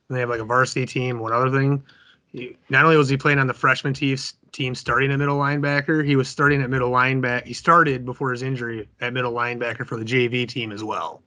and 0.07 0.15
they 0.15 0.19
have 0.21 0.29
like 0.29 0.39
a 0.39 0.45
varsity 0.45 0.85
team. 0.85 1.19
One 1.19 1.33
other 1.33 1.51
thing, 1.51 1.83
he, 2.31 2.57
not 2.69 2.85
only 2.85 2.97
was 2.97 3.09
he 3.09 3.17
playing 3.17 3.39
on 3.39 3.47
the 3.47 3.53
freshman 3.53 3.93
team, 3.93 4.17
team 4.51 4.75
starting 4.75 5.11
at 5.11 5.19
middle 5.19 5.37
linebacker, 5.39 6.05
he 6.05 6.15
was 6.15 6.29
starting 6.29 6.61
at 6.61 6.69
middle 6.69 6.91
linebacker. 6.91 7.45
He 7.45 7.53
started 7.53 8.05
before 8.05 8.31
his 8.31 8.41
injury 8.43 8.89
at 9.01 9.13
middle 9.13 9.33
linebacker 9.33 9.85
for 9.85 9.97
the 9.97 10.05
JV 10.05 10.47
team 10.47 10.71
as 10.71 10.83
well. 10.83 11.23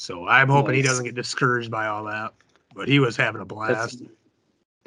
So 0.00 0.26
I'm 0.26 0.48
hoping 0.48 0.74
he 0.76 0.80
doesn't 0.80 1.04
get 1.04 1.14
discouraged 1.14 1.70
by 1.70 1.86
all 1.86 2.04
that. 2.04 2.32
But 2.74 2.88
he 2.88 2.98
was 3.00 3.18
having 3.18 3.42
a 3.42 3.44
That's 3.44 3.96
blast. 3.96 4.02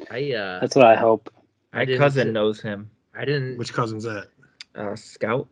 I 0.09 0.33
uh, 0.33 0.59
that's 0.59 0.75
what 0.75 0.87
I 0.87 0.95
hope. 0.95 1.31
My 1.71 1.85
didn't 1.85 1.99
cousin 1.99 2.27
sit- 2.29 2.33
knows 2.33 2.59
him. 2.59 2.89
I 3.13 3.23
didn't. 3.23 3.59
Which 3.59 3.73
cousin's 3.73 4.05
that? 4.05 4.29
Uh, 4.73 4.95
Scout, 4.95 5.47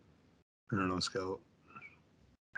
I 0.71 0.77
don't 0.77 0.89
know, 0.89 0.99
Scout. 0.99 1.39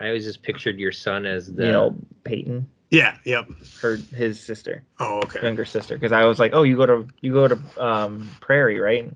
I 0.00 0.06
always 0.06 0.24
just 0.24 0.42
pictured 0.42 0.78
your 0.78 0.92
son 0.92 1.26
as 1.26 1.52
the. 1.52 1.66
you 1.66 1.72
know 1.72 1.94
Peyton, 2.24 2.66
Yeah, 2.90 3.18
yep. 3.26 3.48
her 3.82 3.96
his 3.96 4.40
sister, 4.40 4.82
Oh, 4.98 5.18
okay. 5.24 5.42
younger 5.42 5.66
sister. 5.66 5.96
Because 5.98 6.12
I 6.12 6.24
was 6.24 6.38
like, 6.38 6.52
oh, 6.54 6.62
you 6.62 6.74
go 6.74 6.86
to 6.86 7.06
you 7.20 7.34
go 7.34 7.48
to 7.48 7.58
um, 7.76 8.30
Prairie, 8.40 8.80
right? 8.80 9.04
And 9.04 9.14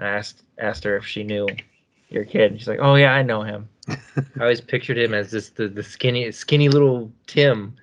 I 0.00 0.08
asked 0.08 0.42
asked 0.58 0.82
her 0.82 0.96
if 0.96 1.06
she 1.06 1.22
knew 1.22 1.46
your 2.08 2.24
kid. 2.24 2.58
She's 2.58 2.66
like, 2.66 2.80
oh 2.82 2.96
yeah, 2.96 3.12
I 3.14 3.22
know 3.22 3.42
him. 3.42 3.68
I 3.88 4.40
always 4.40 4.60
pictured 4.60 4.98
him 4.98 5.14
as 5.14 5.30
this 5.30 5.50
the, 5.50 5.68
the 5.68 5.82
skinny 5.82 6.30
skinny 6.32 6.68
little 6.68 7.10
Tim, 7.26 7.74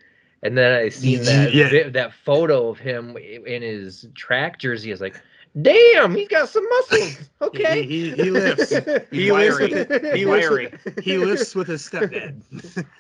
and 0.44 0.58
then 0.58 0.74
I 0.74 0.90
seen 0.90 1.24
that 1.24 1.54
Yeah. 1.54 1.70
vi- 1.70 1.90
that 1.90 2.14
photo 2.14 2.70
of 2.70 2.80
him 2.80 3.18
in 3.18 3.62
his 3.62 4.08
track 4.16 4.60
jersey. 4.60 4.92
I 4.92 4.94
was 4.94 5.02
like, 5.02 5.20
damn, 5.62 6.16
he's 6.16 6.28
got 6.28 6.50
some 6.50 6.68
muscles. 6.70 7.30
Okay, 7.42 7.84
He, 7.84 8.12
he, 8.12 8.16
he 8.24 8.32
lifts. 8.32 8.70
He's 8.70 8.84
he 9.12 9.32
lifts 9.32 9.60
with 9.60 9.74
it. 9.74 10.04
He 10.16 10.20
He's 10.20 10.28
lifts, 10.28 10.50
with, 10.50 11.04
he 11.04 11.18
lifts 11.18 11.56
with 11.56 11.68
his 11.68 11.88
stepdad. 11.88 12.42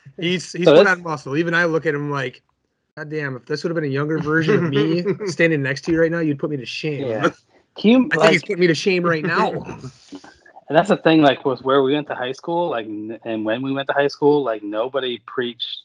he's 0.19 0.52
he's 0.52 0.65
So 0.65 0.76
put 0.77 0.88
on 0.88 1.03
muscle. 1.03 1.38
Even 1.38 1.53
I 1.53 1.65
look 1.65 1.86
at 1.86 1.94
him 1.94 2.11
like, 2.11 2.41
God 2.98 3.10
damn, 3.10 3.36
if 3.36 3.45
this 3.45 3.64
would 3.64 3.69
have 3.72 3.76
been 3.76 3.84
a 3.90 3.94
younger 3.94 4.18
version 4.19 4.65
of 4.65 4.69
me 4.72 5.03
standing 5.27 5.61
next 5.61 5.82
to 5.86 5.91
you 5.91 5.99
right 5.99 6.11
now, 6.11 6.19
you'd 6.19 6.40
put 6.40 6.49
me 6.49 6.57
to 6.57 6.65
shame. 6.65 7.06
Yeah. 7.06 7.30
Can 7.77 7.91
you, 7.91 7.98
I 8.06 8.10
think 8.10 8.15
like, 8.15 8.32
he's 8.32 8.41
putting 8.44 8.60
me 8.60 8.68
to 8.68 8.76
shame 8.76 9.03
right 9.03 9.23
now. 9.23 9.52
And 10.68 10.78
that's 10.78 10.90
the 10.90 10.98
thing, 10.98 11.22
like 11.22 11.46
with 11.46 11.62
where 11.62 11.84
we 11.84 11.94
went 11.94 12.08
to 12.08 12.16
high 12.16 12.32
school, 12.32 12.70
like, 12.70 12.88
and 12.88 13.46
when 13.46 13.62
we 13.62 13.72
went 13.72 13.88
to 13.90 13.94
high 13.94 14.08
school, 14.08 14.44
like 14.44 14.64
nobody 14.64 15.22
preached 15.26 15.84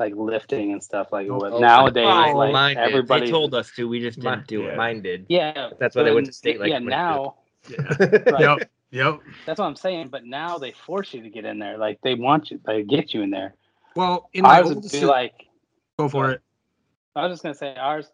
like 0.00 0.14
lifting 0.16 0.72
and 0.72 0.82
stuff. 0.82 1.08
Like 1.12 1.28
oh, 1.30 1.36
what 1.36 1.52
Oh, 1.52 1.60
nowadays, 1.60 2.06
oh, 2.06 2.36
like. 2.36 2.76
They 2.76 2.82
everybody 2.82 3.26
They 3.26 3.30
told 3.30 3.54
us 3.54 3.70
to. 3.76 3.86
We 3.88 4.00
just 4.00 4.18
didn't 4.18 4.38
Mine, 4.38 4.44
do 4.48 4.66
it. 4.66 4.76
Mine 4.76 5.02
did. 5.02 5.26
Yeah, 5.28 5.70
That's 5.78 5.94
why 5.94 6.02
they 6.02 6.10
but 6.10 6.14
went 6.16 6.26
to 6.26 6.32
state, 6.32 6.58
like, 6.58 6.70
yeah, 6.70 6.78
now 6.78 7.36
Yeah. 7.68 7.96
Right. 8.00 8.40
Yep. 8.40 8.70
Yep. 8.92 9.20
that's 9.46 9.60
what 9.60 9.66
I'm 9.66 9.76
saying. 9.76 10.08
But 10.08 10.24
now 10.24 10.58
they 10.58 10.72
force 10.72 11.14
you 11.14 11.22
to 11.22 11.30
get 11.30 11.44
in 11.44 11.60
there. 11.60 11.78
Like 11.78 12.00
they 12.02 12.14
want 12.14 12.50
you, 12.50 12.60
they 12.66 12.82
get 12.82 13.14
you 13.14 13.22
in 13.22 13.30
there. 13.30 13.54
Well, 13.94 14.28
in 14.32 14.42
my 14.42 14.58
Ours 14.58 14.68
would 14.68 14.76
oldest, 14.78 14.94
be 14.94 15.04
like, 15.04 15.46
go 15.96 16.08
for 16.08 16.32
it. 16.32 16.40
I 17.14 17.26
was 17.26 17.34
just 17.34 17.42
gonna 17.42 17.54
say 17.54 17.76
ours. 17.76 18.10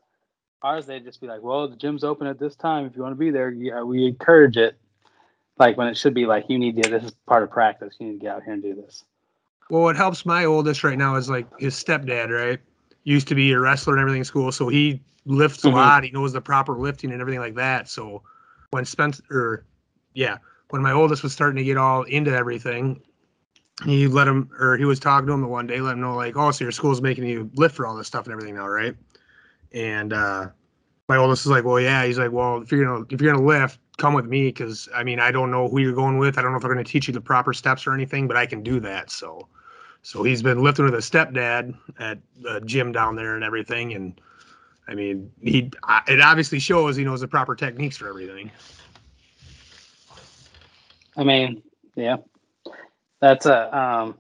Ours, 0.63 0.87
they'd 0.87 1.05
just 1.05 1.21
be 1.21 1.27
like, 1.27 1.43
"Well, 1.43 1.69
the 1.69 1.77
gym's 1.77 2.03
open 2.03 2.27
at 2.27 2.39
this 2.39 2.57
time. 2.57 2.87
If 2.87 2.97
you 2.97 3.03
want 3.03 3.13
to 3.13 3.19
be 3.19 3.31
there, 3.31 3.51
yeah, 3.51 3.83
we 3.83 4.07
encourage 4.07 4.57
it." 4.57 4.79
Like 5.59 5.77
when 5.77 5.89
it 5.89 5.97
should 5.97 6.15
be 6.15 6.27
like, 6.27 6.45
"You 6.49 6.59
need 6.59 6.83
to. 6.83 6.91
This 6.91 7.05
is 7.05 7.13
part 7.27 7.43
of 7.43 7.51
practice. 7.51 7.95
You 7.99 8.07
need 8.09 8.13
to 8.15 8.19
get 8.19 8.37
out 8.37 8.43
here 8.43 8.53
and 8.53 8.63
do 8.63 8.75
this." 8.75 9.05
Well, 9.71 9.83
what 9.83 9.97
helps 9.97 10.25
my 10.25 10.45
oldest 10.45 10.85
right 10.85 10.99
now 10.99 11.17
is 11.17 11.29
like 11.29 11.47
his 11.59 11.75
stepdad, 11.75 12.31
right? 12.31 12.61
Used 13.05 13.29
to 13.29 13.35
be 13.35 13.53
a 13.53 13.59
wrestler 13.59 13.95
and 13.95 14.01
everything 14.01 14.21
in 14.21 14.25
school, 14.25 14.53
so 14.53 14.69
he 14.69 15.01
lifts 15.25 15.65
a 15.65 15.69
Mhm. 15.69 15.73
lot. 15.75 16.05
He 16.05 16.11
knows 16.11 16.33
the 16.33 16.41
proper 16.41 16.75
lifting 16.75 17.11
and 17.11 17.21
everything 17.21 17.41
like 17.41 17.55
that. 17.57 17.89
So 17.89 18.23
when 18.71 18.85
Spencer, 18.85 19.23
or 19.31 19.65
yeah, 20.15 20.39
when 20.71 20.83
my 20.83 20.93
oldest 20.93 21.23
was 21.23 21.33
starting 21.33 21.57
to 21.57 21.65
get 21.65 21.77
all 21.77 22.03
into 22.05 22.33
everything, 22.33 23.01
he 23.85 24.07
let 24.07 24.29
him, 24.29 24.51
or 24.59 24.77
he 24.77 24.85
was 24.85 25.01
talking 25.01 25.27
to 25.27 25.33
him 25.33 25.41
the 25.41 25.49
one 25.49 25.67
day, 25.67 25.81
let 25.81 25.95
him 25.95 26.01
know 26.01 26.15
like, 26.15 26.37
oh, 26.37 26.51
so 26.51 26.65
your 26.65 26.73
school's 26.73 27.03
making 27.03 27.25
you 27.25 27.51
lift 27.55 27.75
for 27.75 27.87
all 27.87 27.97
this 27.97 28.07
stuff 28.07 28.25
and 28.25 28.33
everything 28.33 28.55
now, 28.55 28.69
right? 28.69 28.97
And 29.73 30.13
uh, 30.13 30.49
my 31.09 31.17
oldest 31.17 31.45
is 31.45 31.51
like, 31.51 31.65
well, 31.65 31.81
yeah. 31.81 32.05
He's 32.05 32.19
like, 32.19 32.33
well, 32.33 32.63
if 32.63 32.71
you're 32.73 32.85
gonna 32.85 33.05
if 33.11 33.21
you're 33.21 33.33
gonna 33.33 33.45
lift, 33.45 33.79
come 33.97 34.15
with 34.15 34.27
me 34.27 34.49
because 34.49 34.89
I 34.95 35.03
mean 35.05 35.21
I 35.21 35.31
don't 35.31 35.51
know 35.51 35.69
who 35.69 35.79
you're 35.81 35.93
going 35.95 36.19
with. 36.19 36.39
I 36.39 36.43
don't 36.43 36.53
know 36.53 36.57
if 36.57 36.63
they're 36.63 36.73
gonna 36.73 36.85
teach 36.85 37.09
you 37.09 37.15
the 37.15 37.21
proper 37.21 37.53
steps 37.53 37.87
or 37.87 37.95
anything, 37.95 38.29
but 38.29 38.37
I 38.37 38.47
can 38.47 38.63
do 38.63 38.81
that. 38.81 39.11
So, 39.11 39.49
so 40.03 40.23
he's 40.23 40.43
been 40.43 40.63
lifting 40.63 40.85
with 40.85 40.95
his 40.95 41.09
stepdad 41.09 41.75
at 41.99 42.19
the 42.41 42.61
gym 42.61 42.93
down 42.93 43.17
there 43.17 43.35
and 43.35 43.45
everything. 43.45 43.95
And 43.95 44.21
I 44.89 44.95
mean, 44.95 45.33
he 45.43 45.71
it 46.09 46.21
obviously 46.21 46.59
shows 46.59 46.97
he 46.97 47.05
knows 47.05 47.21
the 47.21 47.29
proper 47.29 47.55
techniques 47.55 47.97
for 47.97 48.09
everything. 48.09 48.51
I 51.17 51.25
mean, 51.25 51.63
yeah, 51.95 52.17
that's 53.21 53.47
a 53.47 53.77
um, 53.77 54.19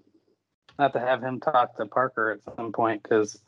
not 0.78 0.94
to 0.94 1.00
have 1.00 1.22
him 1.22 1.40
talk 1.40 1.76
to 1.76 1.86
Parker 1.86 2.32
at 2.46 2.56
some 2.56 2.72
point 2.72 3.02
because 3.02 3.38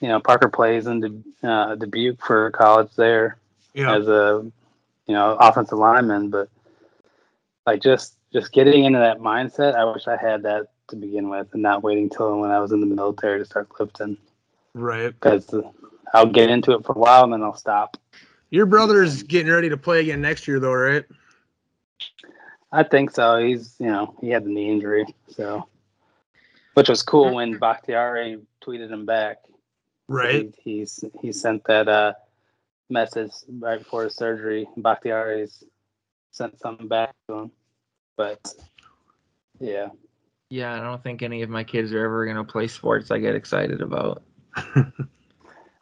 you 0.00 0.08
know 0.08 0.20
Parker 0.20 0.48
plays 0.48 0.86
in 0.86 1.00
Du- 1.00 1.48
uh, 1.48 1.74
Dubuque 1.74 2.24
for 2.24 2.50
college 2.50 2.90
there 2.96 3.38
Yeah. 3.74 3.94
as 3.94 4.08
a 4.08 4.50
you 5.06 5.14
know 5.14 5.36
offensive 5.40 5.78
lineman, 5.78 6.30
but 6.30 6.48
like 7.66 7.82
just 7.82 8.16
just 8.32 8.52
getting 8.52 8.84
into 8.84 8.98
that 8.98 9.18
mindset, 9.18 9.74
I 9.74 9.84
wish 9.84 10.06
I 10.06 10.16
had 10.16 10.42
that 10.44 10.68
to 10.88 10.96
begin 10.96 11.28
with, 11.28 11.48
and 11.52 11.62
not 11.62 11.82
waiting 11.82 12.08
till 12.08 12.38
when 12.40 12.50
I 12.50 12.58
was 12.60 12.72
in 12.72 12.80
the 12.80 12.86
military 12.86 13.38
to 13.38 13.44
start 13.44 13.68
lifting 13.78 14.16
Right. 14.74 15.08
because 15.08 15.54
I'll 16.14 16.26
get 16.26 16.50
into 16.50 16.72
it 16.72 16.84
for 16.84 16.92
a 16.92 16.98
while 16.98 17.24
and 17.24 17.32
then 17.32 17.42
I'll 17.42 17.54
stop. 17.54 17.96
Your 18.50 18.66
brother's 18.66 19.22
getting 19.22 19.52
ready 19.52 19.68
to 19.68 19.76
play 19.76 20.00
again 20.00 20.20
next 20.20 20.46
year, 20.46 20.60
though, 20.60 20.72
right? 20.72 21.04
I 22.70 22.82
think 22.82 23.10
so. 23.10 23.38
He's, 23.38 23.76
you 23.78 23.86
know, 23.86 24.14
he 24.20 24.30
had 24.30 24.44
the 24.44 24.50
knee 24.50 24.70
injury, 24.70 25.06
so 25.28 25.66
which 26.74 26.88
was 26.88 27.02
cool 27.02 27.34
when 27.34 27.58
Bakhtiari 27.58 28.38
tweeted 28.64 28.90
him 28.90 29.04
back. 29.04 29.38
Right. 30.08 30.54
He, 30.62 30.78
he's 30.78 31.04
he 31.20 31.32
sent 31.32 31.64
that 31.64 31.88
uh 31.88 32.14
message 32.90 33.30
right 33.60 33.78
before 33.78 34.04
his 34.04 34.14
surgery. 34.16 34.66
Bakhtiari's 34.76 35.64
sent 36.30 36.58
something 36.60 36.88
back 36.88 37.14
to 37.28 37.34
him, 37.34 37.50
but 38.16 38.52
yeah, 39.60 39.88
Yeah, 40.50 40.74
I 40.74 40.80
don't 40.80 41.02
think 41.02 41.22
any 41.22 41.42
of 41.42 41.50
my 41.50 41.64
kids 41.64 41.92
are 41.92 42.04
ever 42.04 42.26
gonna 42.26 42.44
play 42.44 42.66
sports 42.68 43.10
I 43.10 43.18
get 43.18 43.34
excited 43.34 43.80
about. 43.80 44.22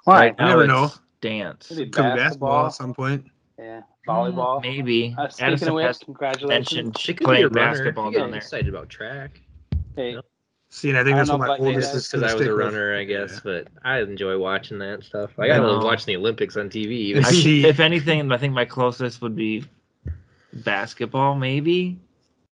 why? 0.05 0.21
Right 0.27 0.39
now 0.39 0.49
never 0.49 0.67
know. 0.67 0.91
Dance. 1.21 1.71
Maybe 1.71 1.91
Could 1.91 2.03
be 2.03 2.09
basketball 2.09 2.17
basketball. 2.17 2.67
at 2.67 2.73
some 2.75 2.95
point. 2.95 3.25
Yeah, 3.59 3.83
volleyball. 4.09 4.63
Maybe. 4.63 5.15
Uh, 5.19 5.29
speaking 5.29 5.47
Addison 5.49 5.69
of 5.69 5.75
which, 5.75 6.01
congratulations. 6.05 6.73
mentioned 6.75 6.99
She 6.99 7.13
could 7.15 7.25
playing 7.27 7.49
be 7.49 7.59
runner. 7.61 7.73
basketball 7.75 8.11
down 8.11 8.31
there. 8.31 8.39
excited 8.39 8.69
about 8.69 8.89
track. 8.89 9.41
Hey, 9.97 10.17
See, 10.73 10.89
and 10.89 10.97
I 10.99 11.03
think 11.03 11.15
I 11.15 11.19
that's 11.19 11.31
don't 11.31 11.41
what 11.41 11.49
my 11.49 11.55
if 11.57 11.61
oldest 11.63 11.95
is 11.97 12.07
because 12.09 12.23
I 12.23 12.27
was 12.27 12.43
stick 12.43 12.49
a 12.49 12.55
with. 12.55 12.65
runner, 12.65 12.97
I 12.97 13.03
guess. 13.05 13.33
Yeah. 13.35 13.41
But 13.43 13.69
I 13.83 14.01
enjoy 14.01 14.39
watching 14.39 14.79
that 14.79 15.03
stuff. 15.03 15.33
Like 15.37 15.51
I 15.51 15.59
love 15.59 15.81
No. 15.81 15.85
watching 15.87 16.07
the 16.07 16.17
Olympics 16.17 16.57
on 16.57 16.71
TV. 16.71 17.17
I 17.19 17.23
See- 17.23 17.43
see. 17.43 17.67
If 17.67 17.81
anything, 17.81 18.31
I 18.31 18.37
think 18.39 18.55
my 18.55 18.65
closest 18.65 19.21
would 19.21 19.35
be 19.35 19.65
basketball, 20.53 21.35
maybe, 21.35 21.99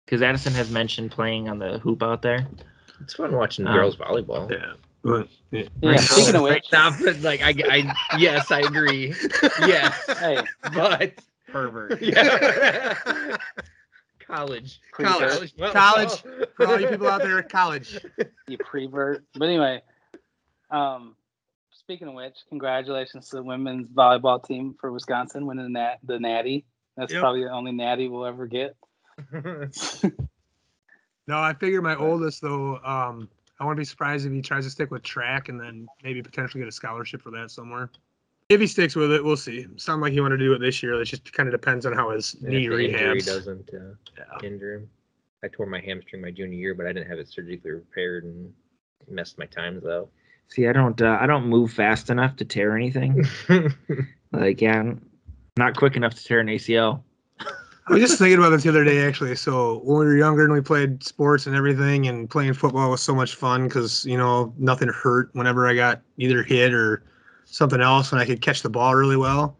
because 0.05 0.21
Addison 0.21 0.53
has 0.53 0.69
mentioned 0.69 1.11
playing 1.11 1.47
on 1.49 1.59
the 1.59 1.79
hoop 1.79 2.03
out 2.03 2.21
there. 2.21 2.45
It's 3.01 3.13
fun 3.13 3.31
watching 3.33 3.65
Um, 3.65 3.73
girls 3.73 3.95
volleyball. 3.95 4.51
Yeah. 4.51 4.73
But, 5.01 5.29
yeah. 5.51 5.63
yeah. 5.81 5.95
Speaking 5.95 6.35
of 6.35 6.41
which, 6.41 6.65
Stop 6.65 6.99
it, 6.99 7.21
like 7.21 7.41
I, 7.41 7.53
I, 7.69 8.17
yes, 8.17 8.51
I 8.51 8.59
agree. 8.59 9.13
Yes, 9.65 9.95
hey, 10.19 10.41
but 10.73 11.13
Pervert. 11.47 12.01
yeah. 12.01 13.37
College, 14.29 14.79
College. 14.91 15.19
college, 15.31 15.53
well, 15.57 15.73
College. 15.73 16.23
well. 16.25 16.45
For 16.55 16.67
all 16.67 16.79
you 16.79 16.87
people 16.87 17.07
out 17.07 17.21
there 17.21 17.39
at 17.39 17.49
college. 17.49 17.97
you 18.47 18.57
prevert. 18.59 19.23
But 19.35 19.45
anyway, 19.49 19.81
um, 20.71 21.15
speaking 21.71 22.07
of 22.07 22.13
which, 22.13 22.35
congratulations 22.49 23.29
to 23.29 23.37
the 23.37 23.43
women's 23.43 23.87
volleyball 23.89 24.43
team 24.45 24.75
for 24.79 24.91
Wisconsin 24.91 25.45
winning 25.45 25.73
that 25.73 25.99
the 26.03 26.19
Natty. 26.19 26.65
That's 26.97 27.13
Yep. 27.13 27.21
probably 27.21 27.43
the 27.43 27.51
only 27.51 27.71
Natty 27.71 28.07
we'll 28.07 28.25
ever 28.25 28.45
get. 28.47 28.75
No, 31.27 31.37
I 31.37 31.53
figure 31.53 31.79
my 31.83 31.95
oldest 31.95 32.41
though. 32.41 32.77
Um, 32.77 33.29
I 33.59 33.63
wouldn't 33.63 33.77
be 33.77 33.85
surprised 33.85 34.25
if 34.25 34.31
he 34.33 34.41
tries 34.41 34.63
to 34.65 34.71
stick 34.71 34.89
with 34.89 35.03
track 35.03 35.47
and 35.49 35.59
then 35.59 35.87
maybe 36.03 36.23
potentially 36.23 36.59
get 36.59 36.67
a 36.67 36.71
scholarship 36.71 37.21
for 37.21 37.29
that 37.29 37.51
somewhere. 37.51 37.91
If 38.49 38.59
he 38.59 38.65
sticks 38.67 38.95
with 38.95 39.11
it, 39.11 39.23
we'll 39.23 39.37
see. 39.37 39.67
Sound 39.77 40.01
like 40.01 40.11
he 40.11 40.21
wanted 40.21 40.37
to 40.37 40.43
do 40.43 40.53
it 40.53 40.59
this 40.59 40.81
year. 40.81 40.99
It 40.99 41.05
just 41.05 41.31
kind 41.33 41.47
of 41.47 41.53
depends 41.53 41.85
on 41.85 41.93
how 41.93 42.09
his 42.09 42.33
And 42.41 42.49
knee 42.49 42.65
if 42.65 42.71
the 42.71 42.85
injury 42.85 43.21
rehabs. 43.21 43.25
doesn't 43.27 43.69
uh, 43.73 43.93
Yeah. 44.17 44.47
injure 44.47 44.73
him. 44.75 44.89
I 45.43 45.47
tore 45.49 45.67
my 45.67 45.79
hamstring 45.79 46.21
my 46.23 46.31
junior 46.31 46.57
year, 46.57 46.73
but 46.73 46.87
I 46.87 46.91
didn't 46.91 47.07
have 47.09 47.19
it 47.19 47.27
surgically 47.29 47.71
repaired 47.71 48.23
and 48.25 48.51
messed 49.07 49.37
my 49.37 49.45
times 49.45 49.85
up. 49.85 50.09
See, 50.47 50.67
I 50.67 50.73
don't 50.73 50.99
uh, 50.99 51.17
I 51.21 51.27
don't 51.27 51.45
move 51.45 51.71
fast 51.71 52.09
enough 52.09 52.35
to 52.37 52.45
tear 52.45 52.75
anything. 52.75 53.23
like, 54.31 54.59
yeah, 54.61 54.79
I'm 54.79 55.07
not 55.57 55.77
quick 55.77 55.95
enough 55.95 56.15
to 56.15 56.23
tear 56.23 56.39
an 56.39 56.47
ACL. 56.47 57.03
I 57.39 57.93
was 57.93 58.01
just 58.01 58.17
thinking 58.19 58.39
about 58.39 58.49
this 58.49 58.63
the 58.63 58.69
other 58.69 58.83
day, 58.83 58.99
actually. 59.07 59.35
So 59.35 59.79
when 59.83 59.99
we 59.99 60.05
were 60.05 60.17
younger 60.17 60.43
and 60.43 60.53
we 60.53 60.61
played 60.61 61.03
sports 61.03 61.45
and 61.47 61.55
everything, 61.55 62.07
and 62.07 62.27
playing 62.29 62.53
football 62.53 62.89
was 62.89 63.01
so 63.01 63.13
much 63.13 63.35
fun 63.35 63.67
because 63.67 64.05
you 64.05 64.17
know 64.17 64.53
nothing 64.57 64.89
hurt 64.89 65.29
whenever 65.33 65.67
I 65.67 65.75
got 65.75 66.01
either 66.17 66.41
hit 66.43 66.73
or 66.73 67.03
something 67.51 67.81
else, 67.81 68.11
and 68.11 68.21
I 68.21 68.25
could 68.25 68.41
catch 68.41 68.61
the 68.61 68.69
ball 68.69 68.95
really 68.95 69.17
well. 69.17 69.57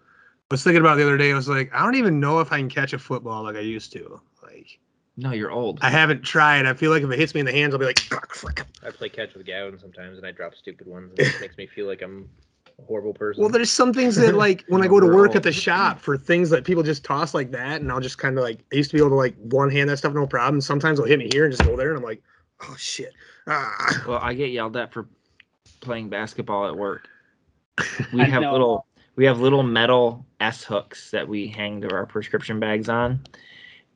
I 0.51 0.53
was 0.53 0.63
thinking 0.63 0.81
about 0.81 0.97
it 0.97 1.01
the 1.01 1.07
other 1.07 1.17
day. 1.17 1.31
I 1.31 1.35
was 1.35 1.47
like, 1.47 1.71
I 1.73 1.83
don't 1.83 1.95
even 1.95 2.19
know 2.19 2.39
if 2.39 2.51
I 2.51 2.57
can 2.57 2.69
catch 2.69 2.93
a 2.93 2.99
football 2.99 3.43
like 3.43 3.55
I 3.55 3.59
used 3.59 3.91
to. 3.93 4.19
Like 4.41 4.79
No, 5.17 5.31
you're 5.31 5.51
old. 5.51 5.79
I 5.81 5.89
haven't 5.89 6.23
tried. 6.23 6.65
I 6.65 6.73
feel 6.73 6.91
like 6.91 7.03
if 7.03 7.11
it 7.11 7.19
hits 7.19 7.33
me 7.33 7.41
in 7.41 7.45
the 7.45 7.51
hands, 7.51 7.73
I'll 7.73 7.79
be 7.79 7.85
like, 7.85 7.99
"Fuck, 7.99 8.33
frick." 8.33 8.63
I 8.83 8.89
play 8.89 9.09
catch 9.09 9.33
with 9.35 9.45
Gavin 9.45 9.77
sometimes, 9.79 10.17
and 10.17 10.25
I 10.25 10.31
drop 10.31 10.55
stupid 10.55 10.87
ones. 10.87 11.11
And 11.11 11.19
it 11.27 11.41
makes 11.41 11.57
me 11.57 11.67
feel 11.67 11.85
like 11.87 12.01
I'm 12.01 12.29
a 12.79 12.83
horrible 12.83 13.13
person. 13.13 13.41
Well, 13.43 13.51
there's 13.51 13.71
some 13.71 13.93
things 13.93 14.15
that 14.15 14.33
like 14.35 14.65
when 14.69 14.81
I 14.83 14.87
go 14.87 14.99
to 14.99 15.05
work 15.07 15.31
all- 15.31 15.37
at 15.37 15.43
the 15.43 15.51
shop 15.51 15.99
for 15.99 16.17
things 16.17 16.49
that 16.49 16.63
people 16.63 16.81
just 16.83 17.03
toss 17.03 17.33
like 17.35 17.51
that, 17.51 17.81
and 17.81 17.91
I'll 17.91 17.99
just 17.99 18.17
kind 18.17 18.37
of 18.37 18.43
like 18.43 18.59
I 18.73 18.77
used 18.77 18.89
to 18.91 18.95
be 18.97 19.01
able 19.01 19.09
to 19.11 19.15
like 19.15 19.35
one 19.37 19.69
hand 19.69 19.89
that 19.89 19.97
stuff 19.97 20.13
no 20.13 20.25
problem. 20.25 20.61
Sometimes 20.61 20.97
they'll 20.97 21.07
hit 21.07 21.19
me 21.19 21.29
here 21.31 21.45
and 21.45 21.53
just 21.55 21.67
go 21.67 21.75
there, 21.75 21.89
and 21.89 21.97
I'm 21.97 22.03
like, 22.03 22.23
oh 22.61 22.75
shit. 22.77 23.13
Ah. 23.45 24.03
Well, 24.07 24.19
I 24.19 24.33
get 24.33 24.49
yelled 24.49 24.77
at 24.77 24.91
for 24.91 25.07
playing 25.81 26.09
basketball 26.09 26.67
at 26.67 26.75
work. 26.75 27.07
We 28.13 28.21
have 28.21 28.41
little 28.41 28.85
we 29.15 29.25
have 29.25 29.39
little 29.39 29.63
metal 29.63 30.25
S 30.39 30.63
hooks 30.63 31.11
that 31.11 31.27
we 31.27 31.47
hang 31.47 31.85
our 31.91 32.05
prescription 32.05 32.59
bags 32.59 32.89
on. 32.89 33.21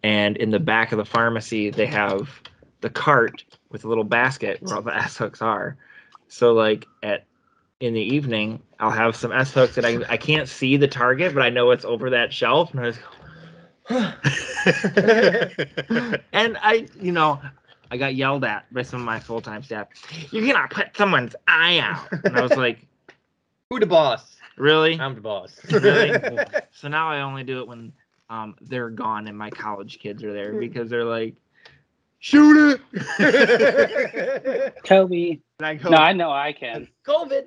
And 0.03 0.35
in 0.37 0.49
the 0.49 0.59
back 0.59 0.91
of 0.91 0.97
the 0.97 1.05
pharmacy 1.05 1.69
they 1.69 1.87
have 1.87 2.29
the 2.81 2.89
cart 2.89 3.43
with 3.69 3.85
a 3.85 3.87
little 3.87 4.03
basket 4.03 4.61
where 4.61 4.75
all 4.75 4.81
the 4.81 4.95
S 5.09 5.17
hooks 5.17 5.41
are. 5.41 5.77
So 6.27 6.53
like 6.53 6.85
at 7.01 7.25
in 7.79 7.93
the 7.93 8.01
evening 8.01 8.61
I'll 8.79 8.91
have 8.91 9.15
some 9.15 9.31
S 9.31 9.53
hooks 9.53 9.75
that 9.75 9.85
I 9.85 9.99
I 10.09 10.17
can't 10.17 10.47
see 10.47 10.77
the 10.77 10.87
target, 10.87 11.33
but 11.33 11.43
I 11.43 11.49
know 11.49 11.71
it's 11.71 11.85
over 11.85 12.09
that 12.09 12.33
shelf 12.33 12.73
and 12.73 12.81
I 12.81 12.91
just 12.91 12.99
and 13.89 14.15
I, 16.61 16.87
you 17.01 17.11
know, 17.11 17.41
I 17.91 17.97
got 17.97 18.15
yelled 18.15 18.45
at 18.45 18.73
by 18.73 18.83
some 18.83 19.01
of 19.01 19.05
my 19.05 19.19
full 19.19 19.41
time 19.41 19.61
staff. 19.61 19.87
You're 20.31 20.47
gonna 20.51 20.67
put 20.69 20.95
someone's 20.95 21.35
eye 21.47 21.79
out, 21.79 22.07
and 22.23 22.37
I 22.37 22.41
was 22.41 22.55
like, 22.55 22.87
Who 23.73 23.79
the 23.79 23.87
boss? 23.87 24.35
really? 24.55 24.99
I'm 24.99 25.15
the 25.15 25.21
boss. 25.21 25.59
Really? 25.71 26.11
so 26.71 26.89
now 26.89 27.09
I 27.09 27.21
only 27.21 27.43
do 27.43 27.57
it 27.61 27.67
when 27.67 27.91
um 28.29 28.53
they're 28.61 28.91
gone 28.91 29.27
and 29.27 29.35
my 29.35 29.49
college 29.49 29.97
kids 29.97 30.23
are 30.23 30.31
there 30.31 30.53
because 30.53 30.91
they're 30.91 31.03
like, 31.03 31.33
Shoot 32.19 32.79
it. 32.93 34.75
Kobe. 34.85 35.39
and 35.57 35.65
I 35.65 35.73
go, 35.73 35.89
No, 35.89 35.97
I 35.97 36.13
know 36.13 36.29
I 36.29 36.53
can. 36.53 36.87
COVID. 37.03 37.45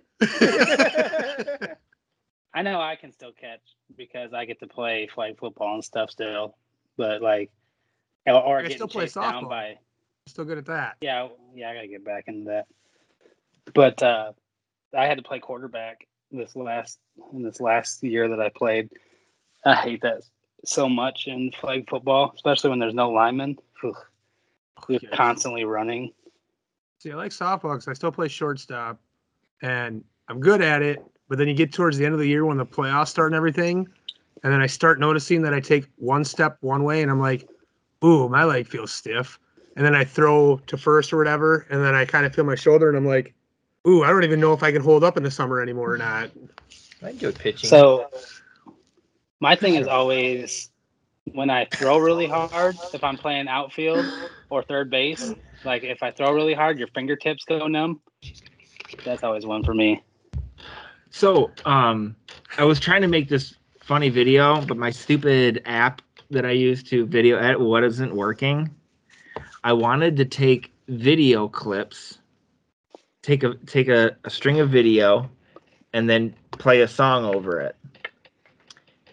I 2.53 2.63
know 2.63 2.81
I 2.81 2.97
can 2.97 3.13
still 3.13 3.31
catch 3.31 3.61
because 3.97 4.33
I 4.35 4.47
get 4.47 4.59
to 4.59 4.67
play 4.67 5.07
flag 5.07 5.39
football 5.39 5.75
and 5.75 5.85
stuff 5.85 6.11
still. 6.11 6.57
But 6.97 7.23
like, 7.23 7.53
or, 8.27 8.35
or 8.35 8.59
I 8.59 8.63
getting 8.63 8.79
still 8.79 8.89
play 8.89 9.05
chased 9.05 9.15
down 9.15 9.49
by 9.49 9.77
Still 10.27 10.45
good 10.45 10.59
at 10.59 10.67
that. 10.67 10.97
yeah, 11.01 11.29
yeah. 11.55 11.71
I 11.71 11.75
gotta 11.75 11.87
get 11.87 12.05
back 12.05 12.25
into 12.27 12.47
that. 12.47 12.67
But 13.75 14.03
uh, 14.03 14.33
I 14.93 15.07
had 15.07 15.19
to 15.19 15.23
play 15.23 15.39
quarterback 15.39 16.09
this 16.31 16.57
last 16.57 16.99
in 17.33 17.43
this 17.43 17.61
last 17.61 18.03
year 18.03 18.29
that 18.29 18.41
I 18.41 18.49
played. 18.51 18.91
I 19.65 19.75
hate 19.75 20.03
that 20.03 20.23
so 20.65 20.89
much 20.89 21.27
in 21.27 21.53
flag 21.53 21.89
football, 21.89 22.33
especially 22.35 22.71
when 22.71 22.79
there's 22.79 22.95
no 22.95 23.11
linemen. 23.11 23.57
Ugh. 23.85 23.95
Oh, 24.79 24.85
You're 24.89 25.01
Yes. 25.03 25.15
constantly 25.15 25.65
running. 25.65 26.13
See, 26.99 27.11
I 27.11 27.15
like 27.15 27.31
softball 27.33 27.75
because 27.75 27.89
I 27.89 27.93
still 27.93 28.13
play 28.13 28.29
shortstop, 28.29 29.01
and 29.63 30.05
I'm 30.29 30.41
good 30.41 30.61
at 30.61 30.83
it. 30.83 31.03
But 31.29 31.39
then 31.39 31.49
you 31.49 31.55
get 31.55 31.73
towards 31.73 31.99
the 31.99 32.05
end 32.05 32.15
of 32.15 32.21
the 32.21 32.29
year 32.29 32.45
when 32.45 32.57
the 32.57 32.67
playoffs 32.67 33.09
start 33.09 33.33
and 33.33 33.37
everything, 33.37 33.89
and 34.43 34.53
then 34.53 34.61
I 34.61 34.67
start 34.67 35.01
noticing 35.01 35.43
that 35.43 35.53
I 35.55 35.61
take 35.61 35.87
one 35.97 36.25
step 36.25 36.59
one 36.61 36.85
way, 36.85 37.03
and 37.03 37.11
I'm 37.11 37.21
like, 37.21 37.49
"Ooh, 38.05 38.29
my 38.29 38.45
leg 38.45 38.67
feels 38.69 38.93
stiff." 38.93 39.39
And 39.77 39.85
then 39.85 39.95
I 39.95 40.05
throw 40.05 40.57
to 40.67 40.77
first 40.77 41.13
or 41.13 41.19
whatever, 41.19 41.67
and 41.69 41.85
then 41.85 41.95
I 41.95 42.05
kind 42.05 42.25
of 42.25 42.35
feel 42.35 42.45
my 42.45 42.55
shoulder, 42.55 42.89
and 42.89 42.97
I'm 42.97 43.07
like, 43.07 43.35
"Ooh, 43.87 44.03
I 44.03 44.09
don't 44.09 44.25
even 44.25 44.41
know 44.41 44.53
if 44.53 44.63
I 44.63 44.73
can 44.73 44.83
hold 44.83 45.05
up 45.05 45.17
in 45.17 45.23
the 45.23 45.31
summer 45.31 45.61
anymore 45.61 45.93
or 45.93 45.99
not." 45.99 46.31
I 47.03 47.13
do 47.13 47.31
pitching. 47.33 47.69
So 47.69 48.09
my 49.41 49.55
thing 49.55 49.75
is 49.75 49.87
always 49.87 50.71
when 51.33 51.51
I 51.51 51.67
throw 51.67 51.99
really 51.99 52.27
hard, 52.27 52.77
if 52.95 53.03
I'm 53.03 53.17
playing 53.17 53.49
outfield 53.49 54.05
or 54.51 54.63
third 54.63 54.91
base, 54.91 55.35
like 55.65 55.83
if 55.85 56.03
I 56.03 56.11
throw 56.11 56.33
really 56.33 56.55
hard, 56.55 56.79
your 56.79 56.89
fingertips 56.89 57.45
go 57.45 57.67
numb. 57.67 58.01
That's 59.05 59.23
always 59.23 59.45
one 59.45 59.65
for 59.65 59.75
me. 59.75 60.03
So, 61.11 61.51
um, 61.65 62.15
I 62.59 62.65
was 62.65 62.79
trying 62.79 63.03
to 63.03 63.09
make 63.09 63.29
this 63.29 63.55
funny 63.81 64.09
video, 64.09 64.61
but 64.63 64.77
my 64.77 64.91
stupid 64.91 65.63
app 65.65 66.03
that 66.31 66.45
I 66.45 66.51
use 66.51 66.83
to 66.85 67.07
video 67.07 67.39
edit 67.39 67.61
wasn't 67.61 68.15
working. 68.15 68.71
I 69.65 69.73
wanted 69.73 70.17
to 70.17 70.25
take 70.25 70.73
video 70.89 71.49
clips, 71.49 72.19
take 73.27 73.43
a 73.43 73.55
take 73.67 73.89
a, 73.89 74.17
a 74.23 74.31
string 74.31 74.61
of 74.61 74.71
video, 74.71 75.29
and 75.93 76.09
then 76.09 76.33
play 76.53 76.83
a 76.83 76.89
song 76.89 77.25
over 77.25 77.61
it. 77.61 77.75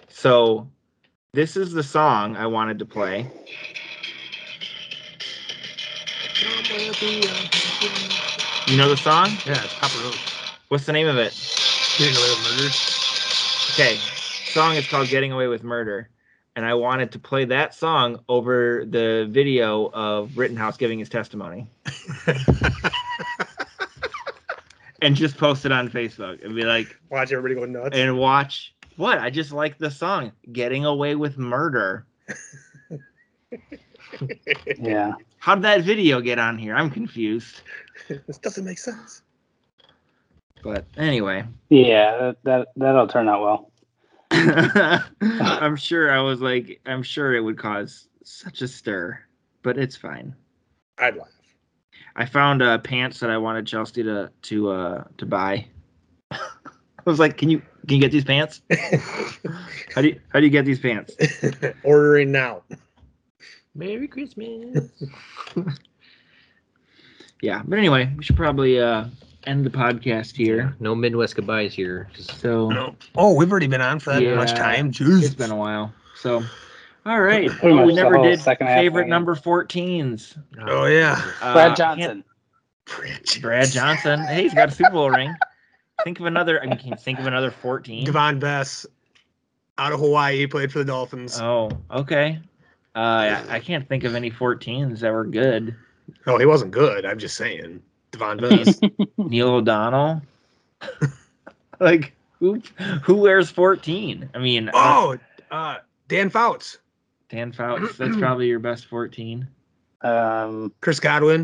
So, 0.07 0.69
this 1.33 1.57
is 1.57 1.73
the 1.73 1.81
song 1.81 2.35
I 2.35 2.45
wanted 2.45 2.77
to 2.79 2.85
play. 2.85 3.27
You 8.67 8.77
know 8.77 8.87
the 8.87 8.97
song? 8.97 9.29
Yeah, 9.45 9.63
it's 9.63 9.73
Papa 9.79 9.97
Roach. 10.03 10.19
What's 10.69 10.85
the 10.85 10.93
name 10.93 11.07
of 11.07 11.17
it? 11.17 11.33
Getting 11.97 12.15
away 12.15 12.29
with 12.29 12.43
murder. 12.51 12.69
Okay, 13.73 13.95
song 14.51 14.75
is 14.75 14.87
called 14.87 15.09
"Getting 15.09 15.31
Away 15.31 15.47
with 15.47 15.63
Murder," 15.63 16.09
and 16.55 16.65
I 16.65 16.75
wanted 16.75 17.11
to 17.13 17.19
play 17.19 17.45
that 17.45 17.73
song 17.73 18.19
over 18.29 18.85
the 18.85 19.27
video 19.31 19.89
of 19.91 20.37
Rittenhouse 20.37 20.77
giving 20.77 20.99
his 20.99 21.09
testimony, 21.09 21.67
and 25.03 25.15
just 25.15 25.37
post 25.37 25.65
it 25.65 25.71
on 25.71 25.89
Facebook 25.89 26.43
and 26.43 26.55
be 26.55 26.63
like, 26.63 26.95
Watch 27.09 27.31
everybody 27.31 27.55
go 27.55 27.65
nuts. 27.65 27.95
and 27.97 28.17
watch 28.17 28.73
what 28.95 29.19
I 29.19 29.29
just 29.29 29.51
like 29.51 29.77
the 29.77 29.91
song 29.91 30.31
"Getting 30.51 30.85
Away 30.85 31.15
with 31.15 31.37
Murder." 31.37 32.05
Yeah. 34.79 35.13
How 35.39 35.55
did 35.55 35.63
that 35.63 35.81
video 35.81 36.21
get 36.21 36.37
on 36.39 36.57
here? 36.57 36.75
I'm 36.75 36.89
confused. 36.89 37.61
this 38.07 38.37
doesn't 38.37 38.63
make 38.63 38.77
sense. 38.77 39.23
But 40.63 40.85
anyway, 40.97 41.43
Yeah, 41.69 42.17
that, 42.17 42.37
that 42.43 42.67
that'll 42.77 43.07
turn 43.07 43.27
out 43.27 43.41
well. 43.41 43.71
I'm 44.31 45.75
sure 45.75 46.11
I 46.11 46.21
was 46.21 46.41
like, 46.41 46.79
I'm 46.85 47.03
sure 47.03 47.33
it 47.35 47.41
would 47.41 47.57
cause 47.57 48.07
such 48.23 48.61
a 48.61 48.67
stir, 48.67 49.19
but 49.63 49.77
it's 49.77 49.95
fine. 49.95 50.35
I'd 50.99 51.17
laugh. 51.17 51.27
I 52.15 52.25
found 52.25 52.61
uh, 52.61 52.77
pants 52.79 53.19
that 53.19 53.29
I 53.29 53.37
wanted 53.37 53.65
Chelsea 53.65 54.03
to 54.03 54.29
to 54.43 54.69
uh, 54.71 55.03
to 55.17 55.25
buy. 55.25 55.67
I 56.31 56.39
was 57.05 57.19
like, 57.19 57.37
"Can 57.37 57.49
you 57.49 57.59
can 57.87 57.95
you 57.95 58.01
get 58.01 58.11
these 58.11 58.23
pants? 58.23 58.61
How 59.95 60.01
do 60.01 60.07
you 60.09 60.19
how 60.29 60.39
do 60.39 60.45
you 60.45 60.51
get 60.51 60.65
these 60.65 60.79
pants?" 60.79 61.15
Ordering 61.83 62.31
now. 62.31 62.63
Merry 63.75 64.07
Christmas. 64.07 64.89
yeah, 67.41 67.61
but 67.65 67.79
anyway, 67.79 68.11
we 68.15 68.23
should 68.23 68.37
probably 68.37 68.79
uh, 68.79 69.05
end 69.45 69.65
the 69.65 69.69
podcast 69.69 70.35
here. 70.35 70.75
no 70.79 70.93
Midwest 70.95 71.35
goodbyes 71.35 71.73
here. 71.73 72.09
So 72.15 72.69
No. 72.69 72.95
Oh, 73.15 73.33
we've 73.33 73.51
already 73.51 73.67
been 73.67 73.81
on 73.81 73.99
for 73.99 74.11
that 74.13 74.35
much 74.35 74.53
time. 74.53 74.91
Jeez. 74.91 75.23
it's 75.23 75.35
been 75.35 75.51
a 75.51 75.55
while. 75.55 75.93
So, 76.15 76.43
all 77.05 77.21
right. 77.21 77.49
Oh, 77.63 77.85
we 77.85 77.93
never 77.93 78.17
did 78.17 78.41
favorite 78.41 78.93
went. 78.93 79.09
number 79.09 79.35
14s. 79.35 80.37
Oh 80.67 80.85
yeah. 80.85 81.21
Uh, 81.41 81.53
Brad 81.53 81.77
can't- 81.77 81.99
Johnson. 81.99 82.23
Brad 83.41 83.69
Johnson. 83.69 84.19
Hey, 84.21 84.43
he's 84.43 84.53
got 84.53 84.69
a 84.69 84.71
Super 84.71 84.91
Bowl 84.91 85.09
ring. 85.09 85.33
Think 86.03 86.19
of 86.19 86.25
another. 86.25 86.61
I 86.61 86.65
mean, 86.65 86.77
can 86.77 86.89
you 86.89 86.95
think 86.97 87.19
of 87.19 87.27
another 87.27 87.51
14? 87.51 88.05
Davone 88.05 88.39
Bess, 88.39 88.85
out 89.77 89.93
of 89.93 89.99
Hawaii, 89.99 90.37
he 90.37 90.47
played 90.47 90.71
for 90.71 90.79
the 90.79 90.85
Dolphins. 90.85 91.39
Oh, 91.39 91.69
okay. 91.91 92.39
Uh, 92.95 92.99
I, 92.99 93.55
I 93.55 93.59
can't 93.59 93.87
think 93.87 94.03
of 94.03 94.13
any 94.13 94.29
14s 94.29 94.99
that 94.99 95.11
were 95.11 95.25
good. 95.25 95.75
Oh, 96.27 96.37
he 96.37 96.45
wasn't 96.45 96.71
good. 96.71 97.05
I'm 97.05 97.17
just 97.17 97.37
saying. 97.37 97.81
Davone 98.11 98.41
Bess. 98.41 98.79
Neil 99.17 99.49
O'Donnell. 99.49 100.21
like 101.79 102.13
who 102.39 102.61
who 103.01 103.15
wears 103.15 103.49
14? 103.49 104.29
I 104.33 104.37
mean, 104.37 104.69
uh, 104.69 104.71
oh, 104.75 105.17
uh, 105.49 105.77
Dan 106.07 106.29
Fouts. 106.29 106.79
Dan 107.33 107.51
Fouts. 107.51 107.97
That's 107.97 108.15
probably 108.19 108.47
your 108.47 108.59
best 108.59 108.85
14. 108.85 109.47
Um, 110.01 110.71
Chris 110.81 110.99
Godwin. 110.99 111.43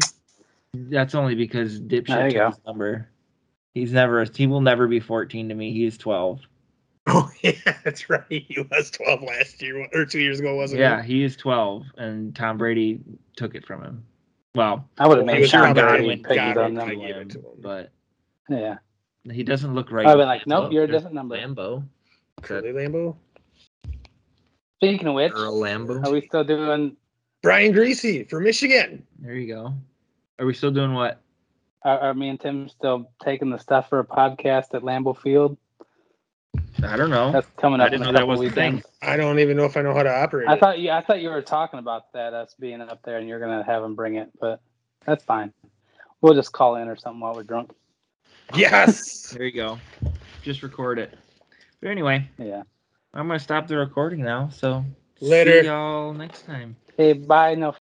That's 0.73 1.15
only 1.15 1.33
because 1.33 1.81
There 1.81 2.01
dipshit 2.01 2.31
took 2.33 2.53
his 2.53 2.65
number. 2.65 3.09
He's 3.73 3.91
never. 3.91 4.23
He 4.25 4.45
will 4.45 4.61
never 4.61 4.87
be 4.87 4.99
14 4.99 5.49
to 5.49 5.55
me. 5.55 5.73
He's 5.73 5.97
12. 5.97 6.41
Oh 7.11 7.27
yeah, 7.41 7.53
that's 7.83 8.07
right. 8.07 8.21
He 8.29 8.63
was 8.69 8.91
12 8.91 9.23
last 9.23 9.59
year 9.63 9.87
or 9.95 10.05
two 10.05 10.19
years 10.19 10.39
ago, 10.39 10.55
wasn't 10.55 10.77
he? 10.77 10.81
Yeah, 10.83 11.01
he 11.01 11.23
is 11.23 11.35
12, 11.35 11.85
and 11.97 12.35
Tom 12.35 12.59
Brady 12.59 12.99
took 13.35 13.55
it 13.55 13.65
from 13.65 13.81
him. 13.81 14.05
Well, 14.53 14.87
I 14.99 15.07
would 15.07 15.17
have 15.17 15.25
made 15.25 15.37
He 15.37 15.41
was 15.41 15.49
Sean 15.49 15.73
probably 15.73 15.81
Godwin 15.81 16.21
Godwin- 16.21 16.23
pick 16.23 16.39
his 16.39 16.57
own 16.57 16.75
Godwin 16.75 16.75
number. 16.75 16.93
probably 16.93 17.09
it 17.09 17.35
him. 17.35 17.61
but 17.61 17.91
Yeah, 18.47 18.75
he 19.33 19.41
doesn't 19.41 19.73
look 19.73 19.91
right. 19.91 20.05
I'd 20.05 20.17
been 20.17 20.27
like, 20.27 20.45
nope, 20.45 20.71
you're 20.71 20.83
a 20.83 20.87
different 20.87 21.15
number. 21.15 21.35
Lambo. 21.37 21.83
Curly 22.43 22.73
Lambeau. 22.73 23.15
Speaking 24.79 25.07
of 25.07 25.13
which, 25.15 25.33
Earl 25.35 25.59
Lambeau. 25.59 26.05
are 26.05 26.11
we 26.11 26.25
still 26.25 26.43
doing? 26.45 26.95
Brian 27.43 27.73
Griese 27.73 28.29
for 28.29 28.39
Michigan. 28.39 29.05
There 29.19 29.35
you 29.35 29.53
go. 29.53 29.73
Are 30.39 30.45
we 30.45 30.53
still 30.53 30.71
doing 30.71 30.93
what? 30.93 31.21
Are, 31.83 31.99
are 31.99 32.13
me 32.13 32.29
and 32.29 32.39
Tim 32.39 32.69
still 32.69 33.09
taking 33.23 33.49
the 33.49 33.57
stuff 33.59 33.89
for 33.89 33.99
a 33.99 34.05
podcast 34.05 34.73
at 34.73 34.83
Lambeau 34.83 35.17
Field? 35.17 35.57
I 36.81 36.95
don't 36.95 37.09
know. 37.09 37.31
That's 37.33 37.47
coming 37.57 37.81
up. 37.81 37.87
I 37.87 37.89
didn't 37.89 38.03
in 38.03 38.09
a 38.09 38.11
know 38.11 38.13
that 38.13 38.19
couple 38.25 38.37
was 38.41 38.49
the 38.49 38.55
thing. 38.55 38.81
I 39.01 39.17
don't 39.17 39.39
even 39.39 39.57
know 39.57 39.65
if 39.65 39.75
I 39.75 39.81
know 39.81 39.93
how 39.93 40.03
to 40.03 40.13
operate 40.13 40.47
I 40.47 40.53
it. 40.53 40.59
thought 40.61 40.79
you. 40.79 40.91
I 40.91 41.01
thought 41.01 41.21
you 41.21 41.29
were 41.29 41.41
talking 41.41 41.79
about 41.79 42.11
that 42.13 42.33
us 42.33 42.55
being 42.57 42.79
up 42.81 43.01
there, 43.03 43.17
and 43.17 43.27
you're 43.27 43.39
gonna 43.39 43.63
have 43.63 43.81
them 43.81 43.95
bring 43.95 44.15
it, 44.15 44.29
but 44.39 44.61
that's 45.05 45.23
fine. 45.25 45.51
We'll 46.21 46.33
just 46.33 46.53
call 46.53 46.75
in 46.77 46.87
or 46.87 46.95
something 46.95 47.19
while 47.19 47.33
we're 47.35 47.43
drunk. 47.43 47.71
Yes. 48.55 49.17
There 49.33 49.43
you 49.45 49.51
go. 49.51 49.77
Just 50.41 50.63
record 50.63 50.99
it. 50.99 51.13
But 51.81 51.89
anyway, 51.89 52.27
Yeah. 52.37 52.63
I'm 53.13 53.27
gonna 53.27 53.39
stop 53.39 53.67
the 53.67 53.77
recording 53.77 54.21
now. 54.21 54.49
So 54.49 54.85
Later. 55.21 55.61
see 55.61 55.67
y'all 55.67 56.13
next 56.13 56.45
time. 56.45 56.75
Hey, 56.97 57.13
bye. 57.13 57.55
No 57.55 57.75